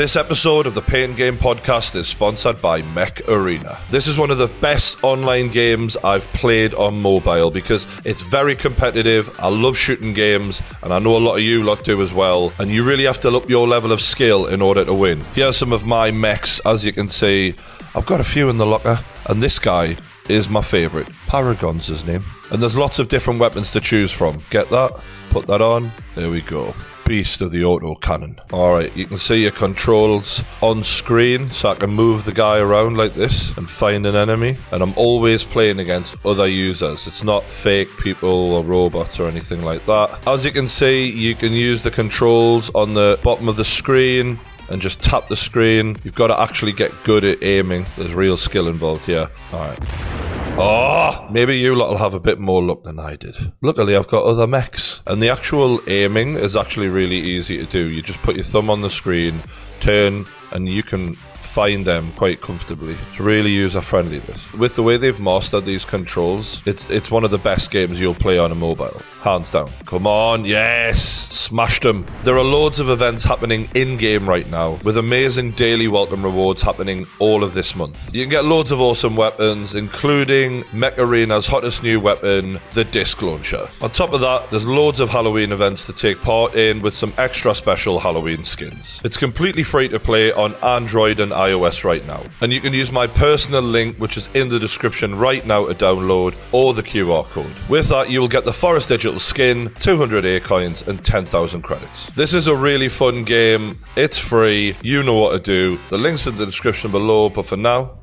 This 0.00 0.16
episode 0.16 0.64
of 0.64 0.72
the 0.72 0.80
Pain 0.80 1.14
Game 1.14 1.36
Podcast 1.36 1.94
is 1.94 2.08
sponsored 2.08 2.62
by 2.62 2.80
Mech 2.94 3.28
Arena. 3.28 3.76
This 3.90 4.06
is 4.06 4.16
one 4.16 4.30
of 4.30 4.38
the 4.38 4.46
best 4.46 5.04
online 5.04 5.50
games 5.50 5.94
I've 5.98 6.24
played 6.28 6.72
on 6.72 7.02
mobile 7.02 7.50
because 7.50 7.86
it's 8.06 8.22
very 8.22 8.56
competitive. 8.56 9.38
I 9.38 9.48
love 9.48 9.76
shooting 9.76 10.14
games, 10.14 10.62
and 10.82 10.94
I 10.94 11.00
know 11.00 11.18
a 11.18 11.20
lot 11.20 11.34
of 11.34 11.42
you 11.42 11.64
lot 11.64 11.84
do 11.84 12.00
as 12.00 12.14
well. 12.14 12.50
And 12.58 12.70
you 12.70 12.82
really 12.82 13.04
have 13.04 13.20
to 13.20 13.36
up 13.36 13.50
your 13.50 13.68
level 13.68 13.92
of 13.92 14.00
skill 14.00 14.46
in 14.46 14.62
order 14.62 14.86
to 14.86 14.94
win. 14.94 15.22
Here 15.34 15.48
are 15.48 15.52
some 15.52 15.70
of 15.70 15.84
my 15.84 16.10
mechs. 16.10 16.60
As 16.60 16.82
you 16.82 16.94
can 16.94 17.10
see, 17.10 17.54
I've 17.94 18.06
got 18.06 18.20
a 18.20 18.24
few 18.24 18.48
in 18.48 18.56
the 18.56 18.64
locker, 18.64 19.00
and 19.26 19.42
this 19.42 19.58
guy 19.58 19.98
is 20.30 20.48
my 20.48 20.62
favourite. 20.62 21.10
Paragon's 21.26 21.88
his 21.88 22.06
name. 22.06 22.22
And 22.50 22.62
there's 22.62 22.74
lots 22.74 23.00
of 23.00 23.08
different 23.08 23.38
weapons 23.38 23.70
to 23.72 23.82
choose 23.82 24.10
from. 24.10 24.38
Get 24.48 24.70
that? 24.70 24.98
Put 25.28 25.46
that 25.48 25.60
on. 25.60 25.92
There 26.14 26.30
we 26.30 26.40
go 26.40 26.74
beast 27.10 27.40
of 27.40 27.50
the 27.50 27.64
auto 27.64 27.96
cannon. 27.96 28.40
Alright, 28.52 28.96
you 28.96 29.04
can 29.04 29.18
see 29.18 29.42
your 29.42 29.50
controls 29.50 30.44
on 30.62 30.84
screen, 30.84 31.50
so 31.50 31.70
I 31.70 31.74
can 31.74 31.90
move 31.90 32.24
the 32.24 32.30
guy 32.30 32.60
around 32.60 32.98
like 32.98 33.14
this 33.14 33.58
and 33.58 33.68
find 33.68 34.06
an 34.06 34.14
enemy. 34.14 34.54
And 34.70 34.80
I'm 34.80 34.94
always 34.96 35.42
playing 35.42 35.80
against 35.80 36.14
other 36.24 36.46
users. 36.46 37.08
It's 37.08 37.24
not 37.24 37.42
fake 37.42 37.88
people 37.98 38.52
or 38.52 38.62
robots 38.62 39.18
or 39.18 39.26
anything 39.26 39.64
like 39.64 39.84
that. 39.86 40.24
As 40.24 40.44
you 40.44 40.52
can 40.52 40.68
see, 40.68 41.10
you 41.10 41.34
can 41.34 41.52
use 41.52 41.82
the 41.82 41.90
controls 41.90 42.70
on 42.76 42.94
the 42.94 43.18
bottom 43.24 43.48
of 43.48 43.56
the 43.56 43.64
screen 43.64 44.38
and 44.68 44.80
just 44.80 45.02
tap 45.02 45.26
the 45.26 45.34
screen. 45.34 45.96
You've 46.04 46.14
got 46.14 46.28
to 46.28 46.40
actually 46.40 46.74
get 46.74 46.92
good 47.02 47.24
at 47.24 47.42
aiming. 47.42 47.86
There's 47.96 48.14
real 48.14 48.36
skill 48.36 48.68
involved 48.68 49.06
here. 49.06 49.28
Alright. 49.52 50.29
Oh, 50.62 51.26
maybe 51.30 51.56
you 51.56 51.74
lot 51.74 51.88
will 51.88 51.96
have 51.96 52.12
a 52.12 52.20
bit 52.20 52.38
more 52.38 52.62
luck 52.62 52.84
than 52.84 52.98
I 52.98 53.16
did. 53.16 53.34
Luckily, 53.62 53.96
I've 53.96 54.08
got 54.08 54.24
other 54.24 54.46
mechs. 54.46 55.00
And 55.06 55.22
the 55.22 55.30
actual 55.30 55.80
aiming 55.88 56.34
is 56.34 56.54
actually 56.54 56.88
really 56.90 57.16
easy 57.16 57.56
to 57.56 57.64
do. 57.64 57.88
You 57.88 58.02
just 58.02 58.20
put 58.20 58.36
your 58.36 58.44
thumb 58.44 58.68
on 58.68 58.82
the 58.82 58.90
screen, 58.90 59.40
turn, 59.80 60.26
and 60.52 60.68
you 60.68 60.82
can 60.82 61.16
find 61.50 61.84
them 61.84 62.12
quite 62.12 62.40
comfortably. 62.40 62.94
It's 63.10 63.20
really 63.20 63.50
user 63.50 63.80
friendly. 63.80 64.20
This 64.20 64.52
with 64.54 64.76
the 64.76 64.82
way 64.82 64.96
they've 64.96 65.18
mastered 65.18 65.64
these 65.64 65.84
controls, 65.84 66.66
it's 66.66 66.88
it's 66.90 67.10
one 67.10 67.24
of 67.24 67.30
the 67.30 67.38
best 67.38 67.70
games 67.70 68.00
you'll 68.00 68.14
play 68.14 68.38
on 68.38 68.52
a 68.52 68.54
mobile, 68.54 69.02
hands 69.22 69.50
down. 69.50 69.70
Come 69.86 70.06
on, 70.06 70.44
yes, 70.44 71.02
smashed 71.02 71.82
them. 71.82 72.06
There 72.22 72.36
are 72.38 72.44
loads 72.44 72.78
of 72.80 72.88
events 72.88 73.24
happening 73.24 73.68
in 73.74 73.96
game 73.96 74.28
right 74.28 74.48
now, 74.50 74.78
with 74.84 74.96
amazing 74.96 75.52
daily 75.52 75.88
welcome 75.88 76.22
rewards 76.22 76.62
happening 76.62 77.06
all 77.18 77.42
of 77.42 77.54
this 77.54 77.74
month. 77.74 78.14
You 78.14 78.22
can 78.22 78.30
get 78.30 78.44
loads 78.44 78.70
of 78.70 78.80
awesome 78.80 79.16
weapons, 79.16 79.74
including 79.74 80.64
Mech 80.72 80.98
Arena's 80.98 81.46
hottest 81.46 81.82
new 81.82 81.98
weapon, 81.98 82.60
the 82.74 82.84
disc 82.84 83.20
launcher. 83.22 83.68
On 83.80 83.90
top 83.90 84.12
of 84.12 84.20
that, 84.20 84.48
there's 84.50 84.66
loads 84.66 85.00
of 85.00 85.10
Halloween 85.10 85.52
events 85.52 85.86
to 85.86 85.92
take 85.92 86.20
part 86.22 86.54
in 86.54 86.80
with 86.80 86.94
some 86.94 87.12
extra 87.18 87.54
special 87.54 87.98
Halloween 87.98 88.44
skins. 88.44 89.00
It's 89.04 89.16
completely 89.16 89.62
free 89.62 89.88
to 89.88 89.98
play 89.98 90.32
on 90.32 90.54
Android 90.62 91.18
and 91.18 91.32
iOS 91.48 91.84
right 91.84 92.04
now. 92.06 92.22
And 92.40 92.52
you 92.52 92.60
can 92.60 92.72
use 92.72 92.92
my 92.92 93.06
personal 93.06 93.62
link, 93.62 93.96
which 93.96 94.16
is 94.16 94.28
in 94.34 94.48
the 94.48 94.58
description 94.58 95.14
right 95.14 95.44
now 95.46 95.66
to 95.66 95.74
download, 95.74 96.36
or 96.52 96.74
the 96.74 96.82
QR 96.82 97.24
code. 97.26 97.52
With 97.68 97.88
that, 97.88 98.10
you 98.10 98.20
will 98.20 98.28
get 98.28 98.44
the 98.44 98.52
Forest 98.52 98.88
Digital 98.88 99.20
skin, 99.20 99.72
200 99.80 100.24
A 100.24 100.40
coins, 100.40 100.86
and 100.86 101.04
10,000 101.04 101.62
credits. 101.62 102.10
This 102.10 102.34
is 102.34 102.46
a 102.46 102.54
really 102.54 102.88
fun 102.88 103.24
game. 103.24 103.78
It's 103.96 104.18
free. 104.18 104.76
You 104.82 105.02
know 105.02 105.14
what 105.14 105.32
to 105.32 105.38
do. 105.38 105.78
The 105.88 105.98
link's 105.98 106.26
in 106.26 106.36
the 106.36 106.46
description 106.46 106.90
below, 106.90 107.28
but 107.28 107.46
for 107.46 107.56
now, 107.56 107.98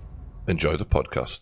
enjoy 0.48 0.78
the 0.78 0.86
podcast. 0.86 1.40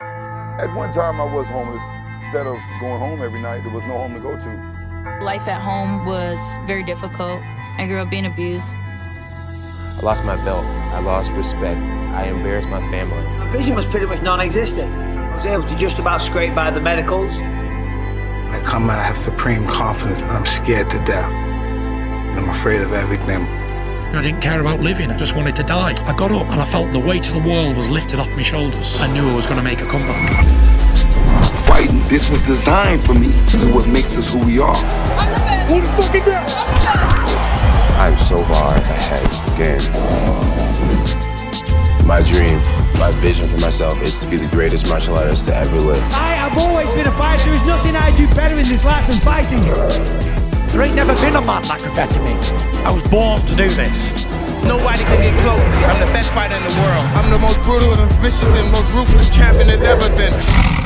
At 0.00 0.74
one 0.74 0.92
time, 0.92 1.20
I 1.20 1.32
was 1.32 1.46
homeless. 1.46 1.82
Instead 2.16 2.46
of 2.46 2.58
going 2.80 2.98
home 2.98 3.22
every 3.22 3.40
night, 3.40 3.62
there 3.62 3.72
was 3.72 3.84
no 3.84 3.96
home 3.96 4.14
to 4.14 4.20
go 4.20 4.36
to. 4.36 4.78
Life 5.22 5.48
at 5.48 5.62
home 5.62 6.04
was 6.04 6.38
very 6.66 6.82
difficult. 6.82 7.40
I 7.78 7.86
grew 7.86 8.00
up 8.00 8.10
being 8.10 8.26
abused. 8.26 8.76
I 9.98 10.00
lost 10.02 10.24
my 10.24 10.36
belt. 10.44 10.64
I 10.64 11.00
lost 11.00 11.32
respect. 11.32 11.84
I 11.84 12.26
embarrassed 12.26 12.68
my 12.68 12.80
family. 12.88 13.20
My 13.36 13.50
vision 13.50 13.74
was 13.74 13.84
pretty 13.84 14.06
much 14.06 14.22
non-existent. 14.22 14.94
I 14.94 15.34
was 15.34 15.44
able 15.44 15.64
to 15.64 15.74
just 15.74 15.98
about 15.98 16.22
scrape 16.22 16.54
by 16.54 16.70
the 16.70 16.80
medicals. 16.80 17.36
When 17.36 18.54
I 18.54 18.62
come 18.64 18.88
out, 18.90 19.00
I 19.00 19.02
have 19.02 19.18
supreme 19.18 19.66
confidence, 19.66 20.20
but 20.20 20.30
I'm 20.30 20.46
scared 20.46 20.88
to 20.90 21.04
death. 21.04 21.32
I'm 21.32 22.48
afraid 22.48 22.80
of 22.80 22.92
everything. 22.92 23.44
I 23.44 24.22
didn't 24.22 24.40
care 24.40 24.60
about 24.60 24.78
living, 24.78 25.10
I 25.10 25.16
just 25.16 25.34
wanted 25.34 25.56
to 25.56 25.64
die. 25.64 25.96
I 26.06 26.16
got 26.16 26.30
up 26.30 26.48
and 26.48 26.62
I 26.62 26.64
felt 26.64 26.92
the 26.92 27.00
weight 27.00 27.26
of 27.26 27.34
the 27.34 27.40
world 27.40 27.76
was 27.76 27.90
lifted 27.90 28.20
off 28.20 28.28
my 28.28 28.42
shoulders. 28.42 29.00
I 29.00 29.12
knew 29.12 29.28
I 29.28 29.34
was 29.34 29.46
going 29.46 29.58
to 29.58 29.64
make 29.64 29.80
a 29.80 29.86
comeback. 29.86 30.44
Fighting, 31.66 31.98
this 32.04 32.30
was 32.30 32.40
designed 32.42 33.02
for 33.02 33.14
me. 33.14 33.26
This 33.50 33.62
is 33.62 33.68
what 33.68 33.88
makes 33.88 34.16
us 34.16 34.32
who 34.32 34.38
we 34.46 34.60
are. 34.60 34.76
I'm 34.76 35.32
the 35.32 35.40
best. 35.40 35.72
Who 35.72 35.80
the 35.80 36.02
fucking 36.02 36.24
best? 36.24 37.67
I'm 37.98 38.16
so 38.16 38.44
far 38.44 38.76
ahead 38.76 39.24
of 39.24 39.30
this 39.42 39.54
game. 39.58 39.82
My 42.06 42.22
dream, 42.22 42.62
my 42.94 43.10
vision 43.18 43.48
for 43.48 43.58
myself 43.58 44.00
is 44.02 44.20
to 44.20 44.28
be 44.28 44.36
the 44.36 44.46
greatest 44.46 44.88
martial 44.88 45.18
artist 45.18 45.46
to 45.46 45.56
ever 45.56 45.80
live. 45.80 46.00
I 46.14 46.38
have 46.38 46.56
always 46.56 46.88
been 46.94 47.08
a 47.08 47.12
fighter. 47.18 47.50
There's 47.50 47.66
nothing 47.66 47.96
I 47.96 48.14
do 48.16 48.28
better 48.28 48.56
in 48.56 48.68
this 48.68 48.84
life 48.84 49.04
than 49.08 49.18
fighting. 49.20 49.64
There 50.70 50.82
ain't 50.82 50.94
never 50.94 51.12
been 51.16 51.34
a 51.34 51.40
man 51.42 51.62
that 51.62 51.80
could 51.82 51.94
better 51.96 52.20
me. 52.22 52.38
I 52.86 52.92
was 52.92 53.02
born 53.10 53.40
to 53.42 53.56
do 53.56 53.68
this. 53.68 54.24
Nobody 54.62 55.02
can 55.02 55.18
get 55.18 55.34
close. 55.42 55.60
I'm 55.90 55.98
the 55.98 56.12
best 56.14 56.30
fighter 56.30 56.54
in 56.54 56.62
the 56.62 56.74
world. 56.78 57.04
I'm 57.18 57.30
the 57.32 57.38
most 57.38 57.60
brutal 57.62 57.94
and 57.94 58.12
vicious 58.22 58.46
and 58.46 58.70
most 58.70 58.94
ruthless 58.94 59.28
champion 59.28 59.66
there's 59.66 59.82
ever 59.82 60.08
been. 60.14 60.77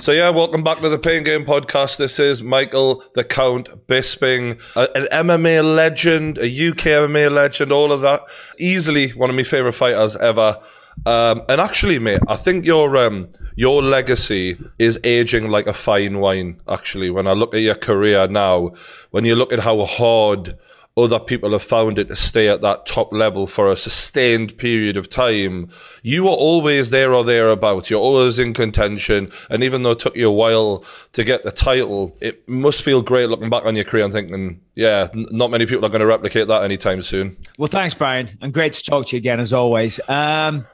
So 0.00 0.12
yeah, 0.12 0.30
welcome 0.30 0.62
back 0.62 0.78
to 0.78 0.88
the 0.88 0.98
Pain 0.98 1.24
Game 1.24 1.44
Podcast. 1.44 1.96
This 1.96 2.20
is 2.20 2.40
Michael 2.40 3.02
the 3.14 3.24
Count 3.24 3.88
Bisping, 3.88 4.60
an 4.76 5.06
MMA 5.10 5.74
legend, 5.74 6.38
a 6.38 6.44
UK 6.44 7.10
MMA 7.10 7.32
legend, 7.32 7.72
all 7.72 7.90
of 7.90 8.00
that. 8.02 8.20
Easily 8.60 9.10
one 9.10 9.28
of 9.28 9.34
my 9.34 9.42
favorite 9.42 9.72
fighters 9.72 10.14
ever. 10.14 10.56
Um, 11.04 11.42
and 11.48 11.60
actually, 11.60 11.98
mate, 11.98 12.20
I 12.28 12.36
think 12.36 12.64
your 12.64 12.96
um, 12.96 13.28
your 13.56 13.82
legacy 13.82 14.56
is 14.78 15.00
aging 15.02 15.48
like 15.48 15.66
a 15.66 15.72
fine 15.72 16.20
wine. 16.20 16.60
Actually, 16.68 17.10
when 17.10 17.26
I 17.26 17.32
look 17.32 17.52
at 17.52 17.62
your 17.62 17.74
career 17.74 18.28
now, 18.28 18.70
when 19.10 19.24
you 19.24 19.34
look 19.34 19.52
at 19.52 19.58
how 19.58 19.84
hard 19.84 20.56
other 20.98 21.20
people 21.20 21.52
have 21.52 21.62
found 21.62 21.98
it 21.98 22.08
to 22.08 22.16
stay 22.16 22.48
at 22.48 22.60
that 22.62 22.84
top 22.84 23.12
level 23.12 23.46
for 23.46 23.70
a 23.70 23.76
sustained 23.76 24.58
period 24.58 24.96
of 24.96 25.08
time. 25.08 25.70
You 26.02 26.26
are 26.26 26.36
always 26.36 26.90
there 26.90 27.14
or 27.14 27.24
thereabouts. 27.24 27.88
You're 27.88 28.00
always 28.00 28.38
in 28.38 28.52
contention. 28.52 29.30
And 29.48 29.62
even 29.62 29.82
though 29.82 29.92
it 29.92 30.00
took 30.00 30.16
you 30.16 30.28
a 30.28 30.32
while 30.32 30.84
to 31.12 31.24
get 31.24 31.44
the 31.44 31.52
title, 31.52 32.16
it 32.20 32.48
must 32.48 32.82
feel 32.82 33.00
great 33.00 33.28
looking 33.28 33.50
back 33.50 33.64
on 33.64 33.76
your 33.76 33.84
career 33.84 34.04
and 34.04 34.12
thinking, 34.12 34.60
yeah, 34.74 35.08
n- 35.14 35.26
not 35.30 35.50
many 35.50 35.66
people 35.66 35.84
are 35.84 35.90
going 35.90 36.00
to 36.00 36.06
replicate 36.06 36.48
that 36.48 36.64
anytime 36.64 37.02
soon. 37.02 37.36
Well, 37.56 37.68
thanks, 37.68 37.94
Brian, 37.94 38.36
and 38.40 38.52
great 38.52 38.72
to 38.72 38.82
talk 38.82 39.06
to 39.06 39.16
you 39.16 39.18
again 39.18 39.38
as 39.40 39.52
always. 39.52 40.00
Um, 40.08 40.66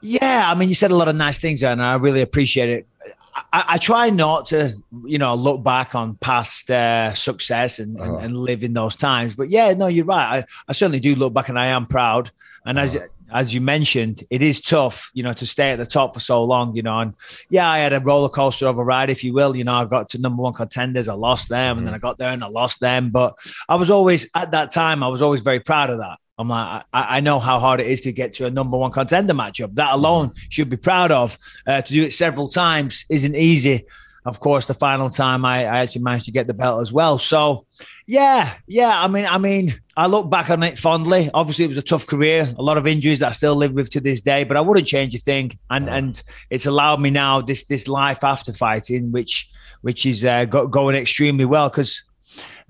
yeah, 0.00 0.44
I 0.46 0.54
mean, 0.54 0.68
you 0.68 0.74
said 0.74 0.90
a 0.90 0.96
lot 0.96 1.08
of 1.08 1.16
nice 1.16 1.38
things, 1.38 1.62
and 1.62 1.82
I 1.82 1.94
really 1.94 2.22
appreciate 2.22 2.68
it. 2.68 2.86
I, 3.34 3.64
I 3.68 3.78
try 3.78 4.10
not 4.10 4.46
to, 4.46 4.74
you 5.04 5.18
know, 5.18 5.34
look 5.34 5.62
back 5.64 5.94
on 5.94 6.16
past 6.16 6.70
uh, 6.70 7.14
success 7.14 7.78
and, 7.78 7.98
and, 7.98 8.10
uh-huh. 8.10 8.24
and 8.24 8.36
live 8.36 8.62
in 8.62 8.74
those 8.74 8.96
times. 8.96 9.34
But 9.34 9.48
yeah, 9.50 9.72
no, 9.72 9.86
you're 9.86 10.04
right. 10.04 10.38
I, 10.38 10.44
I 10.68 10.72
certainly 10.72 11.00
do 11.00 11.14
look 11.14 11.32
back, 11.32 11.48
and 11.48 11.58
I 11.58 11.68
am 11.68 11.86
proud. 11.86 12.30
And 12.64 12.78
as 12.78 12.94
uh-huh. 12.94 13.06
as 13.32 13.54
you 13.54 13.60
mentioned, 13.60 14.22
it 14.30 14.42
is 14.42 14.60
tough, 14.60 15.10
you 15.14 15.22
know, 15.22 15.32
to 15.32 15.46
stay 15.46 15.70
at 15.70 15.78
the 15.78 15.86
top 15.86 16.14
for 16.14 16.20
so 16.20 16.44
long, 16.44 16.76
you 16.76 16.82
know. 16.82 16.98
And 17.00 17.14
yeah, 17.48 17.68
I 17.68 17.78
had 17.78 17.92
a 17.92 18.00
roller 18.00 18.28
coaster 18.28 18.66
of 18.66 18.78
a 18.78 18.84
ride, 18.84 19.10
if 19.10 19.24
you 19.24 19.32
will. 19.32 19.56
You 19.56 19.64
know, 19.64 19.74
I 19.74 19.84
got 19.86 20.10
to 20.10 20.18
number 20.18 20.42
one 20.42 20.52
contenders, 20.52 21.08
I 21.08 21.14
lost 21.14 21.48
them, 21.48 21.78
and 21.78 21.86
then 21.86 21.94
mm-hmm. 21.94 22.06
I 22.06 22.08
got 22.08 22.18
there 22.18 22.32
and 22.32 22.44
I 22.44 22.48
lost 22.48 22.80
them. 22.80 23.08
But 23.10 23.36
I 23.68 23.76
was 23.76 23.90
always 23.90 24.28
at 24.34 24.50
that 24.50 24.70
time, 24.70 25.02
I 25.02 25.08
was 25.08 25.22
always 25.22 25.40
very 25.40 25.60
proud 25.60 25.90
of 25.90 25.98
that. 25.98 26.18
I'm 26.42 26.48
like, 26.48 26.84
I, 26.92 27.16
I 27.16 27.20
know 27.20 27.38
how 27.38 27.58
hard 27.60 27.80
it 27.80 27.86
is 27.86 28.00
to 28.02 28.12
get 28.12 28.34
to 28.34 28.46
a 28.46 28.50
number 28.50 28.76
one 28.76 28.90
contender 28.90 29.32
matchup. 29.32 29.74
That 29.76 29.94
alone 29.94 30.32
should 30.50 30.68
be 30.68 30.76
proud 30.76 31.12
of. 31.12 31.38
Uh, 31.66 31.80
to 31.80 31.92
do 31.92 32.02
it 32.02 32.12
several 32.12 32.48
times 32.48 33.04
isn't 33.08 33.36
easy. 33.36 33.86
Of 34.24 34.38
course, 34.38 34.66
the 34.66 34.74
final 34.74 35.08
time 35.08 35.44
I, 35.44 35.60
I 35.60 35.78
actually 35.78 36.02
managed 36.02 36.26
to 36.26 36.32
get 36.32 36.46
the 36.46 36.54
belt 36.54 36.80
as 36.80 36.92
well. 36.92 37.18
So, 37.18 37.66
yeah, 38.06 38.54
yeah. 38.68 38.92
I 39.02 39.08
mean, 39.08 39.26
I 39.26 39.38
mean, 39.38 39.74
I 39.96 40.06
look 40.06 40.30
back 40.30 40.50
on 40.50 40.62
it 40.62 40.78
fondly. 40.78 41.30
Obviously, 41.34 41.64
it 41.64 41.68
was 41.68 41.78
a 41.78 41.82
tough 41.82 42.06
career, 42.06 42.48
a 42.56 42.62
lot 42.62 42.76
of 42.76 42.86
injuries 42.86 43.18
that 43.20 43.28
I 43.28 43.32
still 43.32 43.56
live 43.56 43.72
with 43.72 43.90
to 43.90 44.00
this 44.00 44.20
day. 44.20 44.44
But 44.44 44.56
I 44.56 44.60
wouldn't 44.60 44.86
change 44.86 45.14
a 45.14 45.18
thing, 45.18 45.58
and 45.70 45.88
and 45.88 46.22
it's 46.50 46.66
allowed 46.66 47.00
me 47.00 47.10
now 47.10 47.40
this 47.40 47.64
this 47.64 47.88
life 47.88 48.22
after 48.22 48.52
fighting, 48.52 49.10
which 49.10 49.48
which 49.80 50.06
is 50.06 50.24
uh, 50.24 50.44
go, 50.44 50.66
going 50.66 50.94
extremely 50.96 51.44
well 51.44 51.68
because 51.68 52.02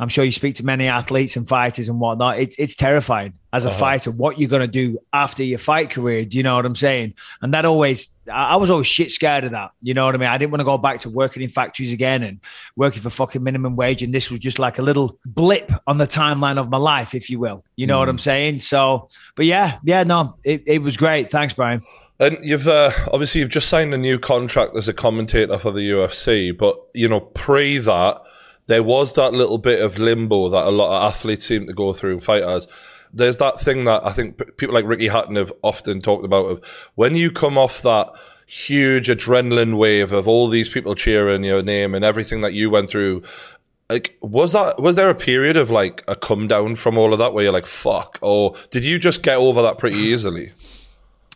I'm 0.02 0.08
sure 0.08 0.24
you 0.24 0.32
speak 0.32 0.56
to 0.56 0.64
many 0.64 0.88
athletes 0.88 1.36
and 1.36 1.46
fighters 1.48 1.88
and 1.88 2.00
whatnot. 2.00 2.38
It's 2.40 2.56
it's 2.58 2.74
terrifying 2.74 3.32
as 3.54 3.64
a 3.64 3.68
Uh-huh. 3.68 3.78
fighter 3.78 4.10
what 4.10 4.38
you're 4.38 4.48
going 4.48 4.66
to 4.66 4.72
do 4.72 4.98
after 5.12 5.42
your 5.44 5.58
fight 5.58 5.90
career. 5.90 6.24
Do 6.24 6.36
you 6.38 6.42
know 6.42 6.56
what 6.56 6.64
I'm 6.66 6.74
saying? 6.74 7.14
And 7.42 7.52
that 7.54 7.64
always, 7.66 8.08
I 8.30 8.54
I 8.54 8.56
was 8.56 8.70
always 8.70 8.86
shit 8.86 9.10
scared 9.10 9.44
of 9.44 9.50
that. 9.52 9.70
You 9.80 9.94
know 9.94 10.04
what 10.06 10.14
I 10.14 10.18
mean? 10.18 10.28
I 10.28 10.38
didn't 10.38 10.50
want 10.52 10.60
to 10.60 10.64
go 10.64 10.76
back 10.78 11.00
to 11.00 11.10
working 11.10 11.42
in 11.42 11.48
factories 11.50 11.92
again 11.92 12.22
and 12.22 12.40
working 12.76 13.00
for 13.02 13.10
fucking 13.10 13.42
minimum 13.42 13.76
wage. 13.76 14.02
And 14.02 14.12
this 14.14 14.30
was 14.30 14.40
just 14.40 14.58
like 14.58 14.78
a 14.78 14.82
little 14.82 15.18
blip 15.24 15.70
on 15.86 15.98
the 15.98 16.06
timeline 16.06 16.58
of 16.58 16.68
my 16.68 16.78
life, 16.78 17.14
if 17.14 17.30
you 17.30 17.38
will. 17.38 17.62
You 17.76 17.86
know 17.86 17.98
what 17.98 18.08
I'm 18.08 18.18
saying? 18.18 18.60
So, 18.60 19.08
but 19.36 19.46
yeah, 19.46 19.78
yeah, 19.84 20.02
no, 20.02 20.34
it, 20.44 20.62
it 20.66 20.82
was 20.82 20.96
great. 20.96 21.30
Thanks, 21.30 21.52
Brian. 21.54 21.80
And 22.20 22.38
you've 22.42 22.68
uh, 22.68 22.90
obviously 23.12 23.40
you've 23.40 23.50
just 23.50 23.68
signed 23.68 23.92
a 23.94 23.98
new 23.98 24.18
contract 24.18 24.76
as 24.76 24.86
a 24.88 24.92
commentator 24.94 25.58
for 25.58 25.72
the 25.72 25.90
UFC, 25.90 26.56
but 26.56 26.76
you 26.94 27.08
know 27.08 27.20
pre 27.20 27.78
that 27.78 28.22
there 28.66 28.82
was 28.82 29.14
that 29.14 29.32
little 29.32 29.58
bit 29.58 29.80
of 29.80 29.98
limbo 29.98 30.48
that 30.48 30.66
a 30.66 30.70
lot 30.70 30.96
of 30.96 31.12
athletes 31.12 31.46
seem 31.46 31.66
to 31.66 31.72
go 31.72 31.92
through, 31.92 32.14
and 32.14 32.24
fighters. 32.24 32.68
There's 33.12 33.38
that 33.38 33.60
thing 33.60 33.84
that 33.84 34.06
I 34.06 34.12
think 34.12 34.38
people 34.56 34.74
like 34.74 34.86
Ricky 34.86 35.08
Hatton 35.08 35.36
have 35.36 35.52
often 35.62 36.00
talked 36.00 36.24
about 36.24 36.46
of 36.46 36.64
when 36.94 37.14
you 37.14 37.30
come 37.30 37.58
off 37.58 37.82
that 37.82 38.10
huge 38.46 39.08
adrenaline 39.08 39.78
wave 39.78 40.12
of 40.12 40.28
all 40.28 40.48
these 40.48 40.68
people 40.68 40.94
cheering 40.94 41.42
your 41.42 41.62
name 41.62 41.94
and 41.94 42.04
everything 42.04 42.42
that 42.42 42.52
you 42.52 42.68
went 42.68 42.90
through. 42.90 43.22
Like, 43.88 44.16
was 44.20 44.52
that 44.52 44.80
was 44.80 44.96
there 44.96 45.10
a 45.10 45.14
period 45.14 45.56
of 45.56 45.70
like 45.70 46.02
a 46.08 46.16
come 46.16 46.48
down 46.48 46.76
from 46.76 46.96
all 46.96 47.12
of 47.12 47.18
that 47.18 47.34
where 47.34 47.44
you're 47.44 47.52
like 47.52 47.66
fuck, 47.66 48.18
or 48.22 48.54
did 48.70 48.84
you 48.84 48.98
just 48.98 49.22
get 49.22 49.36
over 49.36 49.60
that 49.62 49.78
pretty 49.78 49.98
easily? 49.98 50.52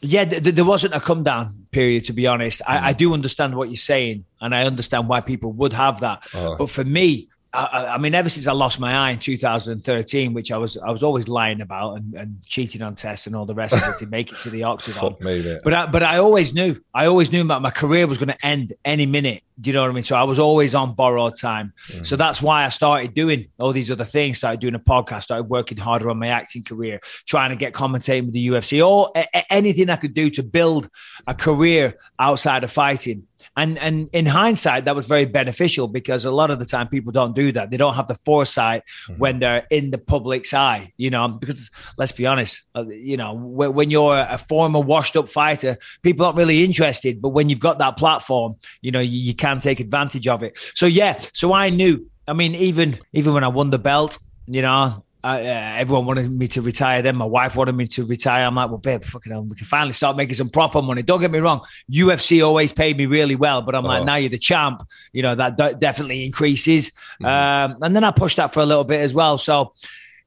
Yeah, 0.06 0.24
th- 0.24 0.42
th- 0.42 0.54
there 0.54 0.64
wasn't 0.64 0.94
a 0.94 1.00
come 1.00 1.22
down 1.22 1.50
period, 1.70 2.04
to 2.06 2.12
be 2.12 2.26
honest. 2.26 2.62
I, 2.66 2.90
I 2.90 2.92
do 2.92 3.12
understand 3.12 3.54
what 3.54 3.68
you're 3.68 3.76
saying, 3.76 4.24
and 4.40 4.54
I 4.54 4.64
understand 4.64 5.08
why 5.08 5.20
people 5.20 5.52
would 5.52 5.72
have 5.72 6.00
that. 6.00 6.26
Uh. 6.34 6.56
But 6.56 6.70
for 6.70 6.84
me, 6.84 7.28
I, 7.64 7.94
I 7.94 7.98
mean, 7.98 8.14
ever 8.14 8.28
since 8.28 8.46
I 8.46 8.52
lost 8.52 8.78
my 8.78 8.94
eye 8.94 9.10
in 9.10 9.18
2013, 9.18 10.34
which 10.34 10.52
I 10.52 10.56
was 10.56 10.76
I 10.76 10.90
was 10.90 11.02
always 11.02 11.28
lying 11.28 11.60
about 11.60 11.94
and, 11.94 12.14
and 12.14 12.46
cheating 12.46 12.82
on 12.82 12.94
tests 12.94 13.26
and 13.26 13.34
all 13.34 13.46
the 13.46 13.54
rest 13.54 13.74
of 13.74 13.82
it 13.88 13.98
to 13.98 14.06
make 14.16 14.32
it 14.32 14.40
to 14.42 14.50
the 14.50 14.64
octagon. 14.64 15.12
Fuck 15.12 15.22
me. 15.22 15.56
But 15.64 15.72
I, 15.72 15.86
but 15.86 16.02
I 16.02 16.18
always 16.18 16.54
knew 16.54 16.80
I 16.94 17.06
always 17.06 17.32
knew 17.32 17.44
that 17.44 17.62
my 17.62 17.70
career 17.70 18.06
was 18.06 18.18
going 18.18 18.28
to 18.28 18.46
end 18.46 18.72
any 18.84 19.06
minute. 19.06 19.42
Do 19.60 19.70
you 19.70 19.74
know 19.74 19.82
what 19.82 19.90
I 19.90 19.94
mean? 19.94 20.02
So 20.02 20.16
I 20.16 20.24
was 20.24 20.38
always 20.38 20.74
on 20.74 20.94
borrowed 20.94 21.38
time. 21.38 21.72
Mm. 21.88 22.04
So 22.04 22.16
that's 22.16 22.42
why 22.42 22.64
I 22.64 22.68
started 22.68 23.14
doing 23.14 23.48
all 23.58 23.72
these 23.72 23.90
other 23.90 24.04
things. 24.04 24.38
Started 24.38 24.60
doing 24.60 24.74
a 24.74 24.78
podcast. 24.78 25.22
Started 25.22 25.44
working 25.44 25.78
harder 25.78 26.10
on 26.10 26.18
my 26.18 26.28
acting 26.28 26.62
career. 26.62 27.00
Trying 27.26 27.50
to 27.50 27.56
get 27.56 27.72
commentating 27.72 28.26
with 28.26 28.34
the 28.34 28.48
UFC 28.48 28.86
or 28.86 29.10
a- 29.16 29.52
anything 29.52 29.88
I 29.88 29.96
could 29.96 30.14
do 30.14 30.28
to 30.30 30.42
build 30.42 30.90
a 31.26 31.34
career 31.34 31.96
outside 32.18 32.64
of 32.64 32.72
fighting. 32.72 33.26
And 33.56 33.78
and 33.78 34.10
in 34.12 34.26
hindsight, 34.26 34.84
that 34.84 34.94
was 34.94 35.06
very 35.06 35.24
beneficial 35.24 35.88
because 35.88 36.26
a 36.26 36.30
lot 36.30 36.50
of 36.50 36.58
the 36.58 36.66
time 36.66 36.88
people 36.88 37.10
don't 37.10 37.34
do 37.34 37.52
that. 37.52 37.70
They 37.70 37.78
don't 37.78 37.94
have 37.94 38.06
the 38.06 38.16
foresight 38.16 38.82
when 39.16 39.38
they're 39.38 39.66
in 39.70 39.90
the 39.90 39.98
public's 39.98 40.52
eye. 40.52 40.92
You 40.98 41.10
know, 41.10 41.28
because 41.28 41.70
let's 41.96 42.12
be 42.12 42.26
honest, 42.26 42.62
uh, 42.74 42.84
you 42.88 43.16
know, 43.16 43.32
when, 43.32 43.72
when 43.72 43.90
you're 43.90 44.18
a 44.18 44.36
former 44.36 44.80
washed-up 44.80 45.28
fighter, 45.28 45.78
people 46.02 46.26
aren't 46.26 46.36
really 46.36 46.64
interested. 46.64 47.22
But 47.22 47.30
when 47.30 47.48
you've 47.48 47.60
got 47.60 47.78
that 47.78 47.96
platform, 47.96 48.56
you 48.82 48.90
know, 48.90 49.00
you, 49.00 49.18
you 49.18 49.34
can 49.34 49.58
take 49.60 49.80
advantage 49.80 50.28
of 50.28 50.42
it. 50.42 50.58
So 50.74 50.84
yeah, 50.86 51.18
so 51.32 51.54
I 51.54 51.70
knew. 51.70 52.06
I 52.28 52.34
mean, 52.34 52.54
even 52.54 52.98
even 53.14 53.32
when 53.32 53.44
I 53.44 53.48
won 53.48 53.70
the 53.70 53.78
belt, 53.78 54.18
you 54.46 54.60
know, 54.60 55.02
uh, 55.24 55.26
uh, 55.26 55.74
everyone 55.78 56.06
wanted 56.06 56.30
me 56.30 56.46
to 56.48 56.62
retire. 56.62 57.02
Then 57.02 57.16
my 57.16 57.24
wife 57.24 57.56
wanted 57.56 57.74
me 57.74 57.86
to 57.88 58.04
retire. 58.04 58.44
I'm 58.46 58.54
like, 58.54 58.68
well, 58.68 58.78
babe, 58.78 59.04
fucking 59.04 59.32
hell, 59.32 59.42
we 59.42 59.56
can 59.56 59.66
finally 59.66 59.92
start 59.92 60.16
making 60.16 60.34
some 60.36 60.48
proper 60.50 60.80
money. 60.82 61.02
Don't 61.02 61.20
get 61.20 61.30
me 61.32 61.38
wrong, 61.40 61.60
UFC 61.90 62.44
always 62.44 62.72
paid 62.72 62.96
me 62.96 63.06
really 63.06 63.34
well, 63.36 63.62
but 63.62 63.74
I'm 63.74 63.84
like, 63.84 63.96
Uh-huh. 63.98 64.04
now 64.04 64.16
you're 64.16 64.30
the 64.30 64.38
champ. 64.38 64.82
You 65.12 65.22
know 65.22 65.34
that 65.34 65.56
de- 65.56 65.74
definitely 65.74 66.24
increases. 66.24 66.92
Um, 67.24 67.76
and 67.82 67.96
then 67.96 68.04
I 68.04 68.10
pushed 68.12 68.36
that 68.36 68.52
for 68.52 68.60
a 68.60 68.66
little 68.66 68.84
bit 68.84 69.00
as 69.00 69.12
well. 69.14 69.38
So. 69.38 69.72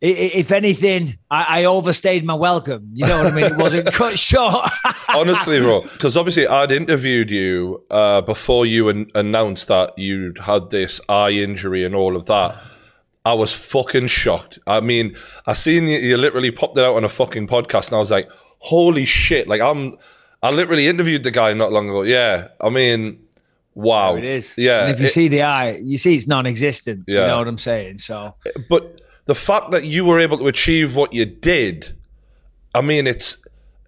If 0.01 0.53
anything, 0.53 1.17
I, 1.29 1.59
I 1.59 1.65
overstayed 1.65 2.23
my 2.23 2.33
welcome. 2.33 2.89
You 2.93 3.05
know 3.05 3.17
what 3.21 3.33
I 3.33 3.35
mean? 3.35 3.45
It 3.47 3.57
wasn't 3.57 3.85
cut 3.93 4.17
short. 4.17 4.55
Honestly, 5.09 5.59
bro, 5.59 5.81
because 5.81 6.15
obviously 6.15 6.47
I'd 6.47 6.71
interviewed 6.71 7.29
you 7.29 7.83
uh, 7.91 8.21
before 8.21 8.65
you 8.65 8.87
an- 8.87 9.11
announced 9.13 9.67
that 9.67 9.99
you'd 9.99 10.37
had 10.37 10.69
this 10.69 11.01
eye 11.09 11.31
injury 11.31 11.83
and 11.83 11.93
all 11.93 12.15
of 12.15 12.27
that. 12.27 12.55
I 13.25 13.33
was 13.33 13.53
fucking 13.53 14.07
shocked. 14.07 14.59
I 14.65 14.79
mean, 14.79 15.15
I 15.45 15.53
seen 15.53 15.87
you, 15.87 15.97
you 15.99 16.17
literally 16.17 16.51
popped 16.51 16.77
it 16.77 16.83
out 16.83 16.95
on 16.95 17.03
a 17.03 17.09
fucking 17.09 17.47
podcast, 17.47 17.87
and 17.89 17.95
I 17.97 17.99
was 17.99 18.11
like, 18.11 18.29
"Holy 18.59 19.05
shit!" 19.05 19.47
Like 19.47 19.61
I'm, 19.61 19.97
I 20.41 20.51
literally 20.51 20.87
interviewed 20.87 21.23
the 21.23 21.31
guy 21.31 21.53
not 21.53 21.71
long 21.71 21.89
ago. 21.89 22.03
Yeah, 22.03 22.47
I 22.61 22.69
mean, 22.69 23.19
wow, 23.75 24.15
it 24.15 24.23
is. 24.23 24.55
Yeah, 24.57 24.83
And 24.85 24.91
if 24.93 24.99
you 25.01 25.07
it- 25.07 25.11
see 25.13 25.27
the 25.27 25.43
eye, 25.43 25.77
you 25.83 25.97
see 25.97 26.15
it's 26.15 26.27
non-existent. 26.27 27.03
Yeah. 27.07 27.21
You 27.21 27.27
know 27.27 27.37
what 27.39 27.47
I'm 27.47 27.57
saying? 27.57 27.99
So 27.99 28.35
but 28.69 29.01
the 29.25 29.35
fact 29.35 29.71
that 29.71 29.83
you 29.83 30.05
were 30.05 30.19
able 30.19 30.37
to 30.39 30.47
achieve 30.47 30.95
what 30.95 31.13
you 31.13 31.25
did, 31.25 31.95
I 32.73 32.81
mean, 32.81 33.05
it's 33.05 33.37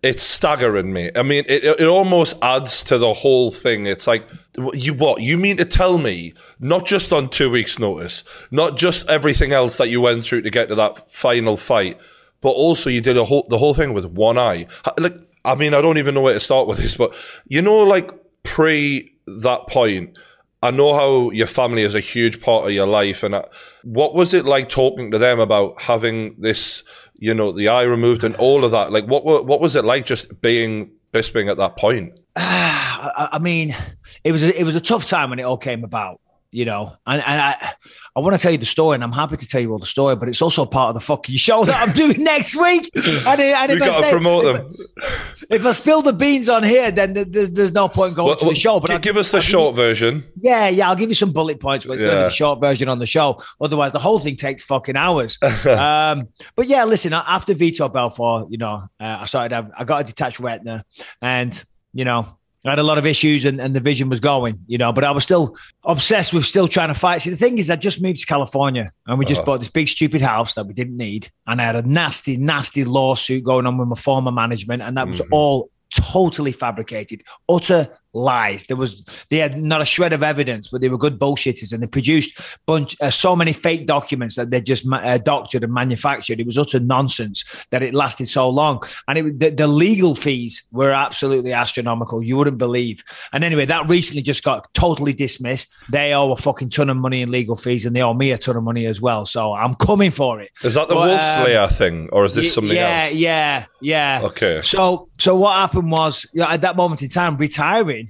it's 0.04 0.24
staggering 0.24 0.92
me. 0.92 1.12
I 1.16 1.22
mean, 1.22 1.44
it 1.48 1.64
it 1.64 1.88
almost 1.88 2.38
adds 2.42 2.84
to 2.86 2.98
the 2.98 3.14
whole 3.14 3.52
thing. 3.52 3.86
It's 3.86 4.08
like 4.08 4.26
you 4.74 4.94
what 4.94 5.22
you 5.22 5.38
mean 5.38 5.58
to 5.58 5.66
tell 5.66 5.98
me? 5.98 6.34
Not 6.60 6.86
just 6.86 7.14
on 7.14 7.30
two 7.30 7.52
weeks' 7.52 7.78
notice, 7.78 8.24
not 8.50 8.78
just 8.78 9.08
everything 9.10 9.52
else 9.52 9.78
that 9.78 9.90
you 9.90 10.02
went 10.02 10.26
through 10.26 10.42
to 10.42 10.50
get 10.50 10.70
to 10.70 10.76
that 10.76 11.12
final 11.14 11.56
fight, 11.56 12.00
but 12.42 12.50
also 12.50 12.90
you 12.90 13.02
did 13.02 13.18
a 13.18 13.26
whole 13.26 13.46
the 13.50 13.60
whole 13.60 13.76
thing 13.76 13.94
with 13.94 14.06
one 14.06 14.38
eye. 14.38 14.66
Like, 14.98 15.18
I 15.46 15.56
mean, 15.56 15.74
I 15.74 15.82
don't 15.82 15.98
even 15.98 16.16
know 16.16 16.22
where 16.22 16.34
to 16.34 16.40
start 16.40 16.68
with 16.68 16.80
this, 16.80 16.98
but 16.98 17.14
you 17.48 17.62
know, 17.62 17.84
like 17.84 18.12
pre 18.44 19.14
that 19.28 19.68
point. 19.68 20.18
I 20.64 20.70
know 20.70 20.94
how 20.94 21.32
your 21.32 21.48
family 21.48 21.82
is 21.82 21.96
a 21.96 22.00
huge 22.00 22.40
part 22.40 22.66
of 22.66 22.72
your 22.72 22.86
life, 22.86 23.24
and 23.24 23.36
I, 23.36 23.46
what 23.84 24.14
was 24.14 24.36
it 24.36 24.46
like 24.46 24.70
talking 24.70 25.10
to 25.10 25.18
them 25.18 25.40
about 25.40 25.82
having 25.82 26.36
this, 26.40 26.84
you 27.22 27.34
know, 27.36 27.52
the 27.54 27.70
eye 27.70 27.84
removed 27.84 28.24
and 28.26 28.36
all 28.36 28.66
of 28.66 28.72
that? 28.72 28.92
Like, 28.92 29.06
what 29.06 29.24
wa- 29.24 29.44
what 29.44 29.62
was 29.62 29.78
it 29.78 29.86
like 29.86 30.06
just 30.06 30.42
being 30.42 30.92
Bisping 31.14 31.50
at 31.50 31.58
that 31.58 31.78
point? 31.78 32.20
I, 32.36 33.30
I 33.34 33.40
mean, 33.40 33.76
it 34.24 34.32
was 34.32 34.44
a, 34.44 34.60
it 34.60 34.64
was 34.64 34.76
a 34.76 34.82
tough 34.82 35.06
time 35.06 35.30
when 35.30 35.40
it 35.40 35.44
all 35.44 35.58
came 35.58 35.84
about, 35.84 36.20
you 36.52 36.66
know. 36.66 36.94
And, 37.08 37.22
and 37.26 37.42
I 37.42 37.74
I 38.16 38.20
want 38.20 38.36
to 38.36 38.42
tell 38.42 38.52
you 38.52 38.58
the 38.58 38.66
story, 38.66 38.96
and 38.96 39.04
I'm 39.04 39.12
happy 39.12 39.38
to 39.38 39.48
tell 39.48 39.62
you 39.62 39.72
all 39.72 39.80
the 39.80 39.86
story, 39.86 40.16
but 40.16 40.28
it's 40.30 40.42
also 40.42 40.66
part 40.66 40.90
of 40.90 40.96
the 40.96 41.02
fucking 41.02 41.38
show 41.38 41.64
that 41.66 41.88
I'm 41.88 41.94
doing 41.94 42.24
next 42.24 42.56
week. 42.56 42.90
And, 42.96 43.42
and 43.42 43.72
if 43.72 43.82
I 43.82 43.86
got 43.86 43.98
to 43.98 44.04
say- 44.04 44.12
promote 44.12 44.44
them. 44.46 44.70
I- 45.02 45.08
If 45.50 45.66
I 45.66 45.72
spill 45.72 46.02
the 46.02 46.14
beans 46.14 46.48
on 46.48 46.64
here, 46.64 46.92
then 46.92 47.14
th- 47.14 47.28
there's, 47.30 47.50
there's 47.50 47.72
no 47.74 47.90
point 47.90 48.16
going 48.16 48.28
Well, 48.28 48.38
to 48.38 48.46
the 48.46 48.56
show. 48.56 48.80
But 48.80 48.92
gi- 48.92 49.00
give 49.00 49.18
us 49.18 49.32
the 49.32 49.38
I'll 49.38 49.42
short 49.42 49.76
you- 49.76 49.82
version. 49.82 50.24
yeah, 50.40 50.70
yeah, 50.70 50.88
I'll 50.88 50.96
give 50.96 51.10
you 51.10 51.16
some 51.16 51.34
bullet 51.34 51.60
points, 51.60 51.86
but 51.86 51.94
it's 51.94 52.02
going 52.02 52.12
to 52.12 52.18
Yeah. 52.20 52.24
be 52.24 52.28
the 52.30 52.36
short 52.36 52.62
version 52.62 52.88
on 52.88 53.00
the 53.00 53.08
show. 53.08 53.38
Otherwise, 53.60 53.92
the 53.92 54.00
whole 54.00 54.20
thing 54.20 54.38
takes 54.38 54.64
fucking 54.64 54.96
hours. 54.96 55.38
um, 55.66 56.30
but 56.56 56.68
yeah, 56.68 56.86
listen, 56.86 57.12
after 57.12 57.54
Vitor 57.54 57.92
Belfort, 57.92 58.48
you 58.50 58.58
know, 58.60 58.76
uh, 59.00 59.18
I 59.22 59.26
started, 59.26 59.72
I 59.78 59.84
got 59.84 60.02
a 60.02 60.04
detached 60.06 60.40
retina 60.40 60.86
and, 61.22 61.62
you 61.94 62.06
know, 62.06 62.38
I 62.64 62.70
had 62.70 62.80
a 62.80 62.84
lot 62.84 62.98
of 63.00 63.06
issues 63.08 63.46
and, 63.46 63.60
and 63.60 63.76
the 63.76 63.80
vision 63.80 64.08
was 64.08 64.20
going, 64.20 64.60
you 64.68 64.78
know, 64.78 64.94
but 64.94 65.04
I 65.04 65.10
was 65.12 65.24
still 65.24 65.56
obsessed 65.84 66.32
with 66.34 66.46
still 66.46 66.68
trying 66.68 66.90
to 66.90 66.94
fight. 66.94 67.22
See, 67.22 67.32
the 67.32 67.36
thing 67.36 67.58
is, 67.58 67.70
I 67.72 67.76
just 67.76 68.02
moved 68.02 68.20
to 68.20 68.26
California 68.28 68.92
and 69.08 69.18
we 69.18 69.26
just 69.26 69.40
Uh-huh. 69.42 69.46
bought 69.46 69.60
this 69.60 69.70
big, 69.70 69.88
stupid 69.88 70.22
house 70.22 70.54
that 70.54 70.68
we 70.68 70.74
didn't 70.74 70.96
need. 70.98 71.32
And 71.48 71.60
I 71.60 71.66
had 71.66 71.76
a 71.76 71.82
nasty, 71.82 72.38
nasty 72.38 72.84
lawsuit 72.86 73.44
going 73.44 73.66
on 73.66 73.78
with 73.80 73.88
my 73.88 73.96
former 73.96 74.32
management. 74.32 74.84
And 74.84 74.96
that 74.98 75.08
was 75.08 75.22
all 75.32 75.72
totally 75.94 76.52
fabricated, 76.52 77.24
utter 77.50 77.88
lies. 78.14 78.64
There 78.64 78.78
was 78.78 79.04
they 79.30 79.38
had 79.38 79.58
not 79.62 79.82
a 79.82 79.86
shred 79.86 80.14
of 80.14 80.24
evidence, 80.24 80.68
but 80.68 80.82
they 80.82 80.90
were 80.90 80.98
good 80.98 81.18
bullshitters, 81.20 81.74
and 81.74 81.82
they 81.82 81.88
produced 81.88 82.40
bunch 82.66 82.96
uh, 83.02 83.10
so 83.10 83.36
many 83.36 83.54
fake 83.54 83.86
documents 83.88 84.36
that 84.36 84.52
they 84.52 84.62
just 84.62 84.86
ma- 84.86 84.98
uh, 84.98 85.18
doctored 85.18 85.64
and 85.64 85.74
manufactured. 85.74 86.40
It 86.40 86.46
was 86.46 86.58
utter 86.58 86.80
nonsense 86.80 87.66
that 87.72 87.82
it 87.84 87.94
lasted 87.94 88.28
so 88.28 88.50
long, 88.50 88.82
and 89.08 89.18
it 89.18 89.40
the, 89.40 89.50
the 89.50 89.68
legal 89.68 90.16
fees 90.16 90.64
were 90.72 90.92
absolutely 90.92 91.54
astronomical. 91.54 92.22
You 92.22 92.38
wouldn't 92.38 92.58
believe. 92.58 93.04
And 93.34 93.44
anyway, 93.44 93.66
that 93.68 93.88
recently 93.88 94.22
just 94.22 94.44
got 94.44 94.74
totally 94.74 95.14
dismissed. 95.14 95.76
They 95.90 96.14
owe 96.14 96.32
a 96.32 96.38
fucking 96.38 96.70
ton 96.72 96.90
of 96.90 96.98
money 96.98 97.22
in 97.22 97.32
legal 97.32 97.56
fees, 97.56 97.86
and 97.86 97.96
they 97.96 98.02
owe 98.02 98.14
me 98.14 98.32
a 98.32 98.38
ton 98.38 98.56
of 98.58 98.64
money 98.64 98.86
as 98.86 99.00
well. 99.02 99.26
So 99.26 99.54
I'm 99.54 99.76
coming 99.76 100.12
for 100.12 100.42
it. 100.42 100.52
Is 100.64 100.76
that 100.76 100.90
the 100.90 100.96
But, 100.96 101.08
Wolf 101.08 101.22
um, 101.22 101.46
Slayer 101.46 101.68
thing, 101.68 102.10
or 102.12 102.26
is 102.26 102.36
this 102.36 102.46
Y- 102.46 102.50
something 102.52 102.76
yeah, 102.76 103.04
else? 103.06 103.14
Yeah, 103.14 103.66
yeah, 103.80 104.20
yeah, 104.22 104.28
Okay. 104.28 104.62
So, 104.62 105.10
so 105.18 105.36
what 105.36 105.54
happened 105.56 105.92
was, 105.92 106.26
you 106.34 106.42
know, 106.42 106.48
at 106.50 106.62
that 106.62 106.76
moment 106.76 107.02
in 107.02 107.10
time, 107.10 107.38
retiring 107.38 108.01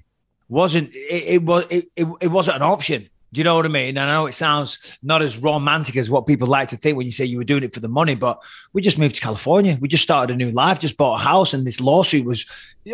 wasn't 0.52 0.94
it, 0.94 1.24
it 1.28 1.44
was 1.44 1.66
it, 1.70 1.88
it, 1.96 2.08
it 2.20 2.28
wasn't 2.28 2.58
an 2.58 2.64
option. 2.64 3.10
Do 3.34 3.40
you 3.40 3.46
know 3.46 3.56
what 3.56 3.66
I 3.66 3.70
mean? 3.70 3.98
And 3.98 4.00
I 4.00 4.12
know 4.12 4.26
it 4.26 4.34
sounds 4.34 5.00
not 5.02 5.22
as 5.22 5.38
romantic 5.38 5.96
as 5.96 6.10
what 6.10 6.28
people 6.28 6.50
like 6.50 6.68
to 6.68 6.78
think 6.78 6.98
when 6.98 7.06
you 7.06 7.14
say 7.14 7.24
you 7.24 7.38
were 7.38 7.46
doing 7.46 7.64
it 7.64 7.74
for 7.74 7.80
the 7.80 7.88
money, 7.88 8.14
but 8.14 8.44
we 8.74 8.82
just 8.82 9.00
moved 9.00 9.16
to 9.16 9.22
California. 9.22 9.78
We 9.80 9.88
just 9.88 10.04
started 10.04 10.34
a 10.34 10.38
new 10.38 10.52
life, 10.52 10.80
just 10.80 10.98
bought 10.98 11.22
a 11.22 11.24
house, 11.24 11.54
and 11.54 11.66
this 11.66 11.80
lawsuit 11.80 12.26
was 12.26 12.46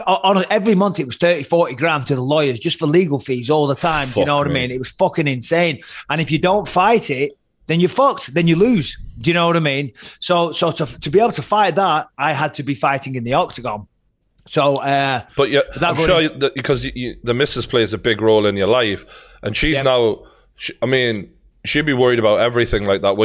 on 0.05 0.45
every 0.51 0.75
month 0.75 0.99
it 0.99 1.07
was 1.07 1.15
30, 1.15 1.41
40 1.41 1.73
grand 1.73 2.05
to 2.07 2.15
the 2.15 2.21
lawyers 2.21 2.59
just 2.59 2.77
for 2.77 2.85
legal 2.85 3.17
fees 3.17 3.49
all 3.49 3.65
the 3.65 3.73
time. 3.73 4.09
Do 4.09 4.19
you 4.19 4.25
know 4.27 4.37
what 4.37 4.45
I 4.45 4.51
mean? 4.51 4.69
It 4.69 4.77
was 4.77 4.89
fucking 4.89 5.27
insane. 5.27 5.81
And 6.11 6.21
if 6.21 6.29
you 6.29 6.37
don't 6.37 6.67
fight 6.67 7.09
it, 7.09 7.35
then 7.65 7.79
you're 7.79 7.89
fucked. 7.89 8.31
Then 8.35 8.47
you 8.47 8.57
lose. 8.57 8.95
Do 9.19 9.31
you 9.31 9.33
know 9.33 9.47
what 9.47 9.57
I 9.57 9.61
mean? 9.61 9.91
So, 10.19 10.51
so 10.51 10.71
to, 10.71 10.85
to 10.85 11.09
be 11.09 11.19
able 11.19 11.31
to 11.31 11.41
fight 11.41 11.73
that, 11.75 12.09
I 12.15 12.33
had 12.33 12.53
to 12.55 12.63
be 12.63 12.75
fighting 12.75 13.15
in 13.15 13.23
the 13.23 13.33
octagon. 13.33 13.87
So, 14.49 14.77
uh, 14.77 15.21
But 15.35 15.49
yeah, 15.49 15.61
I'm 15.81 15.95
sure 15.95 16.21
into- 16.21 16.37
that 16.39 16.55
because 16.55 16.85
you, 16.85 16.91
you, 16.95 17.15
the 17.23 17.33
missus 17.33 17.65
plays 17.65 17.93
a 17.93 17.97
big 17.97 18.21
role 18.21 18.45
in 18.45 18.55
your 18.57 18.67
life, 18.67 19.05
and 19.43 19.55
she's 19.55 19.75
Yeah. 19.75 19.83
now. 19.83 20.23
She, 20.55 20.73
I 20.81 20.85
mean, 20.85 21.29
she'd 21.65 21.85
be 21.85 21.93
worried 21.93 22.19
about 22.19 22.39
everything 22.39 22.85
like 22.85 23.01
that. 23.01 23.15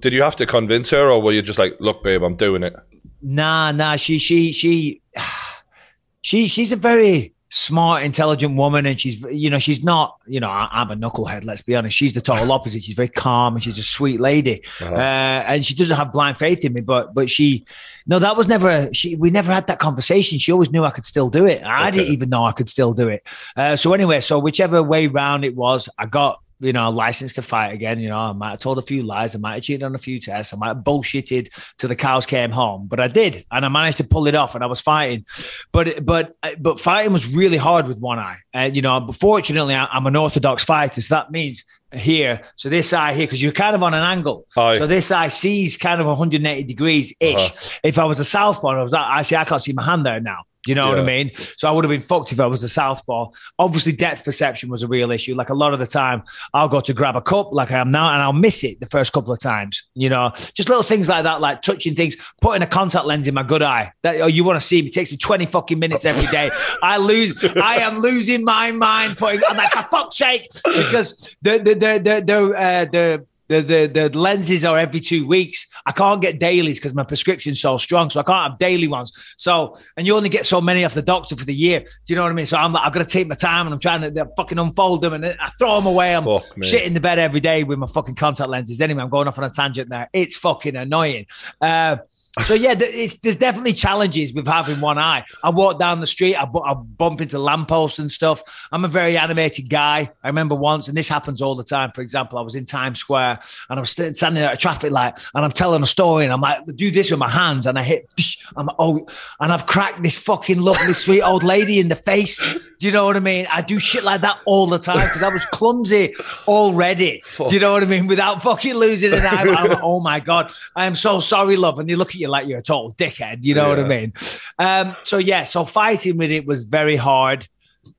Did 0.00 0.12
you 0.12 0.22
have 0.22 0.36
to 0.36 0.46
convince 0.46 0.90
her, 0.90 1.10
or 1.10 1.20
were 1.22 1.32
you 1.32 1.42
just 1.42 1.58
like, 1.58 1.76
"Look, 1.80 2.02
babe, 2.04 2.22
I'm 2.22 2.36
doing 2.36 2.62
it"? 2.62 2.74
Nah, 3.22 3.72
nah. 3.72 3.96
She, 3.96 4.18
she, 4.18 4.52
she, 4.52 5.00
she, 6.22 6.48
she's 6.48 6.72
a 6.72 6.76
very 6.76 7.32
smart, 7.54 8.02
intelligent 8.02 8.56
woman, 8.56 8.86
and 8.86 8.98
she's, 8.98 9.20
you 9.24 9.50
know, 9.50 9.58
she's 9.58 9.84
not, 9.84 10.16
you 10.26 10.40
know, 10.40 10.48
I, 10.48 10.68
I'm 10.72 10.90
a 10.90 10.96
knucklehead. 10.96 11.44
Let's 11.44 11.60
be 11.60 11.76
honest. 11.76 11.94
She's 11.94 12.14
the 12.14 12.20
total 12.22 12.50
opposite. 12.50 12.82
She's 12.82 12.94
very 12.94 13.08
calm 13.10 13.54
and 13.54 13.62
she's 13.62 13.76
a 13.76 13.82
sweet 13.82 14.20
lady, 14.20 14.62
Uh-huh. 14.80 14.94
uh, 14.94 14.98
and 14.98 15.62
she 15.62 15.74
doesn't 15.74 15.94
have 15.94 16.14
blind 16.14 16.38
faith 16.38 16.64
in 16.64 16.72
me. 16.72 16.80
But, 16.80 17.12
but 17.12 17.28
she, 17.28 17.66
no, 18.06 18.18
that 18.18 18.38
was 18.38 18.48
never. 18.48 18.88
She, 18.94 19.16
we 19.16 19.28
never 19.28 19.52
had 19.52 19.66
that 19.66 19.80
conversation. 19.80 20.38
She 20.38 20.50
always 20.50 20.70
knew 20.70 20.84
I 20.84 20.90
could 20.90 21.04
still 21.04 21.28
do 21.28 21.44
it. 21.44 21.62
I 21.62 21.88
Okay. 21.88 21.98
didn't 21.98 22.12
even 22.14 22.30
know 22.30 22.44
I 22.46 22.52
could 22.52 22.70
still 22.70 22.94
do 22.94 23.08
it. 23.08 23.26
Uh, 23.54 23.76
so 23.76 23.92
anyway, 23.92 24.22
so 24.22 24.38
whichever 24.38 24.82
way 24.82 25.06
round 25.08 25.44
it 25.44 25.54
was, 25.54 25.90
I 25.98 26.06
got 26.06 26.40
you 26.62 26.72
know, 26.72 26.88
licensed 26.90 27.34
to 27.34 27.42
fight 27.42 27.74
again. 27.74 27.98
You 27.98 28.08
know, 28.08 28.18
I 28.18 28.32
might 28.32 28.50
have 28.50 28.60
told 28.60 28.78
a 28.78 28.82
few 28.82 29.02
lies. 29.02 29.34
I 29.34 29.38
might 29.38 29.54
have 29.54 29.62
cheated 29.62 29.82
on 29.82 29.94
a 29.94 29.98
few 29.98 30.18
tests. 30.18 30.54
I 30.54 30.56
might 30.56 30.68
have 30.68 30.78
bullshitted 30.78 31.74
till 31.76 31.88
the 31.88 31.96
cows 31.96 32.24
came 32.24 32.52
home, 32.52 32.86
but 32.86 33.00
I 33.00 33.08
did, 33.08 33.44
and 33.50 33.64
I 33.64 33.68
managed 33.68 33.98
to 33.98 34.04
pull 34.04 34.26
it 34.26 34.34
off. 34.34 34.54
And 34.54 34.62
I 34.62 34.68
was 34.68 34.80
fighting, 34.80 35.26
but 35.72 36.04
but 36.04 36.36
but 36.60 36.80
fighting 36.80 37.12
was 37.12 37.26
really 37.26 37.56
hard 37.56 37.88
with 37.88 37.98
one 37.98 38.18
eye. 38.18 38.38
And 38.54 38.76
you 38.76 38.82
know, 38.82 39.00
but 39.00 39.16
fortunately, 39.16 39.74
I'm 39.74 40.06
an 40.06 40.16
orthodox 40.16 40.64
fighter, 40.64 41.00
so 41.00 41.16
that 41.16 41.30
means 41.30 41.64
here. 41.92 42.42
So 42.56 42.68
this 42.68 42.92
eye 42.92 43.14
here, 43.14 43.26
because 43.26 43.42
you're 43.42 43.52
kind 43.52 43.74
of 43.74 43.82
on 43.82 43.94
an 43.94 44.02
angle. 44.02 44.46
Aye. 44.56 44.78
So 44.78 44.86
this 44.86 45.10
eye 45.10 45.28
sees 45.28 45.76
kind 45.76 46.00
of 46.00 46.06
180 46.06 46.64
degrees 46.64 47.14
ish. 47.20 47.34
Uh-huh. 47.34 47.78
If 47.82 47.98
I 47.98 48.04
was 48.04 48.20
a 48.20 48.24
southpaw, 48.24 48.68
I 48.68 48.82
was 48.82 48.94
I 48.94 49.22
see 49.22 49.36
I 49.36 49.44
can't 49.44 49.62
see 49.62 49.72
my 49.72 49.84
hand 49.84 50.06
there 50.06 50.20
now. 50.20 50.42
You 50.66 50.76
know 50.76 50.88
what 50.88 50.98
I 50.98 51.02
mean? 51.02 51.32
So 51.34 51.68
I 51.68 51.72
would 51.72 51.84
have 51.84 51.90
been 51.90 52.00
fucked 52.00 52.30
if 52.32 52.38
I 52.38 52.46
was 52.46 52.62
a 52.62 52.68
southpaw. 52.68 53.30
Obviously, 53.58 53.92
depth 53.92 54.24
perception 54.24 54.68
was 54.68 54.82
a 54.82 54.88
real 54.88 55.10
issue. 55.10 55.34
Like 55.34 55.50
a 55.50 55.54
lot 55.54 55.72
of 55.72 55.80
the 55.80 55.86
time, 55.86 56.22
I'll 56.54 56.68
go 56.68 56.80
to 56.80 56.94
grab 56.94 57.16
a 57.16 57.20
cup 57.20 57.52
like 57.52 57.72
I 57.72 57.78
am 57.78 57.90
now, 57.90 58.12
and 58.12 58.22
I'll 58.22 58.32
miss 58.32 58.62
it 58.62 58.78
the 58.78 58.86
first 58.86 59.12
couple 59.12 59.32
of 59.32 59.40
times. 59.40 59.82
You 59.94 60.08
know, 60.08 60.30
just 60.54 60.68
little 60.68 60.84
things 60.84 61.08
like 61.08 61.24
that, 61.24 61.40
like 61.40 61.62
touching 61.62 61.94
things, 61.94 62.16
putting 62.40 62.62
a 62.62 62.66
contact 62.66 63.06
lens 63.06 63.26
in 63.26 63.34
my 63.34 63.42
good 63.42 63.62
eye. 63.62 63.92
That 64.02 64.20
oh, 64.20 64.26
you 64.26 64.44
want 64.44 64.60
to 64.60 64.66
see 64.66 64.82
me? 64.82 64.88
It 64.88 64.92
takes 64.92 65.10
me 65.10 65.18
twenty 65.18 65.46
fucking 65.46 65.78
minutes 65.78 66.04
every 66.04 66.30
day. 66.30 66.50
I 66.82 66.98
lose. 66.98 67.44
I 67.56 67.78
am 67.78 67.98
losing 67.98 68.44
my 68.44 68.70
mind. 68.70 69.18
Putting. 69.18 69.42
I'm 69.48 69.56
like 69.56 69.72
for 69.72 69.82
fuck's 69.82 70.16
sake, 70.16 70.48
because 70.64 71.36
the 71.42 71.58
the 71.58 71.74
the 71.74 72.00
the 72.02 72.24
the, 72.24 72.50
uh, 72.56 72.84
the 72.84 73.26
the, 73.60 73.88
the 73.92 74.08
the 74.08 74.18
lenses 74.18 74.64
are 74.64 74.78
every 74.78 75.00
two 75.00 75.26
weeks. 75.26 75.66
I 75.86 75.92
can't 75.92 76.22
get 76.22 76.38
dailies 76.38 76.78
because 76.78 76.94
my 76.94 77.02
prescription's 77.02 77.60
so 77.60 77.78
strong, 77.78 78.10
so 78.10 78.20
I 78.20 78.22
can't 78.22 78.50
have 78.50 78.58
daily 78.58 78.88
ones. 78.88 79.34
So 79.36 79.74
and 79.96 80.06
you 80.06 80.16
only 80.16 80.28
get 80.28 80.46
so 80.46 80.60
many 80.60 80.84
off 80.84 80.94
the 80.94 81.02
doctor 81.02 81.36
for 81.36 81.44
the 81.44 81.54
year. 81.54 81.80
Do 81.80 81.86
you 82.06 82.16
know 82.16 82.22
what 82.22 82.32
I 82.32 82.34
mean? 82.34 82.46
So 82.46 82.56
I'm 82.56 82.72
like, 82.72 82.86
I've 82.86 82.92
got 82.92 83.06
to 83.06 83.12
take 83.12 83.26
my 83.26 83.34
time 83.34 83.66
and 83.66 83.74
I'm 83.74 83.80
trying 83.80 84.14
to 84.14 84.22
uh, 84.22 84.26
fucking 84.36 84.58
unfold 84.58 85.02
them 85.02 85.14
and 85.14 85.26
I 85.26 85.50
throw 85.58 85.76
them 85.76 85.86
away. 85.86 86.14
I'm 86.14 86.24
Fuck 86.24 86.62
shit 86.62 86.84
in 86.84 86.94
the 86.94 87.00
bed 87.00 87.18
every 87.18 87.40
day 87.40 87.64
with 87.64 87.78
my 87.78 87.86
fucking 87.86 88.14
contact 88.14 88.48
lenses. 88.48 88.80
Anyway, 88.80 89.02
I'm 89.02 89.10
going 89.10 89.28
off 89.28 89.38
on 89.38 89.44
a 89.44 89.50
tangent 89.50 89.90
there. 89.90 90.08
It's 90.12 90.36
fucking 90.36 90.76
annoying. 90.76 91.26
Uh, 91.60 91.96
so 92.40 92.54
yeah, 92.54 92.74
there's 92.74 93.36
definitely 93.36 93.74
challenges 93.74 94.32
with 94.32 94.46
having 94.46 94.80
one 94.80 94.98
eye. 94.98 95.22
I 95.42 95.50
walk 95.50 95.78
down 95.78 96.00
the 96.00 96.06
street, 96.06 96.34
I, 96.34 96.46
bu- 96.46 96.62
I 96.62 96.72
bump 96.72 97.20
into 97.20 97.38
lampposts 97.38 97.98
and 97.98 98.10
stuff. 98.10 98.66
I'm 98.72 98.86
a 98.86 98.88
very 98.88 99.18
animated 99.18 99.68
guy. 99.68 100.10
I 100.24 100.28
remember 100.28 100.54
once, 100.54 100.88
and 100.88 100.96
this 100.96 101.08
happens 101.08 101.42
all 101.42 101.54
the 101.54 101.62
time. 101.62 101.92
For 101.94 102.00
example, 102.00 102.38
I 102.38 102.40
was 102.40 102.54
in 102.54 102.64
Times 102.64 103.00
Square 103.00 103.40
and 103.68 103.78
I 103.78 103.80
was 103.80 103.90
standing 103.90 104.42
at 104.42 104.54
a 104.54 104.56
traffic 104.56 104.90
light, 104.90 105.18
and 105.34 105.44
I'm 105.44 105.50
telling 105.50 105.82
a 105.82 105.86
story, 105.86 106.24
and 106.24 106.32
I'm 106.32 106.40
like, 106.40 106.64
do 106.74 106.90
this 106.90 107.10
with 107.10 107.20
my 107.20 107.28
hands, 107.28 107.66
and 107.66 107.78
I 107.78 107.82
hit, 107.82 108.10
I'm 108.56 108.70
oh, 108.78 109.06
and 109.38 109.52
I've 109.52 109.66
cracked 109.66 110.02
this 110.02 110.16
fucking 110.16 110.58
lovely 110.58 110.94
sweet 110.94 111.20
old 111.20 111.42
lady 111.42 111.80
in 111.80 111.88
the 111.88 111.96
face. 111.96 112.40
Do 112.78 112.86
you 112.86 112.92
know 112.92 113.04
what 113.04 113.16
I 113.16 113.20
mean? 113.20 113.46
I 113.50 113.60
do 113.60 113.78
shit 113.78 114.04
like 114.04 114.22
that 114.22 114.38
all 114.46 114.66
the 114.66 114.78
time 114.78 115.06
because 115.06 115.22
I 115.22 115.28
was 115.28 115.44
clumsy 115.46 116.14
already. 116.48 117.22
Do 117.36 117.54
you 117.54 117.60
know 117.60 117.74
what 117.74 117.82
I 117.82 117.86
mean? 117.86 118.06
Without 118.06 118.42
fucking 118.42 118.74
losing 118.74 119.12
an 119.12 119.26
eye, 119.26 119.44
like, 119.44 119.80
oh 119.82 120.00
my 120.00 120.18
god, 120.18 120.50
I 120.74 120.86
am 120.86 120.94
so 120.94 121.20
sorry, 121.20 121.56
love. 121.56 121.78
And 121.78 121.90
they 121.90 121.94
look 121.94 122.14
at 122.14 122.21
you 122.22 122.28
like 122.28 122.46
you're 122.46 122.60
a 122.60 122.62
total 122.62 122.94
dickhead. 122.94 123.44
You 123.44 123.54
know 123.54 123.68
what 123.68 123.78
I 123.78 123.86
mean? 123.86 124.12
Um, 124.58 124.96
so 125.02 125.18
yeah, 125.18 125.44
so 125.44 125.64
fighting 125.64 126.16
with 126.16 126.30
it 126.30 126.46
was 126.46 126.62
very 126.62 126.96
hard, 126.96 127.46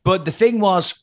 but 0.03 0.25
the 0.25 0.31
thing 0.31 0.59
was, 0.59 0.95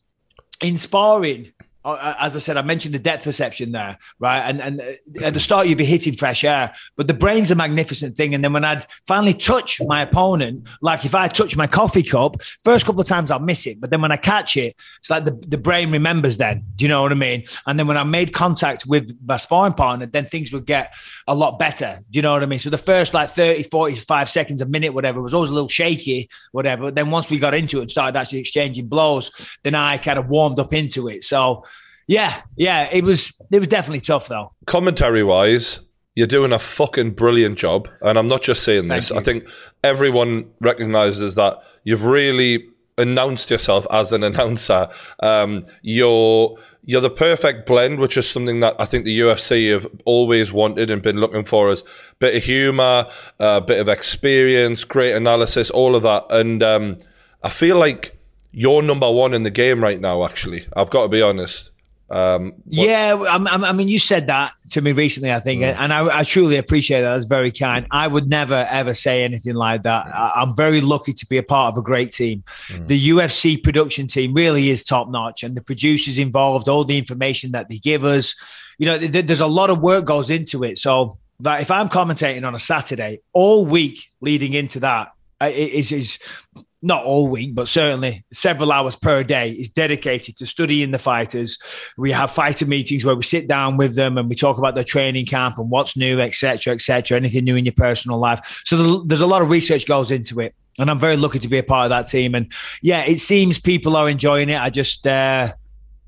in 0.61 0.79
sparring. 0.79 1.53
Uh, 1.85 2.15
As 2.19 2.37
I 2.37 2.39
said, 2.39 2.57
I 2.57 2.63
mentioned 2.63 2.95
the 2.95 2.99
depth 2.99 3.25
perception 3.25 3.73
there, 3.73 3.99
right? 4.19 4.41
And 4.41 4.61
and 4.61 4.81
uh, 4.81 5.25
at 5.25 5.35
the 5.35 5.41
start 5.41 5.67
you'd 5.67 5.79
be 5.79 5.85
hitting 5.85 6.15
fresh 6.15 6.45
air, 6.45 6.75
but 6.97 7.07
the 7.07 7.15
brain's 7.15 7.51
a 7.51 7.55
magnificent 7.55 8.17
thing. 8.17 8.35
And 8.35 8.45
then 8.45 8.53
when 8.53 8.65
I'd 8.65 8.87
finally 9.07 9.35
touch 9.35 9.81
my 9.81 10.03
opponent, 10.03 10.69
like 10.83 11.05
if 11.05 11.15
I 11.15 11.29
touch 11.29 11.57
my 11.57 11.67
coffee 11.67 12.03
cup, 12.03 12.43
first 12.65 12.85
couple 12.87 13.01
of 13.01 13.07
times 13.07 13.31
I'll 13.31 13.39
miss 13.39 13.67
it, 13.67 13.81
but 13.81 13.91
then 13.91 14.03
when 14.03 14.13
I 14.13 14.17
catch 14.17 14.57
it, 14.57 14.77
it's 14.99 15.11
like 15.11 15.25
the, 15.25 15.33
the 15.49 15.59
brain 15.59 15.91
remembers. 15.91 16.37
Then, 16.37 16.65
do 16.77 16.85
you 16.85 16.89
know 16.89 17.03
what 17.03 17.13
I 17.13 17.17
mean? 17.17 17.45
And 17.67 17.79
then 17.79 17.87
when 17.87 17.97
I 17.97 18.05
made 18.05 18.33
contact 18.33 18.87
with 18.87 19.17
my 19.27 19.37
sparring 19.37 19.75
partner, 19.75 20.07
then 20.07 20.27
things 20.27 20.53
would 20.53 20.67
get 20.67 20.95
a 21.27 21.35
lot 21.35 21.59
better. 21.59 21.99
Do 22.11 22.19
you 22.19 22.23
know 22.23 22.33
what 22.33 22.43
I 22.43 22.47
mean? 22.47 22.59
So 22.59 22.71
the 22.71 22.79
first 22.79 23.15
like 23.15 23.31
30, 23.31 23.65
45 23.65 24.29
seconds, 24.31 24.61
a 24.61 24.67
minute, 24.67 24.93
whatever, 24.93 25.23
was 25.23 25.35
always 25.35 25.51
a 25.51 25.55
little 25.55 25.69
shaky, 25.69 26.29
whatever. 26.53 26.85
But 26.85 26.95
then 26.95 27.11
once 27.11 27.31
we 27.31 27.39
got 27.39 27.55
into 27.55 27.79
it 27.79 27.83
and 27.83 27.91
started 27.91 28.19
actually 28.19 28.41
exchanging 28.41 28.89
blows, 28.89 29.31
then 29.63 29.75
I 29.75 29.99
kind 29.99 30.19
of 30.19 30.29
warmed 30.29 30.59
up 30.59 30.73
into 30.73 31.09
it. 31.09 31.25
So 31.25 31.65
yeah, 32.11 32.43
yeah, 32.57 32.89
it 32.91 33.05
was 33.05 33.41
it 33.53 33.61
was 33.61 33.69
definitely 33.69 34.01
tough 34.01 34.27
though. 34.27 34.53
commentary 34.67 35.23
wise, 35.23 35.79
you're 36.17 36.27
doing 36.27 36.53
a 36.53 36.59
fucking 36.59 37.13
brilliant 37.13 37.57
job. 37.57 37.89
And 38.03 38.19
I'm 38.19 38.27
not 38.27 38.43
just 38.43 38.65
saying 38.65 38.89
this. 38.89 39.13
I 39.13 39.23
think 39.23 39.49
everyone 39.85 40.51
recognizes 40.61 41.37
that 41.37 41.63
you've 41.85 42.05
really 42.05 42.67
announced 42.99 43.49
yourself 43.49 43.87
as 43.93 44.13
an 44.13 44.25
announcer. 44.31 44.89
Um, 45.21 45.67
you're 45.83 46.59
you're 46.85 47.01
the 47.01 47.11
perfect 47.11 47.65
blend, 47.65 48.01
which 48.01 48.17
is 48.17 48.29
something 48.29 48.59
that 48.59 48.75
I 48.81 48.87
think 48.87 49.05
the 49.05 49.21
UFC 49.21 49.71
have 49.73 49.87
always 50.05 50.53
wanted 50.53 50.91
and 50.91 51.01
been 51.01 51.19
looking 51.19 51.45
for 51.45 51.71
as 51.71 51.85
bit 52.19 52.35
of 52.35 52.43
humor, 52.43 53.07
a 53.39 53.61
bit 53.61 53.79
of 53.79 53.89
experience, 53.89 54.83
great 54.83 55.15
analysis, 55.15 55.71
all 55.71 55.95
of 55.95 56.03
that. 56.03 56.27
And 56.31 56.61
um, 56.65 56.99
I 57.45 57.51
feel 57.51 57.79
like 57.79 58.19
you're 58.51 58.83
number 58.83 59.09
one 59.13 59.33
in 59.33 59.45
the 59.45 59.51
game 59.51 59.81
right 59.81 60.01
now. 60.01 60.25
Actually, 60.25 60.67
I've 60.75 60.91
got 60.91 61.03
to 61.05 61.09
be 61.09 61.23
honest. 61.23 61.71
Um, 62.11 62.53
what- 62.65 62.89
Yeah, 62.89 63.25
I'm, 63.29 63.47
I'm- 63.47 63.65
I 63.65 63.73
mean, 63.73 63.89
you 63.89 63.99
said 63.99 64.27
that 64.27 64.53
to 64.71 64.81
me 64.81 64.93
recently, 64.93 65.33
I 65.33 65.39
think, 65.41 65.63
mm. 65.63 65.77
and 65.79 65.93
I, 65.93 66.19
I 66.19 66.25
truly 66.25 66.57
appreciate 66.57 67.03
that. 67.03 67.13
That's 67.13 67.25
very 67.25 67.53
kind. 67.53 67.87
I 67.91 68.09
would 68.09 68.29
never 68.29 68.67
ever 68.71 68.95
say 68.95 69.23
anything 69.23 69.55
like 69.55 69.83
that. 69.85 70.07
Mm. 70.07 70.13
I, 70.15 70.33
I'm 70.37 70.57
very 70.57 70.81
lucky 70.81 71.13
to 71.13 71.27
be 71.27 71.39
a 71.39 71.43
part 71.43 71.73
of 71.73 71.79
a 71.79 71.83
great 71.83 72.11
team. 72.13 72.43
Mm. 72.69 72.89
The 72.89 73.09
UFC 73.11 73.63
production 73.63 74.07
team 74.09 74.35
really 74.35 74.71
is 74.71 74.83
top 74.83 75.09
notch, 75.09 75.43
and 75.45 75.57
the 75.57 75.63
producers 75.63 76.19
involved, 76.19 76.69
all 76.69 76.85
the 76.85 76.99
information 76.99 77.53
that 77.53 77.69
they 77.69 77.79
give 77.79 78.05
us, 78.05 78.35
you 78.79 78.87
know, 78.87 78.99
th- 78.99 79.27
there's 79.27 79.41
a 79.41 79.47
lot 79.47 79.71
of 79.71 79.81
work 79.81 80.05
goes 80.05 80.31
into 80.31 80.65
it. 80.65 80.79
So 80.79 81.17
that 81.41 81.61
if 81.63 81.71
I'm 81.71 81.89
commentating 81.89 82.47
on 82.47 82.55
a 82.55 82.59
Saturday, 82.59 83.21
all 83.33 83.65
week 83.67 84.09
leading 84.21 84.53
into 84.53 84.81
that 84.81 85.13
is 85.43 85.93
is 85.93 86.19
not 86.83 87.05
all 87.05 87.29
week, 87.29 87.55
but 87.55 87.69
certainly 87.69 88.25
several 88.33 88.73
hours 88.73 88.97
per 88.97 89.23
day 89.23 89.51
is 89.51 89.69
dedicated 89.69 90.37
to 90.39 90.47
studying 90.47 90.91
the 90.91 90.99
fighters. 90.99 91.59
We 91.99 92.11
have 92.13 92.31
fighter 92.31 92.67
meetings 92.67 93.05
where 93.05 93.15
we 93.15 93.23
sit 93.23 93.49
down 93.49 93.77
with 93.77 93.95
them 93.95 94.17
and 94.17 94.29
we 94.29 94.35
talk 94.35 94.59
about 94.59 94.75
their 94.75 94.85
training 94.85 95.27
camp 95.27 95.59
and 95.59 95.71
what's 95.71 95.97
new, 95.97 96.21
etc., 96.21 96.75
etc. 96.75 97.17
anything 97.19 97.45
new 97.45 97.57
in 97.57 97.67
your 97.67 97.75
personal 97.75 98.19
life. 98.19 98.63
So 98.65 99.03
there's 99.05 99.21
a 99.21 99.27
lot 99.27 99.43
of 99.43 99.51
research 99.51 99.87
goes 99.87 100.11
into 100.11 100.41
it. 100.41 100.55
And 100.79 100.91
I'm 100.91 100.99
very 100.99 101.17
lucky 101.17 101.39
to 101.41 101.49
be 101.49 101.59
a 101.59 101.63
part 101.63 101.85
of 101.85 101.91
that 101.91 102.09
team. 102.09 102.35
And 102.35 102.51
yeah, 102.81 103.03
it 103.05 103.19
seems 103.19 103.61
people 103.61 103.97
are 103.97 104.09
enjoying 104.09 104.49
it. 104.49 104.59
I 104.59 104.71
just, 104.71 105.07
uh, 105.07 105.53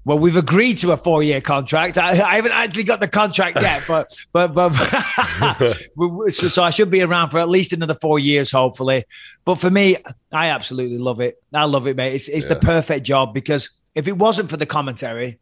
well, 0.04 0.18
we've 0.18 0.36
agreed 0.36 0.78
to 0.78 0.90
a 0.92 0.96
four-year 0.96 1.40
contract. 1.40 1.96
I, 1.96 2.10
I 2.10 2.36
haven't 2.36 2.52
actually 2.52 2.82
got 2.82 3.00
the 3.00 3.08
contract 3.08 3.60
yet, 3.60 3.84
but 3.88 4.08
but 4.32 4.48
but 4.48 4.72
so, 6.30 6.48
so 6.48 6.62
I 6.62 6.70
should 6.70 6.90
be 6.90 7.02
around 7.02 7.30
for 7.30 7.38
at 7.38 7.48
least 7.48 7.72
another 7.72 7.96
four 8.00 8.18
years, 8.18 8.50
hopefully. 8.50 9.04
But 9.44 9.56
for 9.56 9.70
me, 9.70 9.96
I 10.32 10.48
absolutely 10.48 10.98
love 10.98 11.20
it. 11.20 11.42
I 11.52 11.64
love 11.64 11.86
it, 11.86 11.96
mate. 11.96 12.14
It's 12.14 12.28
it's 12.28 12.46
the 12.46 12.56
perfect 12.56 13.06
job 13.06 13.32
because 13.32 13.70
if 13.94 14.08
it 14.08 14.16
wasn't 14.18 14.50
for 14.50 14.56
the 14.56 14.66
commentary, 14.66 15.38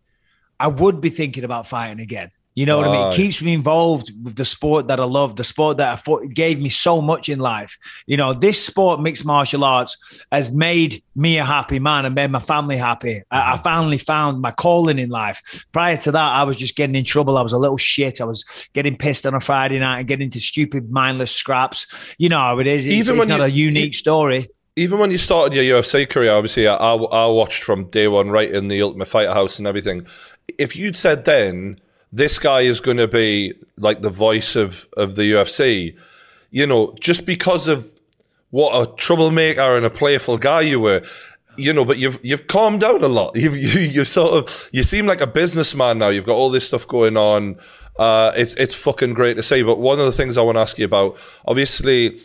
I 0.59 0.69
would 0.69 1.01
be 1.01 1.11
thinking 1.11 1.45
about 1.45 1.67
fighting 1.67 2.01
again. 2.01 2.31
You 2.61 2.67
know 2.67 2.77
what 2.77 2.89
I 2.89 2.93
mean? 2.93 3.07
It 3.11 3.17
keeps 3.17 3.41
me 3.41 3.55
involved 3.55 4.13
with 4.23 4.37
the 4.37 4.45
sport 4.45 4.89
that 4.89 5.01
I 5.01 5.05
love, 5.05 5.35
the 5.35 5.45
sport 5.45 5.79
that 5.79 5.95
I 5.95 5.97
thought 5.97 6.29
gave 6.29 6.61
me 6.61 6.69
so 6.69 7.01
much 7.01 7.31
in 7.31 7.39
life. 7.39 7.79
You 8.05 8.19
know, 8.19 8.35
this 8.35 8.63
sport, 8.63 9.01
mixed 9.01 9.25
martial 9.25 9.65
arts, 9.65 9.97
has 10.31 10.53
made 10.53 11.03
me 11.15 11.39
a 11.39 11.45
happy 11.47 11.79
man 11.79 12.05
and 12.05 12.15
made 12.15 12.31
my 12.31 12.39
family 12.39 12.77
happy. 12.77 13.23
I, 13.31 13.39
I 13.39 13.55
mm-hmm. 13.55 13.63
finally 13.63 13.97
found 13.97 14.43
my 14.43 14.51
calling 14.51 14.99
in 14.99 15.09
life. 15.09 15.65
Prior 15.73 15.97
to 15.97 16.13
that, 16.13 16.33
I 16.33 16.43
was 16.43 16.59
just 16.59 16.77
getting 16.77 16.97
in 16.97 17.05
trouble. 17.05 17.39
I 17.39 17.41
was 17.41 17.55
a 17.55 17.59
little 17.59 17.79
shit. 17.79 18.21
I 18.21 18.25
was 18.25 18.45
getting 18.75 18.95
pissed 18.95 19.25
on 19.25 19.33
a 19.33 19.41
Friday 19.41 19.79
night 19.79 20.01
and 20.01 20.07
getting 20.07 20.27
into 20.27 20.39
stupid, 20.39 20.91
mindless 20.91 21.33
scraps. 21.33 22.15
You 22.19 22.29
know 22.29 22.41
how 22.41 22.59
it 22.59 22.67
is. 22.67 22.85
It's, 22.85 22.95
Even 22.95 23.15
it's 23.15 23.21
when 23.21 23.39
not 23.39 23.39
you- 23.39 23.65
a 23.65 23.69
unique 23.71 23.95
story. 23.95 24.51
even 24.77 24.99
when 24.99 25.11
you 25.11 25.17
started 25.17 25.57
your 25.57 25.81
UFC 25.81 26.07
career, 26.07 26.33
obviously, 26.33 26.69
I, 26.69 26.77
I, 26.77 26.95
I 26.95 27.27
watched 27.29 27.63
from 27.63 27.85
day 27.87 28.07
one, 28.07 28.29
right 28.29 28.51
in 28.51 28.69
the 28.69 28.83
Ultimate 28.83 29.09
Fighter 29.09 29.33
house 29.33 29.59
and 29.59 29.67
everything. 29.67 30.07
If 30.59 30.77
you'd 30.77 30.99
said 30.99 31.25
then, 31.25 31.81
this 32.13 32.39
guy 32.39 32.63
is 32.63 32.81
going 32.81 32.97
to 32.97 33.09
be 33.09 33.55
like 33.77 34.03
the 34.03 34.11
voice 34.11 34.57
of, 34.57 34.89
of 34.97 35.17
the 35.17 35.33
UFC, 35.33 35.97
you 36.51 36.67
know, 36.67 36.95
just 37.01 37.25
because 37.25 37.69
of 37.69 37.93
what 38.51 38.81
a 38.81 38.93
troublemaker 38.97 39.77
and 39.77 39.87
a 39.87 39.91
playful 39.91 40.37
guy 40.37 40.63
you 40.63 40.81
were, 40.81 41.03
you 41.57 41.73
know, 41.73 41.85
but 41.85 41.99
you've 41.99 42.19
you've 42.23 42.47
calmed 42.47 42.81
down 42.81 43.03
a 43.03 43.09
lot. 43.09 43.33
You've 43.37 43.57
you 43.57 43.81
you 43.81 44.05
sort 44.05 44.33
of 44.33 44.71
you 44.73 44.83
seem 44.83 45.07
like 45.07 45.21
a 45.21 45.27
businessman 45.27 45.99
now. 45.99 46.09
You've 46.09 46.25
got 46.25 46.37
all 46.37 46.51
this 46.51 46.67
stuff 46.67 46.87
going 46.87 47.17
on. 47.17 47.57
Uh, 47.99 48.33
it's 48.35 48.55
it's 48.55 48.75
fucking 48.75 49.15
great 49.15 49.35
to 49.37 49.43
see. 49.43 49.63
But 49.63 49.79
one 49.79 49.99
of 49.99 50.07
the 50.07 50.13
things 50.13 50.39
I 50.39 50.43
want 50.43 50.57
to 50.57 50.61
ask 50.61 50.79
you 50.79 50.87
about, 50.87 51.17
obviously, 51.47 52.21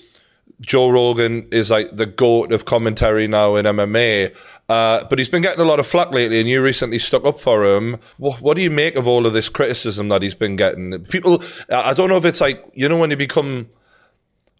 Joe 0.61 0.89
Rogan 0.89 1.47
is 1.51 1.69
like 1.69 1.95
the 1.95 2.05
goat 2.05 2.53
of 2.53 2.65
commentary 2.65 3.27
now 3.27 3.55
in 3.55 3.65
MMA. 3.65 4.33
Uh, 4.67 5.03
but 5.10 5.19
he's 5.19 5.29
been 5.29 5.43
getting 5.43 5.60
a 5.60 5.65
lot 5.65 5.79
of 5.79 5.86
flack 5.86 6.12
lately, 6.12 6.39
and 6.39 6.50
you 6.50 6.62
recently 6.62 6.98
stuck 6.98 7.24
up 7.25 7.39
for 7.39 7.63
him. 7.63 7.98
What, 8.17 8.41
what 8.41 8.57
do 8.57 8.63
you 8.63 8.72
make 8.72 8.95
of 8.95 9.07
all 9.07 9.25
of 9.27 9.34
this 9.34 9.48
criticism 9.48 10.10
that 10.10 10.22
he's 10.24 10.34
been 10.34 10.55
getting? 10.55 11.03
People, 11.05 11.43
I 11.69 11.93
don't 11.93 12.10
know 12.10 12.17
if 12.17 12.25
it's 12.25 12.41
like 12.41 12.63
you 12.74 12.89
know 12.89 12.98
when 12.98 13.12
you 13.12 13.17
become 13.17 13.69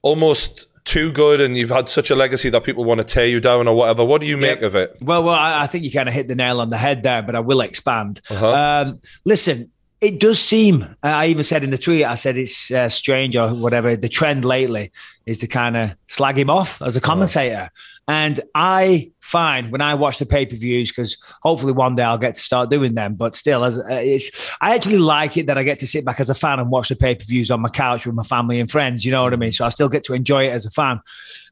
almost 0.02 0.68
too 0.84 1.12
good 1.12 1.42
and 1.42 1.58
you've 1.58 1.72
had 1.72 1.90
such 1.90 2.12
a 2.12 2.16
legacy 2.16 2.50
that 2.52 2.64
people 2.64 2.84
want 2.84 3.00
to 3.00 3.04
tear 3.04 3.26
you 3.26 3.40
down 3.40 3.68
or 3.68 3.76
whatever. 3.76 4.06
What 4.06 4.22
do 4.22 4.28
you 4.28 4.38
make 4.38 4.62
Yep. 4.62 4.64
of 4.68 4.76
it? 4.76 4.98
Well, 5.02 5.24
well, 5.24 5.34
I, 5.34 5.64
I 5.64 5.68
think 5.68 5.84
you 5.84 5.92
kind 5.92 6.08
of 6.08 6.14
hit 6.14 6.28
the 6.28 6.36
nail 6.36 6.62
on 6.62 6.70
the 6.70 6.78
head 6.78 7.02
there, 7.02 7.24
but 7.24 7.34
I 7.36 7.40
will 7.40 7.62
expand. 7.62 8.22
Uh-huh. 8.30 8.52
Um, 8.54 9.00
listen, 9.26 9.72
it 10.02 10.20
does 10.20 10.40
seem. 10.40 10.84
Uh, 10.84 11.08
I 11.08 11.28
even 11.28 11.44
said 11.44 11.64
in 11.64 11.72
the 11.72 11.80
tweet, 11.80 12.06
I 12.06 12.14
said 12.14 12.38
it's 12.38 12.70
uh, 12.70 12.90
strange 12.90 13.36
or 13.36 13.50
whatever. 13.56 13.96
The 13.96 14.10
trend 14.10 14.46
lately 14.46 14.92
is 15.26 15.40
to 15.40 15.48
kind 15.48 15.76
of 15.76 15.96
slag 16.06 16.38
him 16.38 16.52
off 16.52 16.80
as 16.84 16.96
a 16.96 17.02
commentator, 17.02 17.72
and 18.08 18.40
I 18.54 19.10
find 19.26 19.72
when 19.72 19.82
I 19.82 19.96
watch 19.96 20.20
the 20.20 20.26
pay 20.26 20.46
per 20.46 20.56
views 20.56 20.92
because 20.92 21.18
hopefully 21.42 21.74
one 21.74 21.96
day 21.96 22.04
I'll 22.04 22.18
get 22.18 22.36
to 22.36 22.42
start 22.42 22.70
doing 22.70 22.94
them. 22.94 23.16
But 23.16 23.36
still, 23.36 23.66
as 23.66 23.80
uh, 23.80 23.86
it's, 23.90 24.56
I 24.62 24.76
actually 24.76 25.00
like 25.00 25.36
it 25.36 25.48
that 25.48 25.58
I 25.58 25.64
get 25.64 25.80
to 25.80 25.88
sit 25.88 26.06
back 26.06 26.20
as 26.20 26.30
a 26.30 26.36
fan 26.36 26.60
and 26.60 26.70
watch 26.70 26.90
the 26.90 26.96
pay 26.96 27.16
per 27.16 27.26
views 27.26 27.50
on 27.50 27.60
my 27.60 27.70
couch 27.70 28.06
with 28.06 28.16
my 28.16 28.24
family 28.24 28.60
and 28.60 28.70
friends. 28.70 29.04
You 29.04 29.12
know 29.12 29.24
what 29.24 29.34
I 29.34 29.38
mean? 29.38 29.52
So 29.52 29.66
I 29.66 29.70
still 29.70 29.90
get 29.90 30.04
to 30.06 30.14
enjoy 30.14 30.46
it 30.46 30.52
as 30.52 30.66
a 30.66 30.70
fan. 30.70 31.02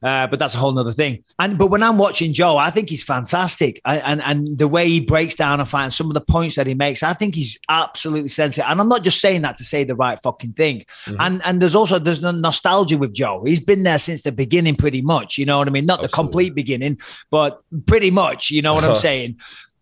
Uh, 0.02 0.26
but 0.28 0.38
that's 0.38 0.54
a 0.54 0.58
whole 0.58 0.72
nother 0.72 0.92
thing. 0.92 1.24
And 1.38 1.58
but 1.58 1.66
when 1.66 1.82
I'm 1.82 1.98
watching 1.98 2.32
Joe, 2.32 2.56
I 2.56 2.70
think 2.70 2.88
he's 2.88 3.02
fantastic, 3.02 3.80
I, 3.84 3.98
and 3.98 4.22
and 4.22 4.58
the 4.58 4.68
way 4.68 4.88
he 4.88 5.00
breaks 5.00 5.34
down 5.34 5.60
a 5.60 5.66
fight 5.66 5.84
and 5.84 5.94
some 5.94 6.08
of 6.08 6.14
the 6.14 6.20
points 6.20 6.56
that 6.56 6.66
he 6.66 6.74
makes, 6.74 7.02
I 7.02 7.14
think 7.14 7.34
he's 7.34 7.58
absolutely 7.68 8.28
sensitive. 8.28 8.68
And 8.68 8.80
I'm 8.80 8.88
not 8.88 9.02
just 9.02 9.20
saying 9.20 9.42
that 9.42 9.56
to 9.58 9.64
say 9.64 9.82
the 9.82 9.96
right 9.96 10.20
fucking 10.22 10.52
thing. 10.52 10.84
And 11.18 11.42
and 11.44 11.60
there's 11.60 11.74
also 11.74 11.98
there's 11.98 12.22
no 12.22 12.30
nostalgia 12.30 12.98
with 12.98 13.14
Joe. 13.14 13.42
He's 13.44 13.60
been 13.60 13.82
there 13.82 13.98
since 13.98 14.22
the 14.22 14.32
beginning, 14.32 14.76
pretty 14.76 15.02
much. 15.02 15.38
You 15.38 15.46
know 15.46 15.58
what 15.58 15.66
I 15.66 15.70
mean? 15.70 15.86
Not 15.86 16.02
the 16.02 16.08
complete 16.08 16.54
beginning, 16.54 16.98
but 17.30 17.63
pretty 17.86 18.10
much. 18.10 18.50
You 18.50 18.62
know 18.62 18.74
what 18.74 18.84
I'm 18.84 18.90
Uh-huh. 18.90 18.98
saying? 19.00 19.36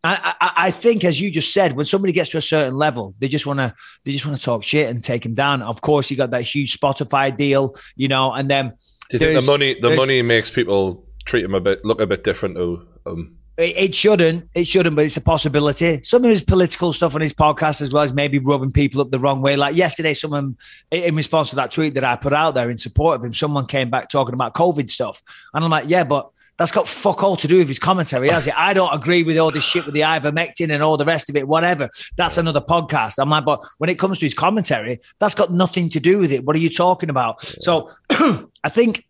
I, 0.04 0.34
I, 0.40 0.52
I 0.66 0.70
think, 0.72 1.04
as 1.04 1.20
you 1.20 1.30
just 1.30 1.52
said, 1.54 1.74
when 1.74 1.86
somebody 1.86 2.12
gets 2.12 2.30
to 2.30 2.38
a 2.38 2.40
certain 2.40 2.74
level, 2.74 3.14
they 3.20 3.28
just 3.28 3.46
want 3.46 3.60
to 3.60 3.72
they 4.04 4.10
just 4.10 4.26
want 4.26 4.36
to 4.36 4.44
talk 4.44 4.64
shit 4.64 4.90
and 4.90 5.02
take 5.02 5.24
him 5.24 5.34
down. 5.34 5.62
Of 5.62 5.80
course, 5.80 6.10
you 6.10 6.16
got 6.16 6.32
that 6.32 6.42
huge 6.42 6.76
Spotify 6.76 7.36
deal, 7.36 7.76
you 7.94 8.08
know, 8.08 8.32
and 8.32 8.50
then 8.50 8.72
Do 9.10 9.16
you 9.16 9.18
think 9.20 9.40
the 9.40 9.46
money 9.46 9.76
the 9.80 9.94
money 9.94 10.20
makes 10.22 10.50
people 10.50 11.06
treat 11.24 11.44
him 11.44 11.54
a 11.54 11.60
bit 11.60 11.84
look 11.84 12.00
a 12.00 12.06
bit 12.08 12.24
different 12.24 12.56
to 12.56 12.84
um 13.06 13.36
It, 13.58 13.76
it 13.76 13.94
shouldn't. 13.94 14.48
It 14.56 14.66
shouldn't, 14.66 14.96
but 14.96 15.04
it's 15.04 15.16
a 15.18 15.20
possibility. 15.20 16.00
Some 16.02 16.24
of 16.24 16.30
his 16.30 16.42
political 16.42 16.92
stuff 16.92 17.14
on 17.14 17.20
his 17.20 17.32
podcast, 17.34 17.80
as 17.80 17.92
well 17.92 18.02
as 18.02 18.12
maybe 18.12 18.40
rubbing 18.40 18.72
people 18.72 19.00
up 19.02 19.12
the 19.12 19.20
wrong 19.20 19.40
way. 19.40 19.54
Like 19.54 19.76
yesterday, 19.76 20.14
someone 20.14 20.56
in 20.90 21.02
in 21.04 21.14
response 21.14 21.50
to 21.50 21.56
that 21.56 21.70
tweet 21.70 21.94
that 21.94 22.02
I 22.02 22.16
put 22.16 22.32
out 22.32 22.54
there 22.56 22.70
in 22.70 22.76
support 22.78 23.20
of 23.20 23.24
him, 23.24 23.34
someone 23.34 23.66
came 23.66 23.88
back 23.88 24.08
talking 24.08 24.34
about 24.34 24.54
COVID 24.54 24.90
stuff, 24.90 25.22
and 25.54 25.62
I'm 25.62 25.70
like, 25.70 25.84
yeah, 25.86 26.02
but. 26.02 26.28
That's 26.58 26.70
got 26.70 26.86
fuck 26.86 27.22
all 27.22 27.36
to 27.36 27.48
do 27.48 27.58
with 27.58 27.68
his 27.68 27.78
commentary, 27.78 28.28
has 28.28 28.46
it? 28.46 28.54
I 28.56 28.74
don't 28.74 28.92
agree 28.94 29.22
with 29.22 29.38
all 29.38 29.50
this 29.50 29.64
shit 29.64 29.86
with 29.86 29.94
the 29.94 30.02
ivermectin 30.02 30.72
and 30.72 30.82
all 30.82 30.96
the 30.96 31.04
rest 31.04 31.30
of 31.30 31.36
it, 31.36 31.48
whatever. 31.48 31.88
That's 32.16 32.36
another 32.36 32.60
podcast. 32.60 33.14
I'm 33.18 33.30
like, 33.30 33.44
but 33.44 33.64
when 33.78 33.90
it 33.90 33.98
comes 33.98 34.18
to 34.18 34.26
his 34.26 34.34
commentary, 34.34 35.00
that's 35.18 35.34
got 35.34 35.50
nothing 35.50 35.88
to 35.90 36.00
do 36.00 36.18
with 36.18 36.30
it. 36.30 36.44
What 36.44 36.54
are 36.54 36.60
you 36.60 36.70
talking 36.70 37.10
about? 37.10 37.42
So 37.42 37.90
I 38.10 38.68
think 38.68 39.06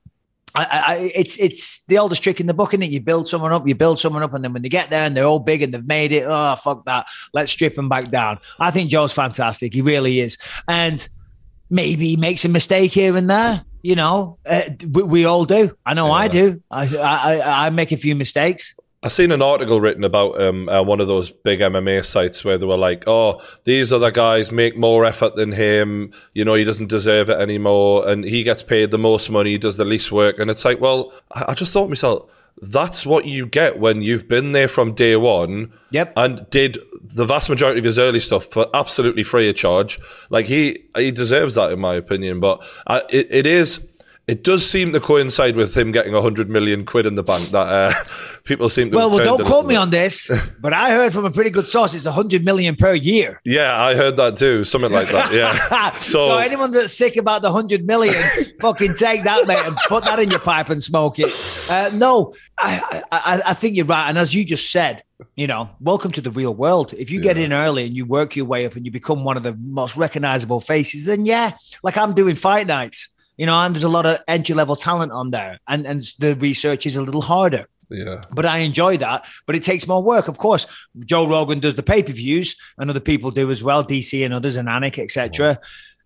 I, 0.54 0.66
I, 0.70 1.10
it's 1.14 1.38
it's 1.38 1.84
the 1.86 1.98
oldest 1.98 2.22
trick 2.22 2.40
in 2.40 2.46
the 2.46 2.54
book, 2.54 2.74
is 2.74 2.80
it? 2.80 2.90
You 2.90 3.00
build 3.00 3.28
someone 3.28 3.52
up, 3.52 3.66
you 3.66 3.74
build 3.74 3.98
someone 3.98 4.22
up, 4.22 4.34
and 4.34 4.44
then 4.44 4.52
when 4.52 4.62
they 4.62 4.68
get 4.68 4.90
there 4.90 5.02
and 5.02 5.16
they're 5.16 5.24
all 5.24 5.38
big 5.38 5.62
and 5.62 5.72
they've 5.72 5.86
made 5.86 6.12
it, 6.12 6.24
oh 6.26 6.56
fuck 6.56 6.84
that, 6.84 7.06
let's 7.32 7.52
strip 7.52 7.74
them 7.74 7.88
back 7.88 8.10
down. 8.10 8.38
I 8.60 8.70
think 8.70 8.90
Joe's 8.90 9.12
fantastic, 9.12 9.72
he 9.72 9.80
really 9.80 10.20
is, 10.20 10.36
and 10.68 11.06
maybe 11.70 12.08
he 12.08 12.16
makes 12.16 12.44
a 12.44 12.48
mistake 12.48 12.92
here 12.92 13.16
and 13.16 13.30
there. 13.30 13.64
You 13.82 13.96
know, 13.96 14.38
uh, 14.46 14.62
we, 14.90 15.02
we 15.02 15.24
all 15.24 15.44
do. 15.44 15.76
I 15.84 15.94
know 15.94 16.10
I 16.12 16.28
do. 16.28 16.62
I, 16.70 16.96
I 16.96 17.66
I 17.66 17.70
make 17.70 17.92
a 17.92 17.96
few 17.96 18.14
mistakes. 18.14 18.74
I 19.04 19.08
seen 19.08 19.32
an 19.32 19.42
article 19.42 19.80
written 19.80 20.04
about 20.04 20.40
um, 20.40 20.68
uh, 20.68 20.80
one 20.80 21.00
of 21.00 21.08
those 21.08 21.30
big 21.30 21.58
MMA 21.58 22.04
sites 22.04 22.44
where 22.44 22.56
they 22.56 22.66
were 22.66 22.76
like, 22.76 23.02
"Oh, 23.08 23.40
these 23.64 23.92
other 23.92 24.12
guys 24.12 24.52
make 24.52 24.76
more 24.76 25.04
effort 25.04 25.34
than 25.34 25.50
him. 25.50 26.12
You 26.34 26.44
know, 26.44 26.54
he 26.54 26.62
doesn't 26.62 26.86
deserve 26.86 27.28
it 27.28 27.40
anymore, 27.40 28.08
and 28.08 28.24
he 28.24 28.44
gets 28.44 28.62
paid 28.62 28.92
the 28.92 28.98
most 28.98 29.28
money, 29.28 29.50
he 29.50 29.58
does 29.58 29.76
the 29.76 29.84
least 29.84 30.12
work." 30.12 30.38
And 30.38 30.48
it's 30.52 30.64
like, 30.64 30.80
well, 30.80 31.12
I, 31.32 31.46
I 31.48 31.54
just 31.54 31.72
thought 31.72 31.86
to 31.86 31.88
myself, 31.88 32.30
that's 32.60 33.04
what 33.04 33.24
you 33.26 33.46
get 33.46 33.78
when 33.78 34.02
you've 34.02 34.28
been 34.28 34.52
there 34.52 34.68
from 34.68 34.94
day 34.94 35.16
one. 35.16 35.72
Yep. 35.90 36.12
And 36.16 36.48
did 36.50 36.78
the 37.02 37.24
vast 37.24 37.50
majority 37.50 37.78
of 37.78 37.84
his 37.84 37.98
early 37.98 38.20
stuff 38.20 38.46
for 38.46 38.66
absolutely 38.74 39.22
free 39.22 39.48
of 39.48 39.56
charge. 39.56 39.98
Like 40.30 40.46
he 40.46 40.84
he 40.96 41.10
deserves 41.10 41.54
that, 41.56 41.72
in 41.72 41.80
my 41.80 41.94
opinion. 41.94 42.40
But 42.40 42.62
uh, 42.86 43.02
it, 43.10 43.26
it 43.30 43.46
is. 43.46 43.86
It 44.28 44.44
does 44.44 44.68
seem 44.68 44.92
to 44.92 45.00
coincide 45.00 45.56
with 45.56 45.76
him 45.76 45.90
getting 45.90 46.14
a 46.14 46.22
hundred 46.22 46.48
million 46.48 46.84
quid 46.84 47.06
in 47.06 47.16
the 47.16 47.24
bank. 47.24 47.48
That 47.48 47.66
uh, 47.66 47.92
people 48.44 48.68
seem 48.68 48.90
to. 48.90 48.96
Well, 48.96 49.10
well, 49.10 49.24
don't 49.24 49.44
quote 49.44 49.66
me 49.66 49.74
bit. 49.74 49.78
on 49.78 49.90
this, 49.90 50.30
but 50.60 50.72
I 50.72 50.90
heard 50.90 51.12
from 51.12 51.24
a 51.24 51.30
pretty 51.30 51.50
good 51.50 51.66
source 51.66 51.92
it's 51.92 52.06
a 52.06 52.12
hundred 52.12 52.44
million 52.44 52.76
per 52.76 52.94
year. 52.94 53.40
Yeah, 53.44 53.80
I 53.82 53.94
heard 53.96 54.16
that 54.18 54.36
too. 54.36 54.64
Something 54.64 54.92
like 54.92 55.08
that. 55.10 55.32
Yeah. 55.32 55.90
so, 55.92 56.26
So, 56.26 56.38
anyone 56.38 56.70
that's 56.70 56.92
sick 56.92 57.16
about 57.16 57.42
the 57.42 57.50
hundred 57.50 57.84
million, 57.84 58.22
fucking 58.60 58.94
take 58.94 59.24
that, 59.24 59.46
mate, 59.46 59.66
and 59.66 59.76
put 59.88 60.04
that 60.04 60.20
in 60.20 60.30
your 60.30 60.40
pipe 60.40 60.68
and 60.68 60.82
smoke 60.82 61.18
it. 61.18 61.34
Uh, 61.68 61.90
no, 61.96 62.32
I, 62.58 63.02
I, 63.10 63.42
I 63.46 63.54
think 63.54 63.76
you're 63.76 63.86
right. 63.86 64.08
And 64.08 64.18
as 64.18 64.34
you 64.34 64.44
just 64.44 64.70
said, 64.70 65.02
you 65.36 65.46
know, 65.46 65.70
welcome 65.80 66.10
to 66.12 66.20
the 66.20 66.30
real 66.30 66.54
world. 66.54 66.94
If 66.94 67.10
you 67.10 67.20
get 67.20 67.38
in 67.38 67.52
early 67.52 67.86
and 67.86 67.96
you 67.96 68.04
work 68.04 68.36
your 68.36 68.44
way 68.44 68.66
up 68.66 68.76
and 68.76 68.84
you 68.84 68.92
become 68.92 69.24
one 69.24 69.36
of 69.36 69.42
the 69.42 69.54
most 69.54 69.96
recognizable 69.96 70.60
faces, 70.60 71.06
then 71.06 71.26
yeah, 71.26 71.56
like 71.82 71.96
I'm 71.96 72.12
doing 72.12 72.34
fight 72.34 72.66
nights, 72.66 73.08
you 73.42 73.46
know, 73.46 73.58
and 73.58 73.74
there's 73.74 73.82
a 73.82 73.88
lot 73.88 74.06
of 74.06 74.18
entry 74.28 74.54
level 74.54 74.76
talent 74.76 75.10
on 75.10 75.32
there, 75.32 75.58
and 75.66 75.84
and 75.84 76.00
the 76.20 76.36
research 76.36 76.86
is 76.86 76.96
a 76.96 77.02
little 77.02 77.22
harder 77.22 77.66
yeah. 77.92 78.20
but 78.32 78.46
I 78.46 78.58
enjoy 78.58 78.96
that. 78.98 79.26
But 79.46 79.56
it 79.56 79.62
takes 79.62 79.86
more 79.86 80.02
work, 80.02 80.28
of 80.28 80.38
course. 80.38 80.66
Joe 81.04 81.26
Rogan 81.26 81.60
does 81.60 81.74
the 81.74 81.82
pay 81.82 82.02
per 82.02 82.12
views, 82.12 82.56
and 82.78 82.90
other 82.90 83.00
people 83.00 83.30
do 83.30 83.50
as 83.50 83.62
well, 83.62 83.84
DC 83.84 84.24
and 84.24 84.32
others, 84.32 84.56
and 84.56 84.68
Anik, 84.68 84.98
etc. 84.98 85.58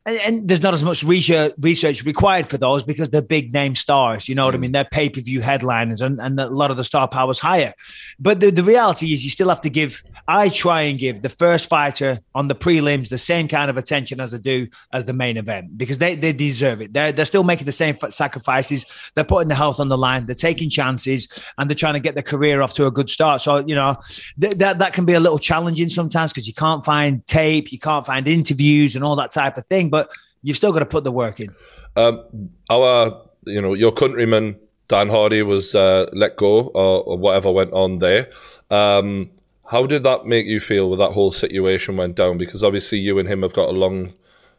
And, 0.06 0.20
and 0.24 0.48
there's 0.48 0.62
not 0.62 0.72
as 0.72 0.82
much 0.82 1.02
research, 1.02 1.52
research 1.60 2.04
required 2.04 2.48
for 2.48 2.56
those 2.56 2.84
because 2.84 3.10
they're 3.10 3.20
big 3.20 3.52
name 3.52 3.74
stars. 3.74 4.28
You 4.28 4.34
know 4.34 4.46
what 4.46 4.54
I 4.54 4.58
mm. 4.58 4.62
mean? 4.62 4.72
They're 4.72 4.84
pay 4.84 5.10
per 5.10 5.20
view 5.20 5.40
headliners, 5.40 6.00
and, 6.00 6.20
and 6.20 6.38
a 6.40 6.48
lot 6.48 6.70
of 6.70 6.76
the 6.76 6.84
star 6.84 7.08
power 7.08 7.30
is 7.30 7.38
higher. 7.38 7.74
But 8.18 8.40
the, 8.40 8.50
the 8.50 8.62
reality 8.62 9.12
is, 9.12 9.24
you 9.24 9.30
still 9.30 9.48
have 9.48 9.60
to 9.62 9.70
give. 9.70 10.02
I 10.28 10.48
try 10.48 10.82
and 10.82 10.98
give 10.98 11.22
the 11.22 11.28
first 11.28 11.68
fighter 11.68 12.20
on 12.34 12.48
the 12.48 12.54
prelims 12.54 13.08
the 13.08 13.18
same 13.18 13.48
kind 13.48 13.70
of 13.70 13.76
attention 13.76 14.20
as 14.20 14.34
I 14.34 14.38
do 14.38 14.68
as 14.92 15.04
the 15.04 15.12
main 15.12 15.36
event 15.36 15.78
because 15.78 15.98
they, 15.98 16.16
they 16.16 16.32
deserve 16.32 16.80
it. 16.80 16.92
They're, 16.92 17.12
they're 17.12 17.24
still 17.24 17.44
making 17.44 17.66
the 17.66 17.72
same 17.72 17.96
sacrifices. 18.10 18.84
They're 19.14 19.24
putting 19.24 19.48
their 19.48 19.56
health 19.56 19.80
on 19.80 19.88
the 19.88 19.98
line. 19.98 20.26
They're 20.26 20.34
taking 20.34 20.68
chances 20.68 21.28
and 21.58 21.70
they're 21.70 21.76
trying 21.76 21.94
to 21.94 22.00
get 22.00 22.14
their 22.14 22.22
career 22.22 22.60
off 22.62 22.74
to 22.74 22.86
a 22.86 22.90
good 22.90 23.08
start. 23.08 23.42
So, 23.42 23.58
you 23.58 23.74
know, 23.74 23.96
th- 24.40 24.58
that, 24.58 24.78
that 24.80 24.92
can 24.92 25.04
be 25.04 25.14
a 25.14 25.20
little 25.20 25.38
challenging 25.38 25.88
sometimes 25.88 26.32
because 26.32 26.48
you 26.48 26.54
can't 26.54 26.84
find 26.84 27.26
tape, 27.26 27.72
you 27.72 27.78
can't 27.78 28.04
find 28.04 28.26
interviews 28.26 28.96
and 28.96 29.04
all 29.04 29.16
that 29.16 29.32
type 29.32 29.56
of 29.56 29.64
thing, 29.66 29.90
but 29.90 29.95
you've 30.42 30.56
still 30.56 30.72
got 30.72 30.80
to 30.80 30.86
put 30.86 31.04
the 31.04 31.12
work 31.12 31.40
in. 31.40 31.54
Um, 31.96 32.50
our, 32.70 33.22
you 33.46 33.60
know, 33.60 33.74
your 33.74 33.92
countryman 33.92 34.56
Dan 34.88 35.08
Hardy 35.08 35.42
was 35.42 35.74
uh, 35.74 36.06
let 36.12 36.36
go 36.36 36.68
or, 36.68 37.02
or 37.02 37.18
whatever 37.18 37.50
went 37.50 37.72
on 37.72 37.98
there. 37.98 38.30
Um, 38.70 39.30
how 39.64 39.86
did 39.86 40.04
that 40.04 40.26
make 40.26 40.46
you 40.46 40.60
feel 40.60 40.88
with 40.88 40.98
that 41.00 41.12
whole 41.12 41.32
situation 41.32 41.96
went 41.96 42.14
down? 42.14 42.38
Because 42.38 42.62
obviously 42.62 42.98
you 42.98 43.18
and 43.18 43.28
him 43.28 43.42
have 43.42 43.52
got 43.52 43.68
a 43.68 43.72
long, 43.72 44.12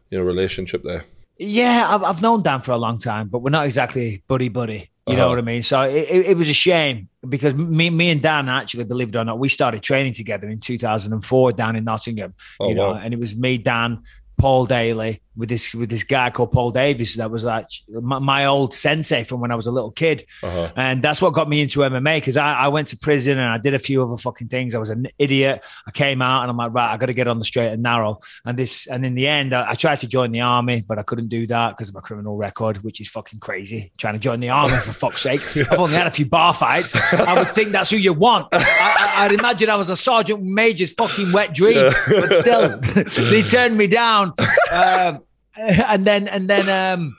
you 0.10 0.18
know, 0.18 0.24
relationship 0.24 0.84
there. 0.84 1.06
Yeah, 1.38 1.86
I've, 1.90 2.04
I've 2.04 2.22
known 2.22 2.42
Dan 2.42 2.62
for 2.62 2.72
a 2.72 2.78
long 2.78 2.98
time, 3.00 3.30
but 3.30 3.40
we're 3.40 3.52
not 3.52 3.66
exactly 3.66 4.24
buddy 4.28 4.50
buddy. 4.50 4.90
You 5.06 5.16
know 5.16 5.28
Uh-huh. 5.28 5.30
what 5.30 5.40
I 5.40 5.44
mean? 5.44 5.64
So 5.64 5.82
it, 5.84 6.10
it, 6.10 6.26
it 6.32 6.38
was 6.38 6.50
a 6.50 6.54
shame 6.54 7.08
because 7.30 7.54
me, 7.54 7.90
me 7.90 8.10
and 8.10 8.22
Dan 8.22 8.50
actually, 8.50 8.84
believe 8.84 9.10
it 9.10 9.16
or 9.16 9.24
not, 9.24 9.40
we 9.40 9.48
started 9.48 9.82
training 9.82 10.14
together 10.14 10.50
in 10.50 10.58
2004 10.60 11.52
down 11.54 11.78
in 11.78 11.86
Nottingham. 11.86 12.34
Oh, 12.60 12.68
you 12.68 12.76
know, 12.76 12.90
wow. 12.90 12.96
and 13.02 13.14
it 13.14 13.20
was 13.20 13.34
me, 13.34 13.58
Dan, 13.58 14.04
Paul 14.38 14.66
Daley 14.66 15.22
with 15.38 15.50
this 15.50 15.74
with 15.76 15.90
this 15.90 16.04
guy 16.04 16.30
called 16.32 16.52
Paul 16.52 16.72
Davis 16.72 17.16
that 17.16 17.30
was 17.32 17.44
like 17.44 17.68
my, 17.88 18.20
my 18.20 18.46
old 18.46 18.74
sensei 18.74 19.24
from 19.24 19.40
when 19.40 19.52
I 19.52 19.56
was 19.56 19.68
a 19.68 19.72
little 19.72 19.92
kid, 19.92 20.26
Uh-huh. 20.44 20.72
and 20.76 21.02
that's 21.02 21.22
what 21.22 21.34
got 21.34 21.48
me 21.48 21.62
into 21.62 21.80
MMA 21.82 22.18
because 22.18 22.36
I, 22.38 22.54
I 22.54 22.68
went 22.70 22.88
to 22.90 22.98
prison 22.98 23.38
and 23.38 23.48
I 23.48 23.58
did 23.58 23.74
a 23.74 23.80
few 23.80 24.02
other 24.04 24.18
fucking 24.18 24.48
things. 24.48 24.74
I 24.76 24.80
was 24.80 24.90
an 24.90 25.08
idiot. 25.20 25.64
I 25.88 25.92
came 25.92 26.22
out 26.22 26.42
and 26.42 26.50
I'm 26.52 26.58
like, 26.58 26.74
right, 26.74 26.92
I 26.92 26.98
got 26.98 27.06
to 27.06 27.14
get 27.14 27.28
on 27.28 27.40
the 27.40 27.46
straight 27.46 27.72
and 27.72 27.84
narrow. 27.84 28.20
And 28.46 28.58
this, 28.58 28.88
and 28.88 29.06
in 29.06 29.14
the 29.16 29.28
end, 29.28 29.54
I, 29.54 29.70
I 29.70 29.74
tried 29.74 30.00
to 30.00 30.08
join 30.08 30.32
the 30.32 30.42
army, 30.42 30.84
but 30.88 30.98
I 31.00 31.04
couldn't 31.04 31.28
do 31.30 31.46
that 31.48 31.78
because 31.78 31.90
of 31.90 31.96
my 31.96 32.02
criminal 32.02 32.36
record, 32.36 32.78
which 32.84 33.00
is 33.00 33.08
fucking 33.10 33.40
crazy. 33.40 33.92
Trying 33.98 34.16
to 34.16 34.20
join 34.20 34.40
the 34.40 34.50
army 34.50 34.78
for 34.78 34.92
fuck's 34.94 35.22
sake. 35.22 35.42
I've 35.72 35.80
only 35.80 35.96
had 35.96 36.08
a 36.08 36.12
few 36.12 36.26
bar 36.26 36.54
fights. 36.54 36.96
I 37.14 37.38
would 37.38 37.50
think 37.54 37.72
that's 37.72 37.92
who 37.92 37.98
you 37.98 38.14
want. 38.14 38.48
I, 38.54 38.58
I, 38.60 39.26
I'd 39.26 39.32
imagine 39.34 39.70
I 39.70 39.76
was 39.76 39.90
a 39.90 39.96
sergeant 39.96 40.42
major's 40.44 40.94
fucking 40.94 41.32
wet 41.32 41.54
dream, 41.54 41.92
but 42.10 42.32
still, 42.34 42.78
they 43.32 43.44
turned 43.44 43.78
me 43.78 43.88
down. 43.88 44.34
Um, 44.70 45.22
and 45.88 46.06
then, 46.06 46.28
and 46.28 46.50
then, 46.50 46.70
um, 46.70 47.18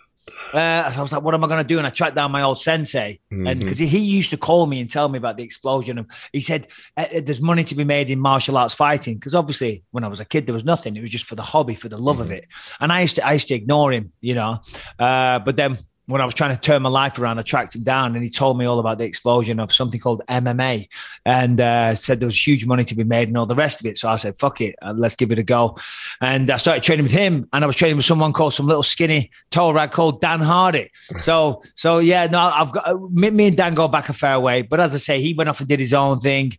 uh, 0.54 0.92
I 0.96 1.02
was 1.02 1.12
like, 1.12 1.22
what 1.22 1.34
am 1.34 1.44
I 1.44 1.46
going 1.46 1.60
to 1.60 1.66
do? 1.66 1.78
And 1.78 1.86
I 1.86 1.90
tracked 1.90 2.14
down 2.14 2.32
my 2.32 2.42
old 2.42 2.60
sensei. 2.60 3.20
And 3.30 3.60
because 3.60 3.78
he, 3.78 3.98
used 3.98 4.30
to 4.30 4.36
call 4.36 4.66
me 4.66 4.80
and 4.80 4.88
tell 4.88 5.08
me 5.08 5.18
about 5.18 5.36
the 5.36 5.42
explosion. 5.42 5.98
Of, 5.98 6.28
he 6.32 6.40
said, 6.40 6.68
uh, 6.96 7.04
uh, 7.14 7.20
there's 7.22 7.42
money 7.42 7.64
to 7.64 7.74
be 7.74 7.84
made 7.84 8.10
in 8.10 8.18
martial 8.18 8.56
arts 8.56 8.74
fighting. 8.74 9.14
Because 9.16 9.34
obviously, 9.34 9.82
when 9.90 10.04
I 10.04 10.08
was 10.08 10.20
a 10.20 10.24
kid, 10.24 10.46
there 10.46 10.54
was 10.54 10.64
nothing. 10.64 10.96
It 10.96 11.00
was 11.00 11.10
just 11.10 11.26
for 11.26 11.34
the 11.34 11.42
hobby, 11.42 11.74
for 11.74 11.88
the 11.88 11.98
love 11.98 12.20
of 12.20 12.30
it. 12.30 12.46
And 12.80 12.92
I 12.92 13.02
used 13.02 13.16
to, 13.16 13.26
I 13.26 13.34
used 13.34 13.48
to 13.48 13.54
ignore 13.54 13.92
him, 13.92 14.12
you 14.20 14.34
know. 14.34 14.60
Uh, 14.98 15.38
but 15.40 15.56
then 15.56 15.76
when 16.08 16.22
I 16.22 16.24
was 16.24 16.34
trying 16.34 16.54
to 16.54 16.60
turn 16.60 16.80
my 16.80 16.88
life 16.88 17.18
around, 17.18 17.38
I 17.38 17.42
tracked 17.42 17.74
him 17.74 17.82
down 17.82 18.14
and 18.14 18.24
he 18.24 18.30
told 18.30 18.58
me 18.58 18.64
all 18.64 18.78
about 18.78 18.96
the 18.96 19.04
explosion 19.04 19.60
of 19.60 19.70
something 19.70 20.00
called 20.00 20.22
MMA 20.26 20.88
and 21.26 21.60
uh, 21.60 21.94
said 21.94 22.18
there 22.18 22.26
was 22.26 22.46
huge 22.46 22.64
money 22.64 22.82
to 22.86 22.94
be 22.94 23.04
made 23.04 23.28
and 23.28 23.36
all 23.36 23.44
the 23.44 23.54
rest 23.54 23.80
of 23.80 23.86
it. 23.86 23.98
So 23.98 24.08
I 24.08 24.16
said, 24.16 24.38
fuck 24.38 24.62
it, 24.62 24.74
uh, 24.80 24.94
let's 24.96 25.16
give 25.16 25.32
it 25.32 25.38
a 25.38 25.42
go. 25.42 25.76
And 26.22 26.50
I 26.50 26.56
started 26.56 26.82
training 26.82 27.02
with 27.02 27.12
him 27.12 27.46
and 27.52 27.62
I 27.62 27.66
was 27.66 27.76
training 27.76 27.96
with 27.98 28.06
someone 28.06 28.32
called 28.32 28.54
some 28.54 28.66
little 28.66 28.82
skinny 28.82 29.30
tall 29.50 29.74
rag 29.74 29.92
called 29.92 30.22
Dan 30.22 30.40
Hardy. 30.40 30.90
So, 31.18 31.60
so 31.74 31.98
yeah, 31.98 32.26
no, 32.26 32.40
I've 32.40 32.72
got, 32.72 33.12
me, 33.12 33.28
me 33.28 33.48
and 33.48 33.56
Dan 33.56 33.74
go 33.74 33.86
back 33.86 34.08
a 34.08 34.14
fair 34.14 34.40
way. 34.40 34.62
But 34.62 34.80
as 34.80 34.94
I 34.94 34.98
say, 34.98 35.20
he 35.20 35.34
went 35.34 35.50
off 35.50 35.60
and 35.60 35.68
did 35.68 35.78
his 35.78 35.92
own 35.92 36.20
thing. 36.20 36.56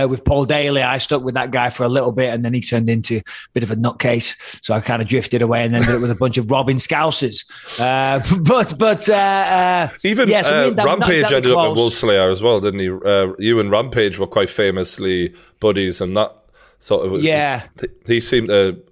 Uh, 0.00 0.06
with 0.06 0.24
Paul 0.24 0.44
Daley, 0.44 0.82
I 0.82 0.98
stuck 0.98 1.22
with 1.22 1.34
that 1.34 1.50
guy 1.50 1.70
for 1.70 1.82
a 1.82 1.88
little 1.88 2.12
bit, 2.12 2.32
and 2.32 2.44
then 2.44 2.54
he 2.54 2.60
turned 2.60 2.88
into 2.88 3.16
a 3.16 3.22
bit 3.52 3.64
of 3.64 3.72
a 3.72 3.76
nutcase. 3.76 4.36
So 4.62 4.72
I 4.72 4.80
kind 4.80 5.02
of 5.02 5.08
drifted 5.08 5.42
away, 5.42 5.64
and 5.64 5.74
ended 5.74 5.94
up 5.94 6.00
with 6.00 6.12
a 6.12 6.14
bunch 6.14 6.38
of 6.38 6.48
Robin 6.50 6.76
Scousers. 6.76 7.44
Uh, 7.78 8.20
but 8.42 8.78
but 8.78 9.08
uh, 9.08 9.14
uh, 9.14 9.88
even 10.04 10.28
yeah, 10.28 10.42
so 10.42 10.54
uh, 10.54 10.68
and 10.68 10.76
Dan 10.76 10.86
were 10.86 10.90
Rampage 10.92 11.24
ended 11.24 11.36
up 11.36 11.44
with 11.44 11.52
close. 11.52 11.76
Wolf 11.76 11.94
Slayer 11.94 12.30
as 12.30 12.42
well, 12.42 12.60
didn't 12.60 12.80
he? 12.80 12.88
Uh, 12.88 13.32
you 13.38 13.58
and 13.58 13.70
Rampage 13.70 14.18
were 14.18 14.28
quite 14.28 14.48
famously 14.48 15.34
buddies, 15.58 16.00
and 16.00 16.16
that 16.16 16.36
sort 16.80 17.06
of 17.06 17.22
Yeah. 17.22 17.66
He, 17.80 18.14
he 18.14 18.20
seemed 18.20 18.48
to, 18.48 18.82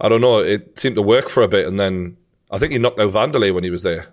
I 0.00 0.08
don't 0.08 0.20
know, 0.20 0.38
it 0.38 0.78
seemed 0.78 0.96
to 0.96 1.02
work 1.02 1.28
for 1.28 1.42
a 1.42 1.48
bit, 1.48 1.66
and 1.66 1.78
then 1.78 2.16
I 2.50 2.58
think 2.58 2.72
he 2.72 2.78
knocked 2.78 3.00
out 3.00 3.12
Vanderlei 3.12 3.52
when 3.52 3.64
he 3.64 3.70
was 3.70 3.82
there. 3.82 4.06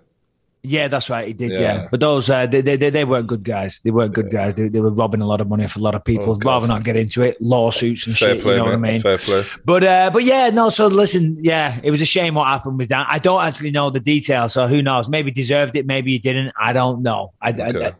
Yeah, 0.66 0.88
that's 0.88 1.08
right. 1.08 1.28
He 1.28 1.32
did. 1.32 1.52
Yeah, 1.52 1.60
Yeah. 1.60 1.88
but 1.90 2.00
those 2.00 2.28
uh, 2.28 2.46
they, 2.46 2.60
they 2.60 2.76
they 2.76 3.04
weren't 3.04 3.26
good 3.26 3.44
guys. 3.44 3.80
They 3.84 3.90
weren't 3.90 4.12
good 4.12 4.30
guys. 4.30 4.54
They, 4.54 4.68
they 4.68 4.80
were 4.80 4.90
robbing 4.90 5.20
a 5.20 5.26
lot 5.26 5.40
of 5.40 5.48
money 5.48 5.64
off 5.64 5.76
a 5.76 5.78
lot 5.80 5.94
of 5.94 6.04
people. 6.04 6.32
Oh, 6.32 6.38
Rather 6.44 6.66
not 6.66 6.82
get 6.84 6.96
into 6.96 7.22
it, 7.22 7.40
lawsuits 7.40 8.06
and 8.06 8.16
Fair 8.16 8.34
shit. 8.34 8.42
play, 8.42 8.52
you 8.54 8.58
know 8.58 8.64
what 8.64 8.74
I 8.74 8.76
mean? 8.78 9.00
Fair 9.00 9.18
play. 9.18 9.44
But 9.64 9.84
uh, 9.84 10.10
but 10.12 10.24
yeah, 10.24 10.50
no. 10.50 10.70
So 10.70 10.86
listen, 10.88 11.36
yeah, 11.40 11.78
it 11.82 11.90
was 11.90 12.00
a 12.00 12.04
shame 12.06 12.34
what 12.34 12.46
happened 12.48 12.78
with 12.78 12.88
Dan. 12.88 13.06
I 13.08 13.18
don't 13.18 13.44
actually 13.44 13.70
know 13.70 13.90
the 13.90 14.00
details, 14.00 14.52
so 14.54 14.66
who 14.68 14.82
knows? 14.82 15.08
Maybe 15.08 15.30
deserved 15.30 15.76
it, 15.76 15.86
maybe 15.86 16.12
he 16.12 16.18
didn't. 16.18 16.52
I 16.60 16.72
don't 16.72 17.02
know. 17.02 17.32
I, 17.40 17.50
I- 17.50 17.52
Okay. 17.70 17.86
I- 17.86 17.94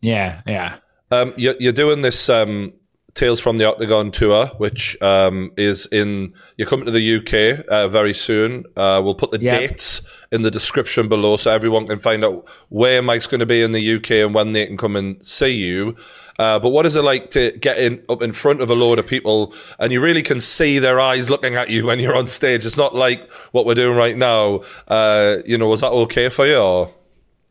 yeah, 0.00 0.42
yeah. 0.46 0.76
Um, 1.10 1.34
you're, 1.36 1.54
you're 1.58 1.72
doing 1.72 2.02
this 2.02 2.28
um, 2.28 2.72
Tales 3.14 3.40
from 3.40 3.56
the 3.58 3.64
Octagon 3.64 4.10
tour, 4.10 4.48
which 4.58 5.00
um, 5.02 5.50
is 5.56 5.86
in. 5.90 6.34
You're 6.56 6.68
coming 6.68 6.84
to 6.86 6.90
the 6.92 7.16
UK 7.16 7.64
uh, 7.66 7.88
very 7.88 8.12
soon. 8.12 8.64
Uh, 8.76 9.00
we'll 9.02 9.14
put 9.14 9.30
the 9.30 9.40
Yeah. 9.40 9.58
dates 9.58 10.02
in 10.32 10.42
the 10.42 10.50
description 10.50 11.08
below 11.08 11.36
so 11.36 11.52
everyone 11.52 11.86
can 11.86 11.98
find 11.98 12.24
out 12.24 12.44
where 12.68 13.02
Mike's 13.02 13.26
going 13.26 13.40
to 13.40 13.46
be 13.46 13.62
in 13.62 13.72
the 13.72 13.94
UK 13.96 14.10
and 14.12 14.34
when 14.34 14.52
they 14.52 14.66
can 14.66 14.76
come 14.76 14.96
and 14.96 15.26
see 15.26 15.52
you. 15.52 15.96
Uh, 16.38 16.58
but 16.58 16.68
what 16.70 16.84
is 16.84 16.96
it 16.96 17.02
like 17.02 17.30
to 17.30 17.52
get 17.52 17.78
in 17.78 18.02
up 18.08 18.22
in 18.22 18.32
front 18.32 18.60
of 18.60 18.68
a 18.68 18.74
load 18.74 18.98
of 18.98 19.06
people 19.06 19.54
and 19.78 19.92
you 19.92 20.00
really 20.00 20.22
can 20.22 20.40
see 20.40 20.78
their 20.78 21.00
eyes 21.00 21.30
looking 21.30 21.54
at 21.54 21.70
you 21.70 21.86
when 21.86 21.98
you're 21.98 22.16
on 22.16 22.28
stage? 22.28 22.66
It's 22.66 22.76
not 22.76 22.94
like 22.94 23.30
what 23.52 23.66
we're 23.66 23.74
doing 23.74 23.96
right 23.96 24.16
now. 24.16 24.62
Uh, 24.88 25.38
you 25.46 25.56
know, 25.56 25.68
was 25.68 25.80
that 25.80 25.92
okay 25.92 26.28
for 26.28 26.46
you? 26.46 26.58
Or? 26.58 26.90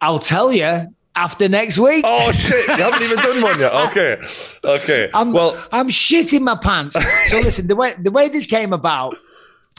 I'll 0.02 0.20
tell 0.20 0.52
you 0.52 0.94
after 1.16 1.48
next 1.50 1.78
week. 1.78 2.04
Oh 2.08 2.32
shit! 2.32 2.68
You 2.68 2.84
haven't 2.84 3.02
even 3.02 3.18
done 3.18 3.42
one 3.42 3.60
yet. 3.60 3.74
Okay, 3.90 4.22
okay. 4.64 5.10
I'm 5.14 5.32
well, 5.32 5.58
I'm 5.72 5.88
shitting 5.88 6.42
my 6.42 6.56
pants. 6.56 6.98
So 7.30 7.38
listen, 7.38 7.68
the 7.68 7.76
way 7.76 7.94
the 7.98 8.12
way 8.12 8.30
this 8.30 8.46
came 8.46 8.74
about. 8.74 9.16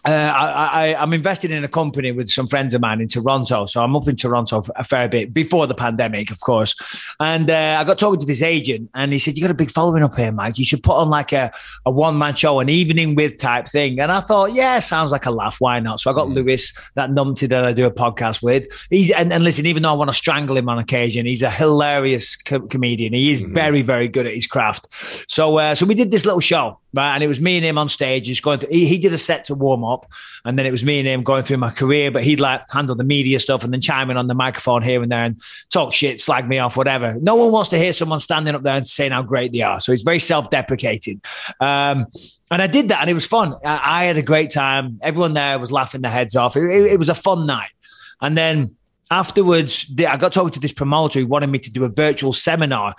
Uh, 0.07 0.33
I, 0.37 0.93
I, 0.93 1.03
I'm 1.03 1.13
invested 1.13 1.51
in 1.51 1.65
a 1.65 1.69
company 1.69 2.13
with 2.13 2.29
some 2.29 2.47
friends 2.47 2.75
of 2.75 2.81
mine 2.81 3.01
in 3.01 3.09
Toronto. 3.09 3.67
So 3.67 3.83
I'm 3.83 3.97
up 3.97 4.07
in 4.07 4.15
Toronto 4.15 4.63
a 4.77 4.85
fair 4.85 5.09
bit 5.09 5.35
before 5.35 5.67
the 5.67 5.75
pandemic, 5.75 6.31
of 6.31 6.41
course. 6.41 6.77
And 7.19 7.51
uh, 7.51 7.79
I 7.81 7.85
got 7.85 7.99
talking 7.99 8.21
to 8.21 8.27
this 8.27 8.43
agent, 8.43 8.91
and 8.95 9.13
he 9.13 9.19
said, 9.19 9.37
You 9.37 9.43
got 9.43 9.51
a 9.51 9.55
big 9.55 9.71
following 9.71 10.05
up 10.05 10.17
here, 10.17 10.31
Mike. 10.31 10.59
You 10.59 10.65
should 10.65 10.83
put 10.83 10.97
on 10.97 11.11
like 11.11 11.33
a, 11.33 11.51
a 11.85 11.91
one 11.91 12.19
man 12.19 12.35
show, 12.35 12.61
an 12.61 12.69
evening 12.69 13.17
with 13.17 13.39
type 13.39 13.67
thing. 13.67 13.99
And 13.99 14.13
I 14.13 14.21
thought, 14.21 14.53
Yeah, 14.53 14.79
sounds 14.79 15.11
like 15.11 15.27
a 15.27 15.31
laugh. 15.31 15.57
Why 15.61 15.81
not? 15.81 15.99
So 15.99 16.11
I 16.11 16.15
got 16.15 16.29
Luis, 16.29 16.73
that 16.95 17.11
numpty 17.11 17.49
that 17.49 17.65
I 17.65 17.73
do 17.73 17.87
a 17.87 17.91
podcast 17.91 18.43
with. 18.43 18.67
He's, 18.91 19.11
and, 19.11 19.33
and 19.33 19.43
listen, 19.43 19.67
even 19.67 19.83
though 19.83 19.91
I 19.91 19.95
want 19.95 20.11
to 20.11 20.15
strangle 20.15 20.57
him 20.57 20.69
on 20.69 20.79
occasion, 20.79 21.27
he's 21.27 21.43
a 21.43 21.51
hilarious 21.51 22.37
co- 22.37 22.61
comedian. 22.61 23.13
He 23.13 23.33
is 23.33 23.41
very, 23.41 23.83
very 23.83 24.09
good 24.09 24.27
at 24.27 24.33
his 24.33 24.47
craft. 24.47 24.87
So, 25.31 25.59
uh, 25.59 25.75
so 25.75 25.87
we 25.87 25.95
did 25.95 26.11
this 26.11 26.25
little 26.25 26.41
show, 26.41 26.79
right? 26.95 27.15
And 27.15 27.25
it 27.25 27.29
was 27.29 27.41
me 27.41 27.57
and 27.57 27.65
him 27.65 27.79
on 27.79 27.89
stage. 27.89 28.27
Just 28.27 28.43
going. 28.43 28.61
To, 28.61 28.67
he, 28.69 28.87
he 28.87 28.99
did 28.99 29.13
a 29.13 29.19
set 29.19 29.45
to 29.47 29.55
warm 29.55 29.85
up, 29.85 29.96
and 30.45 30.59
then 30.59 30.67
it 30.67 30.71
was 30.71 30.85
me 30.85 30.99
and 30.99 31.07
him 31.09 31.23
going 31.23 31.43
through 31.43 31.57
my 31.59 31.71
career. 31.71 32.11
But 32.11 32.25
he'd 32.25 32.41
like 32.41 32.69
handle 32.71 32.95
the 32.95 33.05
media 33.05 33.39
stuff 33.41 33.65
and 33.65 33.73
then 33.73 33.81
chime 33.81 34.11
in 34.11 34.17
on 34.17 34.27
the 34.27 34.35
microphone 34.35 34.83
here 34.83 35.03
and 35.03 35.11
there 35.11 35.25
and 35.25 35.41
talk 35.71 35.93
shit, 35.95 36.21
slag 36.21 36.49
me 36.49 36.59
off, 36.59 36.77
whatever. 36.77 37.15
No 37.21 37.35
one 37.37 37.53
wants 37.53 37.71
to 37.71 37.79
hear 37.79 37.93
someone 37.93 38.21
standing 38.21 38.55
up 38.55 38.63
there 38.63 38.75
and 38.77 38.89
saying 38.89 39.13
how 39.13 39.23
great 39.23 39.53
they 39.53 39.63
are. 39.63 39.81
So 39.81 39.93
it's 39.93 40.03
very 40.03 40.19
self-deprecating. 40.19 41.21
Um, 41.61 42.07
and 42.51 42.63
I 42.63 42.67
did 42.67 42.89
that, 42.91 43.01
and 43.01 43.11
it 43.11 43.15
was 43.15 43.27
fun. 43.27 43.55
I, 43.65 44.03
I 44.03 44.05
had 44.05 44.17
a 44.17 44.23
great 44.23 44.51
time. 44.51 44.99
Everyone 45.03 45.33
there 45.33 45.59
was 45.59 45.73
laughing 45.73 46.01
their 46.03 46.13
heads 46.13 46.37
off. 46.37 46.57
It, 46.57 46.65
it- 46.65 46.93
it 46.93 46.99
was 46.99 47.09
a 47.09 47.15
fun 47.15 47.47
night. 47.47 47.71
And 48.21 48.37
then 48.39 48.77
afterwards, 49.11 49.91
I 49.99 50.17
got 50.17 50.33
talking 50.33 50.51
to 50.53 50.61
this 50.61 50.73
promoter 50.73 51.21
who 51.21 51.27
wanted 51.27 51.49
me 51.49 51.59
to 51.61 51.71
do 51.71 51.85
a 51.85 51.89
virtual 51.89 52.33
seminar. 52.33 52.95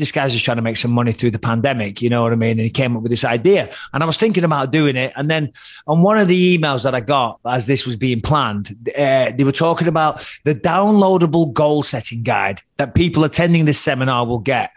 This 0.00 0.12
guy's 0.12 0.32
just 0.32 0.44
trying 0.44 0.56
to 0.56 0.62
make 0.62 0.76
some 0.76 0.90
money 0.90 1.12
through 1.12 1.30
the 1.30 1.38
pandemic, 1.38 2.02
you 2.02 2.10
know 2.10 2.22
what 2.22 2.32
I 2.32 2.36
mean? 2.36 2.52
And 2.52 2.60
he 2.60 2.70
came 2.70 2.96
up 2.96 3.02
with 3.02 3.10
this 3.10 3.24
idea. 3.24 3.72
And 3.92 4.02
I 4.02 4.06
was 4.06 4.16
thinking 4.16 4.44
about 4.44 4.72
doing 4.72 4.96
it. 4.96 5.12
And 5.14 5.30
then 5.30 5.52
on 5.86 6.02
one 6.02 6.18
of 6.18 6.26
the 6.26 6.58
emails 6.58 6.82
that 6.84 6.94
I 6.94 7.00
got 7.00 7.38
as 7.46 7.66
this 7.66 7.86
was 7.86 7.96
being 7.96 8.20
planned, 8.20 8.76
uh, 8.98 9.30
they 9.36 9.44
were 9.44 9.52
talking 9.52 9.88
about 9.88 10.26
the 10.44 10.54
downloadable 10.54 11.52
goal 11.52 11.82
setting 11.82 12.22
guide 12.22 12.62
that 12.78 12.94
people 12.94 13.24
attending 13.24 13.66
this 13.66 13.78
seminar 13.78 14.26
will 14.26 14.38
get. 14.38 14.72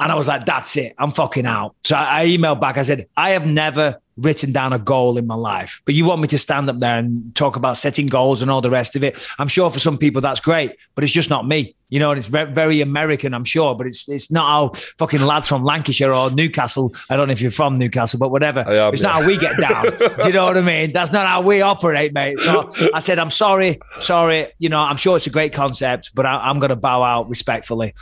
And 0.00 0.12
I 0.12 0.14
was 0.14 0.28
like, 0.28 0.44
that's 0.44 0.76
it. 0.76 0.94
I'm 0.98 1.10
fucking 1.10 1.46
out. 1.46 1.74
So 1.82 1.96
I, 1.96 2.22
I 2.22 2.26
emailed 2.26 2.60
back. 2.60 2.78
I 2.78 2.82
said, 2.82 3.08
I 3.16 3.30
have 3.30 3.46
never 3.46 4.00
written 4.18 4.52
down 4.52 4.72
a 4.72 4.78
goal 4.78 5.16
in 5.16 5.26
my 5.26 5.34
life, 5.34 5.80
but 5.84 5.94
you 5.94 6.04
want 6.04 6.20
me 6.20 6.28
to 6.28 6.38
stand 6.38 6.68
up 6.68 6.78
there 6.78 6.98
and 6.98 7.34
talk 7.34 7.56
about 7.56 7.76
setting 7.76 8.06
goals 8.06 8.42
and 8.42 8.50
all 8.50 8.60
the 8.60 8.70
rest 8.70 8.96
of 8.96 9.04
it. 9.04 9.26
I'm 9.38 9.48
sure 9.48 9.70
for 9.70 9.78
some 9.78 9.98
people 9.98 10.20
that's 10.20 10.40
great, 10.40 10.76
but 10.94 11.04
it's 11.04 11.12
just 11.12 11.30
not 11.30 11.46
me. 11.46 11.74
You 11.90 11.98
know, 11.98 12.10
and 12.10 12.18
it's 12.18 12.28
very, 12.28 12.82
American, 12.82 13.32
I'm 13.32 13.46
sure, 13.46 13.74
but 13.74 13.86
it's 13.86 14.06
it's 14.10 14.30
not 14.30 14.46
how 14.46 14.78
fucking 14.98 15.22
lads 15.22 15.48
from 15.48 15.64
Lancashire 15.64 16.12
or 16.12 16.30
Newcastle. 16.30 16.94
I 17.08 17.16
don't 17.16 17.28
know 17.28 17.32
if 17.32 17.40
you're 17.40 17.50
from 17.50 17.72
Newcastle, 17.72 18.18
but 18.18 18.30
whatever. 18.30 18.60
Am, 18.60 18.92
it's 18.92 19.00
yeah. 19.00 19.08
not 19.08 19.22
how 19.22 19.26
we 19.26 19.38
get 19.38 19.56
down. 19.56 19.84
Do 20.20 20.26
you 20.26 20.34
know 20.34 20.44
what 20.44 20.58
I 20.58 20.60
mean? 20.60 20.92
That's 20.92 21.12
not 21.12 21.26
how 21.26 21.40
we 21.40 21.62
operate, 21.62 22.12
mate. 22.12 22.40
So 22.40 22.68
I 22.92 22.98
said, 22.98 23.18
I'm 23.18 23.30
sorry, 23.30 23.78
sorry. 24.00 24.48
You 24.58 24.68
know, 24.68 24.80
I'm 24.80 24.98
sure 24.98 25.16
it's 25.16 25.26
a 25.26 25.30
great 25.30 25.54
concept, 25.54 26.10
but 26.14 26.26
I, 26.26 26.36
I'm 26.36 26.58
going 26.58 26.68
to 26.68 26.76
bow 26.76 27.02
out 27.02 27.26
respectfully. 27.30 27.94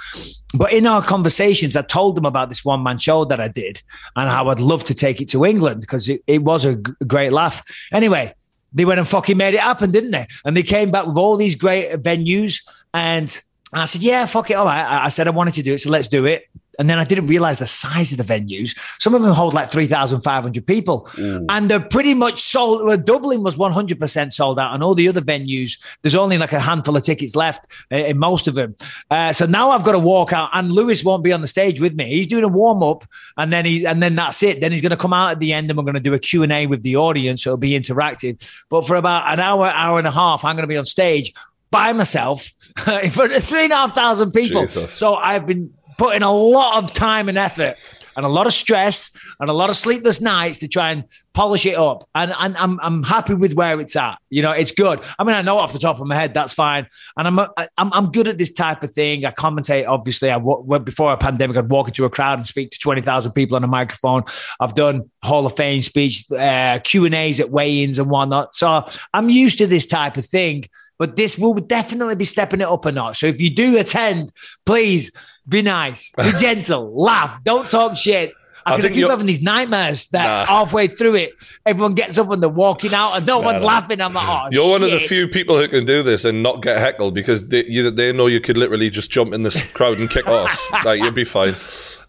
But 0.52 0.72
in 0.72 0.86
our 0.86 1.02
conversations, 1.02 1.76
I 1.76 1.82
told 1.82 2.16
them 2.16 2.24
about 2.24 2.48
this 2.48 2.64
one 2.64 2.82
man 2.82 2.98
show 2.98 3.24
that 3.26 3.40
I 3.40 3.46
did 3.46 3.82
and 4.16 4.28
how 4.28 4.48
I'd 4.48 4.58
love 4.58 4.82
to 4.84 4.94
take 4.94 5.20
it 5.20 5.28
to 5.28 5.44
England 5.44 5.80
because 5.80 6.05
it, 6.08 6.22
it 6.26 6.42
was 6.42 6.64
a 6.64 6.76
g- 6.76 6.92
great 7.06 7.32
laugh. 7.32 7.62
Anyway, 7.92 8.34
they 8.72 8.84
went 8.84 8.98
and 8.98 9.08
fucking 9.08 9.36
made 9.36 9.54
it 9.54 9.60
happen, 9.60 9.90
didn't 9.90 10.10
they? 10.10 10.26
And 10.44 10.56
they 10.56 10.62
came 10.62 10.90
back 10.90 11.06
with 11.06 11.16
all 11.16 11.36
these 11.36 11.54
great 11.54 11.92
venues. 12.02 12.62
And 12.92 13.40
I 13.72 13.86
said, 13.86 14.02
yeah, 14.02 14.26
fuck 14.26 14.50
it. 14.50 14.54
All 14.54 14.66
right. 14.66 15.04
I 15.04 15.08
said 15.08 15.26
I 15.26 15.30
wanted 15.30 15.54
to 15.54 15.62
do 15.62 15.74
it. 15.74 15.80
So 15.80 15.90
let's 15.90 16.08
do 16.08 16.26
it. 16.26 16.44
And 16.78 16.88
then 16.88 16.98
I 16.98 17.04
didn't 17.04 17.26
realize 17.26 17.58
the 17.58 17.66
size 17.66 18.12
of 18.12 18.18
the 18.18 18.24
venues. 18.24 18.76
Some 18.98 19.14
of 19.14 19.22
them 19.22 19.32
hold 19.32 19.54
like 19.54 19.70
3,500 19.70 20.66
people. 20.66 21.08
And 21.48 21.68
they're 21.68 21.80
pretty 21.80 22.14
much 22.14 22.40
sold. 22.40 22.84
Well, 22.84 22.96
Dublin 22.96 23.42
was 23.42 23.56
100% 23.56 24.32
sold 24.32 24.58
out. 24.58 24.74
And 24.74 24.82
all 24.82 24.94
the 24.94 25.08
other 25.08 25.20
venues, 25.20 25.78
there's 26.02 26.14
only 26.14 26.38
like 26.38 26.52
a 26.52 26.60
handful 26.60 26.96
of 26.96 27.02
tickets 27.02 27.34
left 27.34 27.66
uh, 27.92 27.96
in 27.96 28.18
most 28.18 28.46
of 28.46 28.54
them. 28.54 28.76
Uh, 29.10 29.32
so 29.32 29.46
now 29.46 29.70
I've 29.70 29.84
got 29.84 29.92
to 29.92 29.98
walk 29.98 30.32
out 30.32 30.50
and 30.52 30.70
Luis 30.70 31.04
won't 31.04 31.24
be 31.24 31.32
on 31.32 31.40
the 31.40 31.46
stage 31.46 31.80
with 31.80 31.94
me. 31.94 32.10
He's 32.10 32.26
doing 32.26 32.44
a 32.44 32.48
warm 32.48 32.82
up 32.82 33.04
and 33.36 33.52
then 33.52 33.64
he, 33.64 33.86
and 33.86 34.02
then 34.02 34.16
that's 34.16 34.42
it. 34.42 34.60
Then 34.60 34.72
he's 34.72 34.82
going 34.82 34.90
to 34.90 34.96
come 34.96 35.12
out 35.12 35.32
at 35.32 35.40
the 35.40 35.52
end 35.52 35.70
and 35.70 35.76
we're 35.76 35.84
going 35.84 35.94
to 35.94 36.00
do 36.00 36.14
a 36.14 36.18
Q&A 36.18 36.66
with 36.66 36.82
the 36.82 36.96
audience. 36.96 37.44
So 37.44 37.50
it'll 37.50 37.58
be 37.58 37.78
interactive. 37.78 38.64
But 38.68 38.86
for 38.86 38.96
about 38.96 39.32
an 39.32 39.40
hour, 39.40 39.66
hour 39.66 39.98
and 39.98 40.06
a 40.06 40.12
half, 40.12 40.44
I'm 40.44 40.56
going 40.56 40.64
to 40.64 40.68
be 40.68 40.76
on 40.76 40.84
stage 40.84 41.32
by 41.70 41.92
myself 41.92 42.48
in 43.02 43.10
front 43.10 43.32
of 43.32 43.42
three 43.42 43.64
and 43.64 43.72
a 43.72 43.76
half 43.76 43.94
thousand 43.94 44.32
people. 44.32 44.62
Jesus. 44.62 44.92
So 44.92 45.14
I've 45.14 45.46
been 45.46 45.72
putting 45.98 46.22
a 46.22 46.32
lot 46.32 46.82
of 46.82 46.92
time 46.92 47.28
and 47.28 47.38
effort 47.38 47.76
and 48.16 48.24
a 48.24 48.28
lot 48.28 48.46
of 48.46 48.52
stress 48.52 49.10
and 49.40 49.50
a 49.50 49.52
lot 49.52 49.68
of 49.68 49.76
sleepless 49.76 50.20
nights 50.20 50.58
to 50.58 50.68
try 50.68 50.90
and 50.90 51.04
polish 51.34 51.66
it 51.66 51.76
up. 51.76 52.08
And, 52.14 52.34
and 52.38 52.56
I'm, 52.56 52.80
I'm 52.82 53.02
happy 53.02 53.34
with 53.34 53.52
where 53.52 53.78
it's 53.78 53.94
at. 53.94 54.18
You 54.30 54.42
know, 54.42 54.52
it's 54.52 54.72
good. 54.72 55.00
I 55.18 55.24
mean, 55.24 55.34
I 55.34 55.42
know 55.42 55.58
off 55.58 55.74
the 55.74 55.78
top 55.78 56.00
of 56.00 56.06
my 56.06 56.14
head, 56.14 56.32
that's 56.32 56.54
fine. 56.54 56.86
And 57.18 57.28
I'm, 57.28 57.38
I'm, 57.38 57.92
I'm 57.92 58.10
good 58.10 58.26
at 58.26 58.38
this 58.38 58.52
type 58.52 58.82
of 58.82 58.90
thing. 58.90 59.26
I 59.26 59.32
commentate, 59.32 59.86
obviously. 59.86 60.30
I 60.30 60.38
before 60.78 61.12
a 61.12 61.18
pandemic, 61.18 61.56
I'd 61.58 61.70
walk 61.70 61.88
into 61.88 62.06
a 62.06 62.10
crowd 62.10 62.38
and 62.38 62.46
speak 62.46 62.70
to 62.70 62.78
20,000 62.78 63.32
people 63.32 63.56
on 63.56 63.64
a 63.64 63.68
microphone. 63.68 64.24
I've 64.60 64.74
done 64.74 65.10
Hall 65.22 65.44
of 65.44 65.54
Fame 65.54 65.82
speech, 65.82 66.24
uh, 66.32 66.78
Q 66.82 67.04
and 67.04 67.14
A's 67.14 67.38
at 67.38 67.50
weigh-ins 67.50 67.98
and 67.98 68.08
whatnot. 68.08 68.54
So 68.54 68.86
I'm 69.12 69.28
used 69.28 69.58
to 69.58 69.66
this 69.66 69.84
type 69.84 70.16
of 70.16 70.24
thing, 70.24 70.64
but 70.98 71.16
this 71.16 71.38
will 71.38 71.52
definitely 71.54 72.16
be 72.16 72.24
stepping 72.24 72.62
it 72.62 72.66
up 72.66 72.86
a 72.86 72.92
notch. 72.92 73.18
So 73.18 73.26
if 73.26 73.40
you 73.40 73.50
do 73.50 73.78
attend, 73.78 74.32
please 74.64 75.10
be 75.48 75.62
nice, 75.62 76.10
be 76.16 76.30
gentle, 76.40 76.94
laugh, 76.94 77.42
don't 77.44 77.70
talk 77.70 77.96
shit. 77.96 78.32
I 78.64 78.70
Because 78.72 78.84
I, 78.84 78.88
think 78.88 78.94
keep 78.94 79.00
you're- 79.02 79.10
having 79.10 79.26
these 79.26 79.40
nightmares 79.42 80.08
that 80.08 80.24
Nah. 80.24 80.46
halfway 80.46 80.88
through 80.88 81.14
it, 81.14 81.34
everyone 81.64 81.94
gets 81.94 82.18
up 82.18 82.28
and 82.32 82.42
they're 82.42 82.48
walking 82.48 82.92
out 82.94 83.12
and 83.14 83.24
no 83.24 83.38
one's 83.38 83.60
no. 83.60 83.66
laughing. 83.68 84.00
I'm 84.00 84.12
like, 84.12 84.26
oh, 84.28 84.48
You're 84.50 84.68
one 84.68 84.82
of 84.82 84.90
the 84.90 84.98
few 84.98 85.28
people 85.28 85.56
who 85.56 85.68
can 85.68 85.84
do 85.86 86.02
this 86.02 86.24
and 86.24 86.42
not 86.42 86.62
get 86.62 86.78
heckled 86.78 87.14
because 87.14 87.46
they, 87.46 87.64
you, 87.66 87.88
they 87.92 88.12
know 88.12 88.26
you 88.26 88.40
could 88.40 88.56
literally 88.56 88.90
just 88.90 89.08
jump 89.08 89.32
in 89.32 89.44
this 89.44 89.62
crowd 89.72 89.98
and 89.98 90.10
kick 90.10 90.26
ass. 90.26 90.66
Like 90.84 91.00
you'd 91.00 91.14
be 91.14 91.22
fine. 91.24 91.50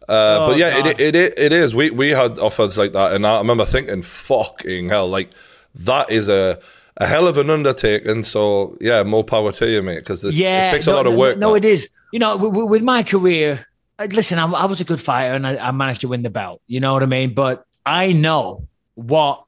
Uh, 0.09 0.37
Oh, 0.39 0.47
but 0.49 0.57
yeah, 0.57 0.81
God. 0.81 0.99
it, 0.99 1.15
it 1.15 1.33
it 1.37 1.51
is. 1.51 1.75
We 1.75 1.91
we 1.91 2.09
had 2.11 2.39
offers 2.39 2.77
like 2.77 2.93
that, 2.93 3.11
and 3.13 3.27
I 3.27 3.37
remember 3.39 3.65
thinking, 3.65 4.01
"Fucking 4.03 4.87
hell!" 4.89 5.07
Like 5.09 5.29
that 5.75 6.09
is 6.09 6.29
a 6.29 6.59
a 6.95 7.05
hell 7.05 7.27
of 7.27 7.37
an 7.37 7.49
undertaking. 7.49 8.23
So 8.23 8.77
yeah, 8.79 9.03
more 9.03 9.23
power 9.25 9.51
to 9.51 9.67
you, 9.69 9.83
mate, 9.83 9.99
because 9.99 10.23
yeah, 10.23 10.69
it 10.69 10.71
takes 10.71 10.87
no, 10.87 10.93
a 10.93 10.95
lot 10.95 11.07
of 11.07 11.13
no, 11.13 11.19
work. 11.19 11.37
No, 11.37 11.51
that. 11.53 11.65
it 11.65 11.65
is. 11.65 11.89
You 12.11 12.19
know, 12.19 12.37
with 12.37 12.81
my 12.81 13.03
career, 13.03 13.67
listen, 13.99 14.39
I, 14.39 14.45
I 14.45 14.65
was 14.65 14.79
a 14.79 14.85
good 14.85 15.01
fighter 15.01 15.33
and 15.33 15.45
I, 15.45 15.57
I 15.57 15.71
managed 15.71 16.01
to 16.01 16.07
win 16.07 16.23
the 16.23 16.29
belt. 16.29 16.61
You 16.67 16.79
know 16.79 16.93
what 16.93 17.03
I 17.03 17.07
mean? 17.07 17.33
But 17.33 17.65
I 17.85 18.13
know 18.13 18.67
what 18.95 19.43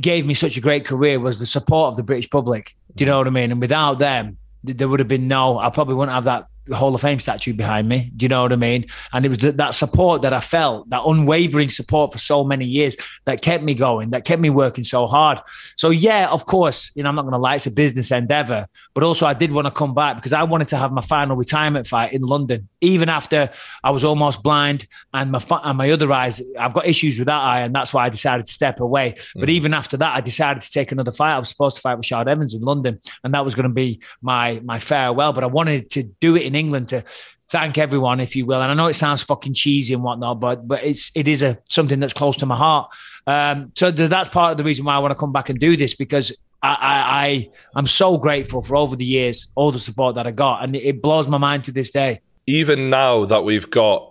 gave 0.00 0.26
me 0.26 0.34
such 0.34 0.56
a 0.56 0.60
great 0.60 0.84
career 0.84 1.20
was 1.20 1.38
the 1.38 1.46
support 1.46 1.88
of 1.88 1.96
the 1.96 2.02
British 2.02 2.28
public. 2.30 2.74
Do 2.94 3.04
you 3.04 3.10
know 3.10 3.18
what 3.18 3.26
I 3.26 3.30
mean? 3.30 3.50
And 3.52 3.60
without 3.60 3.98
them, 3.98 4.38
there 4.62 4.88
would 4.88 5.00
have 5.00 5.08
been 5.08 5.28
no. 5.28 5.58
I 5.58 5.70
probably 5.70 5.94
wouldn't 5.94 6.14
have 6.14 6.24
that 6.24 6.46
Hall 6.72 6.94
of 6.94 7.00
Fame 7.00 7.18
statue 7.18 7.52
behind 7.52 7.88
me. 7.88 8.10
Do 8.16 8.24
you 8.24 8.28
know 8.28 8.42
what 8.42 8.52
I 8.52 8.56
mean? 8.56 8.86
And 9.12 9.26
it 9.26 9.28
was 9.28 9.38
th- 9.38 9.56
that 9.56 9.74
support 9.74 10.22
that 10.22 10.32
I 10.32 10.40
felt, 10.40 10.88
that 10.90 11.02
unwavering 11.04 11.70
support 11.70 12.12
for 12.12 12.18
so 12.18 12.44
many 12.44 12.64
years 12.64 12.96
that 13.26 13.42
kept 13.42 13.62
me 13.62 13.74
going, 13.74 14.10
that 14.10 14.24
kept 14.24 14.40
me 14.40 14.50
working 14.50 14.84
so 14.84 15.06
hard. 15.06 15.40
So 15.76 15.90
yeah, 15.90 16.28
of 16.30 16.46
course, 16.46 16.90
you 16.94 17.02
know, 17.02 17.08
I'm 17.08 17.14
not 17.14 17.22
going 17.22 17.32
to 17.32 17.38
lie, 17.38 17.56
it's 17.56 17.66
a 17.66 17.70
business 17.70 18.10
endeavor, 18.10 18.66
but 18.94 19.02
also 19.02 19.26
I 19.26 19.34
did 19.34 19.52
want 19.52 19.66
to 19.66 19.70
come 19.70 19.94
back 19.94 20.16
because 20.16 20.32
I 20.32 20.42
wanted 20.44 20.68
to 20.68 20.76
have 20.76 20.92
my 20.92 21.02
final 21.02 21.36
retirement 21.36 21.86
fight 21.86 22.12
in 22.12 22.22
London, 22.22 22.68
even 22.84 23.08
after 23.08 23.50
I 23.82 23.90
was 23.90 24.04
almost 24.04 24.42
blind 24.42 24.86
and 25.12 25.30
my 25.30 25.42
and 25.62 25.78
my 25.78 25.90
other 25.90 26.10
eyes, 26.12 26.42
I've 26.58 26.74
got 26.74 26.86
issues 26.86 27.18
with 27.18 27.26
that 27.26 27.40
eye, 27.40 27.60
and 27.60 27.74
that's 27.74 27.92
why 27.92 28.04
I 28.04 28.08
decided 28.08 28.46
to 28.46 28.52
step 28.52 28.80
away. 28.80 29.14
But 29.34 29.50
even 29.50 29.74
after 29.74 29.96
that, 29.96 30.16
I 30.16 30.20
decided 30.20 30.62
to 30.62 30.70
take 30.70 30.92
another 30.92 31.12
fight. 31.12 31.34
I 31.34 31.38
was 31.38 31.48
supposed 31.48 31.76
to 31.76 31.82
fight 31.82 31.96
with 31.96 32.06
Rashad 32.06 32.28
Evans 32.28 32.54
in 32.54 32.62
London, 32.62 33.00
and 33.22 33.34
that 33.34 33.44
was 33.44 33.54
going 33.54 33.68
to 33.68 33.74
be 33.74 34.00
my 34.22 34.60
my 34.64 34.78
farewell. 34.78 35.32
But 35.32 35.44
I 35.44 35.48
wanted 35.48 35.90
to 35.90 36.02
do 36.02 36.36
it 36.36 36.42
in 36.42 36.54
England 36.54 36.88
to 36.88 37.04
thank 37.48 37.78
everyone, 37.78 38.20
if 38.20 38.34
you 38.34 38.46
will. 38.46 38.60
And 38.60 38.70
I 38.70 38.74
know 38.74 38.86
it 38.86 38.94
sounds 38.94 39.22
fucking 39.22 39.54
cheesy 39.54 39.94
and 39.94 40.02
whatnot, 40.02 40.40
but 40.40 40.66
but 40.66 40.82
it's 40.84 41.10
it 41.14 41.28
is 41.28 41.42
a 41.42 41.58
something 41.64 42.00
that's 42.00 42.12
close 42.12 42.36
to 42.38 42.46
my 42.46 42.56
heart. 42.56 42.92
Um, 43.26 43.72
so 43.74 43.90
th- 43.90 44.10
that's 44.10 44.28
part 44.28 44.52
of 44.52 44.58
the 44.58 44.64
reason 44.64 44.84
why 44.84 44.94
I 44.94 44.98
want 44.98 45.12
to 45.12 45.16
come 45.16 45.32
back 45.32 45.48
and 45.48 45.58
do 45.58 45.76
this 45.76 45.94
because 45.94 46.32
I, 46.62 46.74
I, 46.74 47.24
I 47.26 47.50
I'm 47.76 47.86
so 47.86 48.18
grateful 48.18 48.62
for 48.62 48.76
over 48.76 48.96
the 48.96 49.04
years 49.04 49.48
all 49.54 49.70
the 49.70 49.78
support 49.78 50.16
that 50.16 50.26
I 50.26 50.30
got, 50.30 50.64
and 50.64 50.74
it 50.74 51.02
blows 51.02 51.28
my 51.28 51.38
mind 51.38 51.64
to 51.64 51.72
this 51.72 51.90
day. 51.90 52.20
Even 52.46 52.90
now 52.90 53.24
that 53.24 53.44
we've 53.44 53.70
got 53.70 54.10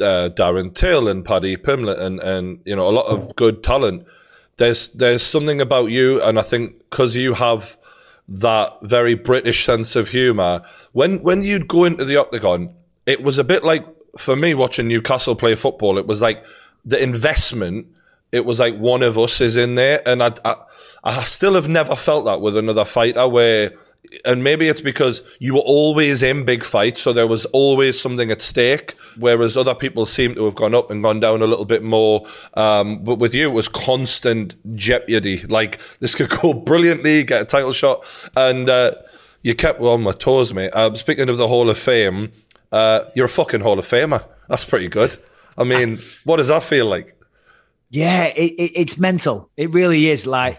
uh, 0.00 0.30
Darren 0.34 0.74
Till 0.74 1.08
and 1.08 1.24
Paddy 1.24 1.56
Pimblett 1.56 1.98
and, 1.98 2.20
and 2.20 2.60
you 2.64 2.76
know 2.76 2.88
a 2.88 2.90
lot 2.90 3.06
of 3.06 3.34
good 3.36 3.62
talent, 3.62 4.06
there's 4.56 4.88
there's 4.88 5.22
something 5.22 5.60
about 5.60 5.86
you, 5.86 6.20
and 6.22 6.38
I 6.38 6.42
think 6.42 6.78
because 6.90 7.16
you 7.16 7.34
have 7.34 7.76
that 8.28 8.78
very 8.82 9.14
British 9.14 9.64
sense 9.64 9.96
of 9.96 10.08
humour, 10.08 10.62
when 10.92 11.22
when 11.22 11.42
you'd 11.42 11.68
go 11.68 11.84
into 11.84 12.04
the 12.04 12.16
octagon, 12.16 12.74
it 13.06 13.22
was 13.22 13.38
a 13.38 13.44
bit 13.44 13.64
like 13.64 13.86
for 14.18 14.36
me 14.36 14.54
watching 14.54 14.88
Newcastle 14.88 15.34
play 15.34 15.54
football. 15.54 15.98
It 15.98 16.06
was 16.06 16.20
like 16.20 16.44
the 16.84 17.02
investment. 17.02 17.86
It 18.30 18.46
was 18.46 18.60
like 18.60 18.76
one 18.78 19.02
of 19.02 19.18
us 19.18 19.40
is 19.40 19.56
in 19.56 19.74
there, 19.74 20.00
and 20.06 20.22
I, 20.22 20.32
I 20.44 20.56
I 21.04 21.22
still 21.24 21.54
have 21.54 21.68
never 21.68 21.96
felt 21.96 22.24
that 22.26 22.40
with 22.40 22.56
another 22.56 22.84
fighter 22.84 23.26
where 23.28 23.72
and 24.24 24.42
maybe 24.44 24.68
it's 24.68 24.82
because 24.82 25.22
you 25.38 25.54
were 25.54 25.60
always 25.60 26.22
in 26.22 26.44
big 26.44 26.64
fights, 26.64 27.02
so 27.02 27.12
there 27.12 27.26
was 27.26 27.44
always 27.46 28.00
something 28.00 28.30
at 28.30 28.42
stake. 28.42 28.94
Whereas 29.18 29.56
other 29.56 29.74
people 29.74 30.06
seem 30.06 30.34
to 30.34 30.44
have 30.44 30.54
gone 30.54 30.74
up 30.74 30.90
and 30.90 31.02
gone 31.02 31.20
down 31.20 31.42
a 31.42 31.46
little 31.46 31.64
bit 31.64 31.82
more. 31.82 32.26
Um, 32.54 33.04
but 33.04 33.18
with 33.18 33.34
you, 33.34 33.48
it 33.48 33.52
was 33.52 33.68
constant 33.68 34.54
jeopardy. 34.76 35.42
Like 35.42 35.78
this 36.00 36.14
could 36.14 36.30
go 36.42 36.54
brilliantly, 36.54 37.24
get 37.24 37.42
a 37.42 37.44
title 37.44 37.72
shot, 37.72 38.04
and 38.36 38.68
uh, 38.68 38.94
you 39.42 39.54
kept 39.54 39.80
well 39.80 39.92
on 39.92 40.02
my 40.02 40.12
toes, 40.12 40.52
mate. 40.52 40.70
Um, 40.70 40.96
speaking 40.96 41.28
of 41.28 41.36
the 41.36 41.48
Hall 41.48 41.70
of 41.70 41.78
Fame, 41.78 42.32
uh, 42.70 43.04
you're 43.14 43.26
a 43.26 43.30
fucking 43.30 43.60
Hall 43.60 43.78
of 43.78 43.86
Famer. 43.86 44.24
That's 44.48 44.64
pretty 44.64 44.88
good. 44.88 45.16
I 45.56 45.64
mean, 45.64 45.98
what 46.24 46.36
does 46.36 46.48
that 46.48 46.62
feel 46.62 46.86
like? 46.86 47.16
Yeah, 47.90 48.24
it, 48.24 48.52
it, 48.52 48.72
it's 48.74 48.98
mental. 48.98 49.50
It 49.56 49.70
really 49.70 50.08
is. 50.08 50.26
Like 50.26 50.58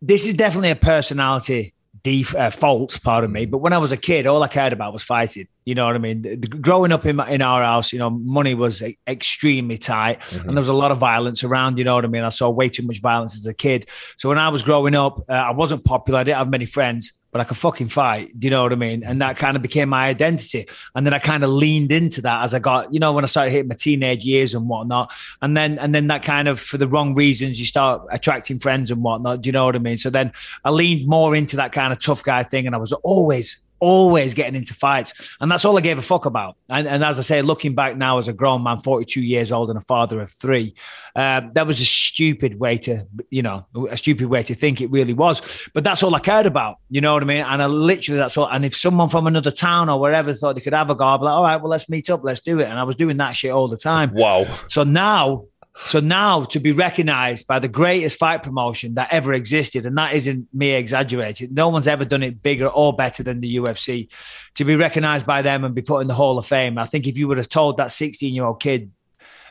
this 0.00 0.26
is 0.26 0.34
definitely 0.34 0.70
a 0.70 0.76
personality 0.76 1.74
def- 2.08 2.34
uh, 2.34 2.50
fault, 2.50 2.98
pardon 3.02 3.32
me. 3.32 3.46
But 3.46 3.58
when 3.58 3.72
I 3.72 3.78
was 3.78 3.92
a 3.92 3.96
kid, 3.96 4.26
all 4.26 4.42
I 4.42 4.48
cared 4.48 4.72
about 4.72 4.92
was 4.92 5.02
fighting. 5.02 5.48
You 5.68 5.74
know 5.74 5.86
what 5.86 5.96
I 5.96 5.98
mean? 5.98 6.22
The- 6.22 6.36
the- 6.36 6.48
growing 6.48 6.92
up 6.92 7.04
in 7.04 7.16
my, 7.16 7.28
in 7.28 7.42
our 7.42 7.62
house, 7.62 7.92
you 7.92 7.98
know, 7.98 8.08
money 8.38 8.54
was 8.54 8.82
e- 8.82 8.96
extremely 9.06 9.76
tight, 9.76 10.16
and 10.32 10.50
there 10.54 10.62
was 10.66 10.68
a 10.76 10.80
lot 10.84 10.90
of 10.92 10.98
violence 10.98 11.44
around. 11.44 11.76
You 11.78 11.84
know 11.84 11.94
what 11.96 12.06
I 12.06 12.08
mean? 12.08 12.24
I 12.24 12.30
saw 12.30 12.48
way 12.48 12.68
too 12.70 12.84
much 12.84 13.00
violence 13.02 13.36
as 13.36 13.46
a 13.46 13.52
kid. 13.52 13.80
So 14.16 14.30
when 14.30 14.38
I 14.38 14.48
was 14.48 14.62
growing 14.62 14.94
up, 14.94 15.14
uh, 15.28 15.32
I 15.50 15.52
wasn't 15.52 15.84
popular. 15.84 16.20
I 16.20 16.24
didn't 16.24 16.38
have 16.38 16.50
many 16.50 16.64
friends, 16.64 17.12
but 17.32 17.42
I 17.42 17.44
could 17.44 17.58
fucking 17.58 17.88
fight. 17.88 18.26
Do 18.38 18.46
you 18.46 18.50
know 18.50 18.62
what 18.62 18.72
I 18.72 18.76
mean? 18.76 19.04
And 19.04 19.20
that 19.20 19.36
kind 19.36 19.56
of 19.56 19.62
became 19.62 19.90
my 19.90 20.06
identity. 20.06 20.66
And 20.94 21.04
then 21.04 21.12
I 21.12 21.18
kind 21.18 21.44
of 21.44 21.50
leaned 21.50 21.92
into 21.92 22.22
that 22.22 22.42
as 22.44 22.54
I 22.54 22.60
got, 22.60 22.94
you 22.94 23.00
know, 23.00 23.12
when 23.12 23.24
I 23.24 23.26
started 23.26 23.52
hitting 23.52 23.68
my 23.68 23.74
teenage 23.74 24.24
years 24.24 24.54
and 24.54 24.70
whatnot. 24.70 25.12
And 25.42 25.54
then, 25.54 25.78
and 25.78 25.94
then 25.94 26.06
that 26.06 26.22
kind 26.22 26.48
of, 26.48 26.58
for 26.58 26.78
the 26.78 26.88
wrong 26.88 27.14
reasons, 27.14 27.60
you 27.60 27.66
start 27.66 28.06
attracting 28.10 28.58
friends 28.58 28.90
and 28.90 29.02
whatnot. 29.02 29.42
Do 29.42 29.48
you 29.48 29.52
know 29.52 29.66
what 29.66 29.76
I 29.76 29.80
mean? 29.80 29.98
So 29.98 30.08
then 30.08 30.32
I 30.64 30.70
leaned 30.70 31.06
more 31.06 31.36
into 31.36 31.56
that 31.56 31.72
kind 31.72 31.92
of 31.92 31.98
tough 31.98 32.22
guy 32.24 32.42
thing. 32.42 32.64
And 32.64 32.74
I 32.74 32.78
was 32.78 32.94
always, 32.94 33.60
always 33.80 34.34
getting 34.34 34.54
into 34.54 34.74
fights. 34.74 35.36
And 35.40 35.50
that's 35.50 35.64
all 35.64 35.76
I 35.76 35.80
gave 35.80 35.98
a 35.98 36.02
fuck 36.02 36.26
about. 36.26 36.56
And, 36.68 36.86
and 36.86 37.04
as 37.04 37.18
I 37.18 37.22
say, 37.22 37.42
looking 37.42 37.74
back 37.74 37.96
now 37.96 38.18
as 38.18 38.28
a 38.28 38.32
grown 38.32 38.62
man, 38.62 38.78
42 38.78 39.20
years 39.20 39.52
old 39.52 39.70
and 39.70 39.78
a 39.78 39.82
father 39.82 40.20
of 40.20 40.30
three, 40.30 40.74
um, 41.16 41.50
that 41.54 41.66
was 41.66 41.80
a 41.80 41.84
stupid 41.84 42.58
way 42.58 42.78
to, 42.78 43.06
you 43.30 43.42
know, 43.42 43.66
a 43.90 43.96
stupid 43.96 44.26
way 44.26 44.42
to 44.42 44.54
think 44.54 44.80
it 44.80 44.90
really 44.90 45.14
was. 45.14 45.68
But 45.74 45.84
that's 45.84 46.02
all 46.02 46.14
I 46.14 46.20
cared 46.20 46.46
about. 46.46 46.78
You 46.90 47.00
know 47.00 47.14
what 47.14 47.22
I 47.22 47.26
mean? 47.26 47.44
And 47.44 47.62
I 47.62 47.66
literally, 47.66 48.18
that's 48.18 48.36
all. 48.36 48.48
And 48.48 48.64
if 48.64 48.76
someone 48.76 49.08
from 49.08 49.26
another 49.26 49.50
town 49.50 49.88
or 49.88 49.98
wherever 50.00 50.32
thought 50.32 50.54
they 50.54 50.60
could 50.60 50.72
have 50.72 50.90
a 50.90 50.94
go, 50.94 51.04
I'd 51.04 51.18
be 51.18 51.24
like, 51.24 51.34
all 51.34 51.42
right, 51.42 51.56
well, 51.56 51.70
let's 51.70 51.88
meet 51.88 52.10
up, 52.10 52.20
let's 52.22 52.40
do 52.40 52.60
it. 52.60 52.64
And 52.68 52.78
I 52.78 52.84
was 52.84 52.96
doing 52.96 53.16
that 53.18 53.32
shit 53.32 53.50
all 53.50 53.68
the 53.68 53.76
time. 53.76 54.12
Wow. 54.14 54.46
So 54.68 54.84
now, 54.84 55.44
so 55.86 56.00
now 56.00 56.44
to 56.44 56.60
be 56.60 56.72
recognized 56.72 57.46
by 57.46 57.58
the 57.58 57.68
greatest 57.68 58.18
fight 58.18 58.42
promotion 58.42 58.94
that 58.94 59.12
ever 59.12 59.32
existed, 59.32 59.86
and 59.86 59.96
that 59.96 60.14
isn't 60.14 60.48
me 60.52 60.72
exaggerating. 60.72 61.54
No 61.54 61.68
one's 61.68 61.88
ever 61.88 62.04
done 62.04 62.22
it 62.22 62.42
bigger 62.42 62.68
or 62.68 62.94
better 62.94 63.22
than 63.22 63.40
the 63.40 63.56
UFC. 63.56 64.10
To 64.54 64.64
be 64.64 64.76
recognized 64.76 65.26
by 65.26 65.42
them 65.42 65.64
and 65.64 65.74
be 65.74 65.82
put 65.82 66.00
in 66.00 66.08
the 66.08 66.14
Hall 66.14 66.38
of 66.38 66.46
Fame. 66.46 66.78
I 66.78 66.86
think 66.86 67.06
if 67.06 67.16
you 67.16 67.28
would 67.28 67.38
have 67.38 67.48
told 67.48 67.76
that 67.76 67.90
16 67.90 68.34
year 68.34 68.44
old 68.44 68.60
kid, 68.60 68.90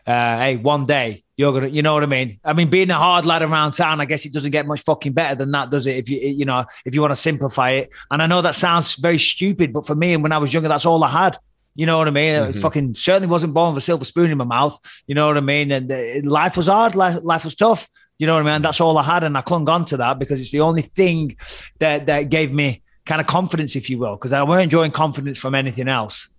uh, 0.05 0.37
hey, 0.39 0.55
one 0.55 0.85
day 0.85 1.23
you're 1.35 1.53
gonna, 1.53 1.67
you 1.67 1.81
know 1.81 1.93
what 1.93 2.03
I 2.03 2.07
mean? 2.07 2.39
I 2.43 2.53
mean, 2.53 2.69
being 2.69 2.89
a 2.89 2.95
hard 2.95 3.25
lad 3.25 3.43
around 3.43 3.73
town, 3.73 4.01
I 4.01 4.05
guess 4.05 4.25
it 4.25 4.33
doesn't 4.33 4.51
get 4.51 4.65
much 4.65 4.81
fucking 4.81 5.13
better 5.13 5.35
than 5.35 5.51
that, 5.51 5.69
does 5.69 5.85
it? 5.85 5.97
If 5.97 6.09
you, 6.09 6.19
you 6.19 6.45
know, 6.45 6.65
if 6.85 6.95
you 6.95 7.01
want 7.01 7.11
to 7.11 7.15
simplify 7.15 7.71
it. 7.71 7.89
And 8.09 8.21
I 8.21 8.25
know 8.25 8.41
that 8.41 8.55
sounds 8.55 8.95
very 8.95 9.19
stupid, 9.19 9.73
but 9.73 9.85
for 9.85 9.95
me, 9.95 10.13
and 10.13 10.23
when 10.23 10.31
I 10.31 10.37
was 10.37 10.53
younger, 10.53 10.69
that's 10.69 10.85
all 10.85 11.03
I 11.03 11.09
had. 11.09 11.37
You 11.77 11.85
know 11.85 11.99
what 11.99 12.07
I 12.07 12.11
mean? 12.11 12.33
I 12.33 12.51
fucking 12.53 12.95
certainly 12.95 13.27
wasn't 13.27 13.53
born 13.53 13.75
with 13.75 13.83
a 13.83 13.85
silver 13.85 14.03
spoon 14.03 14.31
in 14.31 14.37
my 14.39 14.45
mouth. 14.45 14.79
You 15.05 15.13
know 15.13 15.27
what 15.27 15.37
I 15.37 15.41
mean? 15.41 15.71
And 15.71 15.91
uh, 15.91 16.27
life 16.27 16.57
was 16.57 16.65
hard. 16.65 16.95
Life, 16.95 17.19
life 17.21 17.43
was 17.43 17.53
tough. 17.53 17.87
You 18.17 18.25
know 18.25 18.33
what 18.33 18.47
I 18.47 18.51
mean? 18.51 18.63
That's 18.63 18.81
all 18.81 18.97
I 18.97 19.03
had, 19.03 19.23
and 19.23 19.37
I 19.37 19.41
clung 19.41 19.69
on 19.69 19.85
to 19.85 19.97
that 19.97 20.17
because 20.17 20.41
it's 20.41 20.49
the 20.49 20.61
only 20.61 20.81
thing 20.81 21.37
that 21.77 22.07
that 22.07 22.29
gave 22.29 22.51
me 22.51 22.81
kind 23.05 23.21
of 23.21 23.27
confidence, 23.27 23.75
if 23.75 23.91
you 23.91 23.99
will, 23.99 24.15
because 24.15 24.33
I 24.33 24.41
weren't 24.41 24.71
drawing 24.71 24.89
confidence 24.89 25.37
from 25.37 25.53
anything 25.53 25.87
else. 25.87 26.29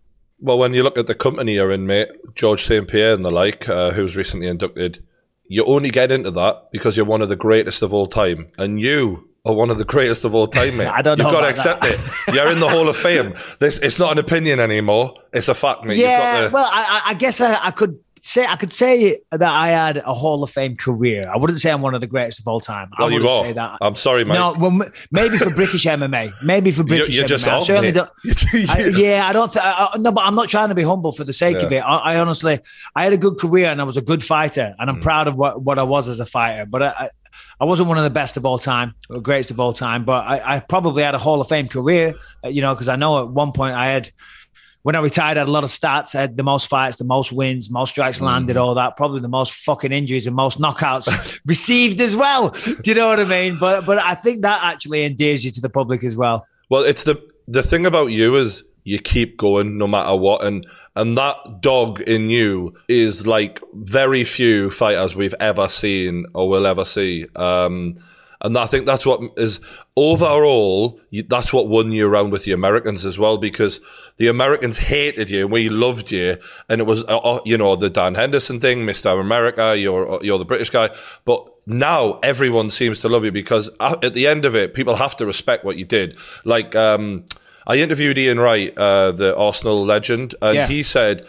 Well, 0.40 0.59
when 0.59 0.74
you 0.74 0.83
look 0.83 0.98
at 0.98 1.07
the 1.07 1.14
company 1.14 1.55
you're 1.55 1.70
in, 1.70 1.87
mate, 1.87 2.09
Georges 2.35 2.66
St. 2.66 2.88
Pierre 2.88 3.14
and 3.14 3.24
the 3.24 3.31
like, 3.31 3.68
uh, 3.68 3.92
who 3.92 4.03
was 4.03 4.16
recently 4.16 4.48
inducted, 4.48 5.05
you 5.46 5.64
only 5.64 5.90
get 5.90 6.11
into 6.11 6.33
that 6.33 6.70
because 6.72 6.96
you're 6.96 7.07
one 7.07 7.22
of 7.22 7.29
the 7.29 7.37
greatest 7.37 7.83
of 7.83 7.94
all 7.94 8.09
time. 8.09 8.48
And 8.59 8.81
you 8.81 9.28
are 9.49 9.55
one 9.55 9.71
of 9.71 9.79
the 9.79 9.85
greatest 9.85 10.25
of 10.25 10.35
all 10.35 10.47
time, 10.47 10.77
mate. 10.77 10.87
I 10.93 11.03
don't 11.03 11.19
know. 11.19 11.25
You've 11.25 11.33
know 11.33 11.41
got 11.41 11.45
to 11.47 11.51
accept 11.51 11.81
that. 11.83 11.99
it. 12.29 12.35
You're 12.35 12.49
in 12.51 12.61
the 12.61 12.69
Hall 12.69 12.89
of 12.89 12.97
Fame. 12.97 13.35
This 13.59 13.79
It's 13.79 13.99
not 13.99 14.13
an 14.13 14.19
opinion 14.19 14.61
anymore. 14.61 15.15
It's 15.33 15.49
a 15.49 15.55
fact, 15.55 15.85
mate. 15.85 15.99
yeah, 15.99 16.43
You've 16.43 16.43
got 16.43 16.49
to, 16.49 16.55
well, 16.55 16.71
I, 16.73 17.03
I- 17.07 17.11
I 17.11 17.15
guess 17.15 17.41
I, 17.41 17.59
I 17.67 17.71
could 17.71 17.99
say 18.21 18.45
I 18.45 18.57
could 18.57 18.73
say 18.75 19.17
that 19.31 19.43
I 19.43 19.69
had 19.69 19.99
a 19.99 20.13
Hall 20.13 20.43
of 20.43 20.51
Fame 20.51 20.77
career. 20.77 21.31
I 21.33 21.39
wouldn't 21.39 21.61
say 21.61 21.71
I'm 21.71 21.81
one 21.81 21.95
of 21.95 22.01
the 22.03 22.07
greatest 22.09 22.41
of 22.41 22.49
all 22.49 22.61
time. 22.61 22.91
I 22.99 23.03
well, 23.03 23.11
you 23.11 23.23
wouldn't 23.23 23.33
are. 23.41 23.47
say 23.47 23.53
that. 23.55 23.79
I'm 23.81 23.95
sorry, 23.97 24.25
mate. 24.25 24.35
No, 24.35 24.55
well, 24.59 24.87
maybe 25.13 25.39
for 25.39 25.49
British 25.55 25.85
MMA, 25.87 26.33
maybe 26.43 26.71
for 26.73 26.83
you, 26.83 26.89
British 26.89 27.17
you 27.17 27.23
MMA. 27.23 27.29
just 27.29 27.47
I 27.49 27.53
are, 27.57 27.63
certainly 27.63 27.93
mate. 27.93 27.95
don't. 27.95 28.11
I, 28.71 28.89
yeah, 29.01 29.27
I 29.29 29.33
don't. 29.33 29.51
Th- 29.53 29.65
I, 29.65 29.91
I- 29.95 29.99
no, 29.99 30.13
but 30.13 30.25
I'm 30.27 30.35
not 30.35 30.49
trying 30.49 30.69
to 30.69 30.75
be 30.75 30.83
humble 30.83 31.13
for 31.13 31.25
the 31.25 31.33
sake 31.33 31.59
of 31.63 31.73
it. 31.73 31.79
I, 31.79 31.97
I 31.97 32.19
honestly, 32.21 32.59
I 32.95 33.05
had 33.05 33.13
a 33.15 33.19
good 33.19 33.39
career 33.39 33.71
and 33.71 33.81
I 33.81 33.85
was 33.85 33.97
a 33.97 34.03
good 34.03 34.23
fighter, 34.25 34.75
and 34.79 34.91
I'm 34.91 34.97
Mm. 34.97 35.03
proud 35.03 35.29
of 35.29 35.37
what, 35.37 35.63
what 35.63 35.79
I 35.79 35.85
was 35.85 36.09
as 36.09 36.19
a 36.21 36.27
fighter. 36.27 36.67
But 36.67 36.83
I, 36.83 37.11
I, 37.61 37.64
wasn't 37.64 37.88
one 37.88 37.99
of 37.99 38.05
the 38.05 38.11
best 38.11 38.37
of 38.37 38.47
all 38.47 38.59
time, 38.59 38.94
or 39.11 39.21
greatest 39.21 39.51
of 39.51 39.61
all 39.61 39.73
time. 39.73 40.05
But 40.05 40.25
I, 40.27 40.57
I 40.57 40.61
probably 40.61 41.03
had 41.03 41.14
a 41.14 41.18
Hall 41.18 41.40
of 41.40 41.49
Fame 41.49 41.68
career, 41.68 42.14
uh, 42.44 42.49
you 42.49 42.62
know, 42.62 42.75
because 42.75 42.88
I 42.88 42.97
know 42.97 43.21
at 43.23 43.29
one 43.29 43.53
point 43.53 43.75
I 43.75 43.87
had. 43.88 44.11
When 44.83 44.94
I 44.94 45.01
retired, 45.01 45.37
I 45.37 45.40
had 45.40 45.49
a 45.49 45.51
lot 45.51 45.64
of 45.64 45.71
stats. 45.71 46.14
I 46.14 46.21
had 46.21 46.37
the 46.37 46.44
most 46.44 46.68
fights, 46.68 46.97
the 46.97 47.05
most 47.05 47.31
wins, 47.33 47.68
most 47.68 47.90
strikes 47.90 48.23
landed, 48.23 48.57
Mm. 48.57 48.61
all 48.62 48.75
that. 48.77 48.97
Probably 48.97 49.21
the 49.21 49.29
most 49.29 49.53
fucking 49.53 49.92
injuries 49.92 50.27
and 50.27 50.35
most 50.37 50.61
knockouts 50.61 51.40
received 51.47 52.01
as 52.01 52.14
well. 52.16 52.51
Do 52.51 52.77
you 52.85 52.94
know 52.94 53.09
what 53.09 53.18
I 53.21 53.25
mean? 53.25 53.59
But 53.59 53.85
but 53.85 53.99
I 53.99 54.14
think 54.14 54.42
that 54.42 54.61
actually 54.62 55.03
endears 55.05 55.44
you 55.44 55.51
to 55.51 55.61
the 55.61 55.68
public 55.68 56.05
as 56.05 56.16
well. 56.16 56.47
Well, 56.71 56.85
it's 56.85 57.03
the 57.05 57.21
the 57.49 57.62
thing 57.62 57.85
about 57.87 58.12
you 58.12 58.37
is 58.37 58.62
you 58.88 58.98
keep 58.98 59.37
going 59.37 59.77
no 59.77 59.87
matter 59.87 60.16
what, 60.16 60.42
and 60.42 60.66
and 60.94 61.16
that 61.18 61.61
dog 61.61 62.01
in 62.01 62.31
you 62.31 62.72
is 62.88 63.27
like 63.27 63.61
very 63.74 64.24
few 64.24 64.70
fighters 64.70 65.14
we've 65.14 65.35
ever 65.40 65.68
seen 65.68 66.24
or 66.35 66.48
will 66.48 66.66
ever 66.66 66.85
see. 66.85 67.27
Um, 67.37 67.94
and 68.40 68.57
I 68.57 68.66
think 68.66 68.87
that's 68.87 69.05
what 69.05 69.20
is 69.37 69.61
overall. 69.96 71.01
That's 71.12 71.53
what 71.53 71.68
won 71.68 71.92
you 71.92 72.07
around 72.07 72.31
with 72.31 72.44
the 72.44 72.53
Americans 72.53 73.05
as 73.05 73.18
well, 73.18 73.37
because 73.37 73.81
the 74.16 74.29
Americans 74.29 74.79
hated 74.79 75.29
you, 75.29 75.48
we 75.48 75.68
loved 75.68 76.12
you, 76.12 76.37
and 76.68 76.81
it 76.81 76.87
was 76.87 77.03
uh, 77.09 77.18
uh, 77.18 77.40
you 77.44 77.59
know 77.59 77.77
the 77.77 77.90
Dan 77.90 78.14
Henderson 78.14 78.61
thing, 78.61 78.85
Mister 78.85 79.11
America. 79.11 79.77
You're 79.77 80.20
you're 80.22 80.38
the 80.38 80.44
British 80.44 80.70
guy, 80.70 80.90
but 81.24 81.46
now 81.66 82.18
everyone 82.22 82.70
seems 82.70 83.01
to 83.01 83.09
love 83.09 83.24
you 83.27 83.33
because 83.33 83.70
at 83.81 84.14
the 84.14 84.27
end 84.27 84.44
of 84.46 84.55
it, 84.55 84.72
people 84.72 84.96
have 84.96 85.16
to 85.16 85.27
respect 85.27 85.64
what 85.64 85.77
you 85.77 85.85
did. 85.85 86.16
Like, 86.44 86.74
um, 86.74 87.24
I 87.68 87.76
interviewed 87.76 88.16
Ian 88.18 88.40
Wright, 88.40 88.72
uh, 88.76 89.12
the 89.12 89.37
Arsenal 89.37 89.85
legend, 89.85 90.35
and 90.42 90.54
Yeah. 90.57 90.66
he 90.66 90.83
said, 90.83 91.24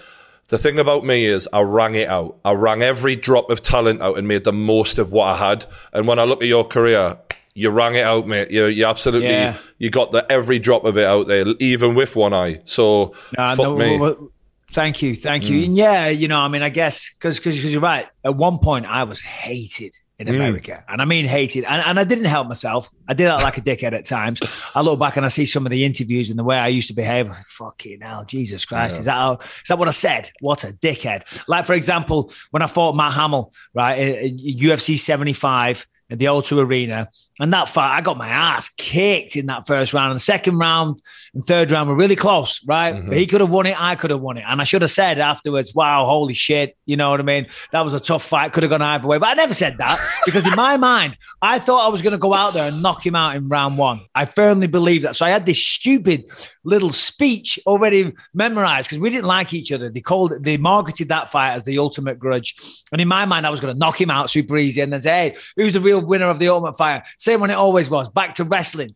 the 0.48 0.58
thing 0.58 0.80
about 0.80 1.06
me 1.06 1.26
is 1.26 1.48
I 1.54 1.62
rang 1.62 1.94
it 1.96 2.08
out. 2.08 2.38
I 2.44 2.54
rang 2.54 2.82
every 2.82 3.16
drop 3.16 3.52
of 3.52 3.62
talent 3.62 4.02
out 4.02 4.18
and 4.18 4.28
made 4.28 4.46
the 4.46 4.54
most 4.54 4.98
of 4.98 5.12
what 5.12 5.26
I 5.26 5.50
had. 5.50 5.66
And 5.94 6.08
when 6.08 6.18
I 6.18 6.24
look 6.24 6.42
at 6.42 6.48
your 6.48 6.64
career, 6.64 7.18
you 7.54 7.70
rang 7.70 7.96
it 7.96 8.04
out, 8.06 8.26
mate. 8.26 8.50
You, 8.50 8.66
you 8.66 8.86
absolutely, 8.86 9.28
Yeah. 9.30 9.58
you 9.78 9.90
got 9.92 10.12
the 10.12 10.26
every 10.32 10.58
drop 10.58 10.86
of 10.86 10.98
it 10.98 11.06
out 11.06 11.28
there, 11.28 11.46
even 11.60 11.94
with 11.94 12.16
one 12.16 12.34
eye. 12.34 12.62
So, 12.66 13.14
No, 13.38 13.56
fuck 13.56 13.58
no, 13.60 13.76
me. 13.78 13.86
Mm. 13.86 14.00
well, 14.00 14.16
well, 14.20 14.32
Thank 14.72 15.02
you, 15.02 15.16
thank 15.16 15.50
you. 15.50 15.64
And 15.64 15.76
yeah, 15.76 16.10
you 16.10 16.28
know, 16.28 16.40
I 16.40 16.48
mean, 16.48 16.62
I 16.62 16.70
guess 16.70 17.12
because 17.16 17.38
because 17.40 17.72
you're 17.74 17.82
right. 17.82 18.06
At 18.24 18.36
one 18.36 18.60
point, 18.60 18.86
I 18.86 19.04
was 19.04 19.20
hated 19.20 19.94
in 20.20 20.28
Mm. 20.28 20.36
America, 20.36 20.84
and 20.90 21.02
I 21.02 21.06
mean 21.06 21.26
hated, 21.26 21.64
and, 21.64 21.82
and 21.86 22.00
I 22.00 22.04
didn't 22.04 22.26
help 22.26 22.48
myself. 22.48 22.90
I 23.08 23.14
did 23.14 23.28
act 23.28 23.42
like 23.42 23.58
a 23.58 23.62
dickhead 23.62 23.94
at 23.94 24.06
times. 24.06 24.42
I 24.76 24.82
look 24.82 25.00
back 25.00 25.16
and 25.16 25.26
I 25.26 25.30
see 25.30 25.46
some 25.46 25.66
of 25.66 25.72
the 25.72 25.86
interviews 25.86 26.30
and 26.30 26.38
the 26.38 26.44
way 26.44 26.58
I 26.58 26.68
used 26.68 26.90
to 26.90 26.94
behave. 26.94 27.32
Fucking 27.48 28.02
hell, 28.02 28.26
Jesus 28.26 28.66
Christ! 28.66 29.00
Is 29.00 29.06
that 29.06 29.14
how? 29.14 29.38
Is 29.38 29.64
that 29.70 29.80
what 29.80 29.88
I 29.88 29.92
said? 29.92 30.30
What 30.42 30.64
a 30.66 30.74
dickhead! 30.74 31.48
Like 31.48 31.66
for 31.66 31.74
example, 31.74 32.32
when 32.52 32.62
I 32.62 32.68
fought 32.68 32.96
Matt 32.96 33.14
Hamill, 33.14 33.52
right, 33.74 33.96
in, 33.96 34.40
in 34.40 34.58
UFC 34.58 35.00
75 35.00 35.88
at 36.10 36.20
the 36.20 36.26
O2 36.26 36.66
Arena, 36.66 37.10
and 37.40 37.54
that 37.54 37.70
fight, 37.70 37.96
I 37.96 38.02
got 38.02 38.18
my 38.18 38.28
ass 38.28 38.70
kicked 38.70 39.36
in 39.36 39.46
that 39.46 39.68
first 39.68 39.94
round. 39.94 40.12
And 40.12 40.20
the 40.20 40.24
second 40.24 40.58
round 40.58 41.02
and 41.34 41.44
third 41.44 41.72
round 41.72 41.90
were 41.90 41.96
really 41.96 42.16
close, 42.16 42.64
right? 42.66 42.96
Mm-hmm. 42.96 43.12
He 43.12 43.26
could 43.26 43.42
have 43.42 43.50
won 43.50 43.66
it, 43.66 43.82
I 43.82 43.96
could 43.96 44.10
have 44.10 44.22
won 44.22 44.38
it. 44.38 44.46
And 44.48 44.60
I 44.60 44.64
should 44.64 44.82
have 44.82 44.92
said 44.92 45.20
afterwards, 45.20 45.74
wow, 45.76 46.06
holy 46.06 46.34
shit. 46.34 46.76
You 46.86 46.98
know 46.98 47.12
what 47.12 47.20
I 47.20 47.24
mean? 47.24 47.48
That 47.72 47.82
was 47.82 47.94
a 47.94 48.00
tough 48.00 48.24
fight, 48.24 48.54
could 48.54 48.64
have 48.64 48.70
gone 48.70 48.82
either 48.82 49.08
way. 49.08 49.18
But 49.18 49.30
I 49.30 49.34
never 49.36 49.54
said 49.54 49.78
that 49.78 50.00
because 50.26 50.48
in 50.48 50.56
my 50.56 50.78
mind, 50.78 51.18
I 51.42 51.60
thought 51.60 51.86
I 51.86 51.90
was 51.90 52.02
going 52.02 52.14
to 52.14 52.20
go 52.20 52.34
out 52.34 52.54
there 52.54 52.68
and 52.68 52.82
knock 52.82 53.06
him 53.06 53.16
out 53.16 53.36
in 53.36 53.48
round 53.48 53.78
one. 53.78 54.02
I 54.16 54.26
firmly 54.26 54.68
believe 54.68 55.04
that. 55.04 55.16
So 55.16 55.26
I 55.26 55.30
had 55.30 55.46
this 55.46 55.66
stupid 55.66 56.26
little 56.70 56.92
speech 56.92 57.60
already 57.66 58.14
memorized 58.34 58.88
because 58.88 59.00
we 59.00 59.10
didn't 59.10 59.26
like 59.26 59.54
each 59.54 59.72
other. 59.72 59.90
They 59.90 60.02
called 60.02 60.44
they 60.44 60.58
marketed 60.58 61.10
that 61.10 61.32
fight 61.32 61.54
as 61.54 61.64
the 61.64 61.80
ultimate 61.80 62.20
grudge. 62.20 62.56
And 62.92 63.02
in 63.02 63.08
my 63.08 63.26
mind, 63.26 63.46
I 63.46 63.50
was 63.50 63.60
going 63.60 63.74
to 63.74 63.80
knock 63.80 64.00
him 64.00 64.10
out 64.10 64.30
super 64.30 64.58
easy 64.58 64.82
and 64.82 64.94
then 64.94 65.02
say, 65.02 65.12
hey, 65.12 65.36
who's 65.56 65.74
the 65.74 65.82
real 65.82 66.06
winner 66.06 66.30
of 66.30 66.40
the 66.40 66.50
ultimate 66.50 66.78
fight? 66.78 67.04
Same 67.18 67.40
when 67.42 67.50
it 67.50 67.56
always 67.56 67.90
was, 67.90 68.08
back 68.10 68.36
to 68.36 68.44
wrestling. 68.44 68.96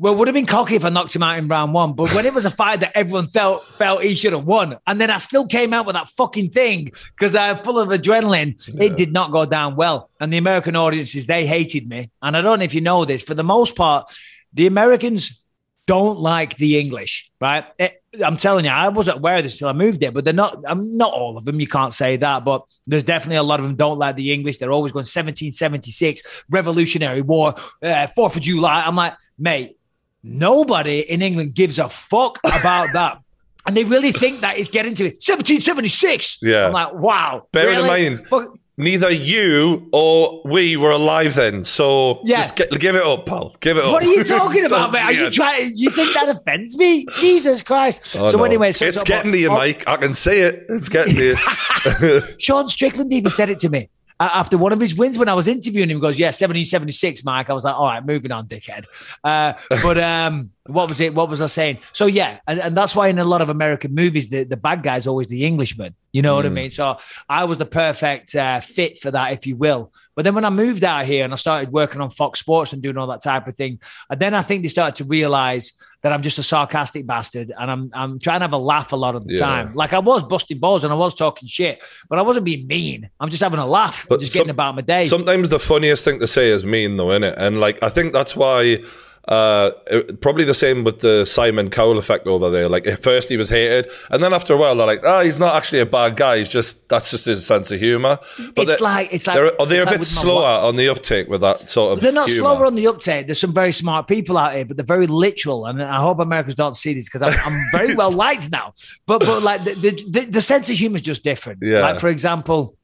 Well, 0.00 0.14
it 0.14 0.16
would 0.16 0.28
have 0.28 0.34
been 0.34 0.46
cocky 0.46 0.76
if 0.76 0.84
I 0.86 0.88
knocked 0.88 1.14
him 1.14 1.22
out 1.22 1.36
in 1.36 1.46
round 1.46 1.74
one, 1.74 1.92
but 1.92 2.14
when 2.14 2.24
it 2.24 2.32
was 2.32 2.46
a 2.46 2.50
fight 2.50 2.80
that 2.80 2.92
everyone 2.94 3.26
felt 3.26 3.66
felt 3.66 4.02
he 4.02 4.14
should 4.14 4.32
have 4.32 4.46
won, 4.46 4.78
and 4.86 4.98
then 4.98 5.10
I 5.10 5.18
still 5.18 5.46
came 5.46 5.74
out 5.74 5.84
with 5.84 5.94
that 5.94 6.08
fucking 6.08 6.52
thing 6.52 6.86
because 6.86 7.36
I'm 7.36 7.62
full 7.62 7.78
of 7.78 7.90
adrenaline, 7.90 8.54
it 8.80 8.96
did 8.96 9.12
not 9.12 9.30
go 9.30 9.44
down 9.44 9.76
well. 9.76 10.08
And 10.18 10.32
the 10.32 10.38
American 10.38 10.74
audiences 10.74 11.26
they 11.26 11.44
hated 11.44 11.86
me, 11.86 12.10
and 12.22 12.34
I 12.34 12.40
don't 12.40 12.60
know 12.60 12.64
if 12.64 12.72
you 12.72 12.80
know 12.80 13.04
this. 13.04 13.22
For 13.22 13.34
the 13.34 13.44
most 13.44 13.76
part, 13.76 14.10
the 14.54 14.66
Americans 14.66 15.44
don't 15.94 16.18
like 16.20 16.56
the 16.56 16.78
English, 16.78 17.30
right? 17.40 17.64
It- 17.78 17.96
I'm 18.26 18.36
telling 18.36 18.64
you, 18.64 18.72
I 18.72 18.88
wasn't 18.88 19.18
aware 19.18 19.36
of 19.36 19.44
this 19.44 19.56
till 19.58 19.68
I 19.68 19.72
moved 19.72 20.00
there, 20.00 20.10
but 20.10 20.24
they're 20.24 20.34
not. 20.44 20.52
I'm 20.66 20.96
not 20.96 21.12
all 21.12 21.38
of 21.38 21.44
them. 21.44 21.60
You 21.60 21.68
can't 21.68 21.94
say 21.94 22.16
that, 22.16 22.44
but 22.44 22.60
there's 22.90 23.04
definitely 23.04 23.36
a 23.36 23.42
lot 23.44 23.60
of 23.60 23.66
them 23.66 23.76
don't 23.76 23.98
like 23.98 24.16
the 24.16 24.32
English. 24.32 24.58
They're 24.58 24.72
always 24.72 24.90
going 24.92 25.02
1776, 25.06 26.44
Revolutionary 26.50 27.22
War, 27.22 27.54
uh, 27.84 28.06
Fourth 28.16 28.34
of 28.34 28.42
July. 28.42 28.82
I'm 28.84 28.96
like, 28.96 29.14
mate, 29.38 29.76
nobody 30.24 31.00
in 31.00 31.22
England 31.22 31.54
gives 31.54 31.78
a 31.78 31.88
fuck 31.88 32.38
about 32.44 32.88
that. 32.98 33.18
And 33.66 33.76
they 33.76 33.84
really 33.84 34.10
think 34.10 34.40
that 34.40 34.58
it's 34.58 34.70
getting 34.70 34.94
to 34.96 35.04
it. 35.04 35.22
1776. 35.22 36.38
Yeah. 36.42 36.66
I'm 36.66 36.72
like, 36.72 36.94
wow. 36.94 37.46
Bear 37.52 37.70
in 37.72 37.86
mind- 37.86 38.26
Fuck- 38.28 38.56
Neither 38.80 39.10
you 39.10 39.88
or 39.92 40.40
we 40.44 40.76
were 40.76 40.90
alive 40.90 41.34
then, 41.34 41.64
so 41.64 42.20
Yeah. 42.24 42.36
just 42.38 42.56
get, 42.56 42.70
give 42.80 42.96
it 42.96 43.02
up, 43.02 43.26
pal. 43.26 43.54
Give 43.60 43.76
it 43.76 43.84
up. 43.84 43.92
What 43.92 44.02
are 44.02 44.06
you 44.06 44.24
talking 44.38 44.62
So 44.62 44.74
about, 44.76 44.92
mate? 44.92 45.02
Are 45.02 45.12
you 45.12 45.28
trying? 45.30 45.72
You 45.74 45.90
think 45.90 46.14
that 46.14 46.30
offends 46.30 46.78
me? 46.78 47.04
Jesus 47.18 47.60
Christ! 47.60 48.16
Oh, 48.18 48.28
so 48.28 48.38
no. 48.38 48.44
anyway, 48.44 48.72
so, 48.72 48.86
it's 48.86 49.02
getting 49.02 49.32
to 49.32 49.38
you, 49.38 49.50
Mike. 49.50 49.84
I 49.86 49.96
can 49.96 50.14
see 50.14 50.40
it. 50.40 50.64
It's 50.70 50.88
getting 50.88 51.14
to 51.16 51.24
you. 51.24 52.20
Sean 52.38 52.68
Strickland 52.70 53.12
even 53.12 53.30
said 53.30 53.50
it 53.50 53.58
to 53.60 53.68
me 53.68 53.90
uh, 54.18 54.30
after 54.32 54.56
one 54.56 54.72
of 54.72 54.80
his 54.80 54.94
wins 54.94 55.18
when 55.18 55.28
I 55.28 55.34
was 55.34 55.46
interviewing 55.46 55.90
him. 55.90 55.98
He 55.98 56.00
goes, 56.00 56.18
"Yeah, 56.18 56.28
1776, 56.28 57.22
Mike." 57.24 57.50
I 57.50 57.52
was 57.52 57.64
like, 57.64 57.74
"All 57.74 57.86
right, 57.86 58.04
moving 58.04 58.32
on, 58.32 58.46
dickhead." 58.48 58.86
Uh, 59.22 59.52
but 59.82 59.98
um, 59.98 60.50
what 60.66 60.88
was 60.88 61.00
it? 61.00 61.14
What 61.14 61.28
was 61.28 61.40
I 61.42 61.46
saying? 61.46 61.78
So 61.92 62.06
yeah, 62.06 62.38
and, 62.46 62.60
and 62.60 62.76
that's 62.76 62.94
why 62.94 63.08
in 63.08 63.18
a 63.18 63.24
lot 63.24 63.40
of 63.40 63.48
American 63.48 63.94
movies, 63.94 64.28
the, 64.28 64.44
the 64.44 64.56
bad 64.56 64.82
guy's 64.82 65.06
always 65.06 65.26
the 65.26 65.44
Englishman. 65.46 65.94
You 66.12 66.22
know 66.22 66.34
what 66.34 66.44
I 66.44 66.48
mean? 66.48 66.70
So 66.70 66.98
I 67.28 67.44
was 67.44 67.58
the 67.58 67.66
perfect 67.66 68.34
uh, 68.34 68.60
fit 68.60 68.98
for 68.98 69.10
that, 69.12 69.32
if 69.32 69.46
you 69.46 69.56
will. 69.56 69.92
But 70.16 70.24
then 70.24 70.34
when 70.34 70.44
I 70.44 70.50
moved 70.50 70.82
out 70.84 71.06
here 71.06 71.24
and 71.24 71.32
I 71.32 71.36
started 71.36 71.72
working 71.72 72.00
on 72.00 72.10
Fox 72.10 72.40
Sports 72.40 72.72
and 72.72 72.82
doing 72.82 72.98
all 72.98 73.06
that 73.06 73.22
type 73.22 73.46
of 73.46 73.54
thing, 73.54 73.80
and 74.10 74.20
then 74.20 74.34
I 74.34 74.42
think 74.42 74.62
they 74.62 74.68
started 74.68 74.96
to 74.96 75.04
realize 75.04 75.72
that 76.02 76.12
I'm 76.12 76.20
just 76.22 76.38
a 76.38 76.42
sarcastic 76.42 77.06
bastard 77.06 77.52
and 77.58 77.70
I'm 77.70 77.90
I'm 77.94 78.18
trying 78.18 78.40
to 78.40 78.44
have 78.44 78.52
a 78.52 78.58
laugh 78.58 78.92
a 78.92 78.96
lot 78.96 79.14
of 79.14 79.26
the 79.26 79.34
Yeah. 79.34 79.40
time. 79.46 79.74
Like 79.74 79.92
I 79.92 79.98
was 80.00 80.22
busting 80.24 80.58
balls 80.58 80.82
and 80.84 80.92
I 80.92 80.96
was 80.96 81.14
talking 81.14 81.48
shit, 81.48 81.82
but 82.10 82.18
I 82.18 82.22
wasn't 82.22 82.44
being 82.44 82.66
mean. 82.66 83.08
I'm 83.20 83.30
just 83.30 83.42
having 83.42 83.60
a 83.60 83.66
laugh, 83.66 84.04
But 84.08 84.20
just 84.20 84.32
some- 84.32 84.40
getting 84.40 84.50
about 84.50 84.74
my 84.74 84.82
day. 84.82 85.06
Sometimes 85.06 85.48
the 85.48 85.58
funniest 85.60 86.04
thing 86.04 86.18
to 86.20 86.26
say 86.26 86.50
is 86.50 86.64
mean, 86.64 86.96
though, 86.96 87.12
isn't 87.12 87.24
it? 87.24 87.34
And 87.38 87.60
like, 87.60 87.78
I 87.82 87.88
think 87.88 88.12
that's 88.12 88.36
why. 88.36 88.82
Uh, 89.28 89.70
it- 89.88 90.20
probably 90.20 90.44
the 90.44 90.54
same 90.54 90.82
with 90.82 91.00
the 91.00 91.24
Simon 91.24 91.68
Cowell 91.70 91.98
effect 91.98 92.26
over 92.26 92.50
there. 92.50 92.68
Like 92.68 92.86
at 92.86 93.02
first 93.02 93.28
he 93.28 93.36
was 93.36 93.50
hated, 93.50 93.88
and 94.10 94.22
then 94.22 94.32
after 94.32 94.54
a 94.54 94.56
while 94.56 94.74
they're 94.74 94.86
like, 94.86 95.02
"Ah, 95.04 95.20
he's 95.22 95.38
not 95.38 95.54
actually 95.54 95.80
a 95.80 95.86
bad 95.86 96.16
guy. 96.16 96.38
He's 96.38 96.48
just 96.48 96.88
that's 96.88 97.10
just 97.10 97.26
his 97.26 97.44
sense 97.46 97.70
of 97.70 97.78
humor." 97.78 98.18
But 98.56 98.68
It's 98.70 98.80
like- 98.80 99.12
it's 99.12 99.26
like- 99.26 99.36
they're, 99.36 99.60
are 99.60 99.66
they 99.66 99.76
it's 99.78 99.86
a 99.86 99.90
like 99.90 100.00
bit 100.00 100.06
slower 100.06 100.46
on 100.66 100.76
the 100.76 100.88
uptake 100.88 101.28
with 101.28 101.42
that 101.42 101.68
sort 101.68 101.92
of. 101.92 102.00
they're 102.00 102.12
not 102.12 102.28
humor. 102.28 102.40
slower 102.48 102.66
on 102.66 102.74
the 102.74 102.86
uptake. 102.86 103.26
There's 103.26 103.38
some 103.40 103.52
very 103.52 103.72
smart 103.72 104.08
people 104.08 104.38
out 104.38 104.54
here, 104.54 104.64
but 104.64 104.76
they're 104.78 104.86
very 104.86 105.06
literal. 105.06 105.66
And 105.66 105.82
I 105.82 105.96
hope 106.00 106.18
Americans 106.18 106.54
don't 106.54 106.76
see 106.76 106.94
this 106.94 107.04
because 107.08 107.22
I'm, 107.22 107.38
I'm 107.44 107.60
very 107.72 107.94
well 107.94 108.10
liked 108.10 108.50
now. 108.50 108.72
But 109.06 109.20
but 109.20 109.42
like 109.42 109.64
the, 109.64 109.74
the, 109.74 110.04
the, 110.10 110.20
the 110.26 110.42
sense 110.42 110.70
of 110.70 110.76
humor 110.76 110.96
is 110.96 111.02
just 111.02 111.22
different. 111.22 111.58
Yeah. 111.62 111.80
Like 111.80 112.00
for 112.00 112.08
example, 112.08 112.76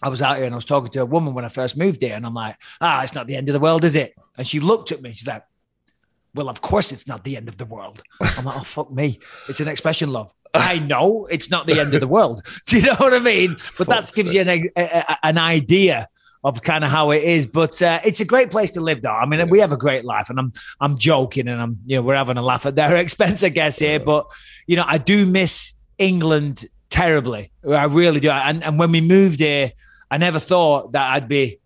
I 0.00 0.08
was 0.08 0.22
out 0.22 0.36
here 0.36 0.46
and 0.46 0.54
I 0.54 0.56
was 0.56 0.64
talking 0.64 0.90
to 0.92 1.02
a 1.02 1.06
woman 1.06 1.34
when 1.34 1.44
I 1.44 1.48
first 1.48 1.76
moved 1.76 2.02
here, 2.02 2.14
and 2.14 2.24
I'm 2.24 2.34
like, 2.34 2.56
ah, 2.80 3.02
it's 3.02 3.14
not 3.14 3.26
the 3.26 3.34
end 3.36 3.48
of 3.48 3.52
the 3.52 3.60
world, 3.60 3.84
is 3.84 3.96
it? 3.96 4.14
And 4.38 4.46
she 4.46 4.58
looked 4.60 4.92
at 4.92 5.02
me. 5.02 5.12
She's 5.12 5.26
like, 5.26 5.42
well, 6.34 6.48
of 6.48 6.60
course 6.60 6.92
it's 6.92 7.06
not 7.06 7.24
the 7.24 7.36
end 7.36 7.48
of 7.48 7.58
the 7.58 7.64
world. 7.64 8.02
I'm 8.20 8.44
like, 8.44 8.56
oh 8.58 8.64
fuck 8.64 8.90
me, 8.90 9.18
it's 9.48 9.60
an 9.60 9.68
expression, 9.68 10.10
love. 10.10 10.32
I 10.54 10.78
know 10.80 11.26
it's 11.30 11.50
not 11.50 11.66
the 11.66 11.80
end 11.80 11.94
of 11.94 12.00
the 12.00 12.08
world. 12.08 12.42
Do 12.66 12.78
you 12.78 12.86
know 12.86 12.94
what 12.98 13.14
I 13.14 13.18
mean? 13.18 13.56
But 13.78 13.88
that 13.88 14.10
gives 14.14 14.34
you 14.34 14.42
an, 14.42 14.48
a, 14.48 14.70
a- 14.76 15.18
an 15.22 15.38
idea 15.38 16.08
of 16.44 16.60
kind 16.62 16.84
of 16.84 16.90
how 16.90 17.10
it 17.12 17.22
is. 17.22 17.46
But 17.46 17.80
uh, 17.80 18.00
it's 18.04 18.20
a 18.20 18.24
great 18.24 18.50
place 18.50 18.70
to 18.72 18.80
live, 18.80 19.00
though. 19.00 19.10
I 19.10 19.24
mean, 19.26 19.48
we 19.48 19.60
have 19.60 19.72
a 19.72 19.76
great 19.76 20.04
life, 20.04 20.28
and 20.28 20.38
I'm 20.38 20.52
I'm 20.80 20.98
joking, 20.98 21.48
and 21.48 21.60
I'm 21.60 21.78
you 21.86 21.96
know 21.96 22.02
we're 22.02 22.16
having 22.16 22.36
a 22.36 22.42
laugh 22.42 22.66
at 22.66 22.76
their 22.76 22.96
expense, 23.04 23.42
I 23.44 23.48
guess 23.48 23.78
here. 23.78 24.00
But 24.00 24.26
you 24.66 24.76
know, 24.76 24.84
I 24.86 24.98
do 24.98 25.24
miss 25.24 25.72
England 25.98 26.66
terribly. 26.90 27.52
I 27.66 27.84
really 27.84 28.20
do. 28.20 28.30
And 28.30 28.62
and 28.64 28.78
when 28.78 28.90
we 28.90 29.00
moved 29.00 29.40
here, 29.40 29.72
I 30.10 30.18
never 30.18 30.38
thought 30.38 30.92
that 30.92 31.12
I'd 31.12 31.28
be. 31.28 31.60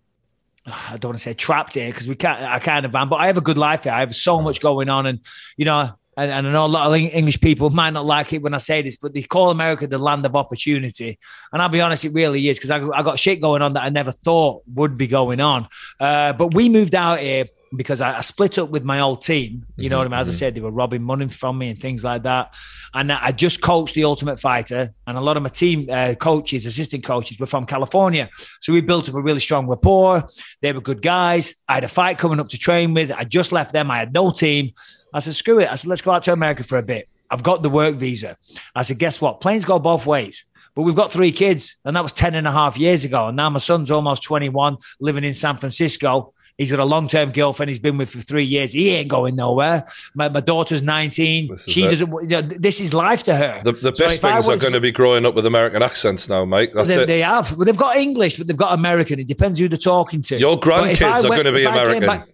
I 0.67 0.97
don't 0.97 1.09
want 1.09 1.17
to 1.17 1.23
say 1.23 1.33
trapped 1.33 1.75
here 1.75 1.89
because 1.89 2.07
we 2.07 2.15
can't. 2.15 2.41
I 2.41 2.77
of 2.79 2.93
am, 2.93 3.09
but 3.09 3.17
I 3.17 3.27
have 3.27 3.37
a 3.37 3.41
good 3.41 3.57
life 3.57 3.83
here. 3.83 3.93
I 3.93 4.01
have 4.01 4.15
so 4.15 4.41
much 4.41 4.59
going 4.59 4.89
on, 4.89 5.05
and 5.05 5.19
you 5.55 5.65
know, 5.65 5.91
and, 6.17 6.31
and 6.31 6.47
I 6.47 6.51
know 6.51 6.65
a 6.65 6.67
lot 6.67 6.87
of 6.87 6.95
English 6.95 7.39
people 7.39 7.69
might 7.69 7.91
not 7.91 8.05
like 8.05 8.33
it 8.33 8.41
when 8.41 8.53
I 8.53 8.57
say 8.57 8.81
this, 8.81 8.97
but 8.97 9.13
they 9.13 9.23
call 9.23 9.49
America 9.49 9.87
the 9.87 9.97
land 9.97 10.25
of 10.25 10.35
opportunity, 10.35 11.17
and 11.53 11.61
I'll 11.61 11.69
be 11.69 11.79
honest, 11.79 12.03
it 12.05 12.13
really 12.13 12.49
is 12.49 12.57
because 12.57 12.71
I, 12.71 12.85
I 12.85 13.01
got 13.01 13.19
shit 13.19 13.39
going 13.39 13.61
on 13.61 13.73
that 13.73 13.83
I 13.83 13.89
never 13.89 14.11
thought 14.11 14.63
would 14.73 14.97
be 14.97 15.07
going 15.07 15.39
on. 15.39 15.67
Uh, 15.99 16.33
but 16.33 16.53
we 16.53 16.67
moved 16.69 16.95
out 16.95 17.19
here 17.19 17.45
because 17.75 18.01
I, 18.01 18.17
I 18.17 18.21
split 18.21 18.57
up 18.57 18.69
with 18.69 18.83
my 18.83 18.99
old 18.99 19.21
team. 19.21 19.65
You 19.75 19.89
know 19.89 19.97
what 19.97 20.07
I 20.07 20.09
mean? 20.09 20.19
As 20.19 20.29
I 20.29 20.33
said, 20.33 20.55
they 20.55 20.61
were 20.61 20.71
robbing 20.71 21.03
money 21.03 21.27
from 21.27 21.57
me 21.57 21.69
and 21.69 21.79
things 21.79 22.03
like 22.03 22.23
that. 22.23 22.53
And 22.93 23.11
I 23.11 23.31
just 23.31 23.61
coached 23.61 23.95
the 23.95 24.05
Ultimate 24.05 24.39
Fighter, 24.39 24.93
and 25.05 25.17
a 25.17 25.21
lot 25.21 25.37
of 25.37 25.43
my 25.43 25.49
team 25.49 25.87
uh, 25.91 26.15
coaches, 26.15 26.65
assistant 26.65 27.03
coaches, 27.03 27.39
were 27.39 27.45
from 27.45 27.65
California. 27.65 28.29
So 28.61 28.73
we 28.73 28.81
built 28.81 29.09
up 29.09 29.15
a 29.15 29.21
really 29.21 29.39
strong 29.39 29.67
rapport. 29.67 30.25
They 30.61 30.71
were 30.71 30.81
good 30.81 31.01
guys. 31.01 31.53
I 31.67 31.75
had 31.75 31.83
a 31.83 31.89
fight 31.89 32.17
coming 32.17 32.39
up 32.39 32.49
to 32.49 32.57
train 32.57 32.93
with. 32.93 33.11
I 33.11 33.23
just 33.23 33.51
left 33.51 33.73
them. 33.73 33.91
I 33.91 33.99
had 33.99 34.13
no 34.13 34.31
team. 34.31 34.71
I 35.13 35.19
said, 35.19 35.35
screw 35.35 35.59
it. 35.59 35.71
I 35.71 35.75
said, 35.75 35.89
let's 35.89 36.01
go 36.01 36.11
out 36.11 36.23
to 36.23 36.33
America 36.33 36.63
for 36.63 36.77
a 36.77 36.83
bit. 36.83 37.09
I've 37.29 37.43
got 37.43 37.61
the 37.61 37.69
work 37.69 37.95
visa. 37.95 38.37
I 38.73 38.83
said, 38.83 38.99
guess 38.99 39.19
what? 39.19 39.41
Planes 39.41 39.65
go 39.65 39.79
both 39.79 40.05
ways. 40.05 40.45
But 40.75 40.83
we've 40.83 40.95
got 40.95 41.11
three 41.11 41.31
kids, 41.31 41.75
and 41.85 41.95
that 41.95 42.03
was 42.03 42.13
10 42.13 42.35
and 42.35 42.47
a 42.47 42.51
half 42.51 42.77
years 42.77 43.03
ago. 43.03 43.27
And 43.27 43.35
now 43.35 43.49
my 43.49 43.59
son's 43.59 43.89
almost 43.89 44.21
21, 44.23 44.77
living 44.99 45.23
in 45.23 45.33
San 45.33 45.57
Francisco. 45.57 46.33
He's 46.57 46.71
got 46.71 46.79
a 46.79 46.85
long 46.85 47.07
term 47.07 47.31
girlfriend 47.31 47.69
he's 47.69 47.77
been 47.77 47.97
with 47.97 48.09
for 48.09 48.17
three 48.19 48.43
years. 48.45 48.73
He 48.73 48.89
ain't 48.89 49.09
going 49.09 49.35
nowhere. 49.35 49.85
My, 50.15 50.27
my 50.29 50.39
daughter's 50.39 50.81
19. 50.81 51.49
This 51.49 51.67
is 51.67 51.73
She 51.73 51.83
it. 51.83 51.89
doesn't, 51.91 52.11
you 52.11 52.27
know, 52.27 52.41
this 52.41 52.79
is 52.81 52.95
life 52.95 53.21
to 53.23 53.35
her. 53.35 53.61
The, 53.63 53.73
the 53.73 53.95
So 53.95 54.05
best 54.05 54.25
I 54.25 54.33
things 54.33 54.49
are 54.49 54.57
going 54.57 54.73
to 54.73 54.81
be 54.81 54.91
growing 54.91 55.23
up 55.25 55.35
with 55.35 55.45
American 55.45 55.83
accents 55.83 56.27
now, 56.27 56.45
Mike. 56.45 56.71
That's 56.73 56.87
they, 56.87 57.03
it. 57.03 57.05
they 57.05 57.19
have. 57.21 57.55
Well, 57.55 57.65
they've 57.65 57.77
got 57.77 57.97
English, 57.97 58.37
but 58.37 58.47
they've 58.47 58.57
got 58.57 58.73
American. 58.73 59.19
It 59.19 59.27
depends 59.27 59.59
who 59.59 59.67
they're 59.67 59.77
talking 59.77 60.21
to. 60.23 60.39
Your 60.39 60.59
grandkids 60.59 61.23
are 61.23 61.27
going 61.29 61.43
to 61.45 61.51
be 61.51 61.61
if 61.61 61.67
I 61.67 61.71
came 61.73 61.81
American. 61.85 62.07
back- 62.07 62.27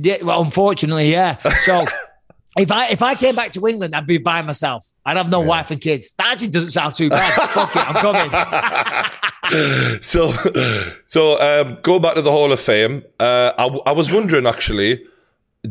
yeah, 0.00 0.16
well, 0.22 0.42
unfortunately, 0.42 1.10
yeah. 1.12 1.36
So 1.62 1.84
If 2.58 2.70
I 2.72 2.88
if 2.88 3.02
I 3.02 3.14
came 3.14 3.34
back 3.34 3.52
to 3.52 3.66
England, 3.66 3.94
I'd 3.94 4.06
be 4.06 4.18
by 4.18 4.42
myself. 4.42 4.90
I'd 5.06 5.16
have 5.16 5.30
no 5.30 5.40
wife 5.40 5.70
and 5.70 5.80
kids. 5.80 6.12
That 6.18 6.32
actually 6.32 6.48
doesn't 6.48 6.70
sound 6.70 6.94
too 6.96 7.08
bad. 7.10 7.48
Fuck 7.50 7.76
it, 7.76 7.88
I'm 7.88 7.94
coming. 7.94 8.30
so, 10.02 10.32
so 11.06 11.38
um, 11.40 11.78
go 11.82 11.98
back 11.98 12.14
to 12.16 12.22
the 12.22 12.30
Hall 12.30 12.52
of 12.52 12.60
Fame. 12.60 13.02
Uh, 13.18 13.52
I, 13.58 13.90
I 13.90 13.92
was 13.92 14.12
wondering 14.12 14.46
actually, 14.46 15.04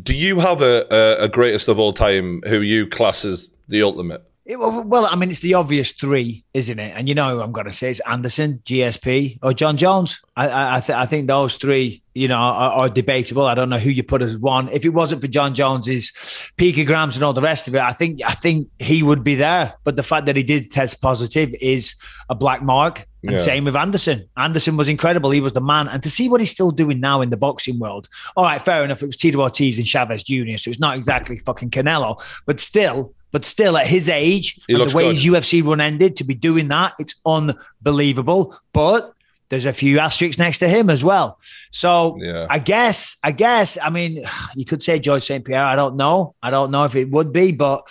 do 0.04 0.14
you 0.16 0.40
have 0.40 0.62
a, 0.62 0.86
a, 0.92 1.26
a 1.26 1.30
greatest 1.30 1.68
of 1.68 1.80
all 1.80 1.94
time 1.94 2.42
who 2.48 2.62
you 2.62 2.88
class 2.88 3.26
as 3.26 3.50
the 3.68 3.82
ultimate? 3.84 4.24
It- 4.46 4.58
well, 4.60 5.06
I 5.06 5.16
mean, 5.16 5.30
it's 5.30 5.42
the 5.42 5.56
obvious 5.56 5.92
three, 5.92 6.44
isn't 6.54 6.80
it? 6.80 6.94
And 6.96 7.10
you 7.10 7.16
know, 7.16 7.36
who 7.36 7.42
I'm 7.42 7.52
going 7.52 7.68
to 7.68 7.74
say 7.74 7.90
it's 7.92 8.00
Anderson, 8.02 8.62
GSP, 8.66 9.40
or 9.44 9.54
Jon 9.54 9.76
Jones. 9.76 10.22
I, 10.38 10.48
I, 10.48 10.76
I, 10.78 10.80
th- 10.80 10.98
I 10.98 11.06
think 11.06 11.28
those 11.28 11.58
three, 11.58 12.02
you 12.18 12.28
know, 12.28 12.36
are, 12.36 12.72
are 12.72 12.90
debatable. 12.90 13.44
I 13.46 13.54
don't 13.56 13.70
know 13.70 13.78
who 13.80 13.90
you 13.92 14.04
put 14.04 14.22
as 14.22 14.38
one. 14.38 14.70
If 14.70 14.84
it 14.86 14.90
wasn't 14.90 15.22
for 15.22 15.28
Jon 15.28 15.54
Jones's 15.54 16.12
picograms 16.58 17.16
and 17.16 17.24
all 17.24 17.34
the 17.34 17.42
rest 17.42 17.68
of 17.68 17.76
it, 17.76 17.82
I 17.82 17.92
think, 17.92 18.22
I 18.26 18.32
think 18.34 18.68
he 18.80 19.04
would 19.04 19.24
be 19.24 19.36
there. 19.36 19.74
But 19.84 19.96
the 19.96 20.04
fact 20.04 20.26
that 20.26 20.36
he 20.36 20.44
did 20.44 20.72
test 20.72 21.02
positive 21.02 21.54
is 21.62 21.96
a 22.30 22.36
black 22.36 22.62
mark. 22.62 23.06
And 23.24 23.32
Yeah. 23.34 23.38
same 23.38 23.66
with 23.66 23.76
Anderson. 23.76 24.28
Anderson 24.38 24.78
was 24.78 24.88
incredible. 24.90 25.32
He 25.32 25.42
was 25.42 25.54
the 25.54 25.62
man. 25.62 25.88
And 25.90 26.02
to 26.04 26.10
see 26.10 26.30
what 26.30 26.40
he's 26.40 26.52
still 26.52 26.72
doing 26.72 27.00
now 27.00 27.22
in 27.22 27.30
the 27.30 27.38
boxing 27.38 27.78
world, 27.80 28.08
all 28.36 28.46
right, 28.46 28.62
fair 28.62 28.84
enough. 28.84 29.04
It 29.04 29.08
was 29.08 29.18
Tito 29.18 29.40
Ortiz 29.40 29.78
and 29.78 29.88
Chavez 29.88 30.24
Jr., 30.24 30.58
so 30.58 30.70
it's 30.72 30.80
not 30.80 30.96
exactly 30.96 31.38
fucking 31.40 31.72
Canelo, 31.72 32.22
but 32.46 32.60
still, 32.60 33.14
but 33.32 33.46
still 33.46 33.76
at 33.78 33.86
his 33.88 34.08
age, 34.08 34.58
He 34.68 34.74
and 34.76 34.90
the 34.90 34.96
way 34.96 35.04
good. 35.06 35.16
his 35.16 35.26
UFC 35.26 35.62
run 35.62 35.82
ended, 35.82 36.16
to 36.18 36.24
be 36.24 36.34
doing 36.36 36.68
that, 36.70 36.94
it's 37.00 37.16
unbelievable. 37.26 38.58
But 38.74 39.14
there's 39.50 39.66
a 39.66 39.74
few 39.74 40.00
asterisks 40.00 40.38
next 40.38 40.60
to 40.60 40.68
him 40.68 40.90
as 40.90 41.04
well. 41.04 41.40
So 41.72 42.18
Yeah. 42.20 42.48
I 42.50 42.60
guess, 42.60 43.16
I 43.24 43.32
guess, 43.32 43.78
I 43.82 43.90
mean, 43.90 44.24
you 44.56 44.66
could 44.66 44.84
say 44.84 45.00
Georges 45.00 45.28
St. 45.28 45.46
Pierre. 45.46 45.66
I 45.66 45.76
don't 45.76 45.96
know. 45.96 46.36
I 46.42 46.50
don't 46.52 46.72
know 46.72 46.84
if 46.84 46.96
it 46.96 47.10
would 47.12 47.32
be, 47.32 47.52
but 47.54 47.88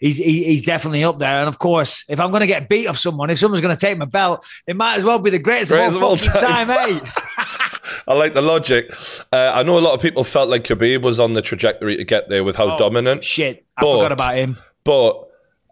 he's 0.00 0.16
he, 0.16 0.44
he's 0.44 0.62
definitely 0.62 1.04
up 1.04 1.18
there. 1.18 1.38
And 1.40 1.48
of 1.48 1.58
course, 1.58 2.04
if 2.08 2.18
I'm 2.20 2.30
going 2.30 2.40
to 2.40 2.46
get 2.46 2.68
beat 2.68 2.86
off 2.88 2.98
someone, 2.98 3.30
if 3.30 3.38
someone's 3.38 3.60
going 3.62 3.74
to 3.74 3.80
take 3.80 3.96
my 3.98 4.04
belt, 4.04 4.44
it 4.66 4.76
might 4.76 4.96
as 4.96 5.04
well 5.04 5.18
be 5.18 5.30
the 5.30 5.38
greatest, 5.38 5.70
Greatest 5.70 5.96
of 5.96 6.02
all, 6.02 6.16
time, 6.16 6.66
time. 6.68 6.70
eh? 6.70 7.00
I 8.08 8.14
like 8.14 8.34
the 8.34 8.42
logic. 8.42 8.86
Uh, 9.32 9.52
I 9.54 9.62
know 9.62 9.78
a 9.78 9.80
lot 9.80 9.94
of 9.94 10.00
people 10.02 10.24
felt 10.24 10.48
like 10.48 10.64
Khabib 10.64 11.02
was 11.02 11.18
on 11.20 11.34
the 11.34 11.42
trajectory 11.42 11.96
to 11.96 12.04
get 12.04 12.28
there 12.28 12.42
with 12.44 12.56
how 12.56 12.74
Oh, 12.74 12.78
dominant. 12.78 13.22
Shit, 13.24 13.64
I 13.76 13.82
But- 13.82 13.92
forgot 13.96 14.12
about 14.12 14.36
him. 14.36 14.56
But 14.84 15.22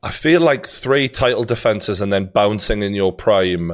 I 0.02 0.10
feel 0.10 0.40
like 0.40 0.66
three 0.66 1.08
title 1.08 1.44
defenses 1.44 2.00
and 2.00 2.12
then 2.12 2.26
bouncing 2.26 2.82
in 2.82 2.94
your 2.94 3.12
prime. 3.12 3.72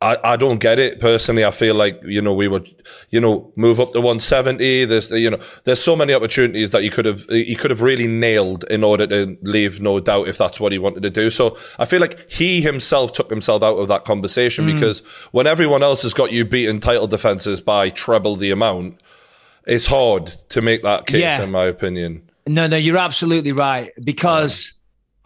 I, 0.00 0.16
I 0.22 0.36
don't 0.36 0.58
get 0.58 0.78
it 0.78 1.00
personally. 1.00 1.44
I 1.44 1.50
feel 1.50 1.74
like 1.74 2.00
you 2.04 2.22
know 2.22 2.32
we 2.32 2.46
would 2.46 2.68
you 3.10 3.20
know 3.20 3.52
move 3.56 3.80
up 3.80 3.92
to 3.92 4.00
170. 4.00 4.84
There's 4.84 5.10
you 5.10 5.30
know 5.30 5.40
there's 5.64 5.82
so 5.82 5.96
many 5.96 6.14
opportunities 6.14 6.70
that 6.70 6.84
you 6.84 6.90
could 6.90 7.04
have 7.04 7.24
he 7.28 7.56
could 7.56 7.72
have 7.72 7.82
really 7.82 8.06
nailed 8.06 8.62
in 8.70 8.84
order 8.84 9.08
to 9.08 9.36
leave 9.42 9.80
no 9.80 9.98
doubt 9.98 10.28
if 10.28 10.38
that's 10.38 10.60
what 10.60 10.70
he 10.70 10.78
wanted 10.78 11.02
to 11.02 11.10
do. 11.10 11.30
So 11.30 11.56
I 11.80 11.84
feel 11.84 12.00
like 12.00 12.30
he 12.30 12.60
himself 12.60 13.12
took 13.12 13.28
himself 13.28 13.64
out 13.64 13.76
of 13.76 13.88
that 13.88 14.04
conversation 14.04 14.66
mm. 14.66 14.74
because 14.74 15.00
when 15.32 15.48
everyone 15.48 15.82
else 15.82 16.02
has 16.02 16.14
got 16.14 16.30
you 16.30 16.44
beating 16.44 16.78
title 16.78 17.08
defenses 17.08 17.60
by 17.60 17.90
treble 17.90 18.36
the 18.36 18.52
amount, 18.52 19.00
it's 19.66 19.86
hard 19.86 20.34
to 20.50 20.62
make 20.62 20.84
that 20.84 21.06
case 21.06 21.22
Yeah. 21.22 21.42
in 21.42 21.50
my 21.50 21.64
opinion. 21.64 22.22
No, 22.46 22.68
no, 22.68 22.76
you're 22.76 22.96
absolutely 22.96 23.52
right 23.52 23.90
because 24.02 24.72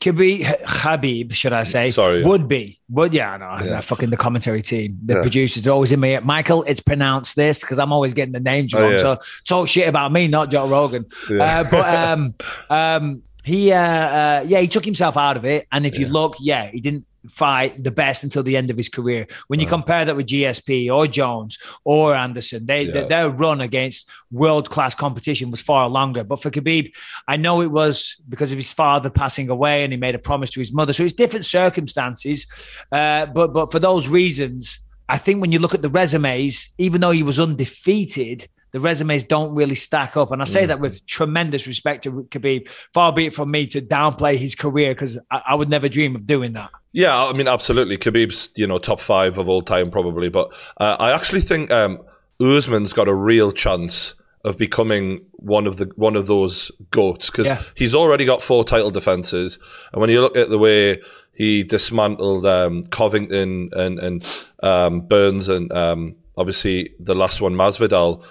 Khabib, 0.02 0.42
Habib, 0.66 1.32
should 1.32 1.52
I 1.52 1.62
say? 1.62 1.88
Sorry. 1.88 2.22
would 2.22 2.48
be, 2.48 2.80
but 2.88 3.12
yeah, 3.12 3.36
no, 3.36 3.56
Yeah. 3.64 3.80
fucking 3.80 4.10
the 4.10 4.16
commentary 4.16 4.60
team, 4.62 4.98
the 5.04 5.14
Yeah. 5.14 5.20
producers 5.22 5.66
are 5.66 5.70
always 5.70 5.92
in 5.92 6.00
my 6.00 6.08
ear. 6.08 6.20
Michael, 6.22 6.64
it's 6.64 6.80
pronounced 6.80 7.36
this 7.36 7.60
because 7.60 7.78
I'm 7.78 7.92
always 7.92 8.12
getting 8.12 8.32
the 8.32 8.40
names 8.40 8.74
Oh, 8.74 8.80
wrong. 8.82 8.92
yeah. 8.92 8.98
So 8.98 9.18
talk 9.46 9.68
shit 9.68 9.88
about 9.88 10.12
me, 10.12 10.26
not 10.28 10.50
Joe 10.50 10.66
Rogan. 10.68 11.06
Uh, 11.30 11.64
but 11.70 11.94
um, 11.94 12.34
um, 12.70 13.22
he, 13.44 13.72
uh, 13.72 13.78
uh, 13.78 14.44
yeah, 14.46 14.60
he 14.60 14.68
took 14.68 14.84
himself 14.84 15.16
out 15.16 15.36
of 15.36 15.44
it, 15.44 15.66
and 15.72 15.86
if 15.86 15.98
you 15.98 16.06
look, 16.08 16.36
yeah, 16.40 16.68
he 16.72 16.80
didn't 16.80 17.06
fight 17.30 17.82
the 17.82 17.90
best 17.90 18.24
until 18.24 18.42
the 18.42 18.56
end 18.56 18.70
of 18.70 18.76
his 18.76 18.88
career. 18.88 19.26
When 19.48 19.60
you 19.60 19.66
compare 19.66 20.04
that 20.04 20.16
with 20.16 20.26
GSP 20.26 20.90
or 20.92 21.06
Jones 21.06 21.58
or 21.84 22.14
Anderson, 22.14 22.66
they 22.66 22.82
Yeah. 22.82 23.04
their 23.04 23.30
run 23.30 23.60
against 23.60 24.08
world 24.30 24.70
class 24.70 24.94
competition 24.94 25.50
was 25.50 25.60
far 25.60 25.88
longer. 25.88 26.24
But 26.24 26.42
for 26.42 26.50
Khabib, 26.50 26.92
I 27.28 27.36
know 27.36 27.60
it 27.62 27.70
was 27.70 28.16
because 28.28 28.50
of 28.52 28.58
his 28.58 28.72
father 28.72 29.10
passing 29.10 29.48
away, 29.48 29.84
and 29.84 29.92
he 29.92 29.96
made 29.96 30.14
a 30.14 30.18
promise 30.18 30.50
to 30.50 30.60
his 30.60 30.72
mother. 30.72 30.92
So 30.92 31.04
it's 31.04 31.12
different 31.12 31.44
circumstances. 31.46 32.46
Uh, 32.90 33.26
but 33.26 33.52
but 33.52 33.70
for 33.70 33.78
those 33.78 34.08
reasons, 34.08 34.80
I 35.08 35.18
think 35.18 35.40
when 35.40 35.52
you 35.52 35.58
look 35.58 35.74
at 35.74 35.82
the 35.82 35.90
resumes, 35.90 36.68
even 36.78 37.00
though 37.00 37.10
he 37.12 37.22
was 37.22 37.38
undefeated. 37.38 38.48
The 38.72 38.80
resumes 38.80 39.24
don't 39.24 39.54
really 39.54 39.74
stack 39.74 40.16
up. 40.16 40.32
And 40.32 40.40
I 40.42 40.44
say 40.44 40.66
that 40.66 40.80
with 40.80 41.04
tremendous 41.06 41.66
respect 41.66 42.04
to 42.04 42.24
Khabib. 42.24 42.68
Far 42.94 43.12
be 43.12 43.26
it 43.26 43.34
from 43.34 43.50
me 43.50 43.66
to 43.68 43.80
downplay 43.80 44.36
his 44.36 44.54
career 44.54 44.94
because 44.94 45.18
I, 45.30 45.42
I 45.50 45.54
would 45.54 45.68
never 45.68 45.88
dream 45.88 46.16
of 46.16 46.26
doing 46.26 46.52
that. 46.52 46.70
Yeah, 46.92 47.24
I 47.24 47.32
mean, 47.32 47.48
absolutely. 47.48 47.98
Khabib's, 47.98 48.50
you 48.54 48.66
know, 48.66 48.78
top 48.78 49.00
five 49.00 49.38
of 49.38 49.48
all 49.48 49.62
time, 49.62 49.90
probably. 49.90 50.28
But 50.30 50.52
uh, 50.78 50.96
I 50.98 51.12
actually 51.12 51.42
think 51.42 51.70
um, 51.70 52.00
Usman's 52.40 52.92
got 52.92 53.08
a 53.08 53.14
real 53.14 53.52
chance 53.52 54.14
of 54.44 54.58
becoming 54.58 55.24
one 55.32 55.66
of 55.66 55.76
the 55.76 55.90
one 55.96 56.16
of 56.16 56.26
those 56.26 56.70
goats 56.90 57.30
because 57.30 57.46
Yeah. 57.46 57.62
he's 57.76 57.94
already 57.94 58.24
got 58.24 58.42
four 58.42 58.64
title 58.64 58.90
defenses, 58.90 59.58
and 59.92 60.00
when 60.00 60.10
you 60.10 60.20
look 60.20 60.36
at 60.36 60.48
the 60.50 60.58
way 60.58 61.00
he 61.32 61.62
dismantled 61.62 62.44
um, 62.46 62.84
Covington 62.86 63.70
and 63.72 63.98
and 63.98 64.46
um, 64.62 65.02
Burns 65.02 65.48
and 65.48 65.72
um, 65.72 66.16
obviously 66.36 66.94
the 66.98 67.14
last 67.14 67.40
one 67.40 67.54
Masvidal. 67.54 68.24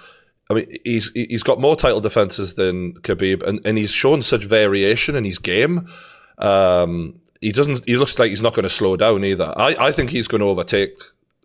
I 0.50 0.54
mean, 0.54 0.66
he's 0.84 1.10
he's 1.14 1.42
got 1.42 1.60
more 1.60 1.76
title 1.76 2.00
defenses 2.00 2.54
than 2.54 2.94
Khabib, 2.94 3.42
and, 3.42 3.60
and 3.64 3.78
he's 3.78 3.90
shown 3.92 4.22
such 4.22 4.44
variation 4.44 5.14
in 5.16 5.24
his 5.24 5.38
game. 5.38 5.86
Um, 6.38 7.20
he 7.40 7.52
doesn't. 7.52 7.88
He 7.88 7.96
looks 7.96 8.18
like 8.18 8.30
he's 8.30 8.42
not 8.42 8.54
going 8.54 8.64
to 8.64 8.70
slow 8.70 8.96
down 8.96 9.24
either. 9.24 9.52
I, 9.56 9.74
I 9.78 9.92
think 9.92 10.10
he's 10.10 10.28
going 10.28 10.40
to 10.40 10.46
overtake 10.46 10.90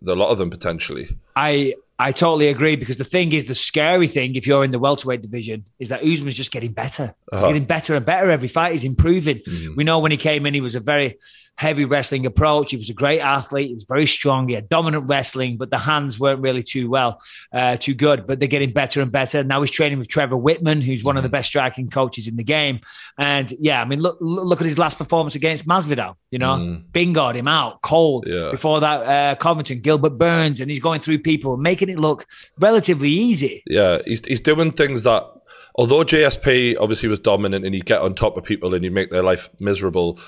a 0.06 0.14
lot 0.14 0.30
of 0.30 0.38
them 0.38 0.50
potentially. 0.50 1.08
I 1.36 1.74
I 1.98 2.12
totally 2.12 2.48
agree 2.48 2.76
because 2.76 2.98
the 2.98 3.04
thing 3.04 3.32
is 3.32 3.46
the 3.46 3.54
scary 3.54 4.06
thing 4.06 4.36
if 4.36 4.46
you're 4.46 4.62
in 4.62 4.70
the 4.70 4.78
welterweight 4.78 5.22
division 5.22 5.64
is 5.80 5.88
that 5.88 6.04
Usman's 6.04 6.36
just 6.36 6.52
getting 6.52 6.72
better. 6.72 7.14
He's 7.32 7.38
Uh-huh. 7.38 7.46
getting 7.48 7.64
better 7.64 7.94
and 7.96 8.06
better 8.06 8.30
every 8.30 8.46
fight. 8.48 8.72
He's 8.72 8.84
improving. 8.84 9.38
Mm-hmm. 9.38 9.74
We 9.76 9.84
know 9.84 9.98
when 9.98 10.12
he 10.12 10.18
came 10.18 10.46
in, 10.46 10.54
he 10.54 10.60
was 10.60 10.74
a 10.76 10.80
very 10.80 11.18
heavy 11.58 11.84
wrestling 11.84 12.24
approach. 12.24 12.70
He 12.70 12.76
was 12.76 12.88
a 12.88 12.94
great 12.94 13.18
athlete. 13.20 13.66
He 13.68 13.74
was 13.74 13.84
very 13.84 14.06
strong. 14.06 14.46
He 14.48 14.54
had 14.54 14.68
dominant 14.68 15.08
wrestling, 15.08 15.56
but 15.56 15.70
the 15.70 15.78
hands 15.78 16.18
weren't 16.18 16.40
really 16.40 16.62
too 16.62 16.88
well, 16.88 17.20
uh, 17.52 17.76
too 17.76 17.94
good. 17.94 18.28
But 18.28 18.38
they're 18.38 18.46
getting 18.48 18.70
better 18.70 19.00
and 19.02 19.10
better. 19.10 19.42
Now 19.42 19.60
he's 19.60 19.72
training 19.72 19.98
with 19.98 20.06
Trevor 20.06 20.36
Wittman, 20.36 20.82
who's 20.82 21.02
one 21.04 21.16
of 21.16 21.18
Mm-hmm. 21.18 21.24
the 21.24 21.30
best 21.30 21.48
striking 21.48 21.90
coaches 21.90 22.28
in 22.28 22.36
the 22.36 22.44
game. 22.44 22.78
And 23.18 23.50
yeah, 23.58 23.82
I 23.82 23.84
mean, 23.86 24.00
look 24.00 24.18
look 24.20 24.60
at 24.60 24.66
his 24.66 24.78
last 24.78 24.98
performance 24.98 25.34
against 25.34 25.66
Masvidal. 25.66 26.14
You 26.30 26.38
know, 26.38 26.80
bingoed 26.92 27.34
him 27.34 27.48
out 27.48 27.82
cold. 27.82 28.26
Mm. 28.26 28.44
Yeah. 28.44 28.50
Before 28.52 28.78
that, 28.80 29.02
uh, 29.02 29.34
Covington, 29.34 29.80
Gilbert 29.80 30.16
Burns, 30.16 30.60
and 30.60 30.70
he's 30.70 30.78
going 30.80 31.00
through 31.00 31.18
people, 31.18 31.56
making 31.56 31.88
it 31.88 31.98
look 31.98 32.24
relatively 32.60 33.10
easy. 33.10 33.64
Yeah, 33.66 33.98
he's 34.04 34.24
he's 34.24 34.40
doing 34.40 34.70
things 34.70 35.02
that, 35.02 35.24
although 35.74 36.04
GSP 36.04 36.76
obviously 36.80 37.08
was 37.08 37.18
dominant 37.18 37.64
and 37.64 37.74
he'd 37.74 37.84
get 37.86 38.00
on 38.00 38.14
top 38.14 38.36
of 38.36 38.44
people 38.44 38.74
and 38.74 38.84
he'd 38.84 38.92
make 38.92 39.10
their 39.10 39.24
life 39.24 39.50
miserable. 39.58 40.20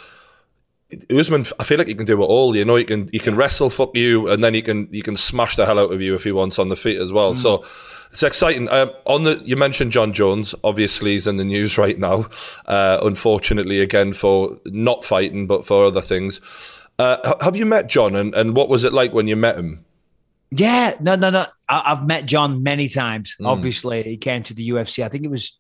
Usman, 1.11 1.47
I 1.59 1.65
feel 1.65 1.79
like 1.79 1.87
he 1.87 1.95
can 1.95 2.07
do 2.07 2.23
it 2.23 2.27
all. 2.27 2.57
You 2.57 2.65
know, 2.65 2.77
he 2.77 2.85
can 2.85 3.09
he 3.13 3.19
can 3.19 3.37
wrestle, 3.37 3.71
fuck 3.71 3.97
you, 3.97 4.29
and 4.29 4.43
then 4.43 4.55
he 4.55 4.63
can 4.63 4.89
he 4.93 5.03
can 5.03 5.17
smash 5.17 5.57
the 5.57 5.67
hell 5.67 5.79
out 5.79 5.93
of 5.93 6.01
you 6.01 6.15
if 6.15 6.25
he 6.25 6.33
wants 6.33 6.59
on 6.59 6.69
the 6.69 6.77
feet 6.77 7.01
as 7.01 7.13
well. 7.13 7.37
So 7.37 7.65
it's 8.11 8.23
exciting. 8.23 8.69
Um, 8.69 8.91
on 9.07 9.25
the 9.25 9.41
you 9.45 9.57
mentioned 9.57 9.93
Jon 9.93 10.13
Jones. 10.13 10.55
Obviously, 10.65 11.13
he's 11.13 11.27
in 11.27 11.37
the 11.37 11.45
news 11.45 11.79
right 11.79 11.99
now. 11.99 12.27
Uh, 12.67 12.99
unfortunately, 13.03 13.81
again 13.81 14.13
for 14.13 14.59
not 14.67 15.05
fighting, 15.05 15.47
but 15.47 15.65
for 15.65 15.85
other 15.85 16.03
things. 16.03 16.41
Uh, 16.99 17.35
have 17.41 17.57
you 17.57 17.65
met 17.65 17.87
Jon, 17.87 18.15
and, 18.15 18.35
and 18.35 18.55
what 18.55 18.69
was 18.69 18.85
it 18.85 18.93
like 18.93 19.15
when 19.15 19.27
you 19.27 19.37
met 19.37 19.57
him? 19.57 19.85
Yeah, 20.51 20.97
no, 21.01 21.15
no, 21.15 21.31
no. 21.31 21.47
I, 21.69 21.83
I've 21.87 22.07
met 22.07 22.27
Jon 22.27 22.63
many 22.63 22.89
times. 22.89 23.37
Mm. 23.41 23.47
Obviously, 23.47 24.03
he 24.03 24.17
came 24.17 24.43
to 24.43 24.55
the 24.55 24.69
UFC. 24.71 25.05
I 25.05 25.09
think 25.09 25.25
it 25.25 25.31
was 25.31 25.57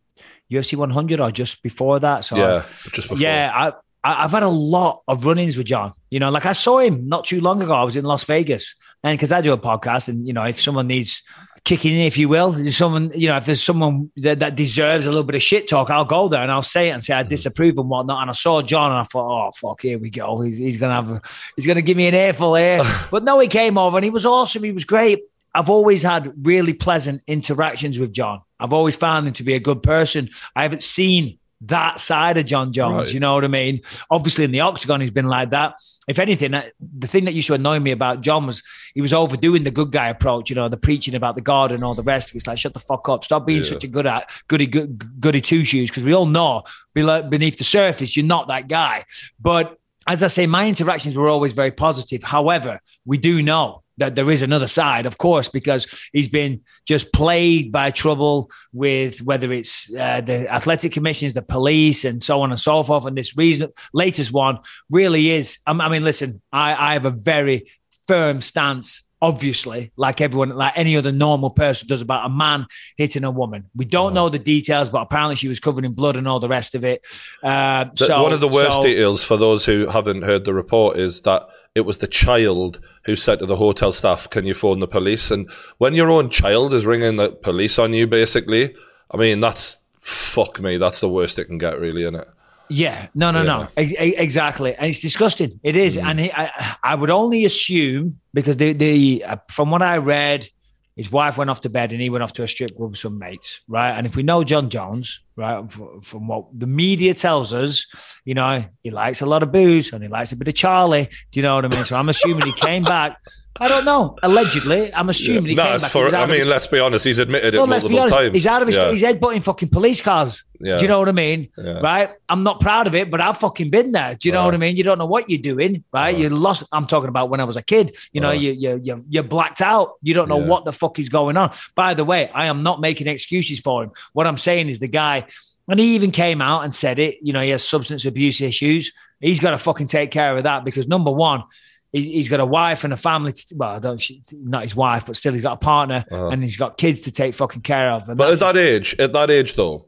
UFC 0.50 0.76
100 0.76 1.20
or 1.20 1.30
just 1.30 1.62
before 1.62 2.00
that. 2.00 2.24
So 2.24 2.36
yeah, 2.36 2.66
just 2.92 3.08
before. 3.08 3.18
yeah, 3.22 3.52
I, 3.54 3.72
I 4.02 4.24
I've 4.24 4.30
had 4.30 4.42
a 4.42 4.48
lot 4.48 5.02
of 5.08 5.24
run-ins 5.24 5.56
with 5.56 5.66
Jon. 5.66 5.92
You 6.10 6.20
know, 6.20 6.30
like 6.30 6.46
I 6.46 6.52
saw 6.52 6.78
him 6.78 7.08
not 7.08 7.24
too 7.26 7.40
long 7.40 7.62
ago. 7.62 7.72
I 7.72 7.84
was 7.84 7.96
in 7.96 8.04
Las 8.04 8.24
Vegas, 8.24 8.74
and 9.02 9.16
because 9.16 9.32
I 9.32 9.40
do 9.40 9.52
a 9.52 9.58
podcast, 9.58 10.08
and 10.08 10.26
you 10.26 10.32
know, 10.32 10.44
if 10.44 10.60
someone 10.60 10.86
needs 10.86 11.22
kicking 11.64 11.92
in, 11.92 12.00
if 12.00 12.16
you 12.16 12.28
will, 12.28 12.56
if 12.56 12.74
someone, 12.74 13.12
you 13.14 13.28
know, 13.28 13.36
if 13.36 13.46
there's 13.46 13.62
someone 13.62 14.10
that, 14.16 14.40
that 14.40 14.56
deserves 14.56 15.06
a 15.06 15.10
little 15.10 15.24
bit 15.24 15.34
of 15.34 15.42
shit 15.42 15.68
talk, 15.68 15.90
I'll 15.90 16.04
go 16.04 16.28
there 16.28 16.42
and 16.42 16.50
I'll 16.50 16.62
say 16.62 16.88
it 16.88 16.92
and 16.92 17.04
say 17.04 17.14
I 17.14 17.20
mm-hmm. 17.20 17.28
disapprove 17.28 17.78
and 17.78 17.88
whatnot. 17.88 18.22
And 18.22 18.30
I 18.30 18.34
saw 18.34 18.62
Jon, 18.62 18.92
and 18.92 19.00
I 19.00 19.04
thought, 19.04 19.48
oh 19.48 19.52
fuck, 19.52 19.82
here 19.82 19.98
we 19.98 20.10
go. 20.10 20.40
He's 20.40 20.56
he's 20.56 20.76
gonna 20.76 20.94
have, 20.94 21.10
a, 21.10 21.22
he's 21.56 21.66
gonna 21.66 21.82
give 21.82 21.96
me 21.96 22.06
an 22.06 22.14
earful 22.14 22.54
here. 22.54 22.82
but 23.10 23.24
no, 23.24 23.38
he 23.38 23.48
came 23.48 23.76
over 23.78 23.96
and 23.96 24.04
he 24.04 24.10
was 24.10 24.26
awesome. 24.26 24.64
He 24.64 24.72
was 24.72 24.84
great. 24.84 25.20
I've 25.54 25.70
always 25.70 26.02
had 26.02 26.32
really 26.46 26.72
pleasant 26.72 27.22
interactions 27.26 27.98
with 27.98 28.12
Jon. 28.12 28.40
I've 28.60 28.72
always 28.72 28.94
found 28.94 29.26
him 29.26 29.34
to 29.34 29.42
be 29.42 29.54
a 29.54 29.60
good 29.60 29.82
person. 29.82 30.30
I 30.54 30.62
haven't 30.62 30.84
seen 30.84 31.39
that 31.62 32.00
side 32.00 32.38
of 32.38 32.46
Jon 32.46 32.72
Jones. 32.72 32.94
Right. 32.96 33.14
You 33.14 33.20
know 33.20 33.34
what 33.34 33.44
I 33.44 33.48
mean? 33.48 33.82
Obviously, 34.10 34.44
in 34.44 34.50
the 34.50 34.60
octagon, 34.60 35.00
he's 35.00 35.10
been 35.10 35.28
like 35.28 35.50
that. 35.50 35.74
If 36.08 36.18
anything, 36.18 36.54
uh, 36.54 36.62
the 36.80 37.06
thing 37.06 37.24
that 37.26 37.34
used 37.34 37.48
to 37.48 37.54
annoy 37.54 37.78
me 37.80 37.90
about 37.90 38.22
Jon 38.22 38.46
was 38.46 38.62
he 38.94 39.00
was 39.00 39.12
overdoing 39.12 39.64
the 39.64 39.70
good 39.70 39.92
guy 39.92 40.08
approach. 40.08 40.48
You 40.48 40.56
know, 40.56 40.68
the 40.68 40.76
preaching 40.78 41.14
about 41.14 41.34
the 41.34 41.42
God 41.42 41.70
and 41.72 41.84
all 41.84 41.94
the 41.94 42.02
rest. 42.02 42.34
It's 42.34 42.46
like 42.46 42.58
shut 42.58 42.72
the 42.74 42.80
fuck 42.80 43.08
up, 43.08 43.24
stop 43.24 43.46
being 43.46 43.62
Yeah. 43.62 43.68
such 43.68 43.84
a 43.84 43.88
good 43.88 44.06
at 44.06 44.30
goody 44.48 44.66
good, 44.66 45.20
goody 45.20 45.40
two 45.40 45.64
shoes 45.64 45.90
because 45.90 46.04
we 46.04 46.14
all 46.14 46.26
know 46.26 46.62
below, 46.94 47.22
beneath 47.22 47.58
the 47.58 47.64
surface 47.64 48.16
you're 48.16 48.24
not 48.26 48.48
that 48.48 48.68
guy. 48.68 49.04
But 49.38 49.76
as 50.06 50.24
I 50.24 50.28
say, 50.28 50.46
my 50.46 50.66
interactions 50.66 51.14
were 51.14 51.28
always 51.28 51.52
very 51.52 51.70
positive. 51.70 52.22
However, 52.22 52.80
we 53.04 53.18
do 53.18 53.42
know 53.42 53.82
that 54.00 54.16
there 54.16 54.30
is 54.30 54.42
another 54.42 54.66
side, 54.66 55.06
of 55.06 55.18
course, 55.18 55.48
because 55.48 56.08
he's 56.12 56.28
been 56.28 56.60
just 56.86 57.12
plagued 57.12 57.72
by 57.72 57.90
trouble 57.90 58.50
with 58.72 59.22
whether 59.22 59.52
it's 59.52 59.90
uh, 59.94 60.20
the 60.20 60.52
athletic 60.52 60.92
commissions, 60.92 61.32
the 61.32 61.42
police, 61.42 62.04
and 62.04 62.22
so 62.22 62.42
on 62.42 62.50
and 62.50 62.60
so 62.60 62.82
forth. 62.82 63.06
And 63.06 63.16
this 63.16 63.36
reason, 63.36 63.70
latest 63.94 64.32
one 64.32 64.58
really 64.90 65.30
is. 65.30 65.58
I 65.66 65.72
I 65.72 65.88
mean, 65.88 66.04
listen, 66.04 66.42
I, 66.52 66.90
I 66.90 66.92
have 66.94 67.06
a 67.06 67.10
very 67.10 67.70
firm 68.06 68.40
stance. 68.40 69.04
Obviously, 69.22 69.92
like 69.96 70.22
everyone, 70.22 70.50
like 70.50 70.72
any 70.76 70.96
other 70.96 71.12
normal 71.12 71.50
person 71.50 71.86
does 71.88 72.00
about 72.00 72.24
a 72.24 72.28
man 72.30 72.66
hitting 72.96 73.22
a 73.24 73.30
woman. 73.30 73.66
We 73.76 73.84
don't 73.84 74.14
know 74.14 74.30
the 74.30 74.38
details, 74.38 74.88
but 74.88 75.02
apparently 75.02 75.36
she 75.36 75.46
was 75.48 75.60
covered 75.60 75.84
in 75.84 75.92
blood 75.92 76.16
and 76.16 76.26
all 76.26 76.40
the 76.40 76.48
rest 76.48 76.74
of 76.74 76.84
it. 76.86 77.04
Uh, 77.42 77.84
The- 77.94 78.06
so 78.06 78.22
one 78.22 78.32
of 78.32 78.40
the 78.40 78.48
worst 78.48 78.76
so- 78.76 78.82
details 78.82 79.22
for 79.22 79.36
those 79.36 79.66
who 79.66 79.86
haven't 79.88 80.22
heard 80.22 80.46
the 80.46 80.54
report 80.54 80.98
is 80.98 81.20
that 81.22 81.46
it 81.74 81.82
was 81.82 81.98
the 81.98 82.06
child 82.06 82.80
who 83.04 83.14
said 83.14 83.40
to 83.40 83.46
the 83.46 83.56
hotel 83.56 83.92
staff, 83.92 84.28
"Can 84.30 84.46
you 84.46 84.54
phone 84.54 84.80
the 84.80 84.88
police?" 84.88 85.30
And 85.30 85.50
when 85.76 85.94
your 85.94 86.10
own 86.10 86.30
child 86.30 86.72
is 86.72 86.86
ringing 86.86 87.16
the 87.16 87.30
police 87.30 87.78
on 87.78 87.92
you, 87.92 88.06
basically, 88.06 88.74
I 89.10 89.16
mean, 89.18 89.40
that's 89.40 89.76
fuck 90.00 90.60
me. 90.60 90.78
That's 90.78 91.00
the 91.00 91.08
worst 91.10 91.38
it 91.38 91.44
can 91.44 91.58
get, 91.58 91.78
really, 91.78 92.02
isn't 92.02 92.14
it? 92.16 92.28
Yeah, 92.70 93.08
no, 93.14 93.30
no, 93.32 93.42
no, 93.42 93.68
E- 93.78 93.96
e- 94.00 94.14
exactly, 94.16 94.74
and 94.76 94.86
it's 94.86 95.00
disgusting. 95.00 95.58
It 95.62 95.76
is, 95.76 95.96
Mm. 95.96 96.04
and 96.04 96.20
he, 96.20 96.32
I, 96.32 96.76
I 96.84 96.94
would 96.94 97.10
only 97.10 97.44
assume 97.44 98.20
because 98.32 98.56
the 98.56 98.72
the 98.72 99.24
uh, 99.24 99.36
from 99.50 99.70
what 99.72 99.82
I 99.82 99.96
read, 99.98 100.48
his 100.96 101.10
wife 101.10 101.36
went 101.36 101.50
off 101.50 101.60
to 101.62 101.68
bed 101.70 101.92
and 101.92 102.00
he 102.00 102.10
went 102.10 102.22
off 102.22 102.32
to 102.34 102.42
a 102.42 102.48
strip 102.48 102.76
club 102.76 102.90
with 102.90 102.98
some 103.00 103.18
mates, 103.18 103.60
right? 103.68 103.90
And 103.96 104.06
if 104.06 104.14
we 104.16 104.22
know 104.22 104.44
Jon 104.44 104.70
Jones, 104.70 105.20
right, 105.36 105.64
f- 105.64 105.80
from 106.04 106.28
what 106.28 106.44
the 106.56 106.66
media 106.66 107.12
tells 107.14 107.52
us, 107.54 107.86
you 108.24 108.34
know, 108.34 108.64
he 108.82 108.90
likes 108.90 109.20
a 109.22 109.26
lot 109.26 109.42
of 109.42 109.50
booze 109.50 109.92
and 109.92 110.02
he 110.04 110.08
likes 110.08 110.30
a 110.32 110.36
bit 110.36 110.46
of 110.48 110.54
Charlie. 110.54 111.08
Do 111.32 111.40
you 111.40 111.42
know 111.42 111.56
what 111.56 111.64
I 111.64 111.68
mean? 111.74 111.84
So 111.84 111.96
I'm 111.96 112.08
assuming 112.08 112.46
he 112.46 112.52
came 112.52 112.82
back. 112.84 113.16
I 113.58 113.68
don't 113.68 113.84
know. 113.84 114.16
Allegedly, 114.22 114.94
I'm 114.94 115.08
assuming 115.10 115.46
he 115.50 115.54
no, 115.54 115.64
came 115.64 115.72
back. 115.72 115.82
He 115.82 115.88
for. 115.88 116.06
out 116.06 116.14
I 116.14 116.26
mean, 116.26 116.38
his- 116.38 116.46
let's 116.46 116.66
be 116.66 116.78
honest. 116.78 117.04
He's 117.04 117.18
admitted 117.18 117.54
it 117.54 117.58
well, 117.58 117.66
multiple 117.66 117.98
honest. 117.98 118.14
times. 118.14 118.34
He's 118.34 118.46
out 118.46 118.62
of 118.62 118.68
his. 118.68 118.76
Yeah. 118.76 118.90
He's 118.90 119.02
headbutting 119.02 119.42
fucking 119.42 119.68
police 119.68 120.00
cars. 120.00 120.44
Yeah. 120.60 120.76
Do 120.76 120.82
you 120.82 120.88
know 120.88 120.98
what 120.98 121.08
I 121.08 121.12
mean? 121.12 121.48
Yeah. 121.58 121.80
Right. 121.80 122.10
I'm 122.28 122.42
not 122.42 122.60
proud 122.60 122.86
of 122.86 122.94
it, 122.94 123.10
but 123.10 123.20
I've 123.20 123.38
fucking 123.38 123.70
been 123.70 123.92
there. 123.92 124.14
Do 124.14 124.28
you 124.28 124.32
know 124.32 124.40
Right. 124.40 124.44
what 124.46 124.54
I 124.54 124.58
mean? 124.58 124.76
You 124.76 124.84
don't 124.84 124.98
know 124.98 125.06
what 125.06 125.28
you're 125.28 125.42
doing, 125.42 125.84
right? 125.92 126.16
You 126.16 126.30
lost. 126.30 126.62
I'm 126.72 126.86
talking 126.86 127.08
about 127.08 127.28
when 127.28 127.40
I 127.40 127.44
was 127.44 127.56
a 127.56 127.62
kid. 127.62 127.96
You 128.12 128.20
know, 128.20 128.28
Right. 128.28 128.40
you 128.40 128.52
you 128.52 128.80
you 128.82 129.04
you're 129.08 129.22
blacked 129.24 129.60
out. 129.60 129.94
You 130.02 130.14
don't 130.14 130.28
know 130.28 130.38
Yeah. 130.40 130.46
what 130.46 130.64
the 130.64 130.72
fuck 130.72 130.98
is 130.98 131.08
going 131.08 131.36
on. 131.36 131.50
By 131.74 131.94
the 131.94 132.04
way, 132.04 132.30
I 132.32 132.46
am 132.46 132.62
not 132.62 132.80
making 132.80 133.08
excuses 133.08 133.58
for 133.60 133.82
him. 133.84 133.90
What 134.12 134.26
I'm 134.26 134.38
saying 134.38 134.68
is 134.68 134.78
the 134.78 134.88
guy. 134.88 135.26
And 135.68 135.78
he 135.78 135.94
even 135.94 136.10
came 136.10 136.40
out 136.42 136.64
and 136.64 136.74
said 136.74 136.98
it. 136.98 137.18
You 137.22 137.32
know, 137.32 137.40
he 137.42 137.50
has 137.50 137.62
substance 137.62 138.04
abuse 138.04 138.40
issues. 138.40 138.90
He's 139.20 139.38
got 139.38 139.50
to 139.52 139.58
fucking 139.58 139.86
take 139.86 140.10
care 140.10 140.36
of 140.36 140.42
that 140.44 140.64
because 140.64 140.88
number 140.88 141.12
one, 141.12 141.44
he- 141.92 142.12
he's 142.12 142.28
got 142.28 142.40
a 142.40 142.46
wife 142.46 142.84
and 142.84 142.92
a 142.92 142.96
family. 142.96 143.32
To, 143.32 143.54
well, 143.56 143.70
I 143.76 143.78
don't, 143.78 143.98
she- 144.00 144.22
not 144.32 144.62
his 144.62 144.74
wife, 144.76 145.06
but 145.06 145.16
still, 145.16 145.32
he's 145.32 145.42
got 145.42 145.54
a 145.54 145.56
partner 145.56 146.04
and 146.10 146.42
he's 146.42 146.56
got 146.56 146.78
kids 146.78 147.00
to 147.00 147.10
take 147.12 147.34
fucking 147.34 147.62
care 147.62 147.90
of. 147.90 148.08
And 148.08 148.20
Uh-huh. 148.20 148.30
But 148.30 148.32
at 148.42 148.54
that 148.54 148.56
age, 148.56 148.96
at 148.98 149.12
that 149.12 149.30
age, 149.30 149.54
though, 149.54 149.86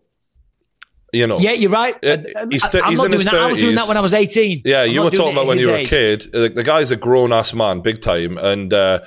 you 1.12 1.26
know, 1.26 1.38
yeah, 1.38 1.52
you're 1.52 1.70
right. 1.70 1.94
Uh, 2.02 2.16
he's 2.50 2.62
th- 2.70 2.82
am 2.82 2.90
he's 2.90 2.98
not 2.98 3.04
in 3.04 3.10
doing 3.10 3.12
his 3.12 3.24
that. 3.26 3.34
I 3.34 3.46
was 3.48 3.58
doing 3.58 3.74
that 3.74 3.86
when 3.88 3.96
I 3.98 4.00
was 4.00 4.14
18. 4.14 4.62
Yeah, 4.64 4.82
I'm 4.82 4.90
you 4.90 5.02
were 5.02 5.10
talking 5.10 5.32
about 5.32 5.46
when 5.46 5.58
you 5.58 5.68
were 5.68 5.76
a 5.76 5.84
kid. 5.84 6.22
The, 6.32 6.48
the 6.48 6.64
guy's 6.64 6.90
a 6.90 6.96
grown 6.96 7.32
ass 7.34 7.52
man, 7.52 7.80
big 7.80 8.00
time, 8.00 8.38
and 8.38 8.72
uh, 8.72 9.00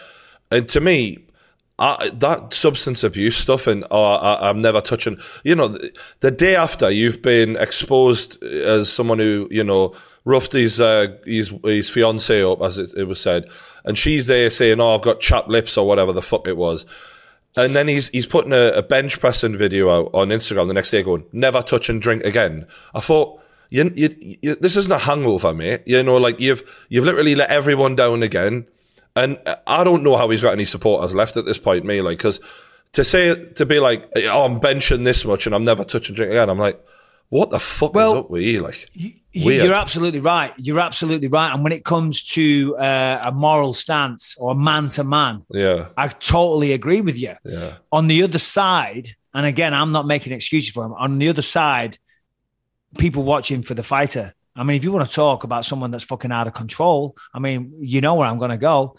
and 0.52 0.68
to 0.70 0.80
me. 0.80 1.20
I, 1.78 2.10
that 2.14 2.54
substance 2.54 3.04
abuse 3.04 3.36
stuff, 3.36 3.68
and 3.68 3.84
oh, 3.92 4.02
I, 4.02 4.50
I'm 4.50 4.62
never 4.62 4.80
touching. 4.80 5.18
You 5.44 5.56
know, 5.56 5.68
the, 5.68 5.92
the 6.22 6.32
day 6.32 6.56
after 6.56 6.90
you've 6.90 7.22
been 7.22 7.58
exposed 7.58 8.42
as 8.42 8.90
someone 8.90 9.20
who 9.20 9.50
you 9.52 9.62
know 9.62 9.94
roughed 10.26 10.52
his 10.52 10.82
uh, 10.82 11.18
his 11.26 11.54
his 11.64 11.90
fiance 11.90 12.44
up, 12.44 12.62
as 12.62 12.78
it, 12.78 12.92
it 12.98 13.06
was 13.06 13.22
said, 13.22 13.48
and 13.86 13.98
she's 13.98 14.28
there 14.28 14.50
saying, 14.50 14.82
"Oh, 14.82 14.96
I've 14.96 15.02
got 15.02 15.22
chapped 15.22 15.48
lips" 15.48 15.78
or 15.78 15.88
whatever 15.88 16.12
the 16.12 16.22
fuck 16.22 16.48
it 16.48 16.58
was. 16.58 16.86
And 17.56 17.74
then 17.74 17.88
he's 17.88 18.10
he's 18.10 18.26
putting 18.26 18.52
a, 18.52 18.74
a 18.74 18.84
bench 18.84 19.20
pressing 19.20 19.58
video 19.58 19.90
out 19.90 20.12
on 20.14 20.30
Instagram 20.30 20.68
the 20.68 20.74
next 20.74 20.92
day, 20.92 21.04
going 21.04 21.26
never 21.32 21.62
touch 21.62 21.88
and 21.88 22.02
drink 22.02 22.24
again. 22.24 22.68
I 22.94 23.00
thought. 23.00 23.42
You, 23.72 23.92
you, 23.96 24.38
you, 24.42 24.56
this 24.56 24.78
isn't 24.78 24.92
a 24.92 25.00
hangover, 25.00 25.52
mate. 25.52 25.82
You 25.86 26.04
know, 26.04 26.18
like 26.18 26.40
you've 26.40 26.64
you've 26.88 27.04
literally 27.04 27.34
let 27.34 27.50
everyone 27.50 27.96
down 27.96 28.22
again, 28.22 28.68
and 29.16 29.40
I 29.66 29.84
don't 29.84 30.04
know 30.04 30.16
how 30.16 30.30
he's 30.30 30.44
got 30.44 30.54
any 30.54 30.66
supporters 30.66 31.16
left 31.16 31.36
at 31.36 31.46
this 31.46 31.58
point, 31.58 31.84
me. 31.84 32.00
Like, 32.02 32.20
because 32.20 32.40
to 32.94 33.04
say 33.04 33.36
to 33.36 33.66
be 33.66 33.80
like, 33.80 34.10
oh, 34.16 34.46
I'm 34.46 34.60
benching 34.60 35.04
this 35.04 35.26
much 35.26 35.46
and 35.46 35.56
I'm 35.56 35.66
never 35.66 35.84
touching 35.84 36.16
drink 36.16 36.32
again. 36.32 36.50
I'm 36.50 36.60
like, 36.60 36.80
what 37.30 37.50
the 37.50 37.60
fuck 37.60 37.94
Well, 37.94 38.12
is 38.14 38.18
up 38.20 38.30
with 38.30 38.44
you? 38.44 38.62
Like, 38.62 38.90
weird. 38.96 39.66
You're 39.66 39.74
absolutely 39.74 40.20
right. 40.20 40.54
You're 40.58 40.80
absolutely 40.80 41.28
right. 41.28 41.54
And 41.54 41.64
when 41.64 41.74
it 41.74 41.84
comes 41.84 42.24
to 42.36 42.76
uh, 42.78 43.24
a 43.26 43.32
moral 43.32 43.74
stance 43.74 44.36
or 44.38 44.56
man 44.56 44.90
to 44.90 45.04
man, 45.04 45.44
yeah, 45.50 45.88
I 45.98 46.08
totally 46.08 46.74
agree 46.74 47.02
with 47.02 47.18
you. 47.18 47.34
yeah, 47.44 47.74
On 47.92 48.08
the 48.08 48.24
other 48.24 48.40
side, 48.40 49.10
and 49.34 49.46
again, 49.46 49.74
I'm 49.74 49.92
not 49.92 50.06
making 50.08 50.34
excuses 50.34 50.70
for 50.70 50.86
him. 50.86 50.94
On 50.94 51.18
the 51.18 51.30
other 51.30 51.42
side, 51.42 51.98
people 52.98 53.24
watching 53.24 53.62
for 53.64 53.74
the 53.74 53.84
fighter. 53.84 54.34
I 54.56 54.64
mean, 54.64 54.78
if 54.78 54.84
you 54.86 54.92
want 54.94 55.10
to 55.10 55.14
talk 55.14 55.44
about 55.44 55.66
someone 55.66 55.92
that's 55.92 56.06
fucking 56.06 56.32
out 56.32 56.48
of 56.48 56.54
control, 56.54 57.18
I 57.34 57.40
mean, 57.40 57.74
you 57.82 58.00
know 58.00 58.16
where 58.16 58.28
I'm 58.28 58.38
going 58.40 58.52
to 58.52 58.58
go. 58.58 58.96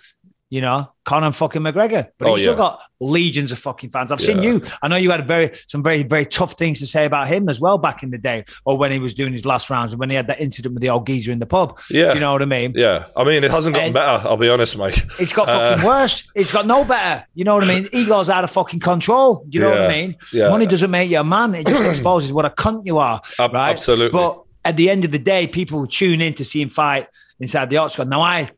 You 0.49 0.61
know, 0.61 0.93
Conor 1.05 1.33
fucking 1.33 1.61
McGregor, 1.63 2.07
but 2.21 2.29
Oh, 2.29 2.35
he's 2.35 2.43
still 2.45 2.55
got 2.55 2.81
legions 3.01 3.51
of 3.51 3.59
fucking 3.59 3.91
fans. 3.91 4.13
I've 4.13 4.21
seen 4.21 4.45
you. 4.45 4.63
I 4.81 4.87
know 4.87 4.95
you 4.95 5.11
had 5.11 5.27
very 5.27 5.51
some 5.67 5.83
very 5.83 6.05
very 6.05 6.25
tough 6.25 6.53
things 6.53 6.79
to 6.79 6.87
say 6.87 7.05
about 7.05 7.27
him 7.27 7.49
as 7.49 7.59
well 7.61 7.79
back 7.79 8.05
in 8.05 8.13
the 8.13 8.19
day, 8.19 8.45
or 8.65 8.79
when 8.79 8.93
he 8.93 9.01
was 9.01 9.13
doing 9.13 9.33
his 9.33 9.45
last 9.45 9.71
rounds, 9.71 9.91
and 9.93 9.99
when 9.99 10.09
he 10.09 10.15
had 10.15 10.29
that 10.29 10.41
incident 10.41 10.75
with 10.75 10.83
the 10.83 10.89
old 10.91 11.05
geezer 11.05 11.33
in 11.33 11.41
the 11.41 11.47
pub. 11.47 11.81
Yeah. 11.91 12.11
Do 12.11 12.15
you 12.15 12.21
know 12.21 12.31
what 12.31 12.43
I 12.43 12.45
mean? 12.45 12.75
yeah. 12.77 13.07
I 13.17 13.25
mean, 13.25 13.43
it 13.43 13.51
hasn't 13.51 13.75
gotten 13.75 13.87
And- 13.89 13.95
better. 13.95 14.29
I'll 14.29 14.37
be 14.37 14.49
honest, 14.49 14.79
Mike. 14.79 14.95
It's 15.19 15.33
got 15.33 15.49
Uh, 15.49 15.71
fucking 15.75 15.85
worse. 15.85 16.23
It's 16.37 16.53
got 16.53 16.65
no 16.65 16.85
better. 16.85 17.27
You 17.35 17.43
know 17.43 17.57
what 17.57 17.65
I 17.65 17.75
mean? 17.75 17.89
Ego's 17.93 18.31
out 18.31 18.45
of 18.45 18.51
fucking 18.53 18.79
control. 18.79 19.45
Do 19.49 19.59
you 19.59 19.65
know 19.65 19.71
what 19.71 19.81
I 19.81 19.89
mean? 19.89 20.15
Yeah. 20.33 20.51
Money 20.51 20.67
doesn't 20.67 20.93
make 20.93 21.11
you 21.11 21.19
a 21.19 21.25
man. 21.25 21.57
It 21.57 21.67
just 21.67 21.85
exposes 21.89 22.33
what 22.33 22.45
a 22.45 22.51
cunt 22.51 22.87
you 22.87 22.99
are. 22.99 23.21
Ab- 23.41 23.53
right? 23.53 23.71
absolutely. 23.71 24.17
But 24.17 24.43
at 24.65 24.77
the 24.77 24.91
end 24.91 25.05
of 25.05 25.11
the 25.11 25.19
day, 25.19 25.49
people 25.49 25.85
tune 25.89 26.21
in 26.21 26.35
to 26.35 26.45
see 26.45 26.63
him 26.63 26.69
fight 26.69 27.09
inside 27.41 27.69
the 27.69 27.79
octagon. 27.79 28.09
Now, 28.09 28.21
I 28.21 28.49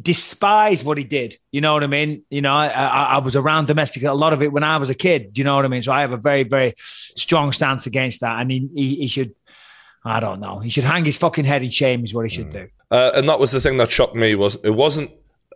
despise 0.00 0.84
what 0.84 0.98
he 0.98 1.04
did. 1.04 1.38
You 1.52 1.60
know 1.60 1.72
what 1.72 1.82
I 1.82 1.86
mean? 1.86 2.22
You 2.30 2.42
know, 2.42 2.52
I, 2.52 2.66
I, 2.68 3.04
I 3.14 3.18
was 3.18 3.36
around 3.36 3.66
domestic 3.66 4.02
a 4.02 4.12
lot 4.12 4.32
of 4.32 4.42
it 4.42 4.52
when 4.52 4.62
I 4.62 4.76
was 4.76 4.90
a 4.90 4.94
kid. 4.94 5.36
You 5.38 5.44
know 5.44 5.56
what 5.56 5.64
I 5.64 5.68
mean? 5.68 5.82
So 5.82 5.92
I 5.92 6.02
have 6.02 6.12
a 6.12 6.16
very, 6.16 6.42
very 6.42 6.74
strong 6.78 7.52
stance 7.52 7.86
against 7.86 8.20
that. 8.20 8.40
And 8.40 8.50
he, 8.50 8.68
he, 8.74 8.94
he 8.96 9.06
should, 9.06 9.34
I 10.04 10.20
don't 10.20 10.40
know, 10.40 10.58
he 10.58 10.70
should 10.70 10.84
hang 10.84 11.04
his 11.04 11.16
fucking 11.16 11.44
head 11.46 11.62
in 11.62 11.70
shame, 11.70 12.04
is 12.04 12.12
what 12.14 12.28
he 12.28 12.32
Mm. 12.32 12.36
should 12.36 12.50
do. 12.50 12.68
Uh, 12.90 13.10
and 13.14 13.28
that 13.28 13.40
was 13.40 13.50
the 13.50 13.60
thing 13.60 13.78
that 13.78 13.90
shocked 13.90 14.14
me 14.14 14.34
was 14.34 14.56
it 14.62 14.70
wasn't 14.70 15.10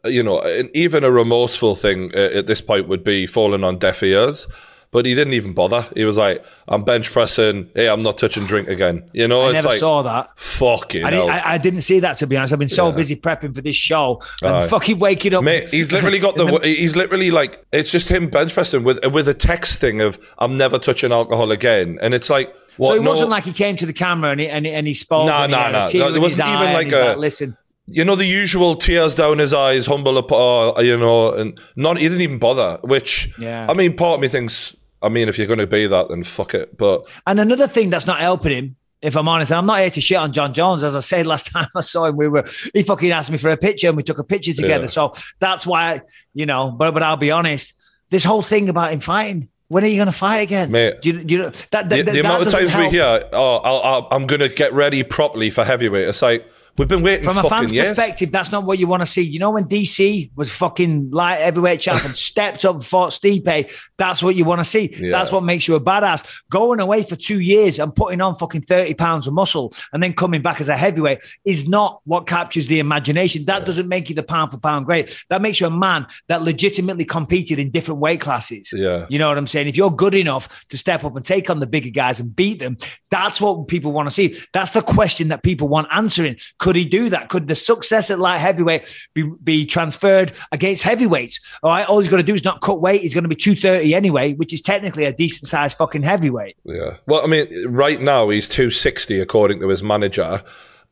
you 0.05 0.23
know 0.23 0.43
even 0.73 1.05
a 1.05 1.11
remorseful 1.11 1.77
thing 1.77 2.11
uh, 2.15 2.31
at 2.35 2.47
this 2.47 2.63
point 2.63 2.89
would 2.89 3.05
be 3.05 3.27
falling 3.27 3.63
on 3.63 3.79
deaf 3.79 4.03
ears 4.03 4.49
but 4.93 5.07
he 5.07 5.15
didn't 5.15 5.35
even 5.35 5.53
bother 5.53 5.85
he 5.95 6.05
was 6.05 6.17
like 6.19 6.45
i'm 6.69 6.83
bench 6.83 7.13
pressing 7.13 7.69
hey 7.77 7.89
i'm 7.89 8.03
not 8.03 8.19
touching 8.19 8.45
drink 8.47 8.69
again 8.69 9.09
you 9.13 9.29
know 9.29 9.43
I 9.43 9.47
it's 9.47 9.55
never 9.55 9.69
like 9.69 9.79
saw 9.79 10.03
that. 10.03 10.31
fucking 10.39 11.05
I, 11.05 11.11
didn't, 11.11 11.31
I, 11.31 11.43
I 11.55 11.59
didn't 11.59 11.83
see 11.83 12.01
that 12.01 12.19
to 12.19 12.27
be 12.27 12.37
honest. 12.37 12.53
I've 12.53 12.59
been 12.59 12.69
so 12.69 12.89
Yeah. 12.89 12.97
busy 12.97 13.17
prepping 13.17 13.55
for 13.55 13.61
this 13.61 13.77
show 13.77 14.21
and 14.43 14.55
Aye. 14.55 14.69
fucking 14.69 14.99
waking 14.99 15.35
up. 15.35 15.45
Mate, 15.45 15.69
he's 15.69 15.93
literally 15.97 16.19
got 16.19 16.37
the. 16.37 16.59
He's 16.65 16.97
literally 16.97 17.31
like 17.31 17.65
it's 17.73 17.91
just 17.93 18.09
him 18.09 18.29
bench 18.29 18.53
pressing 18.55 18.83
with 18.85 19.05
with 19.13 19.29
a 19.29 19.35
text 19.35 19.81
thing 19.81 20.01
of 20.01 20.19
"I'm 20.39 20.57
never 20.59 20.79
touching 20.79 21.13
alcohol 21.13 21.51
again," 21.53 21.99
and 22.03 22.13
it's 22.15 22.29
like 22.31 22.55
what? 22.77 22.89
so 22.91 22.95
it 22.97 23.03
no- 23.03 23.11
wasn't 23.11 23.31
like 23.31 23.45
he 23.45 23.53
came 23.53 23.77
to 23.77 23.87
the 23.87 23.93
camera 23.93 24.31
and 24.33 24.41
he, 24.41 24.49
and, 24.49 24.67
he- 24.67 24.73
and 24.73 24.87
he 24.87 24.95
spoke. 24.95 25.27
Nah, 25.27 25.45
and 25.45 25.53
he 25.53 25.59
nah, 25.59 25.71
nah. 25.71 25.87
No, 25.93 26.07
in 26.09 26.13
there 26.13 26.21
wasn't 26.21 26.49
even 26.49 26.73
like 26.73 26.93
a- 26.93 27.15
listen. 27.19 27.57
you 27.87 28.05
know 28.05 28.17
the 28.17 28.27
usual 28.27 28.75
tears 28.77 29.15
down 29.15 29.39
his 29.39 29.55
eyes, 29.55 29.87
humble 29.87 30.19
apart, 30.19 30.83
you 30.85 30.97
know, 30.99 31.33
and 31.33 31.59
not 31.77 31.99
he 31.99 32.05
didn't 32.09 32.21
even 32.23 32.39
bother. 32.39 32.79
Which 32.83 33.31
Yeah. 33.39 33.67
I 33.69 33.75
mean, 33.75 33.97
part 33.97 34.17
of 34.17 34.21
me 34.21 34.29
thinks, 34.29 34.75
I 35.03 35.09
mean, 35.09 35.29
if 35.29 35.39
you're 35.39 35.47
going 35.47 35.59
to 35.61 35.67
be 35.67 35.87
that, 35.87 36.09
then 36.09 36.25
fuck 36.25 36.55
it. 36.55 36.77
But 36.77 37.07
And 37.27 37.41
another 37.41 37.67
thing 37.67 37.91
that's 37.91 38.07
not 38.07 38.21
helping 38.21 38.53
him, 38.53 38.77
if 39.03 39.17
I'm 39.17 39.29
honest, 39.29 39.51
and 39.51 39.59
I'm 39.59 39.67
not 39.67 39.81
here 39.81 39.91
to 39.91 40.01
shit 40.01 40.19
on 40.19 40.33
Jon 40.33 40.53
Jones. 40.53 40.85
As 40.85 40.95
I 40.95 41.01
said 41.01 41.27
last 41.27 41.47
time 41.53 41.67
I 41.75 41.81
saw 41.81 42.07
him, 42.07 42.17
we 42.17 42.29
were 42.29 42.45
he 42.75 42.83
fucking 42.83 43.11
asked 43.11 43.31
me 43.31 43.39
for 43.39 43.51
a 43.51 43.57
picture 43.57 43.89
and 43.89 43.97
we 43.97 44.03
took 44.03 44.19
a 44.19 44.25
picture 44.25 44.53
together. 44.53 44.85
Yeah. 44.85 44.89
So 44.89 45.13
that's 45.39 45.67
why, 45.67 46.03
you 46.35 46.47
know, 46.47 46.71
but 46.71 46.93
but 46.93 47.03
I'll 47.03 47.17
be 47.17 47.31
honest, 47.31 47.75
this 48.11 48.25
whole 48.25 48.43
thing 48.43 48.69
about 48.69 48.93
him 48.93 49.01
fighting. 49.01 49.49
When 49.69 49.85
are 49.85 49.87
you 49.87 49.97
going 49.97 50.07
to 50.07 50.13
fight 50.13 50.39
again, 50.39 50.73
Mate, 50.73 51.01
Do 51.01 51.11
you, 51.11 51.23
do 51.23 51.33
you 51.35 51.41
know 51.43 51.51
that, 51.51 51.71
that, 51.71 51.91
the, 51.91 52.03
the 52.03 52.19
amount 52.19 52.45
of 52.45 52.51
times 52.51 52.75
we 52.75 52.89
hear, 52.89 53.29
oh, 53.33 53.57
I'll, 53.59 53.81
I'll, 53.83 54.09
I'm 54.11 54.27
going 54.27 54.41
to 54.41 54.49
get 54.49 54.73
ready 54.73 55.05
properly 55.05 55.49
for 55.49 55.63
heavyweight. 55.63 56.09
It's 56.09 56.23
like, 56.23 56.45
We've 56.79 56.89
been 56.89 57.03
waiting 57.03 57.25
From 57.25 57.39
a 57.39 57.49
fan's 57.49 57.73
years. 57.73 57.89
perspective, 57.89 58.33
that's 58.33 58.53
not 58.53 58.65
what 58.65 58.79
you 58.79 58.87
want 58.87 59.03
to 59.03 59.07
see. 59.07 59.23
You 59.23 59.39
know, 59.39 59.51
when 59.51 59.65
DC 59.65 60.31
was 60.37 60.51
fucking 60.51 61.11
light 61.11 61.39
heavyweight 61.39 61.81
champion, 61.81 62.15
stepped 62.31 62.65
up 62.65 62.77
and 62.77 62.85
fought 62.85 63.11
Stipe, 63.11 63.71
that's 63.99 64.23
what 64.23 64.37
you 64.37 64.45
want 64.45 64.61
to 64.61 64.65
see. 64.65 64.95
Yeah. 64.95 65.11
That's 65.11 65.33
what 65.33 65.45
makes 65.45 65.69
you 65.69 65.75
a 65.75 65.81
badass. 65.81 66.43
Going 66.51 66.81
away 66.81 67.03
for 67.03 67.17
two 67.17 67.41
years 67.41 67.79
and 67.79 67.95
putting 67.95 68.21
on 68.21 68.35
fucking 68.35 68.63
30 68.63 68.95
pounds 68.95 69.27
of 69.27 69.35
muscle 69.35 69.73
and 69.93 70.03
then 70.03 70.13
coming 70.13 70.43
back 70.43 70.61
as 70.61 70.69
a 70.69 70.77
heavyweight 70.77 71.23
is 71.45 71.69
not 71.69 72.01
what 72.05 72.27
captures 72.27 72.67
the 72.67 72.79
imagination. 72.79 73.45
That 73.45 73.67
doesn't 73.67 73.89
make 73.89 74.09
you 74.09 74.15
the 74.15 74.23
pound 74.23 74.53
for 74.53 74.59
pound 74.59 74.87
great. 74.87 75.25
That 75.29 75.43
makes 75.43 75.61
you 75.61 75.67
a 75.67 75.71
man 75.71 76.07
that 76.29 76.43
legitimately 76.43 77.05
competed 77.05 77.59
in 77.59 77.71
different 77.71 78.01
weight 78.01 78.21
classes. 78.21 78.73
Yeah. 78.75 79.07
You 79.09 79.19
know 79.19 79.29
what 79.29 79.39
I'm 79.39 79.47
saying? 79.47 79.69
If 79.69 79.77
you're 79.77 79.91
good 79.91 80.15
enough 80.15 80.67
to 80.69 80.77
step 80.77 81.05
up 81.05 81.17
and 81.17 81.25
take 81.25 81.51
on 81.51 81.61
the 81.61 81.67
bigger 81.67 81.91
guys 81.91 82.21
and 82.21 82.35
beat 82.35 82.59
them, 82.59 82.77
that's 83.11 83.41
what 83.41 83.69
people 83.69 83.93
want 83.93 84.09
to 84.09 84.15
see. 84.15 84.37
That's 84.53 84.71
the 84.71 84.83
question 84.83 85.29
that 85.29 85.43
people 85.43 85.69
want 85.69 85.89
answering. 85.91 86.37
Could 86.61 86.77
he 86.77 86.85
do 86.85 87.09
that? 87.09 87.31
Could 87.31 87.49
the 87.49 87.57
success 87.57 88.11
at 88.11 88.19
light 88.19 88.39
heavyweight 88.39 89.09
be, 89.15 89.23
be 89.43 89.65
transferred 89.65 90.33
against 90.53 90.83
heavyweights? 90.83 91.41
All 91.63 91.71
right, 91.71 91.89
all 91.89 91.99
he's 91.99 92.09
got 92.09 92.19
to 92.19 92.23
do 92.23 92.35
is 92.35 92.45
not 92.45 92.61
cut 92.61 92.81
weight. 92.81 93.01
He's 93.01 93.15
going 93.15 93.25
to 93.25 93.29
be 93.29 93.35
230 93.35 93.95
anyway, 93.95 94.35
which 94.35 94.53
is 94.53 94.61
technically 94.61 95.07
a 95.07 95.13
decent 95.13 95.49
sized 95.49 95.79
fucking 95.79 96.03
heavyweight. 96.03 96.57
Yeah. 96.65 96.99
Well, 97.07 97.25
I 97.25 97.27
mean, 97.27 97.49
right 97.67 98.01
now 98.01 98.29
he's 98.29 98.49
260 98.49 99.21
according 99.21 99.61
to 99.61 99.69
his 99.69 99.83
manager. 99.83 100.43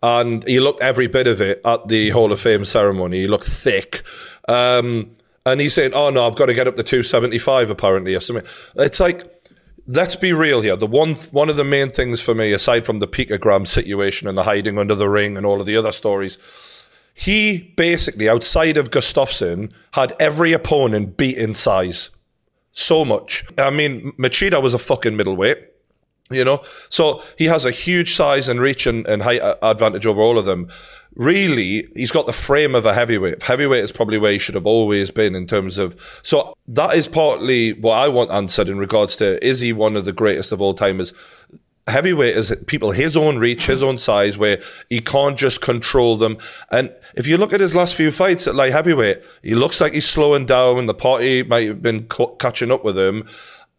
And 0.02 0.46
he 0.46 0.58
looked 0.60 0.82
every 0.82 1.06
bit 1.06 1.26
of 1.26 1.40
it 1.40 1.60
at 1.64 1.88
the 1.88 2.10
Hall 2.10 2.32
of 2.32 2.40
Fame 2.40 2.64
ceremony. 2.64 3.22
He 3.22 3.26
looked 3.26 3.44
thick. 3.44 4.02
Um, 4.48 5.16
and 5.44 5.60
he's 5.60 5.74
saying, 5.74 5.92
oh 5.92 6.08
no, 6.10 6.26
I've 6.26 6.36
got 6.36 6.46
to 6.46 6.54
get 6.54 6.66
up 6.66 6.76
to 6.76 6.82
275 6.82 7.70
apparently 7.70 8.14
or 8.14 8.20
something. 8.20 8.46
It's 8.76 9.00
like, 9.00 9.37
let's 9.88 10.14
be 10.14 10.32
real 10.32 10.60
here. 10.60 10.76
The 10.76 10.86
one 10.86 11.14
one 11.32 11.48
of 11.48 11.56
the 11.56 11.64
main 11.64 11.90
things 11.90 12.20
for 12.20 12.34
me, 12.34 12.52
aside 12.52 12.86
from 12.86 13.00
the 13.00 13.08
picogram 13.08 13.66
situation 13.66 14.28
and 14.28 14.38
the 14.38 14.44
hiding 14.44 14.78
under 14.78 14.94
the 14.94 15.08
ring 15.08 15.36
and 15.36 15.44
all 15.44 15.60
of 15.60 15.66
the 15.66 15.76
other 15.76 15.92
stories, 15.92 16.38
he 17.14 17.74
basically, 17.76 18.28
outside 18.28 18.76
of 18.76 18.90
Gustafsson, 18.90 19.72
had 19.92 20.14
every 20.20 20.52
opponent 20.52 21.16
beat 21.16 21.36
in 21.36 21.54
size. 21.54 22.10
So 22.72 23.04
much. 23.04 23.44
I 23.58 23.70
mean, 23.70 24.12
Machida 24.12 24.62
was 24.62 24.74
a 24.74 24.78
fucking 24.78 25.16
middleweight. 25.16 25.58
You 26.30 26.44
know, 26.44 26.62
so 26.90 27.22
he 27.38 27.46
has 27.46 27.64
a 27.64 27.70
huge 27.70 28.14
size 28.14 28.50
and 28.50 28.60
reach 28.60 28.86
and, 28.86 29.06
and 29.06 29.22
height 29.22 29.40
advantage 29.62 30.04
over 30.04 30.20
all 30.20 30.38
of 30.38 30.44
them. 30.44 30.68
Really, 31.14 31.88
he's 31.96 32.12
got 32.12 32.26
the 32.26 32.34
frame 32.34 32.74
of 32.74 32.84
a 32.84 32.92
heavyweight. 32.92 33.42
Heavyweight 33.42 33.82
is 33.82 33.92
probably 33.92 34.18
where 34.18 34.32
he 34.32 34.38
should 34.38 34.54
have 34.54 34.66
always 34.66 35.10
been 35.10 35.34
in 35.34 35.46
terms 35.46 35.78
of. 35.78 35.96
So 36.22 36.54
that 36.68 36.94
is 36.94 37.08
partly 37.08 37.72
what 37.72 37.96
I 37.96 38.08
want 38.08 38.30
answered 38.30 38.68
in 38.68 38.78
regards 38.78 39.16
to 39.16 39.44
is 39.44 39.60
he 39.60 39.72
one 39.72 39.96
of 39.96 40.04
the 40.04 40.12
greatest 40.12 40.52
of 40.52 40.60
all 40.60 40.74
timers? 40.74 41.14
Heavyweight 41.88 42.36
is 42.36 42.54
people 42.66 42.90
his 42.90 43.16
own 43.16 43.38
reach, 43.38 43.64
his 43.64 43.82
own 43.82 43.96
size, 43.96 44.36
where 44.36 44.60
he 44.90 45.00
can't 45.00 45.38
just 45.38 45.62
control 45.62 46.18
them. 46.18 46.36
And 46.70 46.94
if 47.16 47.26
you 47.26 47.38
look 47.38 47.54
at 47.54 47.60
his 47.60 47.74
last 47.74 47.94
few 47.94 48.12
fights 48.12 48.46
at 48.46 48.54
light 48.54 48.72
heavyweight, 48.72 49.22
he 49.42 49.54
looks 49.54 49.80
like 49.80 49.94
he's 49.94 50.06
slowing 50.06 50.44
down. 50.44 50.84
The 50.84 50.92
party 50.92 51.42
might 51.42 51.66
have 51.66 51.80
been 51.80 52.06
ca- 52.06 52.34
catching 52.34 52.70
up 52.70 52.84
with 52.84 52.98
him. 52.98 53.26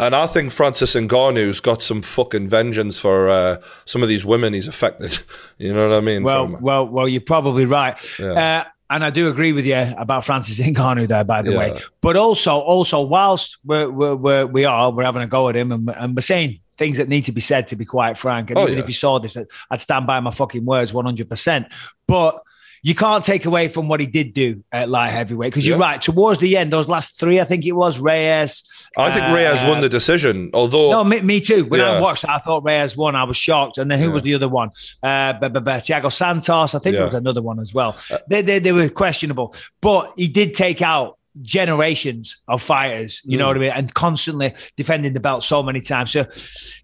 And 0.02 0.16
I 0.16 0.28
think 0.28 0.52
Francis 0.54 0.96
Ngannou's 0.96 1.60
got 1.60 1.84
some 1.84 2.02
fucking 2.02 2.48
vengeance 2.48 2.98
for 3.00 3.30
uh, 3.30 3.58
some 3.86 4.02
of 4.02 4.08
these 4.10 4.26
women 4.26 4.54
he's 4.54 4.68
affected. 4.68 5.18
You 5.58 5.74
know 5.74 5.90
what 5.90 5.98
I 5.98 6.00
mean? 6.00 6.24
Well, 6.24 6.48
From- 6.48 6.62
well, 6.62 6.88
well, 6.88 7.08
you're 7.08 7.20
probably 7.20 7.66
right. 7.66 7.98
Yeah. 8.18 8.62
Uh, 8.66 8.70
and 8.92 9.04
I 9.04 9.10
do 9.10 9.28
agree 9.28 9.52
with 9.52 9.66
you 9.66 9.76
about 9.98 10.24
Francis 10.24 10.58
Ngannou 10.66 11.08
there, 11.10 11.26
by 11.26 11.42
the 11.42 11.52
Yeah. 11.52 11.58
way. 11.58 11.80
But 12.00 12.16
also, 12.16 12.58
also, 12.58 13.02
whilst 13.02 13.58
we're, 13.66 13.90
we're, 13.90 14.16
we're, 14.16 14.46
we 14.46 14.64
are, 14.64 14.90
we're 14.90 15.04
having 15.04 15.22
a 15.22 15.28
go 15.28 15.50
at 15.50 15.56
him 15.58 15.74
and, 15.74 15.90
and 15.98 16.16
we're 16.16 16.22
saying 16.22 16.62
things 16.78 16.96
that 16.98 17.10
need 17.10 17.26
to 17.26 17.34
be 17.34 17.42
said, 17.42 17.68
to 17.68 17.76
be 17.76 17.84
quite 17.84 18.18
frank. 18.18 18.50
And 18.50 18.58
Oh, 18.58 18.64
even 18.64 18.76
yeah. 18.76 18.84
if 18.84 18.88
you 18.88 18.94
saw 18.96 19.20
this, 19.20 19.36
I'd 19.70 19.82
stand 19.82 20.08
by 20.08 20.22
my 20.22 20.32
fucking 20.32 20.64
words 20.64 20.94
100%. 20.94 21.70
But 22.08 22.42
you 22.82 22.96
can't 22.96 23.24
take 23.24 23.46
away 23.46 23.68
from 23.68 23.88
what 23.88 24.00
he 24.00 24.06
did 24.06 24.34
do 24.34 24.64
at 24.72 24.90
light 24.90 25.10
heavyweight 25.10 25.52
because 25.52 25.68
you're 25.68 25.78
Yeah. 25.78 25.84
right. 25.84 26.02
Towards 26.02 26.40
the 26.40 26.58
end, 26.58 26.72
those 26.74 26.88
last 26.88 27.20
three, 27.20 27.40
I 27.40 27.44
think 27.44 27.66
it 27.66 27.74
was 27.74 28.00
Reyes. 28.00 28.64
I 28.98 29.12
think 29.12 29.26
uh, 29.26 29.34
Reyes 29.34 29.62
won 29.64 29.82
the 29.82 29.90
decision, 29.90 30.50
although 30.54 30.90
No, 30.90 31.04
me, 31.04 31.22
me 31.22 31.40
too. 31.42 31.66
When 31.66 31.82
I 31.82 32.00
watched, 32.02 32.28
I 32.28 32.38
thought 32.40 32.64
Reyes 32.64 32.98
won. 32.98 33.16
I 33.16 33.24
was 33.26 33.38
shocked. 33.38 33.78
And 33.78 33.92
then 33.92 34.00
who 34.00 34.08
Yeah. 34.08 34.14
was 34.14 34.22
the 34.24 34.34
other 34.34 34.50
one? 34.50 34.72
Uh, 35.04 35.34
b- 35.34 35.50
b- 35.50 35.60
b- 35.60 35.72
Thiago 35.72 36.12
Santos. 36.12 36.74
I 36.74 36.80
think 36.80 36.94
Yeah. 36.94 37.00
there 37.00 37.06
was 37.06 37.14
another 37.14 37.42
one 37.42 37.60
as 37.60 37.74
well. 37.74 37.96
They, 38.30 38.42
they, 38.42 38.60
they 38.60 38.72
were 38.72 38.90
questionable, 38.90 39.54
but 39.82 40.14
he 40.18 40.28
did 40.28 40.54
take 40.56 40.82
out 40.82 41.18
generations 41.42 42.38
of 42.48 42.62
fighters. 42.62 43.22
You 43.26 43.38
know 43.38 43.46
Mm. 43.46 43.48
what 43.48 43.58
I 43.58 43.60
mean? 43.60 43.72
And 43.72 43.94
constantly 43.94 44.54
defending 44.76 45.14
the 45.14 45.20
belt 45.20 45.44
so 45.44 45.62
many 45.64 45.82
times. 45.82 46.12
So, 46.12 46.26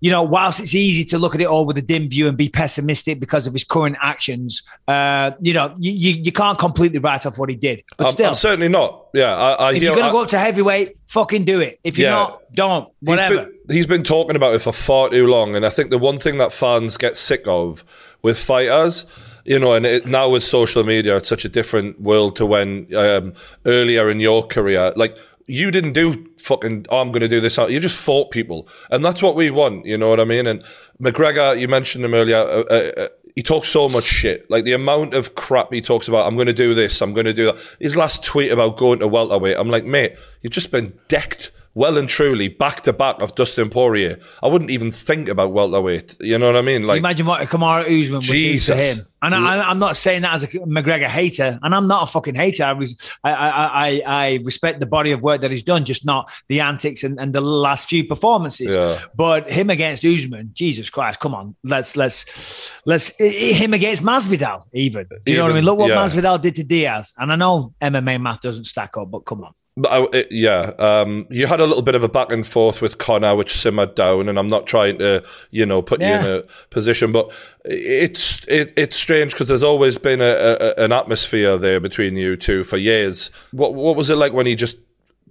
you 0.02 0.12
know, 0.12 0.24
whilst 0.24 0.60
it's 0.60 0.76
easy 0.76 1.04
to 1.06 1.18
look 1.18 1.36
at 1.36 1.41
it 1.41 1.46
all 1.48 1.66
with 1.66 1.78
a 1.78 1.82
dim 1.82 2.10
view 2.10 2.28
and 2.28 2.38
be 2.38 2.50
pessimistic 2.50 3.20
because 3.20 3.48
of 3.48 3.54
his 3.54 3.64
current 3.64 3.98
actions, 4.02 4.62
uh, 4.88 5.32
you 5.41 5.54
know, 5.54 5.76
you, 5.80 5.91
you, 5.91 6.22
you 6.24 6.32
can't 6.32 6.58
completely 6.60 7.00
write 7.00 7.26
off 7.26 7.38
what 7.38 7.50
he 7.50 7.56
did. 7.56 7.84
But 7.98 8.08
I'm, 8.08 8.12
still, 8.14 8.30
I'm 8.30 8.36
certainly 8.36 8.70
not. 8.70 9.08
Yeah, 9.14 9.36
I, 9.36 9.52
I 9.54 9.70
if 9.70 9.76
hear. 9.76 9.84
you're 9.84 9.96
going 9.96 10.08
to 10.08 10.12
go 10.12 10.22
up 10.24 10.30
to 10.30 10.39
heavyweight, 10.39 10.98
fucking 11.08 11.46
do 11.46 11.60
it. 11.62 11.80
If 11.84 11.98
you're 11.98 12.10
Yeah. 12.10 12.16
not, 12.16 12.41
don't. 12.54 12.89
He's 13.02 13.08
Whatever. 13.10 13.36
been, 13.36 13.54
he's 13.76 13.88
been 13.88 14.04
talking 14.04 14.36
about 14.36 14.54
it 14.56 14.60
for 14.60 14.74
far 14.74 15.10
too 15.10 15.28
long, 15.28 15.56
and 15.56 15.66
I 15.66 15.70
think 15.70 15.89
the 15.89 15.98
one 15.98 16.20
thing 16.20 16.38
that 16.38 16.52
fans 16.54 16.98
get 16.98 17.18
sick 17.18 17.43
of 17.48 17.84
with 18.22 18.38
fighters, 18.39 19.06
you 19.46 19.60
know, 19.60 19.74
and 19.74 19.86
it, 19.86 20.06
now 20.06 20.30
with 20.30 20.43
social 20.43 20.84
media, 20.84 21.18
it's 21.18 21.30
such 21.30 21.46
a 21.46 21.50
different 21.50 22.02
world 22.02 22.36
to 22.38 22.46
when 22.46 22.93
um, 22.96 23.34
earlier 23.66 24.10
in 24.10 24.20
your 24.20 24.46
career, 24.46 24.91
like 24.96 25.18
you 25.46 25.70
didn't 25.72 25.93
do 25.93 26.28
fucking. 26.39 26.88
Oh, 26.89 26.98
I'm 26.98 27.12
going 27.12 27.22
to 27.22 27.28
do 27.28 27.39
this. 27.39 27.58
You 27.58 27.80
just 27.80 28.04
fought 28.04 28.32
people, 28.32 28.68
and 28.89 29.06
that's 29.06 29.22
what 29.22 29.36
we 29.36 29.52
want. 29.52 29.86
You 29.86 29.98
know 29.98 30.10
what 30.10 30.20
I 30.20 30.26
mean? 30.26 30.48
And 30.48 30.64
McGregor, 31.00 31.58
you 31.58 31.68
mentioned 31.68 32.04
him 32.04 32.16
earlier. 32.16 32.38
Uh, 32.38 32.64
uh, 32.70 32.91
uh, 32.98 33.08
he 33.36 33.43
talks 33.43 33.68
so 33.68 33.88
much 33.88 34.06
shit. 34.06 34.50
Like 34.50 34.64
the 34.64 34.74
amount 34.74 35.14
of 35.14 35.36
crap 35.36 35.72
he 35.72 35.82
talks 35.82 36.08
about. 36.08 36.26
I'm 36.26 36.36
going 36.36 36.48
to 36.48 36.54
do 36.54 36.74
this. 36.74 37.02
I'm 37.02 37.14
going 37.14 37.26
to 37.26 37.34
do 37.34 37.46
that. 37.46 37.58
His 37.80 37.96
last 37.96 38.24
tweet 38.24 38.52
about 38.52 38.78
going 38.78 39.00
to 39.00 39.08
welterweight. 39.08 39.58
I'm 39.58 39.70
like, 39.70 39.86
mate, 39.86 40.16
you've 40.41 40.54
just 40.54 40.72
been 40.72 40.98
decked 41.08 41.52
well 41.76 41.97
and 41.97 42.09
truly 42.09 42.47
back 42.47 42.82
to 42.82 42.93
back 42.93 43.21
of 43.21 43.36
Dustin 43.36 43.69
Poirier. 43.69 44.17
I 44.41 44.47
wouldn't 44.47 44.71
even 44.71 44.91
think 44.91 45.30
about 45.30 45.53
welterweight. 45.53 46.15
You 46.21 46.39
know 46.39 46.47
what 46.47 46.55
I 46.55 46.61
mean? 46.61 46.84
Like, 46.84 46.99
Imagine 46.99 47.28
what 47.28 47.47
Kamaru 47.47 47.84
Usman 47.84 48.15
would 48.15 48.23
do 48.23 48.59
to 48.59 48.76
him. 48.76 49.07
And 49.21 49.34
I, 49.34 49.69
I'm 49.69 49.80
not 49.80 49.97
saying 49.97 50.21
that 50.21 50.36
as 50.36 50.43
a 50.43 50.47
McGregor 50.47 51.07
hater, 51.07 51.59
and 51.63 51.73
I'm 51.73 51.88
not 51.88 52.03
a 52.03 52.11
fucking 52.11 52.36
hater. 52.36 52.63
I, 52.63 52.73
was, 52.73 53.11
I, 53.23 53.32
I, 53.34 54.01
I, 54.05 54.39
respect 54.43 54.80
the 54.80 54.86
body 54.86 55.11
of 55.11 55.21
work 55.21 55.41
that 55.41 55.49
he's 55.49 55.63
done, 55.63 55.84
just 55.84 56.05
not 56.05 56.32
the 56.47 56.59
antics 56.59 57.03
and, 57.03 57.19
and 57.19 57.34
the 57.34 57.41
last 57.41 57.88
few 57.88 58.05
performances. 58.05 58.76
Yeah. 58.76 58.99
But 59.15 59.51
him 59.51 59.71
against 59.71 60.05
Usman, 60.05 60.51
Jesus 60.53 60.91
Christ, 60.91 61.19
come 61.19 61.34
on, 61.34 61.55
let's 61.63 61.97
let's 61.97 62.71
let's 62.86 63.09
him 63.19 63.73
against 63.73 64.03
Masvidal, 64.03 64.65
even. 64.73 65.07
Do 65.26 65.32
you 65.32 65.39
know 65.39 65.45
what 65.45 65.53
I 65.53 65.55
mean? 65.55 65.65
Look 65.65 65.80
what 65.80 65.89
yeah. 65.89 65.95
Masvidal 65.95 66.39
did 66.39 66.55
to 66.55 66.63
Diaz, 66.63 67.13
and 67.17 67.34
I 67.34 67.36
know 67.36 67.73
MMA 67.82 68.21
math 68.21 68.41
doesn't 68.41 68.65
stack 68.65 68.95
up, 68.95 69.09
but 69.09 69.21
come 69.21 69.43
on. 69.43 69.53
But 69.78 69.91
I, 69.91 70.07
it, 70.13 70.28
yeah, 70.32 70.71
um, 70.80 71.28
you 71.30 71.47
had 71.47 71.59
a 71.59 71.65
little 71.67 71.82
bit 71.82 71.95
of 71.95 72.03
a 72.03 72.07
back 72.07 72.32
and 72.32 72.47
forth 72.47 72.82
with 72.82 72.97
Conor, 72.97 73.36
which 73.36 73.51
simmered 73.57 73.93
down, 73.93 74.30
and 74.30 74.39
I'm 74.39 74.47
not 74.47 74.67
trying 74.67 74.99
to, 74.99 75.21
you 75.51 75.65
know, 75.65 75.82
put 75.82 75.99
Yeah. 75.99 76.23
you 76.23 76.30
in 76.30 76.39
a 76.39 76.43
position, 76.69 77.11
but 77.11 77.30
it's 77.65 78.41
it, 78.47 78.73
it's 78.78 78.95
strange 78.95 79.34
because 79.34 79.47
there's 79.47 79.63
always 79.63 79.97
been 79.97 80.21
a, 80.21 80.23
a, 80.59 80.73
an 80.84 80.93
atmosphere 80.93 81.57
there 81.57 81.82
between 81.82 82.15
you 82.15 82.38
two 82.38 82.63
for 82.63 82.78
years. 82.78 83.32
What 83.51 83.73
what 83.73 83.97
was 83.97 84.09
it 84.09 84.15
like 84.15 84.32
when 84.32 84.45
he 84.45 84.55
just 84.55 84.78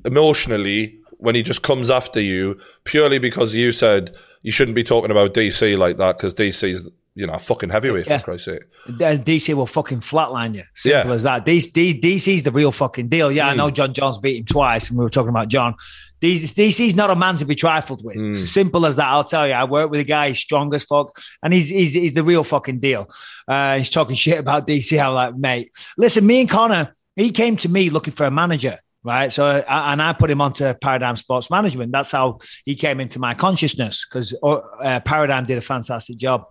emotionally 0.05 0.99
when 1.19 1.35
he 1.35 1.43
just 1.43 1.63
comes 1.63 1.91
after 1.91 2.21
you 2.21 2.59
purely 2.85 3.19
because 3.19 3.55
you 3.55 3.73
said 3.73 4.15
you 4.43 4.51
shouldn't 4.53 4.75
be 4.75 4.85
talking 4.85 5.11
about 5.11 5.33
DC 5.33 5.79
like 5.79 5.97
that 5.97 6.19
because 6.19 6.35
DC's 6.35 6.87
you 7.15 7.27
know 7.27 7.39
fucking 7.39 7.71
heavyweight 7.71 8.07
Yeah. 8.07 8.19
for 8.19 8.25
Christ's 8.25 8.47
sake. 8.47 8.63
DC 8.89 9.55
will 9.55 9.67
fucking 9.67 10.01
flatline 10.01 10.55
you. 10.55 10.65
Simple 10.75 11.11
Yeah. 11.11 11.15
as 11.15 11.23
that. 11.25 11.47
DC, 11.47 12.01
DC's 12.01 12.43
the 12.43 12.53
real 12.53 12.73
fucking 12.73 13.09
deal. 13.09 13.31
Yeah, 13.31 13.45
Hmm. 13.45 13.51
I 13.51 13.55
know 13.55 13.71
Jon 13.71 13.93
Jones 13.95 14.19
beat 14.19 14.37
him 14.39 14.45
twice, 14.47 14.89
and 14.91 14.99
we 14.99 15.05
were 15.05 15.11
talking 15.11 15.29
about 15.31 15.49
Jon. 15.49 15.75
DC's 16.21 16.95
not 16.97 17.11
a 17.11 17.17
man 17.17 17.37
to 17.37 17.45
be 17.45 17.55
trifled 17.55 18.03
with. 18.05 18.17
It's 18.17 18.49
simple 18.51 18.87
as 18.87 18.97
that. 18.97 19.07
I'll 19.07 19.25
tell 19.25 19.47
you. 19.47 19.53
I 19.53 19.65
work 19.65 19.91
with 19.91 20.01
a 20.01 20.05
guy, 20.05 20.29
he's 20.29 20.39
strong 20.39 20.73
as 20.75 20.83
fuck, 20.85 21.17
and 21.43 21.53
he's 21.53 21.69
he's, 21.69 21.93
he's 21.95 22.13
the 22.13 22.25
real 22.25 22.45
fucking 22.45 22.81
deal. 22.81 23.07
Uh, 23.47 23.77
he's 23.79 23.91
talking 23.91 24.17
shit 24.25 24.39
about 24.39 24.67
DC. 24.67 24.99
I'm 24.99 25.15
like, 25.15 25.37
mate, 25.37 25.71
listen, 25.99 26.27
me 26.27 26.41
and 26.41 26.49
Conor, 26.51 26.95
he 27.17 27.31
came 27.31 27.57
to 27.59 27.69
me 27.69 27.91
looking 27.91 28.13
for 28.15 28.25
a 28.27 28.31
manager. 28.31 28.79
Right. 29.07 29.31
So, 29.31 29.47
and 29.47 30.01
I 30.01 30.15
put 30.15 30.31
him 30.31 30.41
onto 30.41 30.73
Paradigm 30.73 31.17
Sports 31.17 31.51
Management. 31.51 31.93
That's 31.93 32.11
how 32.11 32.39
he 32.65 32.75
came 32.75 33.01
into 33.01 33.19
my 33.19 33.35
consciousness 33.35 34.07
because 34.09 34.35
uh, 34.43 35.01
Paradigm 35.01 35.45
did 35.45 35.59
a 35.59 35.61
fantastic 35.61 36.17
job. 36.17 36.47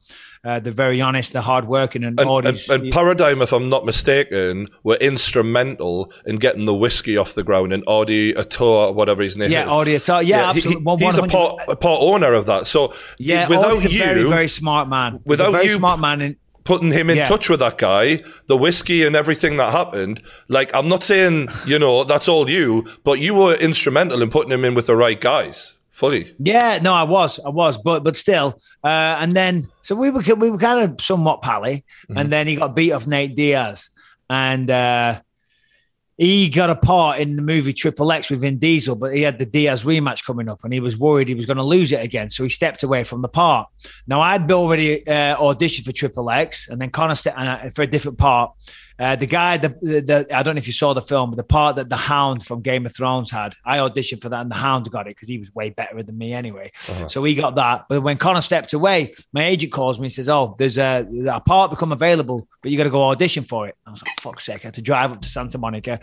Uh, 0.45 0.59
they're 0.59 0.73
very 0.73 0.99
honest, 0.99 1.31
they're 1.31 1.41
hardworking, 1.41 2.03
and, 2.03 2.19
And, 2.19 2.27
all 2.29 2.39
and, 2.45 2.47
these. 2.57 2.69
and 2.69 2.91
Paradigm, 2.91 3.41
if 3.41 3.53
I'm 3.53 3.69
not 3.69 3.85
mistaken, 3.85 4.67
were 4.83 4.95
instrumental 4.97 6.11
in 6.25 6.35
getting 6.35 6.65
the 6.65 6.73
whiskey 6.73 7.15
off 7.15 7.33
the 7.33 7.43
ground 7.43 7.71
and 7.71 7.81
Audie 7.87 8.31
Attar, 8.33 8.91
whatever 8.91 9.23
his 9.23 9.37
name 9.37 9.49
yeah, 9.51 9.67
is. 9.67 9.71
audio 9.71 9.97
talk. 9.99 10.25
Yeah, 10.25 10.51
he- 10.51 10.59
absolutely. 10.59 10.97
he- 10.99 11.05
he's 11.05 11.17
a 11.17 11.27
part, 11.27 11.61
a 11.69 11.77
part 11.77 11.99
owner 12.01 12.33
of 12.33 12.45
that. 12.47 12.67
So 12.67 12.93
Yeah, 13.17 13.47
without 13.47 13.83
you 13.89 13.97
very, 13.97 14.23
very 14.23 14.49
smart 14.49 14.89
man. 14.89 15.21
Without 15.25 15.53
very 15.53 15.67
you- 15.67 15.73
smart 15.75 16.01
man. 16.01 16.19
And 16.21 16.35
putting 16.65 16.91
him 16.91 17.09
in 17.09 17.17
Yeah. 17.17 17.25
touch 17.25 17.49
with 17.49 17.61
that 17.61 17.77
guy, 17.77 18.21
the 18.47 18.57
whiskey 18.57 19.05
and 19.05 19.15
everything 19.15 19.55
that 19.57 19.71
happened, 19.71 20.21
like 20.49 20.75
I'm 20.75 20.89
not 20.89 21.05
saying, 21.05 21.47
you 21.65 21.79
know, 21.79 22.03
that's 22.03 22.27
all 22.27 22.49
you, 22.49 22.85
but 23.05 23.19
you 23.19 23.33
were 23.33 23.53
instrumental 23.55 24.21
in 24.21 24.29
putting 24.29 24.51
him 24.51 24.65
in 24.65 24.75
with 24.75 24.87
the 24.87 24.95
right 24.97 25.19
guys 25.21 25.75
fully. 25.93 26.35
Yeah, 26.39 26.79
no, 26.81 26.93
I 26.93 27.03
was, 27.03 27.39
I 27.39 27.49
was, 27.49 27.77
but 27.77 28.03
but 28.03 28.17
still, 28.17 28.59
uh, 28.83 29.17
and 29.21 29.33
then 29.35 29.67
so 29.81 29.95
we 29.95 30.09
were 30.09 30.21
we 30.35 30.49
were 30.49 30.57
kind 30.57 30.83
of 30.91 30.99
somewhat 30.99 31.41
pally, 31.41 31.85
Mhm. 32.09 32.19
and 32.19 32.31
then 32.31 32.47
he 32.47 32.55
got 32.57 32.75
beat 32.75 32.91
off 32.91 33.07
Nate 33.07 33.35
Diaz, 33.35 33.89
and 34.29 34.69
uh, 34.69 35.21
he 36.17 36.49
got 36.49 36.69
a 36.69 36.75
part 36.75 37.19
in 37.19 37.35
the 37.35 37.41
movie 37.41 37.73
Triple 37.73 38.11
X 38.11 38.29
with 38.29 38.41
Vin 38.41 38.59
Diesel, 38.59 38.95
but 38.95 39.15
he 39.15 39.23
had 39.23 39.39
the 39.39 39.45
Diaz 39.47 39.83
rematch 39.83 40.23
coming 40.23 40.47
up, 40.47 40.63
and 40.63 40.71
he 40.71 40.79
was 40.79 40.97
worried 40.97 41.27
he 41.27 41.33
was 41.35 41.47
going 41.47 41.57
to 41.57 41.63
lose 41.63 41.91
it 41.91 42.03
again, 42.03 42.29
so 42.29 42.43
he 42.43 42.49
stepped 42.49 42.83
away 42.83 43.03
from 43.03 43.21
the 43.23 43.27
part. 43.29 43.67
Now 44.07 44.21
I'd 44.21 44.51
already 44.51 45.05
uh, 45.07 45.35
auditioned 45.37 45.85
for 45.85 45.91
Triple 45.91 46.29
X, 46.29 46.67
and 46.69 46.79
then 46.79 46.91
Conor 46.91 47.15
uh, 47.35 47.69
for 47.71 47.81
a 47.81 47.87
different 47.87 48.17
part. 48.19 48.51
Uh, 48.99 49.15
the 49.15 49.25
guy, 49.25 49.57
the, 49.57 49.69
the, 49.69 50.27
I 50.33 50.43
don't 50.43 50.55
know 50.55 50.59
if 50.59 50.67
you 50.67 50.73
saw 50.73 50.93
the 50.93 51.01
film, 51.01 51.31
but 51.31 51.37
the 51.37 51.43
part 51.43 51.77
that 51.77 51.89
the 51.89 51.95
Hound 51.97 52.45
from 52.45 52.61
Game 52.61 52.85
of 52.85 52.95
Thrones 52.95 53.31
had, 53.31 53.55
I 53.65 53.77
auditioned 53.77 54.21
for 54.21 54.29
that, 54.29 54.41
and 54.41 54.51
the 54.51 54.55
Hound 54.55 54.89
got 54.91 55.07
it 55.07 55.15
because 55.15 55.27
he 55.27 55.39
was 55.39 55.53
way 55.53 55.71
better 55.71 56.03
than 56.03 56.17
me 56.17 56.33
anyway. 56.33 56.71
Uh-huh. 56.89 57.07
So 57.07 57.23
he 57.23 57.33
got 57.35 57.55
that. 57.55 57.85
But 57.89 58.01
when 58.01 58.17
Conor 58.17 58.41
stepped 58.41 58.73
away, 58.73 59.13
my 59.33 59.45
agent 59.45 59.71
calls 59.71 59.99
me 59.99 60.05
and 60.05 60.13
says, 60.13 60.29
"Oh, 60.29 60.55
there's 60.59 60.77
a, 60.77 61.07
a 61.29 61.39
part 61.39 61.71
become 61.71 61.91
available, 61.91 62.47
but 62.61 62.71
you 62.71 62.77
got 62.77 62.83
to 62.83 62.89
go 62.89 63.03
audition 63.03 63.43
for 63.43 63.67
it." 63.67 63.75
I 63.85 63.91
was 63.91 64.03
like, 64.03 64.19
"Fuck 64.21 64.39
sake!" 64.39 64.63
I 64.63 64.67
had 64.67 64.73
to 64.75 64.81
drive 64.81 65.11
up 65.11 65.21
to 65.21 65.29
Santa 65.29 65.57
Monica. 65.57 65.99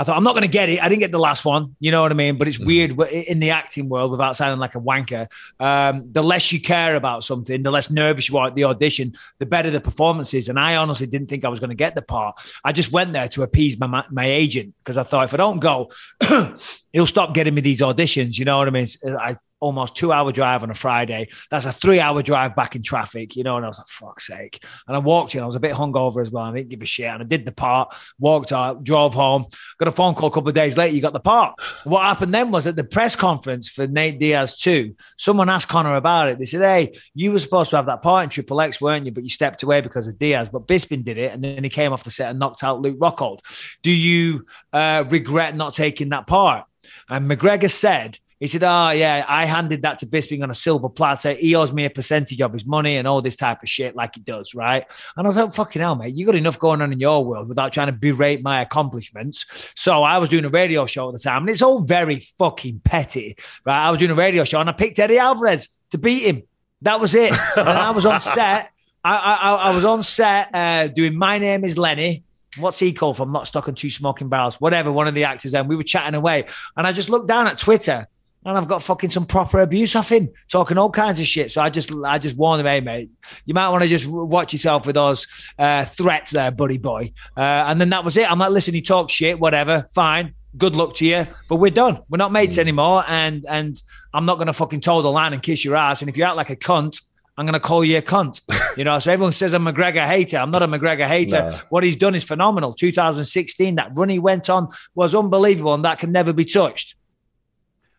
I 0.00 0.02
thought 0.02 0.16
I'm 0.16 0.24
not 0.24 0.32
going 0.32 0.44
to 0.44 0.48
get 0.48 0.70
it. 0.70 0.82
I 0.82 0.88
didn't 0.88 1.00
get 1.00 1.12
the 1.12 1.18
last 1.18 1.44
one. 1.44 1.76
You 1.78 1.90
know 1.90 2.00
what 2.00 2.10
I 2.10 2.14
mean? 2.14 2.38
But 2.38 2.48
it's 2.48 2.58
weird 2.58 2.98
in 3.12 3.38
the 3.38 3.50
acting 3.50 3.90
world, 3.90 4.10
without 4.10 4.34
sounding 4.34 4.58
like 4.58 4.74
a 4.74 4.80
wanker. 4.80 5.30
Um, 5.60 6.10
the 6.10 6.22
less 6.22 6.50
you 6.52 6.58
care 6.58 6.96
about 6.96 7.22
something, 7.22 7.62
the 7.62 7.70
less 7.70 7.90
nervous 7.90 8.30
you 8.30 8.38
are 8.38 8.46
at 8.46 8.54
the 8.54 8.64
audition, 8.64 9.12
the 9.40 9.44
better 9.44 9.70
the 9.70 9.78
performance 9.78 10.32
is. 10.32 10.48
And 10.48 10.58
I 10.58 10.76
honestly 10.76 11.06
didn't 11.06 11.28
think 11.28 11.44
I 11.44 11.50
was 11.50 11.60
going 11.60 11.68
to 11.68 11.76
get 11.76 11.94
the 11.94 12.00
part. 12.00 12.40
I 12.64 12.72
just 12.72 12.90
went 12.90 13.12
there 13.12 13.28
to 13.28 13.42
appease 13.42 13.78
my 13.78 13.86
my, 13.86 14.02
my 14.10 14.24
agent 14.24 14.74
because 14.78 14.96
I 14.96 15.02
thought 15.02 15.26
if 15.26 15.34
I 15.34 15.36
don't 15.36 15.58
go, 15.58 15.90
he'll 16.94 17.04
stop 17.04 17.34
getting 17.34 17.52
me 17.52 17.60
these 17.60 17.82
auditions. 17.82 18.38
You 18.38 18.46
know 18.46 18.56
what 18.56 18.68
I 18.68 18.70
mean? 18.70 18.86
I 19.06 19.36
almost 19.60 19.94
two 19.94 20.12
hour 20.12 20.32
drive 20.32 20.62
on 20.62 20.70
a 20.70 20.74
Friday. 20.74 21.28
That's 21.50 21.66
a 21.66 21.72
three 21.72 22.00
hour 22.00 22.22
drive 22.22 22.56
back 22.56 22.74
in 22.74 22.82
traffic, 22.82 23.36
you 23.36 23.44
know. 23.44 23.56
And 23.56 23.64
I 23.64 23.68
was 23.68 23.78
like, 23.78 23.86
fuck's 23.88 24.26
sake. 24.26 24.64
And 24.88 24.96
I 24.96 24.98
walked 24.98 25.34
in, 25.34 25.42
I 25.42 25.46
was 25.46 25.54
a 25.54 25.60
bit 25.60 25.74
hungover 25.74 26.20
as 26.20 26.30
well. 26.30 26.44
I 26.44 26.54
didn't 26.54 26.70
give 26.70 26.82
a 26.82 26.86
shit. 26.86 27.06
And 27.06 27.22
I 27.22 27.26
did 27.26 27.46
the 27.46 27.52
part, 27.52 27.94
walked 28.18 28.52
out, 28.52 28.82
drove 28.82 29.14
home, 29.14 29.46
got 29.78 29.88
a 29.88 29.92
phone 29.92 30.14
call 30.14 30.28
a 30.28 30.32
couple 30.32 30.48
of 30.48 30.54
days 30.54 30.76
later, 30.76 30.94
you 30.94 31.02
got 31.02 31.12
the 31.12 31.20
part. 31.20 31.54
What 31.84 32.02
happened 32.02 32.34
then 32.34 32.50
was 32.50 32.66
at 32.66 32.76
the 32.76 32.84
press 32.84 33.16
conference 33.16 33.68
for 33.68 33.86
Nate 33.86 34.18
Diaz 34.18 34.56
2, 34.58 34.94
someone 35.16 35.48
asked 35.48 35.68
Conor 35.68 35.96
about 35.96 36.28
it. 36.28 36.38
They 36.38 36.46
said, 36.46 36.62
Hey, 36.62 36.98
you 37.14 37.32
were 37.32 37.38
supposed 37.38 37.70
to 37.70 37.76
have 37.76 37.86
that 37.86 38.02
part 38.02 38.24
in 38.24 38.30
Triple 38.30 38.60
X, 38.60 38.80
weren't 38.80 39.06
you? 39.06 39.12
But 39.12 39.24
you 39.24 39.30
stepped 39.30 39.62
away 39.62 39.80
because 39.80 40.08
of 40.08 40.18
Diaz. 40.18 40.48
But 40.48 40.66
Bisping 40.66 41.04
did 41.04 41.18
it. 41.18 41.32
And 41.32 41.44
then 41.44 41.62
he 41.62 41.70
came 41.70 41.92
off 41.92 42.04
the 42.04 42.10
set 42.10 42.30
and 42.30 42.38
knocked 42.38 42.64
out 42.64 42.80
Luke 42.80 42.98
Rockhold. 42.98 43.40
Do 43.82 43.90
you 43.90 44.46
uh, 44.72 45.04
regret 45.08 45.54
not 45.56 45.74
taking 45.74 46.10
that 46.10 46.26
part? 46.26 46.64
And 47.08 47.28
McGregor 47.28 47.70
said, 47.70 48.18
he 48.40 48.46
said, 48.46 48.64
Oh, 48.64 48.90
yeah, 48.90 49.24
I 49.28 49.44
handed 49.44 49.82
that 49.82 49.98
to 49.98 50.06
Bisping 50.06 50.42
on 50.42 50.50
a 50.50 50.54
silver 50.54 50.88
platter. 50.88 51.34
He 51.34 51.54
owes 51.54 51.72
me 51.72 51.84
a 51.84 51.90
percentage 51.90 52.40
of 52.40 52.52
his 52.52 52.66
money 52.66 52.96
and 52.96 53.06
all 53.06 53.20
this 53.20 53.36
type 53.36 53.62
of 53.62 53.68
shit, 53.68 53.94
like 53.94 54.14
he 54.14 54.22
does, 54.22 54.54
right? 54.54 54.84
And 55.16 55.26
I 55.26 55.28
was 55.28 55.36
like, 55.36 55.52
Fucking 55.52 55.82
hell, 55.82 55.94
mate, 55.94 56.14
you 56.14 56.24
got 56.26 56.34
enough 56.34 56.58
going 56.58 56.80
on 56.80 56.92
in 56.92 56.98
your 56.98 57.24
world 57.24 57.48
without 57.48 57.72
trying 57.72 57.88
to 57.88 57.92
berate 57.92 58.42
my 58.42 58.62
accomplishments. 58.62 59.72
So 59.76 60.02
I 60.02 60.18
was 60.18 60.30
doing 60.30 60.46
a 60.46 60.50
radio 60.50 60.86
show 60.86 61.08
at 61.08 61.12
the 61.12 61.18
time, 61.20 61.42
and 61.42 61.50
it's 61.50 61.62
all 61.62 61.80
very 61.82 62.20
fucking 62.38 62.80
petty, 62.82 63.36
right? 63.64 63.86
I 63.86 63.90
was 63.90 63.98
doing 63.98 64.10
a 64.10 64.14
radio 64.16 64.44
show 64.44 64.58
and 64.58 64.70
I 64.70 64.72
picked 64.72 64.98
Eddie 64.98 65.18
Alvarez 65.18 65.68
to 65.90 65.98
beat 65.98 66.22
him. 66.22 66.42
That 66.82 66.98
was 66.98 67.14
it. 67.14 67.32
and 67.56 67.68
I 67.68 67.90
was 67.90 68.06
on 68.06 68.20
set. 68.22 68.70
I, 69.04 69.16
I, 69.16 69.54
I 69.54 69.74
was 69.74 69.84
on 69.84 70.02
set 70.02 70.54
uh, 70.54 70.88
doing 70.88 71.16
My 71.16 71.38
Name 71.38 71.64
is 71.64 71.76
Lenny. 71.78 72.24
What's 72.58 72.78
he 72.78 72.92
called 72.92 73.16
from 73.16 73.32
Lock, 73.32 73.46
Stock 73.46 73.68
and 73.68 73.76
Two 73.76 73.90
Smoking 73.90 74.28
Barrels? 74.28 74.60
Whatever, 74.60 74.90
one 74.90 75.06
of 75.06 75.14
the 75.14 75.24
actors. 75.24 75.52
Then 75.52 75.68
we 75.68 75.76
were 75.76 75.82
chatting 75.82 76.14
away, 76.14 76.46
and 76.76 76.86
I 76.86 76.92
just 76.92 77.08
looked 77.08 77.28
down 77.28 77.46
at 77.46 77.58
Twitter, 77.58 78.08
and 78.44 78.56
I've 78.56 78.68
got 78.68 78.82
fucking 78.82 79.10
some 79.10 79.26
proper 79.26 79.60
abuse 79.60 79.94
off 79.94 80.10
him, 80.10 80.30
talking 80.48 80.78
all 80.78 80.90
kinds 80.90 81.20
of 81.20 81.26
shit. 81.26 81.50
So 81.50 81.60
I 81.60 81.68
just, 81.68 81.92
I 81.92 82.18
just 82.18 82.36
warned 82.36 82.60
him, 82.60 82.66
hey 82.66 82.80
mate, 82.80 83.10
you 83.44 83.54
might 83.54 83.68
want 83.68 83.82
to 83.82 83.88
just 83.88 84.06
watch 84.06 84.52
yourself 84.52 84.86
with 84.86 84.94
those 84.94 85.26
uh, 85.58 85.84
threats 85.84 86.30
there, 86.30 86.50
buddy 86.50 86.78
boy. 86.78 87.12
Uh, 87.36 87.40
and 87.40 87.80
then 87.80 87.90
that 87.90 88.04
was 88.04 88.16
it. 88.16 88.30
I'm 88.30 88.38
like, 88.38 88.50
listen, 88.50 88.74
he 88.74 88.82
talks 88.82 89.12
shit, 89.12 89.38
whatever, 89.38 89.86
fine. 89.94 90.34
Good 90.56 90.74
luck 90.74 90.94
to 90.96 91.06
you, 91.06 91.26
but 91.48 91.56
we're 91.56 91.70
done. 91.70 92.02
We're 92.08 92.18
not 92.18 92.32
mates 92.32 92.58
anymore, 92.58 93.04
and 93.06 93.46
and 93.48 93.80
I'm 94.12 94.26
not 94.26 94.38
gonna 94.38 94.52
fucking 94.52 94.80
toe 94.80 95.00
the 95.00 95.08
line 95.08 95.32
and 95.32 95.40
kiss 95.40 95.64
your 95.64 95.76
ass. 95.76 96.02
And 96.02 96.08
if 96.08 96.16
you 96.16 96.24
act 96.24 96.34
like 96.34 96.50
a 96.50 96.56
cunt, 96.56 97.00
I'm 97.40 97.46
going 97.46 97.54
to 97.54 97.60
call 97.60 97.82
you 97.84 97.96
a 97.96 98.02
cunt. 98.02 98.42
You 98.76 98.84
know, 98.84 98.98
so 99.00 99.12
everyone 99.12 99.32
says 99.32 99.52
I'm 99.52 99.66
a 99.66 99.72
McGregor 99.72 100.06
hater. 100.06 100.38
I'm 100.38 100.52
not 100.52 100.62
a 100.62 100.68
McGregor 100.68 101.06
hater. 101.06 101.48
No. 101.48 101.56
What 101.70 101.82
he's 101.82 101.96
done 101.96 102.14
is 102.14 102.22
phenomenal. 102.22 102.72
2016, 102.72 103.74
that 103.74 103.90
run 103.94 104.08
he 104.08 104.20
went 104.20 104.48
on 104.48 104.68
was 104.94 105.12
unbelievable, 105.12 105.74
and 105.74 105.84
that 105.84 105.98
can 105.98 106.12
never 106.12 106.32
be 106.32 106.44
touched. 106.44 106.94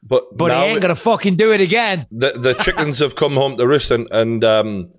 But 0.04 0.36
But 0.38 0.52
he 0.52 0.58
ain't 0.58 0.82
to 0.82 0.96
fucking 0.96 1.36
do 1.36 1.52
it 1.54 1.62
again. 1.62 2.08
the 2.12 2.32
the 2.32 2.54
chickens 2.56 3.00
have 3.00 3.16
come 3.16 3.34
home 3.34 3.58
to 3.58 3.68
roost, 3.68 3.92
and 3.92 4.08
and 4.12 4.44
um, 4.44 4.90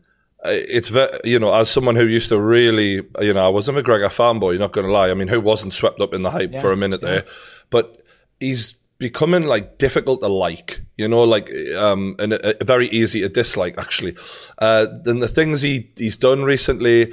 it's 0.44 0.88
ve- 0.88 1.18
you 1.24 1.38
know 1.38 1.52
as 1.52 1.68
someone 1.70 1.96
who 1.96 2.06
used 2.06 2.28
to 2.28 2.40
really 2.40 3.02
you 3.20 3.32
know 3.34 3.44
I 3.44 3.48
was 3.48 3.68
a 3.68 3.72
McGregor 3.72 4.08
fanboy. 4.10 4.58
Not 4.58 4.72
going 4.72 4.86
to 4.86 4.92
lie. 4.92 5.10
I 5.10 5.14
mean, 5.14 5.28
who 5.28 5.40
wasn't 5.40 5.74
swept 5.74 6.00
up 6.00 6.14
in 6.14 6.22
the 6.22 6.30
hype 6.30 6.56
for 6.58 6.70
a 6.72 6.76
minute 6.76 7.00
there? 7.00 7.24
But 7.70 8.00
he's 8.38 8.74
becoming 8.98 9.42
like 9.44 9.78
difficult 9.78 10.20
to 10.20 10.28
like. 10.28 10.80
You 10.96 11.08
know, 11.08 11.24
like 11.24 11.50
um, 11.76 12.14
and 12.20 12.34
uh, 12.34 12.52
very 12.62 12.86
easy 12.88 13.20
to 13.22 13.28
dislike 13.28 13.74
actually. 13.78 14.14
Uh, 14.58 14.86
and 15.04 15.20
the 15.20 15.26
things 15.28 15.62
he 15.62 15.90
he's 15.96 16.16
done 16.16 16.44
recently, 16.44 17.12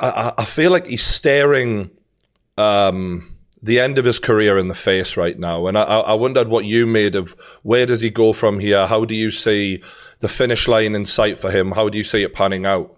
I, 0.00 0.08
I- 0.08 0.34
I 0.38 0.44
feel 0.46 0.70
like 0.70 0.86
he's 0.86 1.04
staring. 1.04 1.90
Um, 2.56 3.35
the 3.66 3.80
end 3.80 3.98
of 3.98 4.04
his 4.04 4.18
career 4.20 4.56
in 4.56 4.68
the 4.68 4.74
face 4.74 5.16
right 5.16 5.38
now. 5.38 5.66
And 5.66 5.76
I, 5.76 5.82
I 5.82 6.14
wondered 6.14 6.48
what 6.48 6.64
you 6.64 6.86
made 6.86 7.16
of 7.16 7.32
where 7.62 7.84
does 7.84 8.00
he 8.00 8.10
go 8.10 8.32
from 8.32 8.60
here? 8.60 8.86
How 8.86 9.04
do 9.04 9.14
you 9.14 9.30
see 9.30 9.82
the 10.20 10.28
finish 10.28 10.68
line 10.68 10.94
in 10.94 11.04
sight 11.04 11.38
for 11.38 11.50
him? 11.50 11.72
How 11.72 11.88
do 11.88 11.98
you 11.98 12.04
see 12.04 12.22
it 12.22 12.32
panning 12.32 12.64
out? 12.64 12.96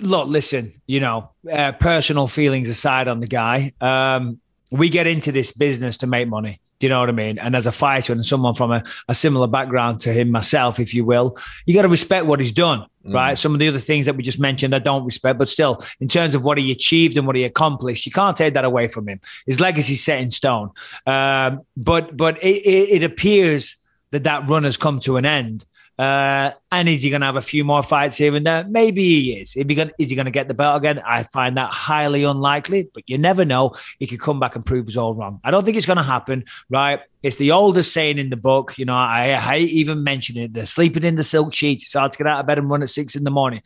Look, 0.00 0.28
listen, 0.28 0.80
you 0.86 1.00
know, 1.00 1.30
uh, 1.50 1.72
personal 1.72 2.28
feelings 2.28 2.68
aside 2.68 3.08
on 3.08 3.18
the 3.18 3.26
guy, 3.26 3.72
um, 3.80 4.40
we 4.70 4.88
get 4.88 5.08
into 5.08 5.32
this 5.32 5.50
business 5.50 5.96
to 5.98 6.06
make 6.06 6.28
money. 6.28 6.60
Do 6.78 6.86
you 6.86 6.90
know 6.90 7.00
what 7.00 7.08
I 7.08 7.12
mean? 7.12 7.38
And 7.38 7.56
as 7.56 7.66
a 7.66 7.72
fighter 7.72 8.12
and 8.12 8.24
someone 8.24 8.54
from 8.54 8.70
a, 8.70 8.82
a 9.08 9.14
similar 9.14 9.46
background 9.46 10.00
to 10.02 10.12
him, 10.12 10.30
myself, 10.30 10.78
if 10.78 10.92
you 10.92 11.04
will, 11.04 11.36
you 11.64 11.74
got 11.74 11.82
to 11.82 11.88
respect 11.88 12.26
what 12.26 12.38
he's 12.38 12.52
done, 12.52 12.86
right? 13.04 13.38
Some 13.38 13.54
of 13.54 13.60
the 13.60 13.68
other 13.68 13.78
things 13.78 14.06
that 14.06 14.16
we 14.16 14.22
just 14.22 14.38
mentioned, 14.38 14.74
I 14.74 14.78
don't 14.78 15.04
respect, 15.04 15.38
but 15.38 15.48
still, 15.48 15.82
in 16.00 16.08
terms 16.08 16.34
of 16.34 16.42
what 16.42 16.58
he 16.58 16.70
achieved 16.70 17.16
and 17.16 17.26
what 17.26 17.36
he 17.36 17.44
accomplished, 17.44 18.04
you 18.04 18.12
can't 18.12 18.36
take 18.36 18.54
that 18.54 18.64
away 18.64 18.88
from 18.88 19.08
him. 19.08 19.20
His 19.46 19.58
legacy's 19.58 20.04
set 20.04 20.20
in 20.20 20.30
stone. 20.30 20.70
Um, 21.06 21.62
but 21.76 22.16
but 22.16 22.42
it, 22.42 22.56
it, 22.66 22.88
it 22.96 23.02
appears 23.02 23.76
that 24.10 24.24
that 24.24 24.48
run 24.48 24.64
has 24.64 24.76
come 24.76 25.00
to 25.00 25.16
an 25.16 25.24
end. 25.24 25.64
Uh, 25.98 26.52
and 26.70 26.88
is 26.88 27.02
he 27.02 27.08
going 27.08 27.20
to 27.20 27.26
have 27.26 27.36
a 27.36 27.42
few 27.42 27.64
more 27.64 27.82
fights 27.82 28.18
here 28.18 28.34
and 28.34 28.44
there? 28.44 28.64
Maybe 28.68 29.02
he 29.02 29.40
is. 29.40 29.56
If 29.56 29.68
he 29.68 29.74
gonna, 29.74 29.92
is 29.98 30.10
he 30.10 30.14
going 30.14 30.26
to 30.26 30.30
get 30.30 30.46
the 30.46 30.54
belt 30.54 30.76
again? 30.76 31.00
I 31.04 31.22
find 31.22 31.56
that 31.56 31.70
highly 31.70 32.24
unlikely, 32.24 32.90
but 32.92 33.08
you 33.08 33.16
never 33.16 33.44
know. 33.44 33.74
He 33.98 34.06
could 34.06 34.20
come 34.20 34.38
back 34.38 34.56
and 34.56 34.64
prove 34.64 34.88
us 34.88 34.96
all 34.96 35.14
wrong. 35.14 35.40
I 35.42 35.50
don't 35.50 35.64
think 35.64 35.76
it's 35.76 35.86
going 35.86 35.96
to 35.96 36.02
happen, 36.02 36.44
right? 36.68 37.00
It's 37.22 37.36
the 37.36 37.52
oldest 37.52 37.92
saying 37.92 38.18
in 38.18 38.28
the 38.28 38.36
book. 38.36 38.76
You 38.76 38.84
know, 38.84 38.94
I, 38.94 39.34
I 39.34 39.40
hate 39.40 39.70
even 39.70 40.04
mentioning 40.04 40.44
it. 40.44 40.52
They're 40.52 40.66
sleeping 40.66 41.02
in 41.02 41.16
the 41.16 41.24
silk 41.24 41.54
sheets. 41.54 41.84
It's 41.84 41.94
hard 41.94 42.12
to 42.12 42.18
get 42.18 42.26
out 42.26 42.40
of 42.40 42.46
bed 42.46 42.58
and 42.58 42.68
run 42.68 42.82
at 42.82 42.90
six 42.90 43.16
in 43.16 43.24
the 43.24 43.30
morning. 43.30 43.62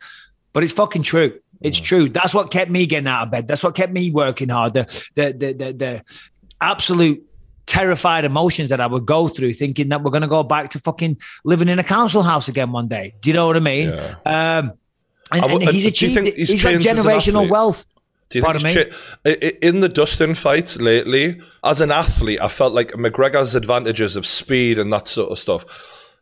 But 0.53 0.63
it's 0.63 0.73
fucking 0.73 1.03
true. 1.03 1.39
It's 1.59 1.79
true. 1.79 2.09
That's 2.09 2.33
what 2.33 2.49
kept 2.49 2.71
me 2.71 2.87
getting 2.87 3.07
out 3.07 3.23
of 3.23 3.31
bed. 3.31 3.47
That's 3.47 3.63
what 3.63 3.75
kept 3.75 3.93
me 3.93 4.11
working 4.11 4.49
hard. 4.49 4.73
The 4.73 4.83
the 5.15 5.33
the 5.33 5.53
the, 5.53 5.73
the 5.73 6.03
absolute 6.59 7.23
terrified 7.71 8.25
emotions 8.25 8.67
that 8.69 8.81
I 8.81 8.85
would 8.85 9.05
go 9.05 9.29
through, 9.29 9.53
thinking 9.53 9.87
that 9.89 10.03
we're 10.03 10.11
going 10.11 10.23
to 10.23 10.27
go 10.27 10.43
back 10.43 10.71
to 10.71 10.79
fucking 10.79 11.15
living 11.45 11.69
in 11.69 11.79
a 11.79 11.85
council 11.85 12.21
house 12.21 12.49
again 12.49 12.73
one 12.73 12.89
day. 12.89 13.15
Do 13.21 13.29
you 13.29 13.33
know 13.33 13.47
what 13.47 13.55
I 13.55 13.61
mean? 13.61 13.87
Yeah. 13.87 14.15
Um, 14.25 14.73
and, 15.31 15.45
and 15.45 15.63
he's 15.63 15.71
do 15.71 15.81
you 15.83 15.87
achieved 15.87 16.15
think 16.15 16.35
he's 16.35 16.49
He's, 16.49 16.61
got 16.61 16.71
changed 16.71 16.87
as 16.87 16.97
an 16.97 17.05
generational 17.05 17.49
wealth. 17.49 17.85
Do 18.29 18.39
you 18.39 18.41
think 18.41 18.53
Pardon 18.53 18.67
he's 18.67 18.75
me? 18.75 18.83
cha- 18.83 18.97
I- 19.25 19.37
I- 19.41 19.57
in 19.61 19.79
the 19.79 19.87
Dustin 19.87 20.35
fights 20.35 20.81
lately? 20.81 21.39
As 21.63 21.79
an 21.79 21.91
athlete, 21.91 22.41
I 22.41 22.49
felt 22.49 22.73
like 22.73 22.91
McGregor's 22.91 23.55
advantages 23.55 24.17
of 24.17 24.27
speed 24.27 24.77
and 24.77 24.91
that 24.91 25.07
sort 25.07 25.31
of 25.31 25.39
stuff. 25.39 25.63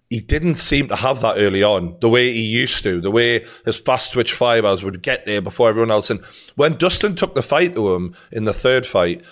He 0.08 0.20
didn't 0.20 0.56
seem 0.56 0.88
to 0.90 0.96
have 0.96 1.22
that 1.22 1.38
early 1.38 1.64
on, 1.64 1.98
the 2.00 2.10
way 2.10 2.32
he 2.32 2.44
used 2.44 2.84
to, 2.84 3.02
the 3.02 3.10
way 3.10 3.46
his 3.66 3.78
fast 3.78 4.14
twitch 4.14 4.34
fibers 4.34 4.84
would 4.84 5.02
get 5.02 5.26
there 5.26 5.42
before 5.42 5.70
everyone 5.70 5.90
else. 5.90 6.12
And 6.12 6.20
when 6.56 6.78
Dustin 6.78 7.16
took 7.16 7.34
the 7.34 7.42
fight 7.44 7.74
to 7.74 7.96
him 7.96 8.16
in 8.32 8.46
the 8.46 8.54
third 8.54 8.86
fight, 8.86 9.24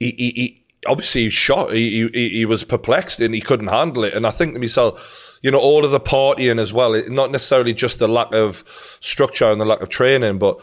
he, 0.00 0.10
he, 0.10 0.30
he 0.30 0.59
obviously 0.86 1.22
he 1.24 1.30
shot. 1.30 1.72
He, 1.72 2.08
he 2.12 2.28
he 2.30 2.44
was 2.44 2.64
perplexed 2.64 3.20
and 3.20 3.34
he 3.34 3.40
couldn't 3.40 3.68
handle 3.68 4.04
it. 4.04 4.14
And 4.14 4.26
I 4.26 4.30
think 4.30 4.54
to 4.54 4.60
myself, 4.60 5.38
you 5.42 5.50
know, 5.50 5.58
all 5.58 5.84
of 5.84 5.90
the 5.90 6.00
partying 6.00 6.58
as 6.60 6.72
well, 6.72 6.94
it- 6.94 7.10
not 7.10 7.30
necessarily 7.30 7.74
just 7.74 7.98
the 7.98 8.08
lack 8.08 8.32
of 8.34 8.64
structure 9.00 9.46
and 9.50 9.60
the 9.60 9.64
lack 9.64 9.80
of 9.82 9.88
training, 9.88 10.38
but 10.38 10.60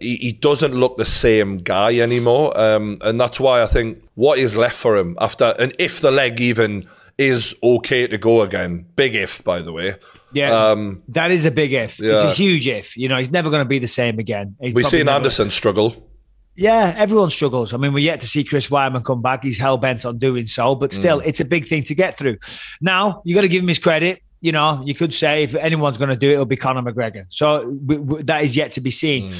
he, 0.00 0.16
he 0.16 0.32
doesn't 0.32 0.72
look 0.74 0.96
the 0.98 1.04
same 1.06 1.58
guy 1.58 1.98
anymore. 1.98 2.58
Um, 2.58 2.98
and 3.02 3.20
that's 3.20 3.40
why 3.40 3.62
I 3.62 3.66
think 3.66 4.02
what 4.14 4.38
is 4.38 4.56
left 4.56 4.76
for 4.76 4.96
him 4.96 5.16
after, 5.20 5.54
and 5.58 5.74
if 5.78 6.00
the 6.00 6.10
leg 6.10 6.40
even 6.40 6.86
is 7.18 7.54
okay 7.62 8.06
to 8.06 8.16
go 8.16 8.40
again, 8.42 8.86
big 8.96 9.14
if, 9.14 9.42
by 9.44 9.60
the 9.60 9.72
way. 9.72 9.92
Yeah, 10.32 10.70
Um, 10.70 11.02
that 11.08 11.30
is 11.32 11.44
a 11.44 11.50
big 11.50 11.72
if. 11.72 12.00
It's 12.00 12.22
a 12.22 12.32
huge 12.32 12.66
if. 12.68 12.96
You 12.96 13.08
know, 13.08 13.18
he's 13.18 13.30
never 13.30 13.50
going 13.50 13.62
to 13.64 13.68
be 13.68 13.78
the 13.80 13.88
same 13.88 14.18
again. 14.20 14.56
He's 14.60 14.74
We've 14.74 14.86
seen 14.86 15.06
never- 15.06 15.16
Anderson 15.16 15.50
struggle. 15.50 16.06
Yeah, 16.56 16.92
everyone 16.96 17.30
struggles. 17.30 17.72
I 17.72 17.76
mean, 17.78 17.92
we're 17.92 18.00
yet 18.04 18.20
to 18.20 18.26
see 18.26 18.44
Chris 18.44 18.68
Weidman 18.68 19.04
come 19.04 19.22
back. 19.22 19.42
He's 19.42 19.56
hell 19.58 19.78
bent 19.78 20.04
on 20.04 20.18
doing 20.18 20.46
so, 20.46 20.74
but 20.74 20.92
still, 20.92 21.20
Mm. 21.20 21.26
it's 21.26 21.40
a 21.40 21.44
big 21.44 21.66
thing 21.66 21.82
to 21.84 21.94
get 21.94 22.18
through. 22.18 22.38
Now, 22.80 23.22
you 23.24 23.34
got 23.34 23.42
to 23.42 23.48
give 23.48 23.62
him 23.62 23.68
his 23.68 23.78
credit. 23.78 24.22
You 24.42 24.52
know, 24.52 24.82
you 24.84 24.94
could 24.94 25.12
say 25.14 25.42
if 25.44 25.54
anyone's 25.54 25.98
going 25.98 26.08
to 26.10 26.16
do 26.16 26.30
it, 26.30 26.32
it'll 26.34 26.46
be 26.46 26.56
Conor 26.56 26.82
McGregor. 26.82 27.24
So 27.28 27.60
w- 27.60 28.02
w- 28.04 28.22
that 28.24 28.42
is 28.44 28.56
yet 28.56 28.72
to 28.72 28.80
be 28.80 28.90
seen. 28.90 29.32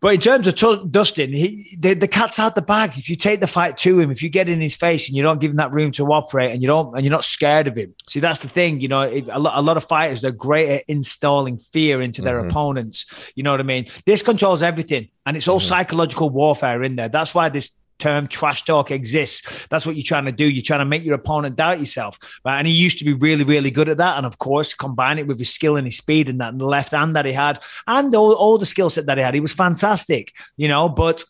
But 0.00 0.14
in 0.14 0.20
terms 0.20 0.46
of 0.46 0.54
Tu- 0.54 0.86
Dustin, 0.90 1.32
he, 1.32 1.76
the, 1.78 1.94
the 1.94 2.06
cat's 2.06 2.38
out 2.38 2.54
the 2.54 2.62
bag. 2.62 2.96
If 2.96 3.10
you 3.10 3.16
take 3.16 3.40
the 3.40 3.48
fight 3.48 3.76
to 3.78 3.98
him, 3.98 4.12
if 4.12 4.22
you 4.22 4.28
get 4.28 4.48
in 4.48 4.60
his 4.60 4.76
face 4.76 5.08
and 5.08 5.16
you 5.16 5.24
don't 5.24 5.40
give 5.40 5.50
him 5.50 5.56
that 5.56 5.72
room 5.72 5.90
to 5.92 6.06
operate, 6.06 6.50
and 6.50 6.62
you 6.62 6.68
don't, 6.68 6.94
and 6.94 7.04
you're 7.04 7.10
not 7.10 7.24
scared 7.24 7.66
of 7.66 7.74
him. 7.76 7.94
See, 8.06 8.20
that's 8.20 8.38
the 8.38 8.48
thing. 8.48 8.80
You 8.80 8.86
know, 8.86 9.02
it, 9.02 9.26
a, 9.28 9.40
lot, 9.40 9.58
a 9.58 9.62
lot 9.62 9.76
of 9.76 9.82
fighters 9.82 10.20
they're 10.20 10.30
great 10.30 10.68
at 10.68 10.84
installing 10.86 11.58
fear 11.58 12.00
into 12.00 12.22
their 12.22 12.40
Mhm. 12.40 12.48
opponents. 12.48 13.32
You 13.34 13.42
know 13.42 13.50
what 13.50 13.58
I 13.60 13.64
mean? 13.64 13.86
This 14.06 14.22
controls 14.22 14.62
everything, 14.62 15.08
and 15.26 15.36
it's 15.36 15.48
all 15.48 15.58
psychological 15.60 16.30
warfare 16.30 16.82
in 16.84 16.94
there. 16.94 17.08
That's 17.08 17.34
why 17.34 17.48
this 17.48 17.70
term 17.98 18.26
trash 18.26 18.64
talk 18.64 18.90
exists. 18.90 19.66
That's 19.68 19.84
what 19.86 19.96
you're 19.96 20.04
trying 20.04 20.26
to 20.26 20.32
do. 20.32 20.44
You're 20.48 20.62
trying 20.62 20.80
to 20.80 20.84
make 20.84 21.04
your 21.04 21.14
opponent 21.14 21.56
doubt 21.56 21.80
yourself. 21.80 22.18
Right? 22.44 22.58
And 22.58 22.66
he 22.66 22.72
used 22.72 22.98
to 22.98 23.04
be 23.04 23.12
really, 23.12 23.44
really 23.44 23.70
good 23.70 23.88
at 23.88 23.98
that. 23.98 24.16
And 24.16 24.26
of 24.26 24.38
course, 24.38 24.74
combine 24.74 25.18
it 25.18 25.26
with 25.26 25.38
his 25.38 25.50
skill 25.52 25.76
and 25.76 25.86
his 25.86 25.96
speed 25.96 26.28
and 26.28 26.40
that 26.40 26.56
left 26.56 26.92
hand 26.92 27.16
that 27.16 27.24
he 27.26 27.32
had 27.32 27.60
and 27.86 28.14
all, 28.14 28.32
all 28.32 28.58
the 28.58 28.66
skill 28.66 28.90
set 28.90 29.06
that 29.06 29.18
he 29.18 29.24
had. 29.24 29.34
He 29.34 29.40
was 29.40 29.52
fantastic, 29.52 30.34
you 30.56 30.68
know, 30.68 30.88
but 30.88 31.24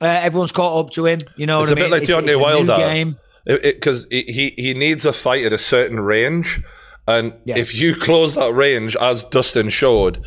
uh, 0.00 0.06
everyone's 0.06 0.52
caught 0.52 0.78
up 0.86 0.90
to 0.92 1.06
him. 1.06 1.20
You 1.36 1.46
know 1.46 1.62
it's 1.62 1.70
what 1.70 1.78
a 1.78 1.80
I 1.80 1.84
mean? 1.84 1.90
bit 1.90 1.94
like 1.94 2.02
It's- 2.04 2.16
Deontay 2.16 2.26
it's 2.28 2.34
a 2.34 2.38
new 2.38 2.42
Wilder. 2.42 2.76
game. 2.76 3.16
because 3.62 4.06
he 4.10 4.54
he 4.56 4.72
needs 4.74 5.04
a 5.06 5.12
fight 5.12 5.44
at 5.44 5.52
a 5.52 5.58
certain 5.58 6.00
range, 6.00 6.60
and 7.06 7.34
Yeah. 7.44 7.58
if 7.58 7.74
you 7.74 7.94
close 7.94 8.34
that 8.36 8.54
range, 8.54 8.96
as 8.96 9.22
Dustin 9.24 9.68
showed, 9.68 10.24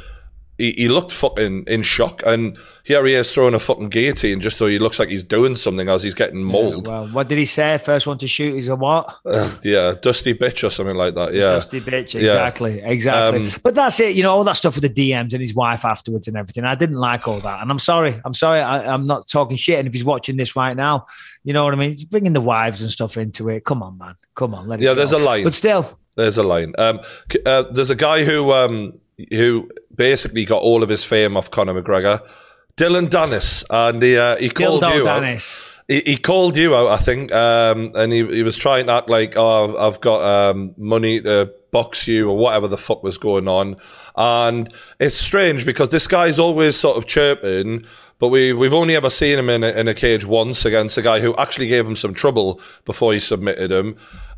he, 0.58 0.72
he 0.74 0.88
looked 0.88 1.12
fucking 1.12 1.66
in 1.68 1.84
shock, 1.84 2.24
and 2.26 2.58
here 2.84 3.06
he 3.06 3.14
is 3.14 3.32
throwing 3.34 3.54
a 3.54 3.60
fucking 3.60 3.90
guillotine 3.90 4.40
just 4.40 4.58
so 4.58 4.66
he 4.68 4.80
looks 4.80 4.98
like 5.00 5.10
he's 5.10 5.24
doing 5.24 5.56
something 5.56 5.88
as 5.90 6.04
he's 6.04 6.16
getting 6.16 6.42
mauled. 6.44 6.88
Well, 6.88 7.08
what 7.10 7.28
did 7.28 7.38
he 7.38 7.46
say? 7.46 7.78
First 7.78 8.08
one 8.08 8.18
to 8.20 8.28
shoot 8.28 8.56
is 8.56 8.68
a 8.68 8.76
what? 8.76 9.14
yeah, 9.64 9.94
dusty 10.02 10.34
bitch 10.34 10.66
or 10.66 10.70
something 10.72 10.96
like 10.96 11.14
that. 11.16 11.34
Yeah, 11.34 11.52
Dusty 11.52 11.82
bitch. 11.82 12.14
Yeah. 12.14 12.22
Exactly. 12.28 12.82
Exactly. 12.82 13.44
Um, 13.44 13.50
but 13.64 13.76
that's 13.76 14.00
it. 14.00 14.16
You 14.16 14.24
know, 14.24 14.32
all 14.32 14.44
that 14.46 14.54
stuff 14.58 14.76
with 14.76 14.84
the 14.94 15.10
DMs 15.12 15.34
and 15.34 15.42
his 15.42 15.54
wife 15.54 15.86
afterwards 15.86 16.28
and 16.28 16.36
everything. 16.38 16.64
I 16.64 16.76
didn't 16.76 16.96
like 16.98 17.28
all 17.28 17.40
that. 17.42 17.62
And 17.62 17.70
I'm 17.70 17.80
sorry. 17.80 18.20
I'm 18.26 18.34
sorry. 18.34 18.60
I, 18.62 18.94
I'm 18.94 19.06
not 19.06 19.28
talking 19.28 19.58
shit. 19.58 19.80
And 19.80 19.88
if 19.88 19.94
he's 19.94 20.06
watching 20.06 20.38
this 20.38 20.56
right 20.56 20.76
now, 20.76 21.06
you 21.44 21.54
know 21.54 21.64
what 21.66 21.74
I 21.74 21.78
mean? 21.78 21.92
He's 21.92 22.04
bringing 22.04 22.34
the 22.34 22.42
wives 22.42 22.82
and 22.82 22.90
stuff 22.92 23.18
into 23.18 23.50
it. 23.50 23.64
Come 23.66 23.84
on, 23.84 23.98
man. 23.98 24.16
Come 24.36 24.54
on. 24.54 24.68
Let 24.68 24.80
it 24.80 24.84
Yeah, 24.84 24.92
go. 24.92 24.96
there's 24.96 25.14
a 25.14 25.20
line. 25.20 25.44
But 25.44 25.54
still, 25.54 25.98
There's 26.16 26.38
a 26.38 26.44
line. 26.44 26.74
Um, 26.78 27.00
uh, 27.46 27.64
there's 27.72 27.90
a 27.92 27.96
guy 27.96 28.24
who 28.26 28.52
um, 28.52 29.00
who 29.32 29.70
basically 29.98 30.46
got 30.46 30.62
all 30.62 30.84
of 30.84 30.90
his 30.90 31.04
fame 31.04 31.36
off 31.36 31.52
Conor 31.52 31.82
McGregor, 31.82 32.22
Dillon 32.78 33.08
Danis, 33.08 33.66
and 33.70 34.02
he 34.02 34.18
uh, 34.18 34.38
he 34.38 34.50
called 34.50 34.84
Dildo 34.84 34.96
you 34.96 35.08
out. 35.08 35.24
Danis. 35.24 35.62
He, 35.88 36.02
he 36.06 36.18
called 36.18 36.58
you 36.58 36.76
out, 36.76 36.88
I 36.88 36.98
think, 36.98 37.32
um, 37.32 37.92
and 37.96 38.12
he, 38.12 38.26
he 38.28 38.44
was 38.44 38.58
trying 38.58 38.88
to 38.88 38.92
act 38.92 39.10
like, 39.10 39.38
oh, 39.38 39.78
I've 39.78 40.02
got 40.02 40.22
um, 40.22 40.74
money 40.78 41.22
to 41.22 41.54
box 41.72 42.08
you 42.08 42.30
or 42.30 42.38
whatever 42.38 42.68
the 42.68 42.78
fuck 42.78 43.04
was 43.04 43.18
going 43.18 43.48
on. 43.48 43.78
And 44.18 44.72
it's 45.00 45.16
strange 45.16 45.66
because 45.66 45.90
this 45.90 46.06
guy's 46.08 46.40
always 46.40 46.76
sort 46.76 46.98
of 46.98 47.06
chirping, 47.06 47.86
but 48.20 48.28
we, 48.28 48.52
we've 48.52 48.74
only 48.74 48.98
ever 48.98 49.10
seen 49.10 49.40
him 49.40 49.50
in 49.50 49.64
a, 49.64 49.70
in 49.70 49.88
a 49.88 49.94
cage 49.94 50.26
once 50.26 50.66
against 50.66 50.98
a 50.98 51.02
guy 51.02 51.22
who 51.22 51.34
actually 51.38 51.68
gave 51.68 51.86
him 51.86 51.96
some 51.96 52.14
trouble 52.14 52.60
before 52.84 53.14
he 53.14 53.20
submitted 53.22 53.72
him. 53.72 53.96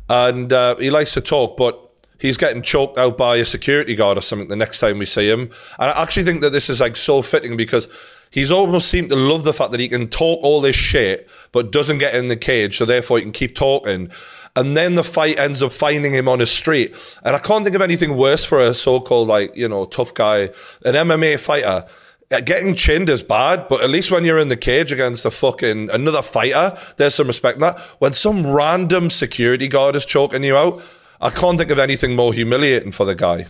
And 0.08 0.52
uh, 0.52 0.76
he 0.76 0.90
likes 0.90 1.14
to 1.14 1.20
talk, 1.20 1.56
but 1.56 1.89
he's 2.20 2.36
getting 2.36 2.62
choked 2.62 2.98
out 2.98 3.18
by 3.18 3.36
a 3.36 3.44
security 3.44 3.96
guard 3.96 4.18
or 4.18 4.20
something 4.20 4.48
the 4.48 4.56
next 4.56 4.78
time 4.78 4.98
we 4.98 5.06
see 5.06 5.28
him. 5.28 5.50
And 5.78 5.90
I 5.90 6.02
actually 6.02 6.24
think 6.24 6.42
that 6.42 6.52
this 6.52 6.70
is 6.70 6.80
like 6.80 6.96
so 6.96 7.22
fitting 7.22 7.56
because 7.56 7.88
he's 8.30 8.50
almost 8.50 8.88
seemed 8.88 9.10
to 9.10 9.16
love 9.16 9.44
the 9.44 9.52
fact 9.52 9.72
that 9.72 9.80
he 9.80 9.88
can 9.88 10.08
talk 10.08 10.40
all 10.42 10.60
this 10.60 10.76
shit, 10.76 11.28
but 11.50 11.72
doesn't 11.72 11.98
get 11.98 12.14
in 12.14 12.28
the 12.28 12.36
cage, 12.36 12.76
so 12.76 12.84
therefore 12.84 13.18
he 13.18 13.22
can 13.22 13.32
keep 13.32 13.56
talking. 13.56 14.10
And 14.54 14.76
then 14.76 14.94
the 14.96 15.04
fight 15.04 15.38
ends 15.38 15.62
up 15.62 15.72
finding 15.72 16.12
him 16.12 16.28
on 16.28 16.40
a 16.40 16.46
street. 16.46 17.18
And 17.24 17.34
I 17.34 17.38
can't 17.38 17.64
think 17.64 17.76
of 17.76 17.82
anything 17.82 18.16
worse 18.16 18.44
for 18.44 18.60
a 18.60 18.74
so-called 18.74 19.28
like, 19.28 19.56
you 19.56 19.68
know, 19.68 19.86
tough 19.86 20.12
guy, 20.14 20.50
an 20.84 20.94
MMA 20.94 21.38
fighter. 21.38 21.86
Uh, 22.32 22.40
Getting 22.40 22.76
chinned 22.76 23.08
is 23.08 23.24
bad, 23.24 23.66
but 23.68 23.80
at 23.82 23.90
least 23.90 24.12
when 24.12 24.24
you're 24.24 24.38
in 24.38 24.50
the 24.50 24.56
cage 24.56 24.92
against 24.92 25.24
a 25.24 25.32
fucking 25.32 25.90
another 25.90 26.22
fighter, 26.22 26.78
there's 26.96 27.14
some 27.14 27.26
respect 27.26 27.56
in 27.56 27.62
that. 27.62 27.80
When 27.98 28.12
some 28.12 28.46
random 28.46 29.10
security 29.10 29.66
guard 29.66 29.96
is 29.96 30.04
choking 30.04 30.44
you 30.44 30.56
out, 30.56 30.80
I 31.22 31.28
can't 31.28 31.58
think 31.58 31.70
of 31.70 31.78
anything 31.78 32.16
more 32.16 32.32
humiliating 32.32 32.92
for 32.92 33.04
the 33.04 33.14
guy. 33.14 33.46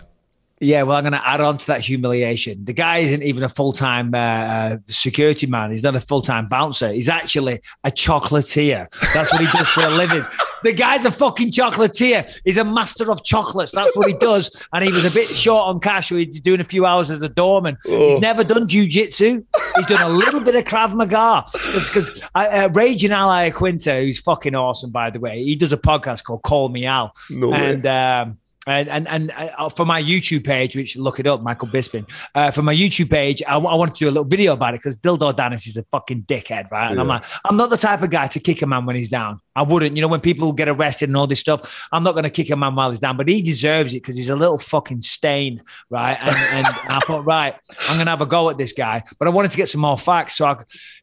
Yeah, 0.63 0.83
well, 0.83 0.99
I'm 0.99 1.05
going 1.05 1.15
to 1.15 1.27
add 1.27 1.41
on 1.41 1.57
to 1.57 1.67
that 1.69 1.81
humiliation. 1.81 2.67
The 2.67 2.75
guy 2.75 2.99
isn't 2.99 3.23
even 3.23 3.43
a 3.45 3.49
full 3.49 3.73
time 3.73 4.15
uh, 4.15 4.19
uh, 4.19 4.77
security 4.89 5.47
man. 5.47 5.71
He's 5.71 5.83
not 5.83 5.97
a 5.97 6.01
full 6.01 6.21
time 6.21 6.49
bouncer. 6.49 6.93
He's 6.93 7.09
actually 7.09 7.61
a 7.83 7.91
chocolatier. 7.91 8.89
That's 9.15 9.33
what 9.33 9.41
he 9.41 9.47
does 9.57 9.69
for 9.71 9.83
a 9.83 9.91
living. 9.91 10.25
The 10.63 10.75
guy's 10.75 11.07
a 11.07 11.11
fucking 11.11 11.53
chocolatier. 11.53 12.39
He's 12.45 12.59
a 12.59 12.65
master 12.65 13.11
of 13.11 13.25
chocolates. 13.25 13.73
That's 13.73 13.97
what 13.97 14.09
he 14.09 14.13
does. 14.13 14.69
And 14.75 14.85
he 14.85 14.93
was 14.93 15.07
a 15.07 15.11
bit 15.11 15.29
short 15.29 15.65
on 15.65 15.81
cash, 15.81 16.11
so 16.11 16.17
he's 16.17 16.39
doing 16.41 16.61
a 16.61 16.65
few 16.65 16.85
hours 16.85 17.11
as 17.11 17.23
a 17.23 17.31
doorman. 17.31 17.79
He's 17.87 18.21
never 18.21 18.45
done 18.45 18.69
jujitsu. 18.69 19.43
He's 19.77 19.87
done 19.87 20.03
a 20.03 20.09
little 20.11 20.41
bit 20.41 20.55
of 20.57 20.65
Krav 20.65 20.93
Maga. 20.93 21.47
Because 21.73 22.23
uh, 22.35 22.69
Raging 22.75 23.11
Al 23.11 23.31
Iaquinta, 23.31 24.03
who's 24.05 24.21
fucking 24.21 24.55
awesome, 24.55 24.91
by 24.91 25.09
the 25.09 25.19
way, 25.19 25.43
he 25.43 25.57
does 25.57 25.73
a 25.73 25.79
podcast 25.79 26.25
called 26.25 26.43
Call 26.43 26.69
Me 26.69 26.85
Al. 26.85 27.15
No 27.31 27.55
and 27.55 27.87
um, 27.87 28.39
and 28.71 28.89
and 28.89 29.09
and 29.09 29.31
uh, 29.59 29.69
for 29.69 29.85
my 29.85 30.03
YouTube 30.03 30.45
page, 30.45 30.77
which 30.77 30.97
look 30.97 31.19
it 31.19 31.27
up, 31.27 31.43
Michael 31.43 31.69
Bisping. 31.69 32.11
Uh, 32.35 32.51
for 32.51 32.63
my 32.63 32.75
YouTube 32.75 33.11
page, 33.11 33.43
I, 33.47 33.55
I 33.55 33.75
wanted 33.75 33.95
to 33.97 33.99
do 33.99 34.09
a 34.09 34.13
little 34.13 34.25
video 34.25 34.53
about 34.53 34.75
it 34.75 34.79
because 34.79 34.97
Dildo 34.97 35.33
Danis 35.33 35.67
is 35.67 35.77
a 35.77 35.85
fucking 35.85 36.23
dickhead, 36.23 36.71
right? 36.71 36.91
And 36.91 37.01
I'm 37.01 37.09
like, 37.09 37.25
I'm 37.45 37.57
not 37.57 37.71
the 37.71 37.77
type 37.77 38.03
of 38.03 38.11
guy 38.11 38.29
to 38.29 38.41
kick 38.41 38.63
a 38.63 38.67
man 38.67 38.87
when 38.87 38.97
he's 38.97 39.09
down. 39.09 39.41
I 39.57 39.63
wouldn't, 39.63 39.97
you 39.97 40.03
know, 40.03 40.09
when 40.09 40.21
people 40.21 40.53
get 40.53 40.69
arrested 40.69 41.09
and 41.09 41.17
all 41.17 41.27
this 41.27 41.41
stuff, 41.41 41.89
I'm 41.93 42.03
not 42.03 42.13
going 42.13 42.25
to 42.25 42.31
kick 42.31 42.51
a 42.51 42.57
man 42.57 42.75
while 42.75 42.91
he's 42.91 43.01
down, 43.01 43.17
but 43.17 43.29
he 43.29 43.43
deserves 43.43 43.93
it 43.93 44.03
because 44.03 44.17
he's 44.17 44.31
a 44.31 44.37
little 44.37 44.59
fucking 44.59 45.03
stain, 45.03 45.63
right? 45.91 46.17
And, 46.21 46.37
and 46.55 46.67
I 46.89 47.01
thought, 47.01 47.25
right, 47.27 47.55
I'm 47.89 47.97
going 47.97 48.07
to 48.07 48.11
have 48.11 48.23
a 48.23 48.27
go 48.27 48.49
at 48.51 48.59
this 48.59 48.73
guy, 48.73 49.03
but 49.19 49.27
I 49.27 49.31
wanted 49.31 49.51
to 49.51 49.57
get 49.57 49.69
some 49.69 49.81
more 49.81 49.99
facts. 49.99 50.37
So 50.37 50.47
I, 50.47 50.53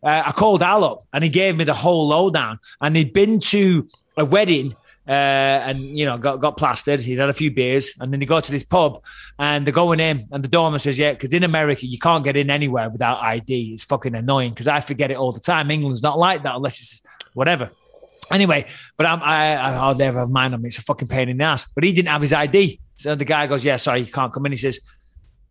uh, 0.03 0.23
I 0.27 0.31
called 0.31 0.63
Al 0.63 0.83
up 0.83 1.07
and 1.13 1.23
he 1.23 1.29
gave 1.29 1.57
me 1.57 1.65
the 1.65 1.73
whole 1.73 2.07
lowdown. 2.07 2.59
And 2.81 2.95
he'd 2.95 3.13
been 3.13 3.39
to 3.41 3.87
a 4.15 4.25
wedding 4.25 4.75
uh, 5.07 5.11
and 5.11 5.79
you 5.97 6.05
know 6.05 6.17
got 6.17 6.37
got 6.37 6.57
plastered. 6.57 6.99
He'd 6.99 7.19
had 7.19 7.29
a 7.29 7.33
few 7.33 7.51
beers, 7.51 7.93
and 7.99 8.11
then 8.11 8.19
they 8.19 8.25
go 8.25 8.41
to 8.41 8.51
this 8.51 8.63
pub, 8.63 9.03
and 9.39 9.65
they're 9.65 9.73
going 9.73 9.99
in, 9.99 10.27
and 10.31 10.43
the 10.43 10.47
doorman 10.47 10.79
says, 10.79 10.99
"Yeah, 10.99 11.13
because 11.13 11.33
in 11.33 11.43
America 11.43 11.85
you 11.85 11.99
can't 11.99 12.23
get 12.23 12.35
in 12.35 12.49
anywhere 12.49 12.89
without 12.89 13.21
ID. 13.21 13.73
It's 13.73 13.83
fucking 13.83 14.15
annoying 14.15 14.51
because 14.51 14.67
I 14.67 14.81
forget 14.81 15.11
it 15.11 15.17
all 15.17 15.31
the 15.31 15.39
time. 15.39 15.71
England's 15.71 16.03
not 16.03 16.17
like 16.17 16.43
that 16.43 16.55
unless 16.55 16.79
it's 16.79 17.01
whatever." 17.33 17.69
Anyway, 18.29 18.65
but 18.97 19.05
I'm, 19.05 19.21
I, 19.23 19.55
I, 19.55 19.73
I'll 19.75 19.95
never 19.95 20.19
have 20.19 20.29
mine 20.29 20.53
on 20.53 20.61
me. 20.61 20.67
It's 20.67 20.77
a 20.77 20.81
fucking 20.81 21.07
pain 21.07 21.29
in 21.29 21.37
the 21.37 21.45
ass. 21.45 21.65
But 21.73 21.85
he 21.85 21.93
didn't 21.93 22.09
have 22.09 22.21
his 22.21 22.33
ID. 22.33 22.79
So 22.97 23.15
the 23.15 23.25
guy 23.25 23.47
goes, 23.47 23.63
yeah, 23.63 23.77
sorry, 23.77 24.01
you 24.01 24.11
can't 24.11 24.33
come 24.33 24.45
in. 24.45 24.51
He 24.51 24.57
says, 24.57 24.79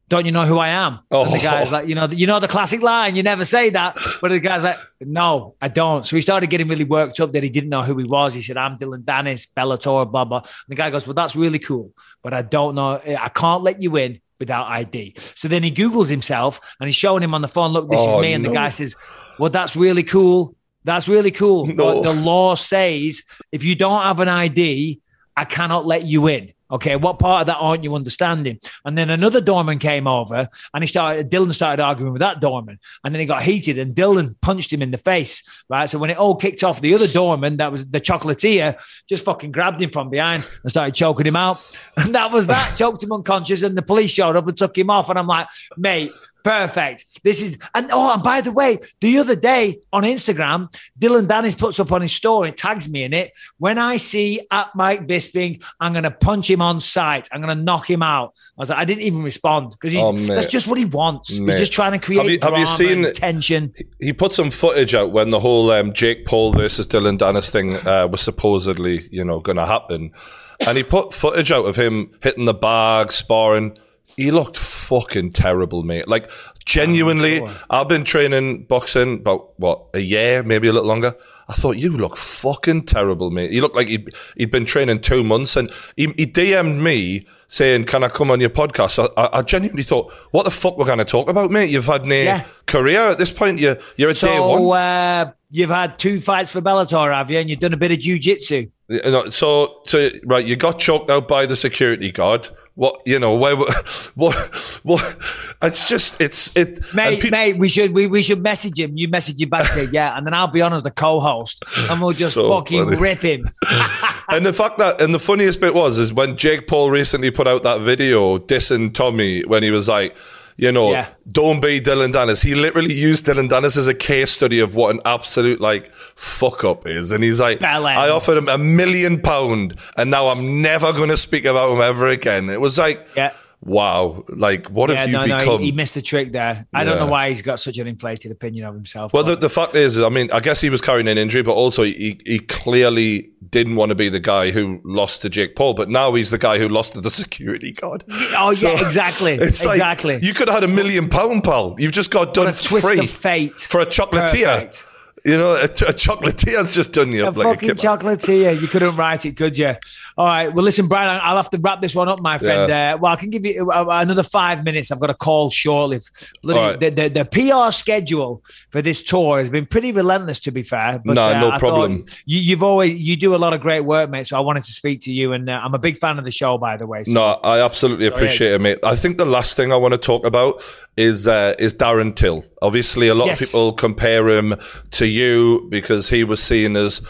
don't 0.08 0.24
you 0.24 0.32
know 0.32 0.44
who 0.44 0.58
I 0.58 0.68
am? 0.68 1.00
And 1.10 1.32
the 1.32 1.38
Oh. 1.38 1.42
guy's 1.42 1.72
like, 1.72 1.88
you 1.88 1.94
know, 1.94 2.06
you 2.06 2.26
know 2.26 2.38
the 2.38 2.48
classic 2.48 2.80
line, 2.82 3.16
you 3.16 3.22
never 3.22 3.44
say 3.44 3.70
that. 3.70 3.96
But 4.20 4.30
the 4.30 4.38
guy's 4.40 4.62
like, 4.64 4.78
no, 5.00 5.56
I 5.60 5.68
don't. 5.68 6.06
So 6.06 6.14
he 6.16 6.22
started 6.22 6.48
getting 6.48 6.68
really 6.68 6.84
worked 6.84 7.18
up 7.20 7.32
that 7.32 7.42
he 7.42 7.48
didn't 7.50 7.70
know 7.70 7.82
who 7.82 7.96
he 7.98 8.04
was. 8.04 8.32
He 8.34 8.40
said, 8.42 8.56
I'm 8.56 8.76
Dillon 8.78 9.02
Danis, 9.02 9.48
Bellator, 9.56 10.10
blah, 10.10 10.24
blah. 10.24 10.38
And 10.38 10.48
the 10.68 10.76
guy 10.76 10.90
goes, 10.90 11.06
well, 11.06 11.14
that's 11.14 11.34
really 11.34 11.58
cool, 11.58 11.92
but 12.22 12.32
I 12.32 12.42
don't 12.42 12.74
know. 12.76 13.00
I 13.04 13.28
can't 13.30 13.62
let 13.62 13.82
you 13.82 13.96
in 13.96 14.20
without 14.38 14.66
ID. 14.68 15.14
So 15.34 15.48
then 15.48 15.62
he 15.62 15.72
Googles 15.72 16.08
himself 16.10 16.60
and 16.78 16.86
he's 16.86 16.94
showing 16.96 17.22
him 17.22 17.34
on 17.34 17.40
the 17.42 17.48
phone, 17.48 17.72
look, 17.72 17.90
this 17.90 17.98
Oh, 18.00 18.18
is 18.18 18.22
me. 18.22 18.32
And 18.32 18.44
the 18.44 18.52
guy 18.52 18.68
says, 18.68 18.94
well, 19.38 19.50
that's 19.50 19.74
really 19.76 20.02
cool. 20.02 20.54
That's 20.84 21.08
really 21.08 21.32
cool. 21.32 21.66
No. 21.66 21.74
But 21.74 22.02
the 22.02 22.12
law 22.12 22.54
says 22.54 23.22
if 23.50 23.64
you 23.64 23.74
don't 23.74 24.02
have 24.02 24.20
an 24.20 24.28
ID, 24.28 25.00
I 25.36 25.44
cannot 25.44 25.84
let 25.84 26.04
you 26.04 26.28
in. 26.28 26.52
Okay, 26.70 26.96
what 26.96 27.18
part 27.18 27.42
of 27.42 27.46
that 27.46 27.58
aren't 27.58 27.84
you 27.84 27.94
understanding? 27.94 28.58
And 28.84 28.98
then 28.98 29.10
another 29.10 29.40
doorman 29.40 29.78
came 29.78 30.06
over 30.06 30.48
and 30.74 30.82
he 30.82 30.88
started, 30.88 31.30
Dillon 31.30 31.52
started 31.52 31.82
arguing 31.82 32.12
with 32.12 32.20
that 32.20 32.40
doorman. 32.40 32.78
And 33.04 33.14
then 33.14 33.20
he 33.20 33.26
got 33.26 33.42
heated 33.42 33.78
and 33.78 33.94
Dillon 33.94 34.36
punched 34.42 34.72
him 34.72 34.82
in 34.82 34.90
the 34.90 34.98
face. 34.98 35.42
Right. 35.68 35.88
So 35.88 35.98
when 35.98 36.10
it 36.10 36.16
all 36.16 36.34
kicked 36.34 36.64
off, 36.64 36.80
the 36.80 36.94
other 36.94 37.06
doorman, 37.06 37.58
that 37.58 37.70
was 37.70 37.86
the 37.86 38.00
chocolatier, 38.00 38.80
just 39.08 39.24
fucking 39.24 39.52
grabbed 39.52 39.80
him 39.80 39.90
from 39.90 40.10
behind 40.10 40.46
and 40.62 40.70
started 40.70 40.94
choking 40.94 41.26
him 41.26 41.36
out. 41.36 41.60
And 41.98 42.14
that 42.14 42.30
was 42.30 42.46
that, 42.48 42.76
choked 42.76 43.02
him 43.02 43.10
unconscious. 43.10 43.62
And 43.62 43.76
the 43.76 43.80
police 43.80 44.10
showed 44.10 44.36
up 44.36 44.46
and 44.46 44.56
took 44.56 44.76
him 44.76 44.90
off. 44.90 45.08
And 45.08 45.18
I'm 45.18 45.26
like, 45.26 45.48
mate, 45.78 46.12
perfect. 46.46 47.22
This 47.24 47.42
is, 47.42 47.58
and 47.74 47.88
oh, 47.92 48.12
and 48.14 48.22
by 48.22 48.40
the 48.40 48.52
way, 48.52 48.78
the 49.00 49.18
other 49.18 49.36
day 49.36 49.80
on 49.92 50.02
Instagram, 50.04 50.72
Dillon 50.98 51.26
Danis 51.26 51.58
puts 51.58 51.80
up 51.80 51.92
on 51.92 52.02
his 52.02 52.12
story, 52.12 52.52
tags 52.52 52.88
me 52.88 53.02
in 53.04 53.12
it. 53.12 53.32
When 53.58 53.78
I 53.78 53.96
see 53.96 54.46
at 54.50 54.68
Mike 54.74 55.06
Bisping, 55.06 55.62
I'm 55.80 55.92
going 55.92 56.04
to 56.04 56.10
punch 56.10 56.48
him 56.50 56.62
on 56.62 56.80
sight. 56.80 57.28
I'm 57.32 57.40
going 57.42 57.56
to 57.56 57.62
knock 57.62 57.88
him 57.90 58.02
out. 58.02 58.34
I 58.56 58.62
was 58.62 58.70
like, 58.70 58.78
I 58.78 58.84
didn't 58.84 59.02
even 59.02 59.22
respond 59.22 59.70
because 59.80 59.94
Oh, 59.96 60.12
that's 60.12 60.46
just 60.46 60.68
what 60.68 60.78
he 60.78 60.84
wants. 60.84 61.38
Mate. 61.38 61.52
He's 61.52 61.60
just 61.60 61.72
trying 61.72 61.92
to 61.92 61.98
create 61.98 62.18
Have 62.22 62.30
you- 62.30 62.38
have 62.42 62.58
you 62.58 62.64
drama 62.64 62.66
seen- 62.66 63.04
and 63.06 63.14
tension. 63.14 63.74
He 64.00 64.12
put 64.12 64.32
some 64.32 64.50
footage 64.50 64.94
out 64.94 65.12
when 65.12 65.30
the 65.30 65.40
whole 65.40 65.70
um, 65.70 65.92
Jake 65.92 66.24
Paul 66.26 66.52
versus 66.52 66.86
Dillon 66.86 67.18
Danis 67.18 67.50
thing 67.50 67.74
uh, 67.86 68.06
was 68.08 68.20
supposedly, 68.20 69.08
you 69.10 69.24
know, 69.24 69.40
going 69.40 69.56
to 69.56 69.66
happen, 69.66 70.12
and 70.60 70.76
he 70.76 70.84
put 70.84 71.12
footage 71.12 71.50
out 71.50 71.64
of 71.66 71.76
him 71.76 72.10
hitting 72.22 72.44
the 72.44 72.54
bag, 72.54 73.10
sparring. 73.12 73.76
He 74.16 74.30
looked 74.30 74.56
fucking 74.56 75.32
terrible, 75.32 75.82
mate. 75.82 76.08
Like 76.08 76.30
genuinely, 76.64 77.40
Oh, 77.40 77.62
I've 77.70 77.88
been 77.88 78.04
training 78.04 78.64
boxing 78.64 79.14
about 79.16 79.58
what 79.58 79.84
a 79.94 80.00
year, 80.00 80.42
maybe 80.42 80.68
a 80.68 80.72
little 80.72 80.88
longer. 80.88 81.14
I 81.48 81.52
thought 81.52 81.76
you 81.76 81.96
look 81.96 82.16
fucking 82.16 82.86
terrible, 82.86 83.30
mate. 83.30 83.52
You 83.52 83.60
look 83.60 83.74
like 83.74 83.86
he'd, 83.88 84.12
he'd 84.36 84.50
been 84.50 84.64
training 84.64 85.00
two 85.00 85.22
months, 85.22 85.54
and 85.54 85.70
he, 85.96 86.06
he 86.16 86.26
DM'd 86.26 86.82
me 86.82 87.24
saying, 87.48 87.84
"Can 87.84 88.02
I 88.02 88.08
come 88.08 88.32
on 88.32 88.40
your 88.40 88.50
podcast?" 88.50 89.08
I, 89.16 89.28
I 89.32 89.42
genuinely 89.42 89.84
thought, 89.84 90.12
"What 90.32 90.42
the 90.44 90.50
fuck 90.50 90.76
we're 90.76 90.86
going 90.86 90.98
to 90.98 91.04
talk 91.04 91.28
about, 91.30 91.52
mate? 91.52 91.70
You've 91.70 91.86
had 91.86 92.04
no 92.04 92.16
Yeah. 92.16 92.44
career 92.66 93.00
at 93.10 93.18
this 93.18 93.32
point. 93.32 93.60
You're 93.60 93.78
you're 93.96 94.10
a 94.10 94.14
day 94.14 94.40
one." 94.40 94.76
uh, 94.76 95.30
you've 95.52 95.70
had 95.70 95.98
two 96.00 96.20
fights 96.20 96.50
for 96.50 96.60
Bellator, 96.60 97.14
have 97.14 97.30
you? 97.30 97.38
And 97.38 97.48
you've 97.48 97.60
done 97.60 97.72
a 97.74 97.76
bit 97.76 97.92
of 97.92 97.98
jujitsu. 97.98 98.68
You 98.88 99.00
know, 99.04 99.30
so, 99.30 99.82
so 99.86 100.10
right, 100.24 100.44
you 100.44 100.56
got 100.56 100.80
choked 100.80 101.10
out 101.10 101.28
by 101.28 101.46
the 101.46 101.54
security 101.56 102.10
guard. 102.10 102.48
What 102.76 103.00
you 103.06 103.18
know? 103.18 103.34
Where? 103.36 103.56
What? 104.14 104.80
What? 104.82 105.16
It's 105.60 105.86
just 105.88 106.18
it's 106.20 106.54
it. 106.56 106.82
Mate, 106.94 107.20
peop- 107.20 107.30
mate, 107.32 107.58
we 107.58 107.68
should 107.68 107.92
we, 107.92 108.06
we 108.06 108.22
should 108.22 108.42
message 108.42 108.78
him. 108.78 108.96
You 108.96 109.08
message 109.08 109.38
him 109.40 109.48
back, 109.50 109.66
say 109.66 109.84
yeah, 109.92 110.16
and 110.16 110.26
then 110.26 110.32
I'll 110.32 110.46
be 110.46 110.62
on 110.62 110.72
as 110.72 110.82
the 110.82 110.90
co-host, 110.90 111.62
and 111.90 112.00
we'll 112.00 112.12
just 112.12 112.32
So 112.34 112.48
fucking 112.48 112.84
funny. 112.84 112.96
rip 112.96 113.18
him. 113.20 113.44
and 114.30 114.46
the 114.46 114.52
fact 114.54 114.78
that, 114.78 115.00
and 115.02 115.12
the 115.14 115.18
funniest 115.18 115.60
bit 115.60 115.74
was, 115.74 115.98
is 115.98 116.12
when 116.14 116.36
Jake 116.36 116.66
Paul 116.66 116.90
recently 116.90 117.30
put 117.30 117.46
out 117.46 117.62
that 117.64 117.80
video 117.82 118.38
dissing 118.38 118.92
Tommy 118.94 119.42
when 119.42 119.62
he 119.62 119.70
was 119.70 119.86
like, 119.88 120.16
you 120.56 120.72
know, 120.72 120.90
Yeah. 120.92 121.06
don't 121.30 121.60
be 121.60 121.80
Dillon 121.80 122.12
Danis. 122.12 122.42
He 122.42 122.54
literally 122.54 122.94
used 122.94 123.26
Dillon 123.26 123.48
Danis 123.48 123.76
as 123.76 123.86
a 123.88 123.94
case 123.94 124.30
study 124.30 124.58
of 124.60 124.74
what 124.74 124.94
an 124.94 125.00
absolute 125.04 125.60
like 125.60 125.92
fuck 126.14 126.64
up 126.64 126.86
is. 126.86 127.12
And 127.12 127.22
he's 127.22 127.40
like. 127.40 127.60
I 127.98 128.08
offered 128.10 128.38
him 128.38 128.48
a 128.48 128.56
million 128.58 129.20
pound 129.20 129.78
and 129.96 130.10
now 130.10 130.28
I'm 130.28 130.62
never 130.62 130.92
going 130.92 131.10
to 131.10 131.16
speak 131.16 131.44
about 131.44 131.74
him 131.74 131.82
ever 131.82 132.06
again. 132.06 132.48
It 132.48 132.60
was 132.60 132.78
like, 132.78 133.06
Yeah. 133.16 133.32
Wow, 133.66 134.24
like 134.28 134.70
what 134.70 134.88
yeah, 134.90 134.96
have 134.96 135.08
you 135.10 135.16
no, 135.18 135.26
no, 135.26 135.38
become? 135.38 135.60
he, 135.60 135.66
he 135.66 135.72
missed 135.72 135.94
the 135.94 136.02
trick 136.02 136.32
there. 136.32 136.66
I 136.72 136.84
don't 136.84 136.98
know 136.98 137.06
why 137.06 137.28
he's 137.28 137.42
got 137.42 137.60
such 137.60 137.78
an 137.78 137.86
inflated 137.86 138.30
opinion 138.30 138.66
of 138.66 138.74
himself. 138.74 139.12
Well, 139.12 139.24
the, 139.24 139.36
the 139.36 139.50
fact 139.50 139.74
is, 139.74 139.98
I 139.98 140.08
mean, 140.08 140.30
I 140.32 140.40
guess 140.40 140.60
he 140.60 140.70
was 140.70 140.80
carrying 140.80 141.08
an 141.08 141.18
injury, 141.18 141.42
but 141.42 141.52
also 141.52 141.82
he, 141.82 142.20
he 142.24 142.38
clearly 142.38 143.30
didn't 143.50 143.76
want 143.76 143.90
to 143.90 143.94
be 143.94 144.08
the 144.08 144.20
guy 144.20 144.50
who 144.50 144.80
lost 144.84 145.22
to 145.22 145.28
Jake 145.28 145.56
Paul, 145.56 145.74
but 145.74 145.88
now 145.88 146.14
he's 146.14 146.30
the 146.30 146.38
guy 146.38 146.58
who 146.58 146.68
lost 146.68 146.92
to 146.94 147.00
the 147.00 147.10
security 147.22 147.72
guard. 147.72 148.04
oh 148.08 148.52
So, 148.52 148.72
yeah, 148.72 148.80
exactly, 148.84 149.32
It's 149.40 149.64
like, 149.64 149.76
exactly. 149.76 150.18
you 150.22 150.32
could 150.34 150.48
have 150.48 150.62
had 150.62 150.64
a 150.64 150.72
million 150.72 151.08
pound, 151.08 151.44
pal. 151.44 151.74
You've 151.78 151.92
just 151.92 152.10
got 152.10 152.34
done 152.34 152.48
a 152.48 152.52
twist 152.52 152.86
free 152.86 153.00
of 153.00 153.10
fate 153.10 153.58
for 153.58 153.80
a 153.80 153.86
chocolatier. 153.86 154.44
Perfect. 154.44 154.86
You 155.26 155.36
know, 155.36 155.50
a, 155.54 155.64
a 155.64 155.92
chocolatier's 155.92 156.72
just 156.72 156.92
done 156.92 157.10
you 157.10 157.24
A 157.24 157.28
up 157.28 157.36
like 157.36 157.46
a 157.46 157.50
fucking 157.54 157.68
kid. 157.70 157.78
chocolatier. 157.78 158.60
You 158.60 158.68
couldn't 158.68 158.94
write 158.94 159.26
it, 159.26 159.36
could 159.36 159.58
you? 159.58 159.74
All 160.16 160.26
right. 160.28 160.54
Well, 160.54 160.64
listen, 160.64 160.86
Brian, 160.86 161.20
I'll 161.20 161.36
have 161.36 161.50
to 161.50 161.58
wrap 161.58 161.82
this 161.82 161.96
one 161.96 162.08
up, 162.08 162.20
my 162.20 162.38
friend. 162.38 162.70
Uh, 162.70 162.96
well, 163.00 163.12
I 163.12 163.16
can 163.16 163.30
give 163.30 163.44
you 163.44 163.68
uh, 163.72 163.86
another 163.90 164.22
five 164.22 164.62
minutes. 164.62 164.92
I've 164.92 165.00
got 165.00 165.10
a 165.10 165.14
call 165.14 165.50
shortly. 165.50 165.98
Bloody- 166.44 166.60
right. 166.60 166.94
the, 166.94 167.08
the, 167.08 167.24
the 167.24 167.24
PR 167.24 167.72
schedule 167.72 168.40
for 168.70 168.80
this 168.80 169.02
tour 169.02 169.40
has 169.40 169.50
been 169.50 169.66
pretty 169.66 169.90
relentless, 169.90 170.38
to 170.40 170.52
be 170.52 170.62
fair. 170.62 171.00
But, 171.04 171.14
No, 171.14 171.28
uh, 171.28 171.40
no 171.40 171.50
I 171.50 171.58
problem. 171.58 172.04
You, 172.24 172.38
you've 172.38 172.62
always 172.62 172.94
you 172.94 173.16
do 173.16 173.34
a 173.34 173.36
lot 173.36 173.52
of 173.52 173.60
great 173.60 173.80
work, 173.80 174.08
mate. 174.08 174.28
So 174.28 174.36
I 174.36 174.40
wanted 174.40 174.62
to 174.62 174.72
speak 174.72 175.00
to 175.02 175.12
you, 175.12 175.32
and 175.32 175.50
uh, 175.50 175.60
I'm 175.62 175.74
a 175.74 175.78
big 175.78 175.98
fan 175.98 176.18
of 176.18 176.24
the 176.24 176.30
show, 176.30 176.56
by 176.56 176.76
the 176.76 176.86
way. 176.86 177.02
So. 177.02 177.12
No, 177.12 177.24
I 177.42 177.60
absolutely 177.60 178.06
appreciate 178.06 178.52
it, 178.52 178.60
mate. 178.60 178.78
I 178.84 178.94
think 178.94 179.18
the 179.18 179.26
last 179.26 179.56
thing 179.56 179.72
I 179.72 179.76
want 179.76 179.90
to 179.90 179.98
talk 179.98 180.24
about 180.24 180.62
is 180.96 181.26
uh, 181.26 181.56
is 181.58 181.74
Darren 181.74 182.14
Till. 182.14 182.44
Obviously, 182.62 183.08
a 183.08 183.14
lot 183.14 183.26
Yes. 183.26 183.42
of 183.42 183.48
people 183.48 183.72
compare 183.74 184.28
him 184.28 184.54
to 184.92 185.06
you 185.06 185.66
because 185.70 186.08
he 186.10 186.24
was 186.24 186.42
seen 186.42 186.76
as 186.76 187.00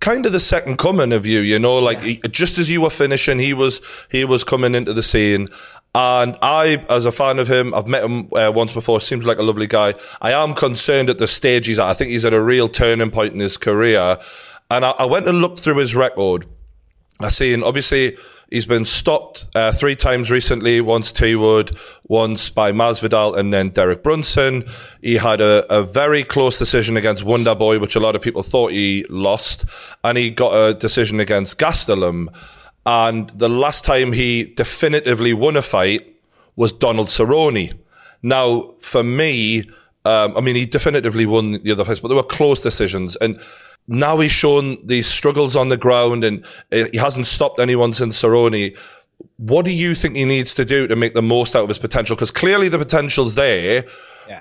kind 0.00 0.26
of 0.26 0.32
the 0.32 0.40
second 0.40 0.78
coming 0.78 1.12
of 1.12 1.24
you. 1.26 1.40
You 1.40 1.58
know, 1.58 1.78
like 1.78 2.00
he, 2.02 2.16
just 2.30 2.58
as 2.58 2.70
you 2.70 2.80
were 2.80 2.90
finishing, 2.90 3.38
he 3.38 3.52
was 3.54 3.80
he 4.10 4.24
was 4.24 4.44
coming 4.44 4.74
into 4.74 4.92
the 4.92 5.02
scene. 5.02 5.48
And 5.94 6.36
I, 6.42 6.84
as 6.90 7.06
a 7.06 7.12
fan 7.12 7.38
of 7.38 7.48
him, 7.48 7.72
I've 7.72 7.86
met 7.86 8.04
him 8.04 8.28
uh, 8.34 8.52
once 8.54 8.74
before. 8.74 9.00
Seems 9.00 9.24
like 9.24 9.38
a 9.38 9.42
lovely 9.42 9.66
guy. 9.66 9.94
I 10.20 10.32
am 10.32 10.52
concerned 10.54 11.08
at 11.08 11.16
the 11.16 11.26
stage 11.26 11.68
he's 11.68 11.78
at. 11.78 11.86
I 11.88 11.94
think 11.94 12.10
he's 12.10 12.26
at 12.26 12.34
a 12.34 12.42
real 12.42 12.68
turning 12.68 13.10
point 13.10 13.32
in 13.32 13.40
his 13.40 13.56
career. 13.56 14.18
And 14.70 14.84
I, 14.84 14.90
I 14.98 15.04
went 15.06 15.26
and 15.26 15.40
looked 15.40 15.60
through 15.60 15.76
his 15.78 15.94
record. 15.96 16.46
I 17.18 17.28
seen 17.28 17.62
obviously 17.62 18.18
he's 18.50 18.66
been 18.66 18.84
stopped 18.84 19.46
uh, 19.54 19.72
three 19.72 19.96
times 19.96 20.30
recently. 20.30 20.80
Once 20.80 21.12
T 21.12 21.34
Wood, 21.34 21.76
once 22.08 22.50
by 22.50 22.72
Masvidal, 22.72 23.36
and 23.36 23.52
then 23.52 23.70
Derek 23.70 24.02
Brunson. 24.02 24.64
He 25.02 25.16
had 25.16 25.40
a, 25.40 25.70
a 25.72 25.82
very 25.82 26.24
close 26.24 26.58
decision 26.58 26.96
against 26.96 27.24
Wonder 27.24 27.54
Boy, 27.54 27.78
which 27.78 27.96
a 27.96 28.00
lot 28.00 28.16
of 28.16 28.22
people 28.22 28.42
thought 28.42 28.72
he 28.72 29.04
lost, 29.08 29.64
and 30.04 30.16
he 30.16 30.30
got 30.30 30.54
a 30.54 30.74
decision 30.74 31.20
against 31.20 31.58
Gastelum. 31.58 32.28
And 32.84 33.30
the 33.30 33.48
last 33.48 33.84
time 33.84 34.12
he 34.12 34.44
definitively 34.44 35.32
won 35.32 35.56
a 35.56 35.62
fight 35.62 36.06
was 36.54 36.72
Donald 36.72 37.08
Cerrone. 37.08 37.76
Now, 38.22 38.74
for 38.80 39.02
me, 39.02 39.68
um, 40.04 40.36
I 40.36 40.40
mean, 40.40 40.54
he 40.54 40.66
definitively 40.66 41.26
won 41.26 41.60
the 41.62 41.72
other 41.72 41.84
fights, 41.84 42.00
but 42.00 42.08
there 42.08 42.16
were 42.16 42.22
close 42.22 42.62
decisions. 42.62 43.16
And 43.16 43.40
now 43.88 44.18
he's 44.18 44.32
shown 44.32 44.84
these 44.84 45.06
struggles 45.06 45.56
on 45.56 45.68
the 45.68 45.76
ground 45.76 46.24
and 46.24 46.44
uh, 46.72 46.84
he 46.92 46.98
hasn't 46.98 47.26
stopped 47.26 47.60
anyone 47.60 47.94
since 47.94 48.20
Cerrone. 48.20 48.76
What 49.36 49.64
do 49.64 49.70
you 49.70 49.94
think 49.94 50.16
he 50.16 50.24
needs 50.24 50.54
to 50.54 50.64
do 50.64 50.86
to 50.86 50.96
make 50.96 51.14
the 51.14 51.22
most 51.22 51.54
out 51.54 51.62
of 51.62 51.68
his 51.68 51.78
potential? 51.78 52.16
Because 52.16 52.30
clearly 52.30 52.68
the 52.68 52.78
potential's 52.78 53.34
there. 53.34 53.84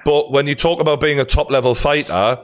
But 0.04 0.32
when 0.32 0.48
you 0.48 0.56
talk 0.56 0.82
about 0.82 1.00
being 1.00 1.20
a 1.20 1.26
top 1.26 1.52
level 1.52 1.76
fighter, 1.76 2.44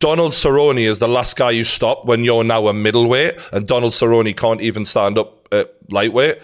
Donald 0.00 0.32
Cerrone 0.32 0.80
is 0.80 1.00
the 1.00 1.08
last 1.08 1.36
guy 1.36 1.50
you 1.50 1.64
stop 1.64 2.04
when 2.04 2.24
you're 2.24 2.44
now 2.44 2.68
a 2.68 2.72
middleweight, 2.72 3.36
and 3.52 3.66
Donald 3.66 3.92
Cerrone 3.92 4.36
can't 4.36 4.60
even 4.60 4.84
stand 4.84 5.18
up 5.18 5.52
at 5.52 5.74
lightweight. 5.90 6.38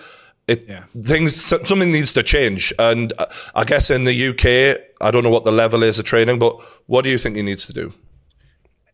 It 0.47 0.69
things 1.05 1.37
something 1.43 1.91
needs 1.91 2.13
to 2.15 2.23
change, 2.23 2.73
and 2.79 3.13
uh, 3.17 3.27
I 3.55 3.65
guess 3.65 3.91
in 3.91 4.05
the 4.05 4.29
UK, 4.29 4.79
I 5.01 5.11
don't 5.11 5.23
know 5.23 5.31
what 5.31 5.45
the 5.45 5.53
level 5.53 5.83
is 5.83 5.99
of 5.99 6.05
training, 6.05 6.39
but 6.39 6.61
what 6.87 7.03
do 7.03 7.11
you 7.11 7.17
think 7.17 7.37
he 7.37 7.43
needs 7.43 7.65
to 7.67 7.73
do? 7.73 7.95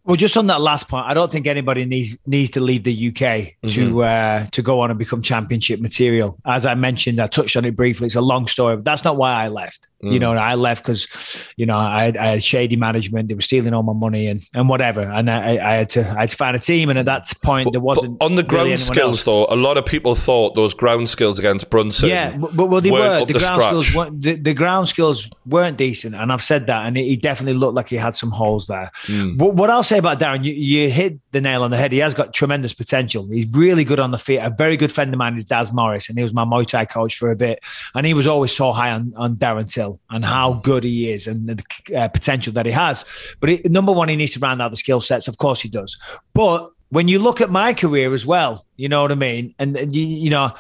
Well, 0.05 0.17
just 0.17 0.37
on 0.37 0.47
that 0.49 0.61
last 0.61 0.89
point, 0.89 1.07
I 1.07 1.15
don't 1.15 1.31
think 1.31 1.47
anybody 1.47 1.85
needs 1.85 2.17
needs 2.27 2.51
to 2.51 2.61
leave 2.61 2.85
the 2.85 3.09
UK 3.09 3.55
to 3.71 3.91
Mm-hmm. 3.91 3.99
uh, 3.99 4.47
to 4.51 4.63
go 4.63 4.81
on 4.81 4.91
and 4.91 4.99
become 4.99 5.23
championship 5.23 5.81
material. 5.81 6.39
As 6.47 6.65
I 6.67 6.75
mentioned, 6.75 7.21
I 7.21 7.27
touched 7.27 7.57
on 7.57 7.65
it 7.65 7.77
briefly. 7.77 8.07
It's 8.07 8.15
a 8.17 8.21
long 8.21 8.47
story, 8.47 8.77
but 8.77 8.85
that's 8.85 9.05
not 9.05 9.17
why 9.17 9.33
I 9.45 9.49
left. 9.49 9.89
You 10.03 10.13
Mm. 10.13 10.21
know, 10.21 10.33
I 10.33 10.55
left 10.55 10.83
because 10.83 11.53
you 11.59 11.67
know 11.67 11.77
I 11.77 12.05
had, 12.05 12.17
I 12.17 12.27
had 12.29 12.43
shady 12.43 12.77
management. 12.77 13.29
They 13.29 13.35
were 13.35 13.43
stealing 13.43 13.75
all 13.75 13.83
my 13.83 13.93
money 13.93 14.27
and 14.29 14.43
and 14.55 14.69
whatever. 14.69 15.03
And 15.03 15.31
I, 15.31 15.59
I 15.59 15.75
had 15.75 15.91
to 15.91 16.01
I 16.17 16.21
had 16.23 16.31
to 16.31 16.37
find 16.37 16.57
a 16.57 16.59
team. 16.59 16.89
And 16.89 16.99
at 16.99 17.05
that 17.05 17.31
point, 17.43 17.73
there 17.73 17.83
wasn't 17.83 18.23
on 18.23 18.37
the 18.37 18.43
ground 18.43 18.69
anyone 18.69 18.79
skills, 18.79 19.19
else. 19.19 19.25
though, 19.25 19.47
a 19.51 19.57
lot 19.57 19.77
of 19.77 19.85
people 19.85 20.15
thought 20.15 20.55
those 20.55 20.73
ground 20.73 21.11
skills 21.11 21.39
against 21.39 21.69
Brunson. 21.69 22.09
Yeah, 22.09 22.35
but, 22.37 22.57
but 22.57 22.67
well, 22.71 22.81
they 22.81 22.91
were 22.91 23.27
the 23.27 23.35
to 23.35 23.39
ground 23.39 23.63
skills. 23.63 23.95
Weren't, 23.95 24.23
the, 24.23 24.33
the 24.37 24.55
ground 24.55 24.89
skills 24.89 25.29
weren't 25.45 25.77
decent, 25.77 26.15
and 26.15 26.33
I've 26.33 26.43
said 26.43 26.67
that, 26.69 26.87
and 26.87 26.97
he 26.97 27.17
definitely 27.17 27.59
looked 27.59 27.75
like 27.75 27.89
he 27.91 27.97
had 27.97 28.15
some 28.17 28.31
holes 28.31 28.67
there. 28.69 28.91
Hmm. 29.07 29.37
What, 29.37 29.55
what 29.55 29.69
I'll 29.69 29.83
say 29.91 29.99
about 29.99 30.21
Darren, 30.21 30.45
you, 30.45 30.53
you 30.53 30.89
hit 30.89 31.19
the 31.33 31.41
nail 31.41 31.63
on 31.63 31.71
the 31.71 31.77
head. 31.77 31.93
He 31.93 31.99
has 31.99 32.15
got 32.15 32.33
tremendous 32.33 32.73
potential. 32.73 33.27
He's 33.27 33.47
really 33.53 33.85
good 33.85 34.01
on 34.01 34.13
the 34.13 34.19
feet. 34.19 34.39
A 34.39 34.49
very 34.49 34.77
good 34.77 34.93
friend 34.93 35.13
of 35.13 35.19
mine 35.19 35.35
is 35.35 35.45
Daz 35.45 35.73
Morris, 35.73 36.09
and 36.09 36.17
he 36.17 36.23
was 36.23 36.33
my 36.33 36.45
Muay 36.45 36.67
Thai 36.67 36.85
coach 36.85 37.19
for 37.19 37.31
a 37.31 37.37
bit, 37.37 37.61
and 37.95 38.07
he 38.07 38.15
was 38.15 38.27
always 38.27 38.53
so 38.53 38.73
high 38.73 38.91
on, 38.91 39.13
on 39.17 39.37
Darren 39.37 39.71
Till 39.71 40.01
and 40.09 40.25
how 40.25 40.55
good 40.55 40.85
he 40.85 41.11
is 41.11 41.27
and 41.27 41.49
the 41.49 41.97
uh, 41.97 42.09
potential 42.09 42.53
that 42.55 42.67
he 42.67 42.73
has. 42.73 43.05
But 43.41 43.51
he, 43.51 43.61
number 43.65 43.93
one, 43.93 44.09
he 44.09 44.17
needs 44.17 44.33
to 44.35 44.41
round 44.41 44.63
out 44.63 44.71
the 44.71 44.77
skill 44.77 45.01
sets. 45.01 45.29
Of 45.29 45.39
course, 45.39 45.61
he 45.61 45.69
does. 45.69 45.99
But 46.35 46.71
when 46.91 47.09
you 47.09 47.19
look 47.19 47.41
at 47.41 47.51
my 47.51 47.75
career 47.75 48.15
as 48.15 48.25
well, 48.25 48.65
you 48.77 48.89
know 48.89 49.03
what 49.03 49.13
I 49.13 49.17
mean, 49.17 49.55
and, 49.59 49.77
and 49.77 49.95
you, 49.95 50.07
you 50.07 50.31
know 50.31 50.55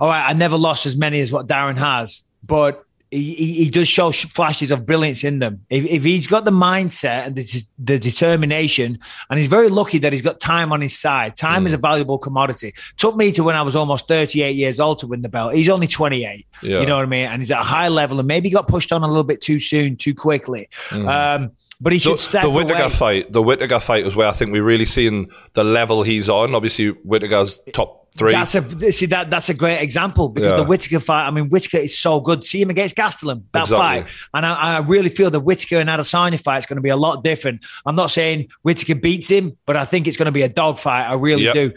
all 0.00 0.08
right, 0.08 0.28
I 0.28 0.32
never 0.32 0.56
lost 0.56 0.86
as 0.86 0.96
many 0.96 1.20
as 1.20 1.30
what 1.30 1.46
Darren 1.46 1.76
has, 1.76 2.24
but 2.44 2.84
he, 3.10 3.34
he, 3.34 3.52
he 3.64 3.70
does 3.70 3.86
show 3.88 4.10
flashes 4.12 4.70
of 4.70 4.84
brilliance 4.86 5.22
in 5.24 5.38
them. 5.38 5.64
If, 5.70 5.84
if 5.86 6.02
he's 6.02 6.26
got 6.26 6.44
the 6.44 6.50
mindset 6.50 7.26
and 7.26 7.36
the, 7.36 7.62
the 7.78 7.98
determination, 7.98 8.98
and 9.30 9.38
he's 9.38 9.46
very 9.46 9.68
lucky 9.68 9.98
that 9.98 10.12
he's 10.12 10.22
got 10.22 10.40
time 10.40 10.72
on 10.72 10.80
his 10.80 10.98
side. 10.98 11.36
Time 11.36 11.66
is 11.66 11.72
a 11.72 11.78
valuable 11.78 12.18
commodity. 12.18 12.74
Took 12.96 13.16
me 13.16 13.30
to 13.32 13.44
when 13.44 13.56
I 13.56 13.62
was 13.62 13.76
almost 13.76 14.08
38 14.08 14.56
years 14.56 14.80
old 14.80 14.98
to 15.00 15.06
win 15.06 15.22
the 15.22 15.28
belt. 15.28 15.54
He's 15.54 15.68
only 15.68 15.86
28. 15.86 16.46
Yeah. 16.62 16.80
You 16.80 16.86
know 16.86 16.96
what 16.96 17.02
I 17.02 17.06
mean? 17.06 17.26
And 17.26 17.40
he's 17.40 17.50
at 17.50 17.60
a 17.60 17.64
high 17.64 17.88
level 17.88 18.18
and 18.18 18.26
maybe 18.26 18.50
got 18.50 18.66
pushed 18.68 18.92
on 18.92 19.02
a 19.02 19.06
little 19.08 19.24
bit 19.24 19.40
too 19.40 19.60
soon, 19.60 19.96
too 19.96 20.14
quickly. 20.14 20.68
Um, 20.92 21.52
but 21.80 21.92
he 21.92 21.98
should 21.98 22.14
The, 22.14 22.18
step 22.18 22.42
the 22.42 22.50
Whittaker 22.50 22.80
away. 22.80 22.90
fight, 22.90 23.32
the 23.32 23.42
Whittaker 23.42 23.80
fight 23.80 24.04
was 24.04 24.16
where 24.16 24.28
I 24.28 24.32
think 24.32 24.52
we 24.52 24.60
really 24.60 24.84
seen 24.84 25.28
the 25.54 25.64
level 25.64 26.02
he's 26.02 26.28
on. 26.28 26.54
Obviously, 26.54 26.88
Whittaker's 26.88 27.60
top 27.72 28.03
three. 28.16 28.32
That's 28.32 28.54
a 28.54 28.92
see 28.92 29.06
that 29.06 29.30
that's 29.30 29.48
a 29.48 29.54
great 29.54 29.80
example 29.80 30.28
because 30.28 30.50
Yeah. 30.52 30.56
the 30.58 30.64
Whittaker 30.64 31.00
fight. 31.00 31.26
I 31.26 31.30
mean, 31.30 31.48
Whittaker 31.48 31.78
is 31.78 31.98
so 31.98 32.20
good. 32.20 32.44
See 32.44 32.60
him 32.60 32.70
against 32.70 32.94
Gastelum 32.96 33.42
that 33.52 33.62
Exactly. 33.62 34.02
fight, 34.02 34.10
and 34.34 34.46
I, 34.46 34.54
I 34.54 34.78
really 34.78 35.08
feel 35.08 35.30
the 35.30 35.40
Whittaker 35.40 35.78
and 35.78 35.88
Adesanya 35.88 36.40
fight 36.40 36.58
is 36.58 36.66
going 36.66 36.76
to 36.76 36.82
be 36.82 36.90
a 36.90 36.96
lot 36.96 37.24
different. 37.24 37.64
I'm 37.86 37.96
not 37.96 38.10
saying 38.10 38.48
Whittaker 38.62 38.94
beats 38.94 39.28
him, 39.28 39.56
but 39.66 39.76
I 39.76 39.84
think 39.84 40.06
it's 40.06 40.16
going 40.16 40.26
to 40.26 40.32
be 40.32 40.42
a 40.42 40.48
dog 40.48 40.78
fight. 40.78 41.08
I 41.08 41.14
really 41.14 41.44
Yep. 41.44 41.54
do. 41.54 41.72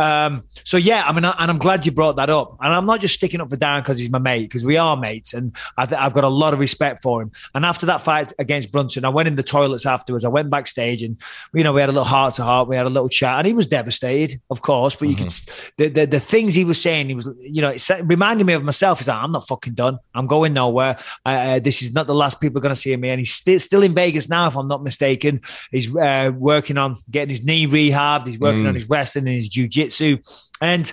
Um, 0.00 0.44
so 0.64 0.76
yeah, 0.76 1.04
I 1.06 1.12
mean, 1.12 1.24
I, 1.24 1.34
and 1.38 1.50
I'm 1.50 1.58
glad 1.58 1.84
you 1.84 1.92
brought 1.92 2.16
that 2.16 2.30
up. 2.30 2.56
And 2.60 2.72
I'm 2.72 2.86
not 2.86 3.00
just 3.00 3.14
sticking 3.14 3.40
up 3.40 3.50
for 3.50 3.56
Darren 3.56 3.82
because 3.82 3.98
he's 3.98 4.10
my 4.10 4.18
mate, 4.18 4.42
because 4.42 4.64
we 4.64 4.76
are 4.76 4.96
mates, 4.96 5.34
and 5.34 5.54
I 5.76 5.86
th- 5.86 6.00
I've 6.00 6.14
got 6.14 6.24
a 6.24 6.28
lot 6.28 6.54
of 6.54 6.60
respect 6.60 7.02
for 7.02 7.20
him. 7.22 7.30
And 7.54 7.64
after 7.64 7.86
that 7.86 8.00
fight 8.00 8.32
against 8.38 8.72
Brunson, 8.72 9.04
I 9.04 9.10
went 9.10 9.28
in 9.28 9.36
the 9.36 9.42
toilets 9.42 9.86
afterwards. 9.86 10.24
I 10.24 10.28
went 10.28 10.50
backstage, 10.50 11.02
and 11.02 11.18
you 11.52 11.62
know, 11.62 11.72
we 11.72 11.80
had 11.80 11.90
a 11.90 11.92
little 11.92 12.04
heart 12.04 12.36
to 12.36 12.42
heart, 12.42 12.68
we 12.68 12.76
had 12.76 12.86
a 12.86 12.90
little 12.90 13.08
chat, 13.08 13.38
and 13.38 13.46
he 13.46 13.52
was 13.52 13.66
devastated, 13.66 14.40
of 14.50 14.62
course. 14.62 14.94
But 14.94 15.08
mm-hmm. 15.08 15.18
you 15.18 15.24
could 15.24 15.30
the, 15.76 15.88
the, 15.88 16.06
the 16.06 16.20
things 16.20 16.54
he 16.54 16.64
was 16.64 16.80
saying, 16.80 17.08
he 17.08 17.14
was, 17.14 17.28
you 17.38 17.60
know, 17.60 17.70
it 17.70 17.88
reminded 18.04 18.46
me 18.46 18.54
of 18.54 18.64
myself. 18.64 18.98
He's 18.98 19.08
like, 19.08 19.18
I'm 19.18 19.32
not 19.32 19.46
fucking 19.46 19.74
done. 19.74 19.98
I'm 20.14 20.26
going 20.26 20.54
nowhere. 20.54 20.96
Uh, 21.24 21.58
this 21.58 21.82
is 21.82 21.92
not 21.92 22.06
the 22.06 22.14
last 22.14 22.40
people 22.40 22.58
are 22.58 22.62
going 22.62 22.74
to 22.74 22.80
see 22.80 22.96
me. 22.96 23.10
And 23.10 23.18
he's 23.18 23.32
still 23.32 23.60
still 23.60 23.82
in 23.82 23.94
Vegas 23.94 24.28
now, 24.28 24.46
if 24.48 24.56
I'm 24.56 24.68
not 24.68 24.82
mistaken. 24.82 25.40
He's 25.70 25.94
uh, 25.94 26.32
working 26.34 26.78
on 26.78 26.96
getting 27.10 27.30
his 27.30 27.44
knee 27.44 27.66
rehabbed. 27.66 28.26
He's 28.26 28.38
working 28.38 28.64
mm. 28.64 28.68
on 28.68 28.74
his 28.74 28.88
wrestling 28.88 29.26
and 29.26 29.36
his 29.36 29.48
jiu-jitsu. 29.90 30.50
And 30.60 30.92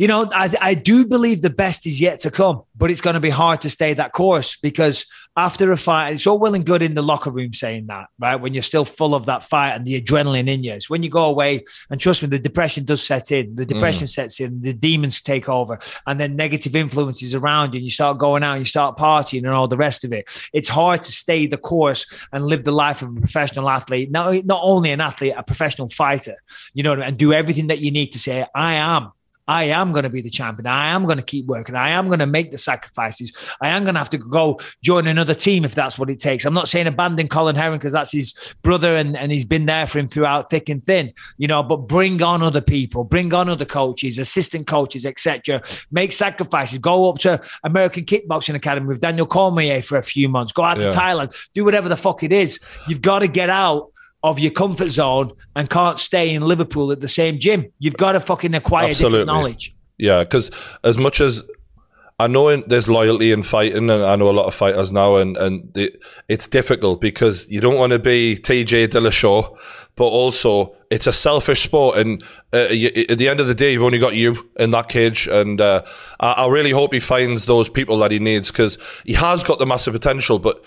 you 0.00 0.06
know, 0.06 0.26
I, 0.32 0.50
I 0.62 0.72
do 0.72 1.06
believe 1.06 1.42
the 1.42 1.50
best 1.50 1.84
is 1.84 2.00
yet 2.00 2.20
to 2.20 2.30
come, 2.30 2.62
but 2.74 2.90
it's 2.90 3.02
going 3.02 3.14
to 3.14 3.20
be 3.20 3.28
hard 3.28 3.60
to 3.60 3.68
stay 3.68 3.92
that 3.92 4.14
course 4.14 4.56
because 4.56 5.04
after 5.36 5.70
a 5.72 5.76
fight, 5.76 6.14
it's 6.14 6.26
all 6.26 6.38
well 6.38 6.54
and 6.54 6.64
good 6.64 6.80
in 6.80 6.94
the 6.94 7.02
locker 7.02 7.30
room 7.30 7.52
saying 7.52 7.88
that, 7.88 8.06
right? 8.18 8.36
When 8.36 8.54
you're 8.54 8.62
still 8.62 8.86
full 8.86 9.14
of 9.14 9.26
that 9.26 9.44
fight 9.44 9.72
and 9.72 9.84
the 9.84 10.00
adrenaline 10.00 10.48
in 10.48 10.64
you. 10.64 10.72
It's 10.72 10.88
when 10.88 11.02
you 11.02 11.10
go 11.10 11.26
away, 11.26 11.64
and 11.90 12.00
trust 12.00 12.22
me, 12.22 12.30
the 12.30 12.38
depression 12.38 12.86
does 12.86 13.02
set 13.02 13.30
in. 13.30 13.54
The 13.56 13.66
depression 13.66 14.06
mm. 14.06 14.10
sets 14.10 14.40
in, 14.40 14.62
the 14.62 14.72
demons 14.72 15.20
take 15.20 15.50
over, 15.50 15.78
and 16.06 16.18
then 16.18 16.34
negative 16.34 16.74
influences 16.74 17.34
around 17.34 17.74
you, 17.74 17.78
and 17.78 17.84
you 17.84 17.90
start 17.90 18.16
going 18.16 18.42
out, 18.42 18.52
and 18.52 18.62
you 18.62 18.66
start 18.66 18.96
partying, 18.96 19.40
and 19.40 19.48
all 19.48 19.68
the 19.68 19.76
rest 19.76 20.02
of 20.04 20.14
it. 20.14 20.30
It's 20.54 20.68
hard 20.68 21.02
to 21.02 21.12
stay 21.12 21.46
the 21.46 21.58
course 21.58 22.26
and 22.32 22.46
live 22.46 22.64
the 22.64 22.72
life 22.72 23.02
of 23.02 23.14
a 23.14 23.20
professional 23.20 23.68
athlete, 23.68 24.10
not, 24.10 24.46
not 24.46 24.62
only 24.62 24.92
an 24.92 25.02
athlete, 25.02 25.34
a 25.36 25.42
professional 25.42 25.88
fighter, 25.88 26.36
you 26.72 26.82
know, 26.82 26.94
and 26.94 27.18
do 27.18 27.34
everything 27.34 27.66
that 27.66 27.80
you 27.80 27.90
need 27.90 28.12
to 28.12 28.18
say, 28.18 28.46
I 28.54 28.72
am 28.74 29.12
I 29.50 29.64
am 29.64 29.90
going 29.90 30.04
to 30.04 30.10
be 30.10 30.20
the 30.20 30.30
champion. 30.30 30.68
I 30.68 30.90
am 30.90 31.06
going 31.06 31.16
to 31.16 31.24
keep 31.24 31.46
working. 31.46 31.74
I 31.74 31.90
am 31.90 32.06
going 32.06 32.20
to 32.20 32.26
make 32.26 32.52
the 32.52 32.56
sacrifices. 32.56 33.32
I 33.60 33.70
am 33.70 33.82
going 33.82 33.94
to 33.94 33.98
have 33.98 34.10
to 34.10 34.18
go 34.18 34.60
join 34.80 35.08
another 35.08 35.34
team 35.34 35.64
if 35.64 35.74
that's 35.74 35.98
what 35.98 36.08
it 36.08 36.20
takes. 36.20 36.44
I'm 36.44 36.54
not 36.54 36.68
saying 36.68 36.86
abandon 36.86 37.26
Colin 37.26 37.56
Heron 37.56 37.78
because 37.78 37.92
that's 37.92 38.12
his 38.12 38.54
brother 38.62 38.94
and, 38.94 39.16
and 39.16 39.32
he's 39.32 39.44
been 39.44 39.66
there 39.66 39.88
for 39.88 39.98
him 39.98 40.06
throughout 40.06 40.50
thick 40.50 40.68
and 40.68 40.80
thin, 40.84 41.12
you 41.36 41.48
know, 41.48 41.64
but 41.64 41.88
bring 41.88 42.22
on 42.22 42.44
other 42.44 42.60
people, 42.60 43.02
bring 43.02 43.34
on 43.34 43.48
other 43.48 43.64
coaches, 43.64 44.18
assistant 44.18 44.68
coaches, 44.68 45.04
etc. 45.04 45.60
Make 45.90 46.12
sacrifices. 46.12 46.78
Go 46.78 47.10
up 47.10 47.18
to 47.18 47.42
American 47.64 48.04
Kickboxing 48.04 48.54
Academy 48.54 48.86
with 48.86 49.00
Daniel 49.00 49.26
Cormier 49.26 49.82
for 49.82 49.98
a 49.98 50.02
few 50.02 50.28
months. 50.28 50.52
Go 50.52 50.62
out 50.62 50.80
yeah. 50.80 50.90
to 50.90 50.96
Thailand. 50.96 51.48
Do 51.54 51.64
whatever 51.64 51.88
the 51.88 51.96
fuck 51.96 52.22
it 52.22 52.32
is. 52.32 52.60
You've 52.86 53.02
got 53.02 53.18
to 53.18 53.26
get 53.26 53.50
out 53.50 53.90
of 54.22 54.38
your 54.38 54.50
comfort 54.50 54.90
zone 54.90 55.32
and 55.56 55.70
can't 55.70 55.98
stay 55.98 56.34
in 56.34 56.42
Liverpool 56.42 56.92
at 56.92 57.00
the 57.00 57.08
same 57.08 57.38
gym. 57.38 57.72
You've 57.78 57.96
got 57.96 58.12
to 58.12 58.20
fucking 58.20 58.54
acquire 58.54 58.90
Absolutely. 58.90 59.20
different 59.20 59.26
knowledge. 59.26 59.74
Yeah, 59.98 60.24
because 60.24 60.50
as 60.82 60.96
much 60.96 61.20
as 61.20 61.42
I 62.20 62.26
know 62.26 62.54
there's 62.54 62.86
loyalty 62.86 63.32
in 63.32 63.42
fighting, 63.42 63.88
and 63.88 64.02
I 64.02 64.14
know 64.16 64.28
a 64.28 64.32
lot 64.32 64.46
of 64.46 64.54
fighters 64.54 64.92
now, 64.92 65.16
and 65.16 65.38
and 65.38 65.74
it's 66.28 66.46
difficult 66.46 67.00
because 67.00 67.48
you 67.48 67.62
don't 67.62 67.76
want 67.76 67.94
to 67.94 67.98
be 67.98 68.36
TJ 68.36 68.88
Dillashaw, 68.88 69.56
but 69.96 70.04
also 70.04 70.76
it's 70.90 71.06
a 71.06 71.14
selfish 71.14 71.62
sport, 71.62 71.96
and 71.96 72.22
uh, 72.52 72.68
you, 72.70 72.90
at 73.08 73.16
the 73.16 73.26
end 73.28 73.40
of 73.40 73.46
the 73.46 73.54
day, 73.54 73.72
you've 73.72 73.82
only 73.82 73.98
got 73.98 74.14
you 74.14 74.50
in 74.58 74.70
that 74.72 74.90
cage, 74.90 75.28
and 75.28 75.62
uh, 75.62 75.82
I, 76.18 76.32
I, 76.32 76.48
really 76.48 76.72
hope 76.72 76.92
he 76.92 77.00
finds 77.00 77.46
those 77.46 77.70
people 77.70 77.96
that 78.00 78.10
he 78.10 78.18
needs 78.18 78.50
because 78.50 78.76
he 79.06 79.14
has 79.14 79.42
got 79.42 79.58
the 79.58 79.66
massive 79.66 79.94
potential. 79.94 80.38
But 80.38 80.62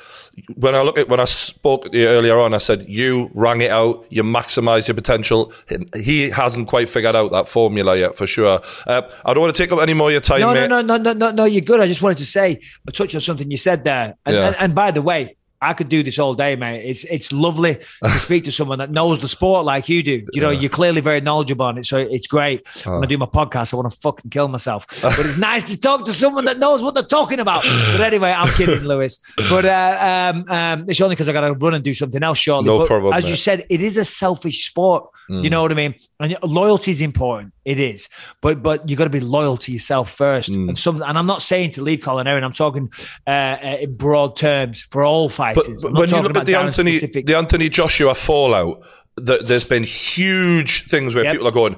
when 0.56 0.74
I 0.74 0.82
look 0.82 0.98
at 0.98 1.10
when 1.10 1.20
I 1.20 1.26
spoke 1.26 1.92
to 1.92 1.98
you 1.98 2.08
earlier 2.08 2.40
on, 2.40 2.54
I 2.54 2.58
said 2.58 2.86
you 2.88 3.30
rang 3.34 3.62
it 3.62 3.70
out, 3.70 4.06
you 4.10 4.24
maximise 4.24 4.88
your 4.88 4.96
potential. 4.96 5.54
He 5.96 6.30
hasn't 6.30 6.68
quite 6.68 6.90
figured 6.90 7.16
out 7.16 7.32
that 7.32 7.48
formula 7.48 7.98
yet, 7.98 8.18
for 8.18 8.26
sure. 8.26 8.62
Uh, 8.88 9.04
I 9.26 9.34
don't 9.34 9.42
want 9.42 9.56
to 9.56 9.64
take 9.64 9.72
up 9.72 9.80
any 9.80 9.94
more 9.94 10.08
of 10.08 10.14
your 10.14 10.22
time. 10.22 10.42
No, 10.42 10.54
mate. 10.54 10.68
no, 10.68 10.82
no, 10.82 10.98
no, 10.98 11.14
no, 11.14 11.32
no, 11.32 11.46
You're 11.46 11.62
good. 11.62 11.80
I 11.80 11.88
just 11.88 12.02
wanted 12.02 12.18
to 12.18 12.26
say 12.26 12.60
a 12.88 12.92
touch 12.92 13.14
on 13.14 13.22
something 13.22 13.50
you 13.52 13.58
said 13.58 13.84
there, 13.84 14.16
and, 14.26 14.36
yeah. 14.36 14.48
and, 14.48 14.56
and 14.60 14.76
by 14.76 14.92
the 14.92 15.02
way. 15.02 15.36
I 15.64 15.74
could 15.74 15.90
do 15.90 16.04
this 16.04 16.20
all 16.20 16.34
day, 16.34 16.56
mate. 16.56 16.84
It's 16.86 17.04
it's 17.06 17.32
lovely 17.32 17.78
to 18.04 18.10
speak 18.20 18.44
to 18.46 18.52
someone 18.52 18.80
that 18.80 18.92
knows 18.92 19.20
the 19.20 19.28
sport 19.28 19.66
like 19.66 19.90
you 19.90 20.04
do. 20.04 20.26
You 20.34 20.42
know, 20.42 20.50
yeah. 20.50 20.62
you're 20.62 20.70
clearly 20.70 21.02
very 21.02 21.22
knowledgeable 21.22 21.66
on 21.66 21.78
it, 21.78 21.86
so 21.86 21.98
it's 21.98 22.28
great. 22.28 22.68
Oh. 22.86 22.94
When 22.94 23.04
I 23.04 23.08
do 23.08 23.18
my 23.18 23.26
podcast, 23.26 23.74
I 23.74 23.78
want 23.78 23.92
to 23.92 24.00
fucking 24.00 24.30
kill 24.30 24.48
myself. 24.48 24.86
But 25.14 25.28
it's 25.28 25.38
nice 25.38 25.64
to 25.66 25.80
talk 25.80 26.06
to 26.06 26.12
someone 26.12 26.46
that 26.46 26.58
knows 26.58 26.82
what 26.82 26.96
they're 26.96 27.04
talking 27.04 27.40
about. 27.40 27.64
But 27.64 28.02
anyway, 28.02 28.32
I'm 28.32 28.52
kidding, 28.56 28.84
Lewis. 28.84 29.20
But 29.38 29.66
uh, 29.66 30.32
um, 30.34 30.46
um, 30.50 30.86
it's 30.90 31.00
only 31.02 31.16
because 31.16 31.30
I 31.30 31.34
got 31.34 31.42
to 31.42 31.54
run 31.54 31.76
and 31.76 31.84
do 31.84 31.94
something 31.94 32.24
else 32.24 32.40
shortly. 32.40 32.68
No 32.68 32.80
but 32.80 32.88
problem. 32.88 33.14
As 33.14 33.24
mate. 33.24 33.30
you 33.30 33.36
said, 33.36 33.66
it 33.70 33.80
is 33.80 33.98
a 33.98 34.06
selfish 34.06 34.66
sport. 34.68 35.08
Mm. 35.30 35.44
You 35.44 35.50
know 35.50 35.62
what 35.62 35.72
I 35.72 35.76
mean? 35.76 35.96
And 36.20 36.38
loyalty 36.44 36.92
is 36.92 37.02
important. 37.02 37.54
It 37.64 37.80
is, 37.80 38.10
but 38.42 38.62
but 38.62 38.90
you 38.90 38.98
got 38.98 39.06
to 39.06 39.10
be 39.10 39.22
loyal 39.22 39.56
to 39.58 39.72
yourself 39.72 40.12
first. 40.12 40.52
Mm. 40.52 40.70
And 40.70 40.78
some, 40.78 41.02
and 41.02 41.18
I'm 41.18 41.28
not 41.28 41.42
saying 41.42 41.72
to 41.72 41.82
leave 41.82 42.02
Colin 42.02 42.26
Heron. 42.26 42.44
I'm 42.44 42.54
talking 42.54 42.92
uh, 43.26 43.30
uh, 43.30 43.78
in 43.82 43.96
broad 43.96 44.36
terms 44.36 44.82
for 44.82 45.04
all 45.04 45.30
fighters. 45.30 45.53
But, 45.56 45.68
but 45.82 45.94
when 45.94 46.10
you 46.10 46.20
look 46.22 46.38
at 46.38 46.46
the 46.46 46.56
Anthony, 46.56 46.98
specific. 46.98 47.26
the 47.26 47.38
Anthony 47.38 47.70
Joshua 47.70 48.16
fallout, 48.16 48.84
the, 49.16 49.38
there's 49.38 49.68
been 49.68 49.84
huge 49.84 50.88
things 50.88 51.14
where 51.14 51.24
yep. 51.24 51.34
people 51.34 51.48
are 51.48 51.52
going, 51.52 51.76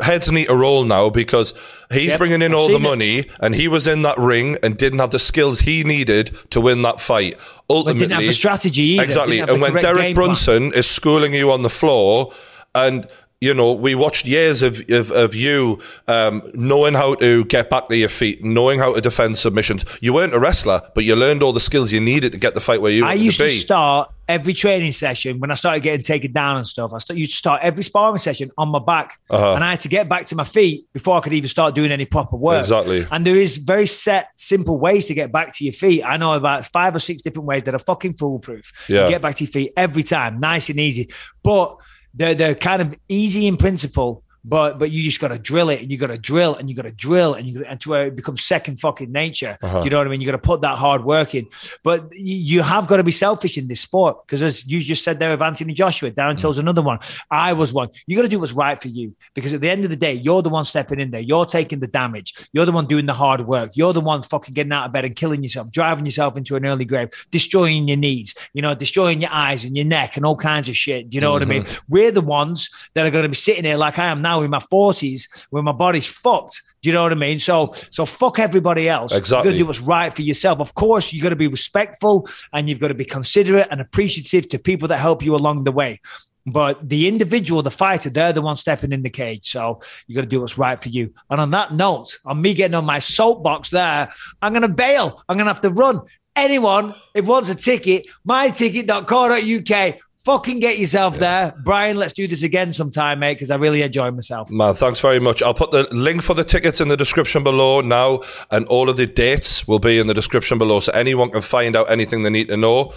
heads 0.00 0.30
need 0.30 0.46
to 0.46 0.54
roll 0.54 0.84
now 0.84 1.10
because 1.10 1.54
he's 1.90 2.06
yep. 2.06 2.18
bringing 2.18 2.42
in 2.42 2.52
I've 2.52 2.58
all 2.58 2.68
the 2.68 2.78
money 2.78 3.18
it. 3.18 3.30
and 3.40 3.54
he 3.54 3.68
was 3.68 3.86
in 3.86 4.02
that 4.02 4.18
ring 4.18 4.56
and 4.62 4.76
didn't 4.76 5.00
have 5.00 5.10
the 5.10 5.18
skills 5.18 5.60
he 5.60 5.84
needed 5.84 6.36
to 6.50 6.60
win 6.60 6.82
that 6.82 7.00
fight. 7.00 7.36
Ultimately, 7.68 8.00
didn't 8.00 8.18
have 8.18 8.26
the 8.26 8.32
strategy 8.32 8.82
either. 8.82 9.04
Exactly. 9.04 9.40
And 9.40 9.60
when 9.60 9.74
Derek 9.74 10.14
Brunson 10.14 10.70
plan. 10.70 10.78
is 10.78 10.86
schooling 10.86 11.34
you 11.34 11.50
on 11.50 11.62
the 11.62 11.70
floor 11.70 12.32
and 12.74 13.08
you 13.40 13.52
know, 13.52 13.72
we 13.72 13.94
watched 13.94 14.24
years 14.24 14.62
of 14.62 14.82
of, 14.90 15.10
of 15.12 15.34
you 15.34 15.78
um, 16.08 16.42
knowing 16.54 16.94
how 16.94 17.14
to 17.16 17.44
get 17.44 17.68
back 17.68 17.88
to 17.88 17.96
your 17.96 18.08
feet, 18.08 18.42
knowing 18.42 18.78
how 18.78 18.94
to 18.94 19.00
defend 19.00 19.36
submissions. 19.36 19.84
You 20.00 20.14
weren't 20.14 20.32
a 20.32 20.38
wrestler, 20.38 20.80
but 20.94 21.04
you 21.04 21.14
learned 21.16 21.42
all 21.42 21.52
the 21.52 21.60
skills 21.60 21.92
you 21.92 22.00
needed 22.00 22.32
to 22.32 22.38
get 22.38 22.54
the 22.54 22.60
fight 22.60 22.80
where 22.80 22.92
you. 22.92 23.02
Were. 23.02 23.10
I 23.10 23.14
used 23.14 23.36
to, 23.38 23.44
to, 23.44 23.50
start 23.50 24.10
every 24.26 24.54
training 24.54 24.92
session 24.92 25.38
when 25.38 25.50
I 25.50 25.54
started 25.54 25.82
getting 25.82 26.02
taken 26.02 26.32
down 26.32 26.56
and 26.56 26.66
stuff. 26.66 26.92
I 26.94 27.12
used 27.12 27.32
to 27.32 27.36
start 27.36 27.60
every 27.62 27.84
sparring 27.84 28.16
session 28.16 28.50
on 28.56 28.70
my 28.70 28.78
back, 28.78 29.20
uh-huh. 29.28 29.52
and 29.52 29.62
I 29.62 29.70
had 29.70 29.80
to 29.80 29.88
get 29.88 30.08
back 30.08 30.24
to 30.26 30.34
my 30.34 30.44
feet 30.44 30.86
before 30.94 31.18
I 31.18 31.20
could 31.20 31.34
even 31.34 31.48
start 31.48 31.74
doing 31.74 31.92
any 31.92 32.06
proper 32.06 32.36
work. 32.36 32.60
Exactly. 32.60 33.06
And 33.10 33.26
there 33.26 33.36
is 33.36 33.58
very 33.58 33.86
set, 33.86 34.30
simple 34.36 34.78
ways 34.78 35.06
to 35.08 35.14
get 35.14 35.30
back 35.30 35.54
to 35.56 35.64
your 35.64 35.74
feet. 35.74 36.02
I 36.02 36.16
know 36.16 36.32
about 36.32 36.64
five 36.64 36.96
or 36.96 37.00
six 37.00 37.20
different 37.20 37.46
ways 37.46 37.64
that 37.64 37.74
are 37.74 37.80
fucking 37.80 38.14
foolproof. 38.14 38.72
Yeah. 38.88 39.04
You 39.04 39.10
get 39.10 39.20
back 39.20 39.34
to 39.36 39.44
your 39.44 39.50
feet 39.50 39.74
every 39.76 40.02
time, 40.02 40.38
nice 40.38 40.70
and 40.70 40.80
easy, 40.80 41.10
but 41.42 41.76
they're 42.16 42.34
they're 42.34 42.54
kind 42.54 42.82
of 42.82 42.98
easy 43.08 43.46
in 43.46 43.56
principle, 43.56 44.24
but 44.46 44.78
but 44.78 44.90
you 44.90 45.02
just 45.02 45.20
got 45.20 45.28
to 45.28 45.38
drill 45.38 45.70
it 45.70 45.82
and 45.82 45.90
you 45.90 45.98
got 45.98 46.06
to 46.06 46.18
drill 46.18 46.54
and 46.54 46.70
you 46.70 46.76
got 46.76 46.82
to 46.82 46.92
drill 46.92 47.34
and 47.34 47.46
you 47.46 47.64
and 47.64 47.80
to 47.80 47.90
where 47.90 48.06
it 48.06 48.16
becomes 48.16 48.44
second 48.44 48.78
fucking 48.78 49.10
nature. 49.10 49.58
Uh-huh. 49.60 49.82
You 49.82 49.90
know 49.90 49.98
what 49.98 50.06
I 50.06 50.10
mean? 50.10 50.20
You 50.20 50.26
got 50.26 50.32
to 50.32 50.38
put 50.38 50.60
that 50.60 50.78
hard 50.78 51.04
work 51.04 51.34
in, 51.34 51.48
but 51.82 52.12
you 52.12 52.62
have 52.62 52.86
got 52.86 52.98
to 52.98 53.04
be 53.04 53.12
selfish 53.12 53.58
in 53.58 53.66
this 53.66 53.80
sport 53.80 54.24
because 54.24 54.42
as 54.42 54.64
you 54.66 54.80
just 54.80 55.02
said 55.02 55.18
there 55.18 55.32
with 55.32 55.42
Anthony 55.42 55.74
Joshua, 55.74 56.10
Darren 56.12 56.34
mm. 56.34 56.38
Till's 56.38 56.58
another 56.58 56.82
one. 56.82 57.00
I 57.30 57.52
was 57.54 57.72
one. 57.72 57.88
You 58.06 58.16
got 58.16 58.22
to 58.22 58.28
do 58.28 58.38
what's 58.38 58.52
right 58.52 58.80
for 58.80 58.88
you 58.88 59.14
because 59.34 59.52
at 59.52 59.60
the 59.60 59.70
end 59.70 59.82
of 59.84 59.90
the 59.90 59.96
day, 59.96 60.14
you're 60.14 60.42
the 60.42 60.48
one 60.48 60.64
stepping 60.64 61.00
in 61.00 61.10
there. 61.10 61.20
You're 61.20 61.46
taking 61.46 61.80
the 61.80 61.88
damage. 61.88 62.48
You're 62.52 62.66
the 62.66 62.72
one 62.72 62.86
doing 62.86 63.06
the 63.06 63.14
hard 63.14 63.46
work. 63.46 63.72
You're 63.74 63.92
the 63.92 64.00
one 64.00 64.22
fucking 64.22 64.54
getting 64.54 64.72
out 64.72 64.86
of 64.86 64.92
bed 64.92 65.04
and 65.04 65.16
killing 65.16 65.42
yourself, 65.42 65.72
driving 65.72 66.04
yourself 66.04 66.36
into 66.36 66.54
an 66.54 66.64
early 66.64 66.84
grave, 66.84 67.08
destroying 67.32 67.88
your 67.88 67.96
knees. 67.96 68.34
You 68.52 68.62
know, 68.62 68.74
destroying 68.74 69.20
your 69.20 69.30
eyes 69.32 69.64
and 69.64 69.76
your 69.76 69.86
neck 69.86 70.16
and 70.16 70.24
all 70.24 70.36
kinds 70.36 70.68
of 70.68 70.76
shit. 70.76 71.10
Do 71.10 71.16
you 71.16 71.20
know 71.20 71.32
mm-hmm. 71.32 71.48
what 71.48 71.56
I 71.56 71.58
mean? 71.58 71.62
Mm-hmm. 71.62 71.92
We're 71.92 72.12
the 72.12 72.20
ones 72.20 72.70
that 72.94 73.04
are 73.04 73.10
going 73.10 73.24
to 73.24 73.28
be 73.28 73.34
sitting 73.34 73.64
here 73.64 73.76
like 73.76 73.98
I 73.98 74.06
am 74.06 74.22
now 74.22 74.35
in 74.42 74.50
my 74.50 74.58
40s 74.58 75.46
when 75.50 75.64
my 75.64 75.72
body's 75.72 76.06
fucked. 76.06 76.62
Do 76.82 76.88
you 76.88 76.94
know 76.94 77.02
what 77.02 77.12
I 77.12 77.16
mean? 77.16 77.38
So, 77.38 77.72
so 77.90 78.06
fuck 78.06 78.38
everybody 78.38 78.88
else. 78.88 79.12
Exactly. 79.12 79.50
You 79.50 79.52
got 79.52 79.54
to 79.54 79.58
do 79.58 79.66
what's 79.66 79.80
right 79.80 80.14
for 80.14 80.22
yourself. 80.22 80.60
Of 80.60 80.74
course, 80.74 81.12
you've 81.12 81.22
got 81.22 81.30
to 81.30 81.36
be 81.36 81.48
respectful 81.48 82.28
and 82.52 82.68
you've 82.68 82.80
got 82.80 82.88
to 82.88 82.94
be 82.94 83.04
considerate 83.04 83.68
and 83.70 83.80
appreciative 83.80 84.48
to 84.50 84.58
people 84.58 84.88
that 84.88 84.98
help 84.98 85.22
you 85.22 85.34
along 85.34 85.64
the 85.64 85.72
way. 85.72 86.00
But 86.46 86.88
the 86.88 87.08
individual, 87.08 87.62
the 87.62 87.72
fighter, 87.72 88.08
they're 88.08 88.32
the 88.32 88.40
one 88.40 88.56
stepping 88.56 88.92
in 88.92 89.02
the 89.02 89.10
cage. 89.10 89.50
So 89.50 89.80
you 90.06 90.14
got 90.14 90.20
to 90.20 90.28
do 90.28 90.40
what's 90.40 90.56
right 90.56 90.80
for 90.80 90.88
you. 90.88 91.12
And 91.28 91.40
on 91.40 91.50
that 91.50 91.72
note, 91.72 92.18
on 92.24 92.40
me 92.40 92.54
getting 92.54 92.76
on 92.76 92.84
my 92.84 93.00
soapbox 93.00 93.70
there, 93.70 94.08
I'm 94.40 94.52
going 94.52 94.62
to 94.62 94.68
bail. 94.68 95.22
I'm 95.28 95.36
going 95.36 95.46
to 95.46 95.52
have 95.52 95.62
to 95.62 95.70
run. 95.70 96.02
Anyone, 96.36 96.94
if 97.14 97.24
wants 97.24 97.50
a 97.50 97.54
ticket, 97.56 98.06
myticket.co.uk 98.28 99.96
fucking 100.26 100.58
get 100.58 100.78
yourself 100.78 101.14
yeah. 101.14 101.20
there. 101.20 101.54
Brian, 101.62 101.96
let's 101.96 102.12
do 102.12 102.26
this 102.26 102.42
again 102.42 102.72
sometime, 102.72 103.20
mate, 103.20 103.34
because 103.34 103.52
I 103.52 103.56
really 103.56 103.82
enjoy 103.82 104.10
myself. 104.10 104.50
Man, 104.50 104.74
thanks 104.74 104.98
very 104.98 105.20
much. 105.20 105.40
I'll 105.40 105.54
put 105.54 105.70
the 105.70 105.86
link 105.94 106.20
for 106.22 106.34
the 106.34 106.42
tickets 106.42 106.80
in 106.80 106.88
the 106.88 106.96
description 106.96 107.44
below 107.44 107.80
now, 107.80 108.22
and 108.50 108.66
all 108.66 108.90
of 108.90 108.96
the 108.96 109.06
dates 109.06 109.66
will 109.68 109.78
be 109.78 109.98
in 109.98 110.08
the 110.08 110.14
description 110.14 110.58
below, 110.58 110.80
so 110.80 110.92
anyone 110.92 111.30
can 111.30 111.42
find 111.42 111.76
out 111.76 111.88
anything 111.88 112.24
they 112.24 112.30
need 112.30 112.48
to 112.48 112.56
know. 112.56 112.92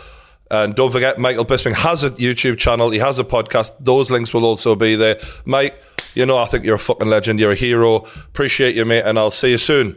And 0.51 0.73
don't 0.73 0.91
forget, 0.91 1.19
Michael 1.19 1.45
Bisping 1.45 1.75
has 1.75 2.03
a 2.03 2.09
YouTube 2.11 2.57
channel. 2.57 2.89
He 2.89 2.97
has 2.97 3.19
a 3.19 3.23
podcast. 3.23 3.73
Those 3.80 4.09
links 4.09 4.34
will 4.34 4.45
also 4.45 4.75
be 4.75 4.95
there. 4.95 5.19
Mike, 5.45 5.80
you 6.15 6.25
know, 6.25 6.39
I 6.39 6.45
think 6.45 6.65
you're 6.65 6.75
a 6.75 6.80
fucking 6.80 7.07
legend. 7.07 7.39
You're 7.39 7.51
a 7.51 7.55
hero. 7.55 7.97
Appreciate 8.25 8.75
you, 8.75 8.84
mate. 8.84 9.03
And 9.05 9.19
I'll 9.19 9.30
see 9.30 9.51
you 9.51 9.59
soon. 9.59 9.95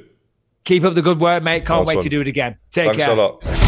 Keep 0.64 0.84
up 0.84 0.92
the 0.92 1.00
good 1.00 1.18
work, 1.18 1.42
mate. 1.42 1.64
Can't 1.64 1.80
nice 1.80 1.86
wait 1.86 1.96
one. 1.96 2.02
to 2.02 2.10
do 2.10 2.20
it 2.20 2.28
again. 2.28 2.58
Take 2.70 2.88
Thanks 2.88 3.04
care. 3.04 3.14
a 3.14 3.16
lot. 3.16 3.61